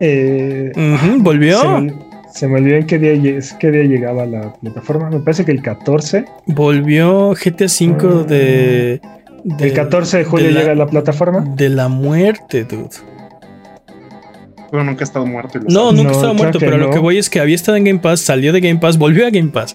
eh, 0.00 0.72
¿Volvió? 1.18 1.60
Se 1.60 1.68
me, 1.68 1.94
se 2.32 2.48
me 2.48 2.58
olvidó 2.60 2.76
en 2.76 2.86
qué 2.86 2.98
día, 2.98 3.14
lle- 3.14 3.58
qué 3.58 3.70
día 3.70 3.84
llegaba 3.84 4.26
la 4.26 4.52
plataforma. 4.54 5.10
Me 5.10 5.20
parece 5.20 5.44
que 5.44 5.52
el 5.52 5.62
14. 5.62 6.24
Volvió 6.46 7.30
GTA 7.32 7.66
V 7.66 8.24
de, 8.24 9.00
de- 9.44 9.68
el 9.68 9.72
14 9.74 10.18
de 10.18 10.24
julio 10.24 10.46
de 10.46 10.52
la- 10.52 10.60
llega 10.60 10.72
a 10.72 10.76
la 10.76 10.86
plataforma. 10.86 11.40
De 11.56 11.68
la 11.68 11.88
muerte, 11.88 12.64
dude. 12.64 12.88
Pero 14.72 14.82
nunca 14.82 15.02
ha 15.02 15.04
estado 15.04 15.26
muerto. 15.26 15.58
y 15.58 15.72
No, 15.72 15.92
nunca 15.92 16.02
No, 16.04 16.10
estaba 16.10 16.20
claro 16.20 16.34
muerto, 16.34 16.58
pero 16.58 16.78
lo 16.78 16.90
que 16.90 16.98
voy 16.98 17.18
es 17.18 17.30
que 17.30 17.38
había 17.38 17.54
estado 17.54 17.76
en 17.76 17.84
Game 17.84 17.98
Pass, 18.00 18.20
salió 18.22 18.52
de 18.52 18.60
Game 18.60 18.80
Pass, 18.80 18.98
volvió 18.98 19.26
a 19.26 19.30
Game 19.30 19.50
Pass. 19.50 19.74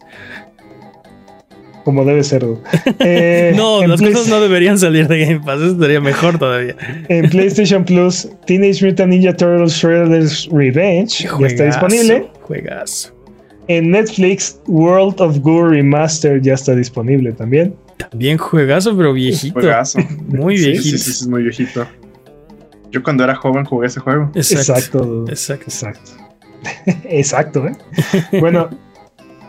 Como 1.86 2.04
debe 2.04 2.24
ser. 2.24 2.44
Eh, 3.00 3.54
no, 3.56 3.86
las 3.88 4.02
Play- 4.02 4.12
cosas 4.12 4.28
no 4.28 4.42
deberían 4.42 4.78
salir 4.78 5.08
de 5.08 5.20
Game 5.26 5.40
Pass, 5.40 5.62
eso 5.62 5.80
sería 5.80 6.02
mejor 6.02 6.38
todavía. 6.38 6.76
En 7.08 7.30
PlayStation 7.30 7.86
Plus, 7.86 8.28
Teenage 8.46 8.86
Mutant 8.86 9.10
Ninja 9.14 9.34
Turtles 9.38 9.74
Shredder's 9.74 10.50
Revenge 10.52 11.28
ya 11.40 11.48
está 11.48 11.64
disponible. 11.66 12.30
Juegazo. 12.42 13.14
En 13.70 13.92
Netflix, 13.92 14.60
World 14.68 15.22
of 15.22 15.40
Goo 15.40 15.68
Remaster 15.70 16.42
ya 16.42 16.54
está 16.56 16.74
disponible 16.76 17.32
también. 17.34 17.76
También 18.10 18.38
juegazo, 18.38 18.96
pero 18.98 19.14
viejito. 19.14 19.54
Juegazo. 19.60 20.00
Muy 20.28 20.58
Sí, 20.58 20.66
viejito. 20.72 20.84
sí, 20.84 20.98
sí, 20.98 21.12
sí, 21.12 21.24
es 21.24 21.28
muy 21.28 21.44
viejito. 21.44 21.86
Yo 22.92 23.04
cuando 23.04 23.24
era 23.24 23.36
joven 23.36 23.66
jugué 23.66 23.88
ese 23.88 24.00
juego. 24.00 24.32
Exacto. 24.36 25.26
Exacto. 25.30 25.66
Exacto. 25.70 26.12
Exacto. 27.10 27.68
¿eh? 27.72 27.76
Bueno, 28.40 28.70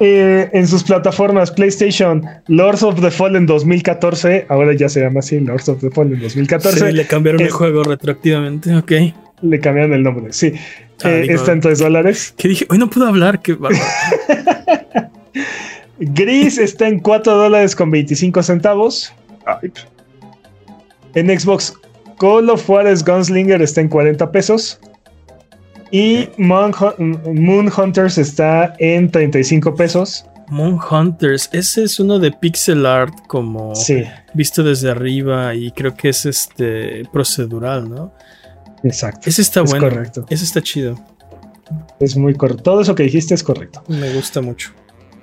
eh, 0.01 0.49
en 0.53 0.67
sus 0.69 0.85
plataformas 0.85 1.51
PlayStation, 1.51 2.25
Lords 2.47 2.83
of 2.83 3.01
the 3.01 3.11
Fallen 3.11 3.47
2014, 3.47 4.47
ahora 4.49 4.73
ya 4.75 4.89
se 4.89 5.01
llama 5.01 5.21
así, 5.21 5.41
Lords 5.41 5.69
of 5.69 5.81
the 5.81 5.91
Fallen 5.91 6.21
2014, 6.21 6.91
Sí, 6.91 6.93
le 6.93 7.07
cambiaron 7.07 7.41
el 7.41 7.51
juego 7.51 7.83
retroactivamente, 7.83 8.75
ok. 8.77 8.93
le 9.43 9.61
cambiaron 9.61 9.95
el 9.95 10.03
nombre, 10.03 10.33
sí. 10.33 10.53
Ah, 11.03 11.11
Eh, 11.11 11.23
digo- 11.23 11.35
está 11.35 11.53
en 11.53 11.61
3 11.61 11.79
dólares. 11.79 12.35
¿Qué 12.37 12.49
dije? 12.49 12.67
Hoy 12.71 12.79
no 12.79 12.91
puedo 12.91 13.07
hablar. 13.07 13.41
qué. 13.41 13.57
Gris 16.01 16.59
está 16.59 16.89
en 16.89 17.01
4 17.01 17.37
dólares 17.37 17.75
con 17.75 17.91
25 17.91 18.43
centavos. 18.43 19.13
Ay, 19.47 19.73
En 21.15 21.39
Xbox, 21.41 21.75
Call 22.19 22.51
of 22.51 22.65
Juarez 22.67 23.05
Gunslinger 23.05 23.63
está 23.63 23.81
en 23.81 23.89
40 23.89 24.31
pesos. 24.33 24.79
Y 25.91 26.29
Moon, 26.37 26.73
Moon 27.35 27.73
Hunters 27.75 28.19
está 28.19 28.75
en 28.79 29.11
35 29.11 29.75
pesos. 29.75 30.25
Moon 30.49 30.79
Hunters. 30.91 31.49
Ese 31.53 31.85
es 31.85 31.99
uno 32.01 32.19
de 32.19 32.31
pixel 32.33 32.85
art 32.87 33.15
como 33.27 33.75
Sí, 33.75 34.05
visto 34.35 34.63
desde 34.63 34.91
arriba 34.91 35.55
y 35.55 35.71
creo 35.73 35.95
que 35.95 36.09
es 36.11 36.27
este 36.27 37.05
procedural, 37.13 37.89
¿no? 37.89 38.13
exacto. 38.83 39.29
Ese 39.29 39.43
está 39.43 39.63
Es 39.63 39.71
bueno. 39.71 39.89
correcto. 39.89 40.25
Ese 40.29 40.45
está 40.45 40.63
chido. 40.63 40.95
Es 42.01 42.17
muy 42.17 42.35
correcto. 42.35 42.63
Todo 42.63 42.81
eso 42.81 42.95
que 42.95 43.03
dijiste 43.03 43.35
es 43.35 43.43
correcto. 43.43 43.83
Me 43.89 44.13
gusta 44.15 44.41
mucho. 44.41 44.73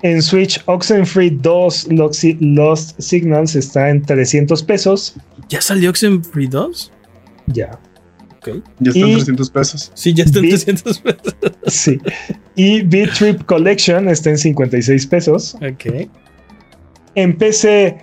En 0.06 0.22
Switch, 0.22 0.62
Oxenfree 0.68 1.32
2 1.32 1.88
Loxi- 1.90 2.38
Lost 2.40 3.00
Signals 3.02 3.56
está 3.56 3.90
en 3.90 4.04
300 4.04 4.62
pesos. 4.62 5.16
¿Ya 5.50 5.62
salió 5.62 5.90
Oxenfree 5.90 6.48
2? 6.48 6.92
Ya. 7.48 7.80
Ok. 8.38 8.62
ya 8.80 8.92
están 8.92 9.10
Y- 9.10 9.14
300 9.16 9.50
pesos. 9.50 9.92
Sí, 9.96 10.14
ya 10.14 10.24
está 10.26 10.38
en 10.38 10.44
Vi- 10.44 10.50
300 10.50 11.00
pesos. 11.00 11.36
Sí. 11.68 12.00
Y 12.56 12.84
Beat 12.84 13.14
Trip 13.18 13.44
Collection 13.46 14.08
está 14.08 14.30
en 14.30 14.38
56 14.38 15.08
pesos. 15.08 15.56
Ok. 15.56 16.08
En 17.16 17.36
PC, 17.36 17.98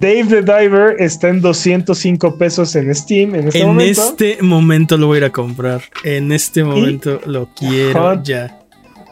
Dave 0.00 0.24
the 0.24 0.40
Diver 0.42 0.96
está 0.98 1.28
en 1.28 1.42
205 1.42 2.38
pesos 2.38 2.74
en 2.76 2.94
Steam 2.94 3.34
en 3.34 3.48
este 3.48 3.60
en 3.60 3.66
momento. 3.66 4.02
este 4.02 4.38
momento 4.42 4.96
lo 4.96 5.08
voy 5.08 5.16
a 5.16 5.18
ir 5.18 5.24
a 5.24 5.30
comprar. 5.30 5.82
En 6.04 6.32
este 6.32 6.64
momento 6.64 7.20
lo 7.26 7.50
quiero 7.54 8.12
Hunt. 8.12 8.24
ya. 8.26 8.60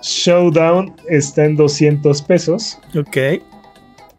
Showdown 0.03 0.95
está 1.09 1.45
en 1.45 1.57
200 1.57 2.23
pesos. 2.23 2.79
Ok. 2.97 3.43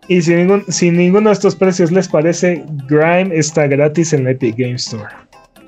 Y 0.07 0.21
si, 0.21 0.35
ningún, 0.35 0.65
si 0.67 0.91
ninguno 0.91 1.29
de 1.29 1.33
estos 1.33 1.55
precios 1.55 1.91
les 1.91 2.07
parece, 2.07 2.65
Grime 2.87 3.29
está 3.37 3.67
gratis 3.67 4.13
en 4.13 4.25
la 4.25 4.31
Epic 4.31 4.55
Game 4.57 4.75
Store. 4.75 5.09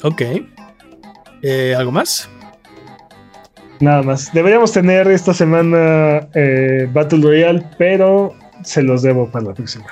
Ok. 0.04 0.22
Eh, 1.42 1.76
¿Algo 1.78 1.92
más? 1.92 2.30
Nada 3.80 4.04
más. 4.04 4.34
Deberíamos 4.34 4.72
tener 4.72 5.08
esta 5.08 5.34
semana 5.34 6.28
eh, 6.34 6.90
Battle 6.92 7.22
Royale, 7.22 7.66
pero 7.78 8.34
se 8.64 8.82
los 8.82 9.02
debo 9.02 9.30
para 9.30 9.46
la 9.46 9.54
próxima. 9.54 9.86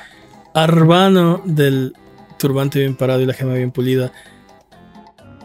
Arbano 0.53 1.41
del 1.45 1.93
turbante 2.37 2.79
bien 2.79 2.95
parado 2.95 3.21
y 3.21 3.25
la 3.25 3.33
gema 3.33 3.53
bien 3.53 3.71
pulida. 3.71 4.11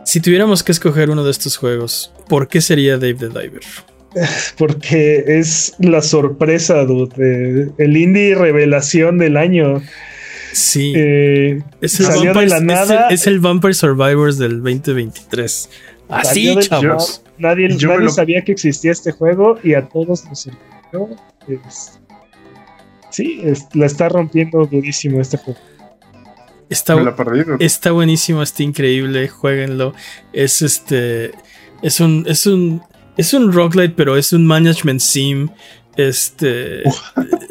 Si 0.05 0.21
tuviéramos 0.21 0.63
que 0.63 0.73
escoger 0.73 1.11
uno 1.11 1.25
de 1.25 1.31
estos 1.31 1.57
juegos, 1.57 2.13
¿por 2.29 2.49
qué 2.49 2.61
sería 2.61 2.97
Dave 2.99 3.15
the 3.15 3.29
Diver? 3.29 3.63
Porque 4.59 5.25
es 5.27 5.75
la 5.79 6.03
sorpresa, 6.03 6.85
dude. 6.85 7.13
eh, 7.19 7.71
el 7.79 7.97
indie 7.97 8.35
revelación 8.35 9.19
del 9.19 9.37
año. 9.37 9.83
Sí. 10.53 10.93
Eh, 10.97 11.63
es, 11.81 12.01
el 12.01 12.07
salió 12.07 12.21
de 12.21 12.27
Vampire, 12.29 12.47
la 12.49 12.57
es 12.57 12.61
el- 12.61 12.67
nada. 12.67 13.09
es 13.11 13.27
el 13.27 13.39
Vampire 13.41 13.75
Survivors 13.75 14.39
del 14.39 14.63
2023. 14.63 15.69
Así, 16.09 16.47
del- 16.55 16.67
chavos. 16.69 17.23
Nadie, 17.39 17.69
Yo 17.77 17.89
me 17.91 17.95
nadie 17.95 18.07
lo- 18.07 18.11
sabía 18.13 18.43
que 18.43 18.53
existía 18.53 18.91
este 18.93 19.13
juego 19.13 19.59
y 19.63 19.75
a 19.75 19.87
todos 19.89 20.25
nos 20.25 20.41
sorprendió. 20.41 21.17
Es- 21.47 21.99
sí, 23.11 23.41
es- 23.45 23.67
la 23.75 23.87
está 23.87 24.09
rompiendo 24.09 24.65
durísimo 24.67 25.21
este 25.21 25.37
juego. 25.37 25.61
Está, 26.71 26.97
está 27.61 27.93
buenísimo, 27.93 28.43
está 28.43 28.63
increíble, 28.63 29.29
jueguenlo. 29.29 29.95
Es 30.35 30.61
este. 30.63 31.31
Es 31.83 32.01
un. 32.01 32.25
Es 32.29 32.47
un. 32.47 32.83
Es 33.19 33.35
un 33.35 33.53
roguelite, 33.53 33.95
pero 33.97 34.17
es 34.17 34.33
un 34.33 34.47
management 34.47 35.01
sim. 35.01 35.49
Este. 35.99 36.85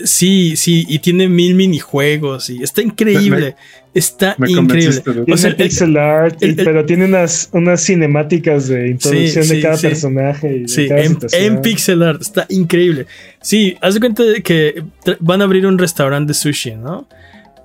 sí, 0.06 0.56
sí, 0.56 0.86
y 0.88 1.00
tiene 1.00 1.28
mil 1.28 1.54
minijuegos 1.54 2.50
y 2.50 2.64
está 2.64 2.82
increíble. 2.82 3.58
está 3.94 4.38
increíble. 4.48 5.02
O 5.30 5.36
sea, 5.36 5.56
pixel 5.56 5.98
art, 5.98 6.38
pero 6.40 6.86
tiene 6.86 7.06
unas, 7.06 7.50
unas 7.52 7.84
cinemáticas 7.84 8.70
de 8.70 8.88
introducción 8.88 9.50
de 9.50 9.62
cada 9.62 9.78
personaje. 9.78 10.64
Y 10.64 10.68
sí, 10.70 10.88
en, 10.90 11.62
pixel 11.62 12.02
art, 12.02 12.22
está 12.22 12.46
increíble. 12.48 13.06
Sí, 13.42 13.76
haz 13.82 13.96
de 13.96 14.00
cuenta 14.00 14.24
de 14.24 14.42
que 14.42 14.82
van 15.20 15.42
a 15.42 15.44
abrir 15.44 15.68
un 15.68 15.78
restaurante 15.78 16.30
de 16.30 16.34
sushi, 16.34 16.76
¿no? 16.76 17.06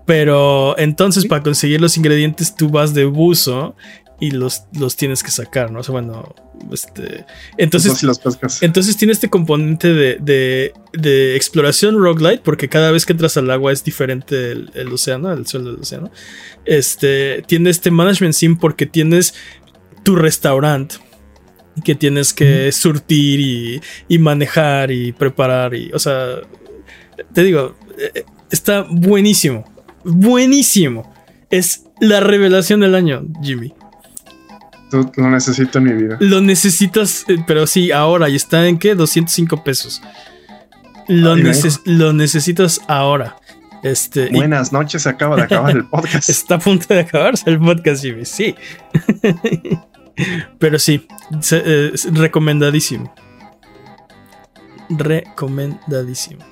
Pero 0.05 0.77
entonces 0.79 1.27
para 1.27 1.45
conseguir 1.45 1.81
los 1.81 1.97
ingredientes 1.97 2.57
tú 2.57 2.69
vas 2.69 2.93
de 2.93 3.05
buzo 3.05 3.77
y 4.23 4.31
los, 4.31 4.67
los 4.79 4.95
tienes 4.95 5.25
que 5.25 5.33
sacar, 5.33 5.73
¿no? 5.73 5.81
O 5.81 5.83
sea, 5.83 5.93
bueno, 5.95 6.33
este... 6.73 7.27
Entonces, 7.59 8.01
entonces 8.61 8.97
tiene 8.97 9.13
este 9.13 9.29
componente 9.29 9.93
de, 9.93 10.73
de, 10.93 11.35
exploración 11.35 11.99
roguelite 11.99 12.41
porque 12.45 12.69
cada 12.69 12.93
vez 12.93 13.05
que 13.05 13.15
entras 13.15 13.37
al 13.37 13.51
agua 13.51 13.73
es 13.73 13.83
diferente 13.83 14.53
el, 14.53 14.93
océano, 14.93 15.33
el 15.33 15.45
suelo 15.49 15.73
del 15.73 15.81
océano. 15.81 16.13
Este, 16.65 17.43
tiene 17.49 17.71
este 17.71 17.91
management 17.91 18.35
sim 18.35 18.57
porque 18.57 18.87
tienes 18.87 19.35
tu 20.05 20.15
restaurante 20.15 20.95
que 21.85 21.97
tienes 21.97 22.33
que 22.33 22.71
surtir 22.71 23.41
y, 23.41 23.81
y 24.07 24.19
manejar 24.19 24.93
y 24.93 25.11
preparar 25.11 25.75
y, 25.75 25.91
o 25.93 25.99
sea, 25.99 26.43
te 27.35 27.43
digo, 27.43 27.75
eh, 27.99 28.25
está 28.51 28.87
buenísimo 28.89 29.65
buenísimo. 30.05 31.13
Es 31.51 31.85
la 32.01 32.21
revelación 32.21 32.81
del 32.81 32.95
año, 32.95 33.25
Jimmy. 33.43 33.75
Lo 34.93 35.31
necesito 35.31 35.79
en 35.79 35.85
mi 35.85 35.93
vida. 35.93 36.17
Lo 36.21 36.41
necesitas, 36.41 37.25
eh, 37.29 37.43
pero 37.47 37.67
sí, 37.67 37.93
ahora. 37.93 38.29
¿Y 38.29 38.37
está 38.37 38.67
en 38.67 38.79
qué? 38.79 38.95
205 38.95 39.65
pesos. 39.65 40.03
Lo, 41.09 41.35
lo 41.85 42.13
necesitas 42.13 42.81
ahora. 42.89 43.37
Este, 43.83 44.29
Buenas 44.31 44.73
noches, 44.73 45.03
se 45.03 45.09
acaba 45.09 45.35
de 45.35 45.43
acabar 45.43 45.77
el 45.77 45.85
podcast. 45.87 46.29
está 46.31 46.55
a 46.55 46.59
punto 46.59 46.87
de 46.95 47.01
acabarse 47.01 47.51
el 47.51 47.59
podcast, 47.59 48.03
Jimmy. 48.03 48.25
Sí. 48.25 48.55
pero 50.59 50.79
sí, 50.79 51.07
eh, 51.51 51.93
recomendadísimo. 52.13 53.13
Recomendadísimo. 54.89 56.45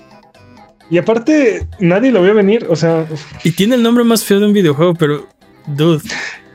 Y 0.91 0.99
aparte, 0.99 1.69
nadie 1.79 2.11
lo 2.11 2.23
vio 2.23 2.35
venir, 2.35 2.67
o 2.69 2.75
sea. 2.75 3.07
Y 3.45 3.53
tiene 3.53 3.77
el 3.77 3.83
nombre 3.83 4.03
más 4.03 4.25
feo 4.25 4.41
de 4.41 4.47
un 4.47 4.53
videojuego, 4.53 4.95
pero. 4.95 5.29
Dude. 5.69 6.03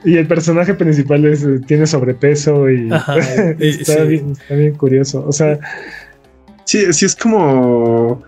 Y 0.05 0.17
el 0.17 0.27
personaje 0.27 0.75
principal 0.75 1.25
es, 1.25 1.45
tiene 1.65 1.87
sobrepeso 1.87 2.69
y 2.69 2.89
está, 3.59 4.03
bien, 4.03 4.33
está, 4.33 4.53
bien, 4.53 4.75
curioso. 4.75 5.25
O 5.27 5.31
sea. 5.31 5.59
Sí, 6.63 6.93
sí 6.93 7.05
es 7.05 7.15
como. 7.15 8.23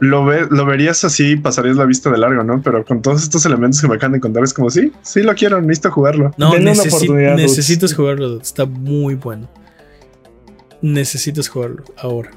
Lo, 0.00 0.24
ve, 0.24 0.48
lo 0.50 0.66
verías 0.66 1.04
así, 1.04 1.36
pasarías 1.36 1.76
la 1.76 1.84
vista 1.84 2.10
de 2.10 2.18
largo, 2.18 2.42
¿no? 2.42 2.60
Pero 2.60 2.84
con 2.84 3.00
todos 3.00 3.22
estos 3.22 3.46
elementos 3.46 3.80
que 3.80 3.86
me 3.86 3.94
acaban 3.94 4.12
de 4.12 4.20
contar, 4.20 4.42
es 4.42 4.52
como, 4.52 4.68
sí, 4.68 4.92
sí 5.02 5.22
lo 5.22 5.34
quiero, 5.34 5.60
necesito 5.60 5.92
jugarlo. 5.92 6.32
No, 6.36 6.58
necesitas 6.58 7.94
jugarlo, 7.94 8.40
está 8.40 8.66
muy 8.66 9.14
bueno. 9.14 9.48
Necesitas 10.82 11.48
jugarlo 11.48 11.84
ahora. 11.96 12.32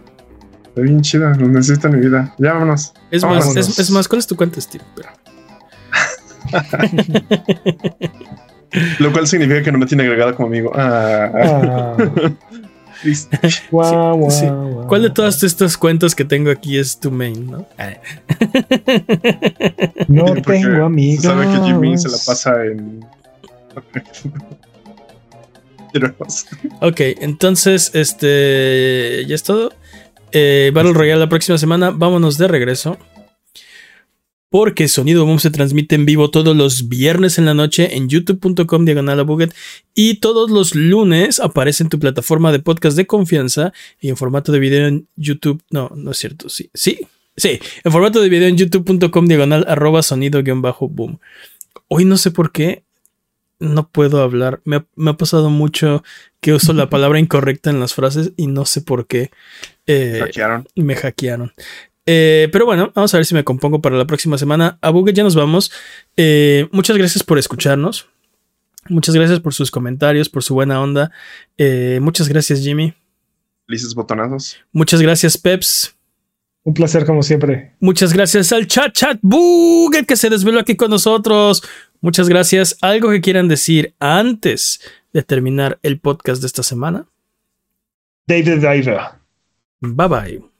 Está 0.67 0.81
bien 0.81 1.01
chida, 1.01 1.33
lo 1.33 1.47
necesito 1.47 1.87
en 1.87 1.95
mi 1.95 2.01
vida. 2.01 2.35
Ya 2.37 2.53
vámonos. 2.53 2.93
Es 3.09 3.23
más, 3.23 3.55
es, 3.55 3.89
más, 3.89 4.07
¿cuál 4.07 4.19
es 4.19 4.27
tu 4.27 4.35
cuenta, 4.37 4.61
Steve? 4.61 4.85
Lo 8.99 9.11
cual 9.11 9.27
significa 9.27 9.63
que 9.63 9.71
no 9.71 9.77
me 9.77 9.85
tiene 9.85 10.03
agregada 10.03 10.33
como 10.33 10.47
amigo. 10.47 10.71
Ah. 10.75 11.95
¿Cuál 14.87 15.03
de 15.03 15.09
todas 15.11 15.43
estas 15.43 15.77
cuentas 15.77 16.15
que 16.15 16.25
tengo 16.25 16.49
aquí 16.49 16.77
es 16.77 16.99
tu 16.99 17.11
main, 17.11 17.45
no? 17.45 17.67
no 20.07 20.33
tengo 20.41 20.85
amigos. 20.85 21.23
Sabe 21.23 21.45
que 21.47 21.63
Jimmy 21.65 21.97
se 21.97 22.09
la 22.09 22.17
pasa 22.25 22.65
en. 22.65 23.05
ok, 26.81 26.99
entonces, 27.21 27.91
este. 27.93 29.25
¿Ya 29.27 29.35
es 29.35 29.43
todo? 29.43 29.71
Eh, 30.31 30.71
Battle 30.73 30.93
Royale 30.93 31.19
la 31.19 31.29
próxima 31.29 31.57
semana. 31.57 31.91
Vámonos 31.91 32.37
de 32.37 32.47
regreso. 32.47 32.97
Porque 34.49 34.87
Sonido 34.87 35.25
Boom 35.25 35.39
se 35.39 35.51
transmite 35.51 35.95
en 35.95 36.05
vivo 36.05 36.31
todos 36.31 36.55
los 36.55 36.87
viernes 36.87 37.37
en 37.37 37.45
la 37.45 37.53
noche 37.53 37.97
en 37.97 38.07
youtube.com 38.07 38.85
diagonal 38.85 39.23
buget 39.25 39.53
y 39.93 40.15
todos 40.15 40.49
los 40.49 40.73
lunes 40.73 41.39
aparece 41.41 41.83
en 41.83 41.89
tu 41.89 41.99
plataforma 41.99 42.51
de 42.53 42.59
podcast 42.59 42.95
de 42.95 43.07
confianza 43.07 43.73
y 43.99 44.09
en 44.09 44.15
formato 44.15 44.51
de 44.51 44.59
video 44.59 44.87
en 44.87 45.07
YouTube. 45.17 45.61
No, 45.69 45.91
no 45.95 46.11
es 46.11 46.17
cierto. 46.17 46.47
Sí, 46.47 46.69
sí, 46.73 47.07
sí. 47.35 47.59
En 47.83 47.91
formato 47.91 48.21
de 48.21 48.29
video 48.29 48.47
en 48.47 48.57
youtube.com 48.57 49.25
diagonal 49.25 49.65
arroba 49.67 50.01
sonido 50.01 50.41
guion 50.41 50.61
bajo 50.61 50.87
boom. 50.87 51.19
Hoy 51.89 52.05
no 52.05 52.15
sé 52.17 52.31
por 52.31 52.51
qué 52.53 52.83
no 53.59 53.89
puedo 53.89 54.21
hablar. 54.21 54.61
Me 54.65 54.85
ha, 55.09 55.17
pasado 55.17 55.49
mucho 55.49 56.03
que 56.41 56.53
uso 56.53 56.73
la 56.73 56.89
palabra 56.89 57.19
incorrecta 57.19 57.69
en 57.69 57.79
las 57.79 57.93
frases 57.93 58.31
y 58.37 58.47
no 58.47 58.65
sé 58.65 58.81
por 58.81 59.07
qué. 59.07 59.31
Eh, 59.87 60.19
hackearon. 60.21 60.67
Me 60.75 60.95
hackearon. 60.95 61.53
Eh, 62.07 62.49
pero 62.51 62.65
bueno, 62.65 62.91
vamos 62.95 63.13
a 63.13 63.17
ver 63.17 63.25
si 63.25 63.35
me 63.35 63.43
compongo 63.43 63.81
para 63.81 63.97
la 63.97 64.07
próxima 64.07 64.39
semana. 64.39 64.79
A 64.81 64.89
Buget 64.89 65.15
ya 65.15 65.23
nos 65.23 65.35
vamos. 65.35 65.71
Eh, 66.15 66.67
muchas 66.71 66.97
gracias 66.97 67.23
por 67.23 67.37
escucharnos. 67.37 68.07
Muchas 68.89 69.13
gracias 69.13 69.39
por 69.39 69.53
sus 69.53 69.69
comentarios, 69.69 70.29
por 70.29 70.43
su 70.43 70.55
buena 70.55 70.81
onda. 70.81 71.11
muchas 72.01 72.27
gracias, 72.29 72.61
Jimmy. 72.61 72.93
Felices 73.67 73.93
botonazos. 73.93 74.57
Muchas 74.71 75.01
gracias, 75.01 75.37
Peps. 75.37 75.93
Un 76.67 76.73
placer 76.73 77.05
como 77.05 77.23
siempre. 77.23 77.75
Muchas 77.79 78.11
gracias 78.11 78.51
al 78.51 78.67
chat 78.67 78.91
chat 78.91 79.19
Buget 79.21 80.05
que 80.05 80.17
se 80.17 80.29
desveló 80.29 80.59
aquí 80.59 80.75
con 80.75 80.89
nosotros. 80.89 81.63
Muchas 82.01 82.27
gracias. 82.27 82.77
¿Algo 82.81 83.09
que 83.09 83.21
quieran 83.21 83.47
decir 83.47 83.95
antes 83.99 84.81
de 85.13 85.23
terminar 85.23 85.79
el 85.81 85.99
podcast 85.99 86.41
de 86.41 86.47
esta 86.47 86.63
semana? 86.63 87.05
David 88.27 88.59
Diver. 88.59 88.99
Bye 89.79 90.07
bye. 90.07 90.56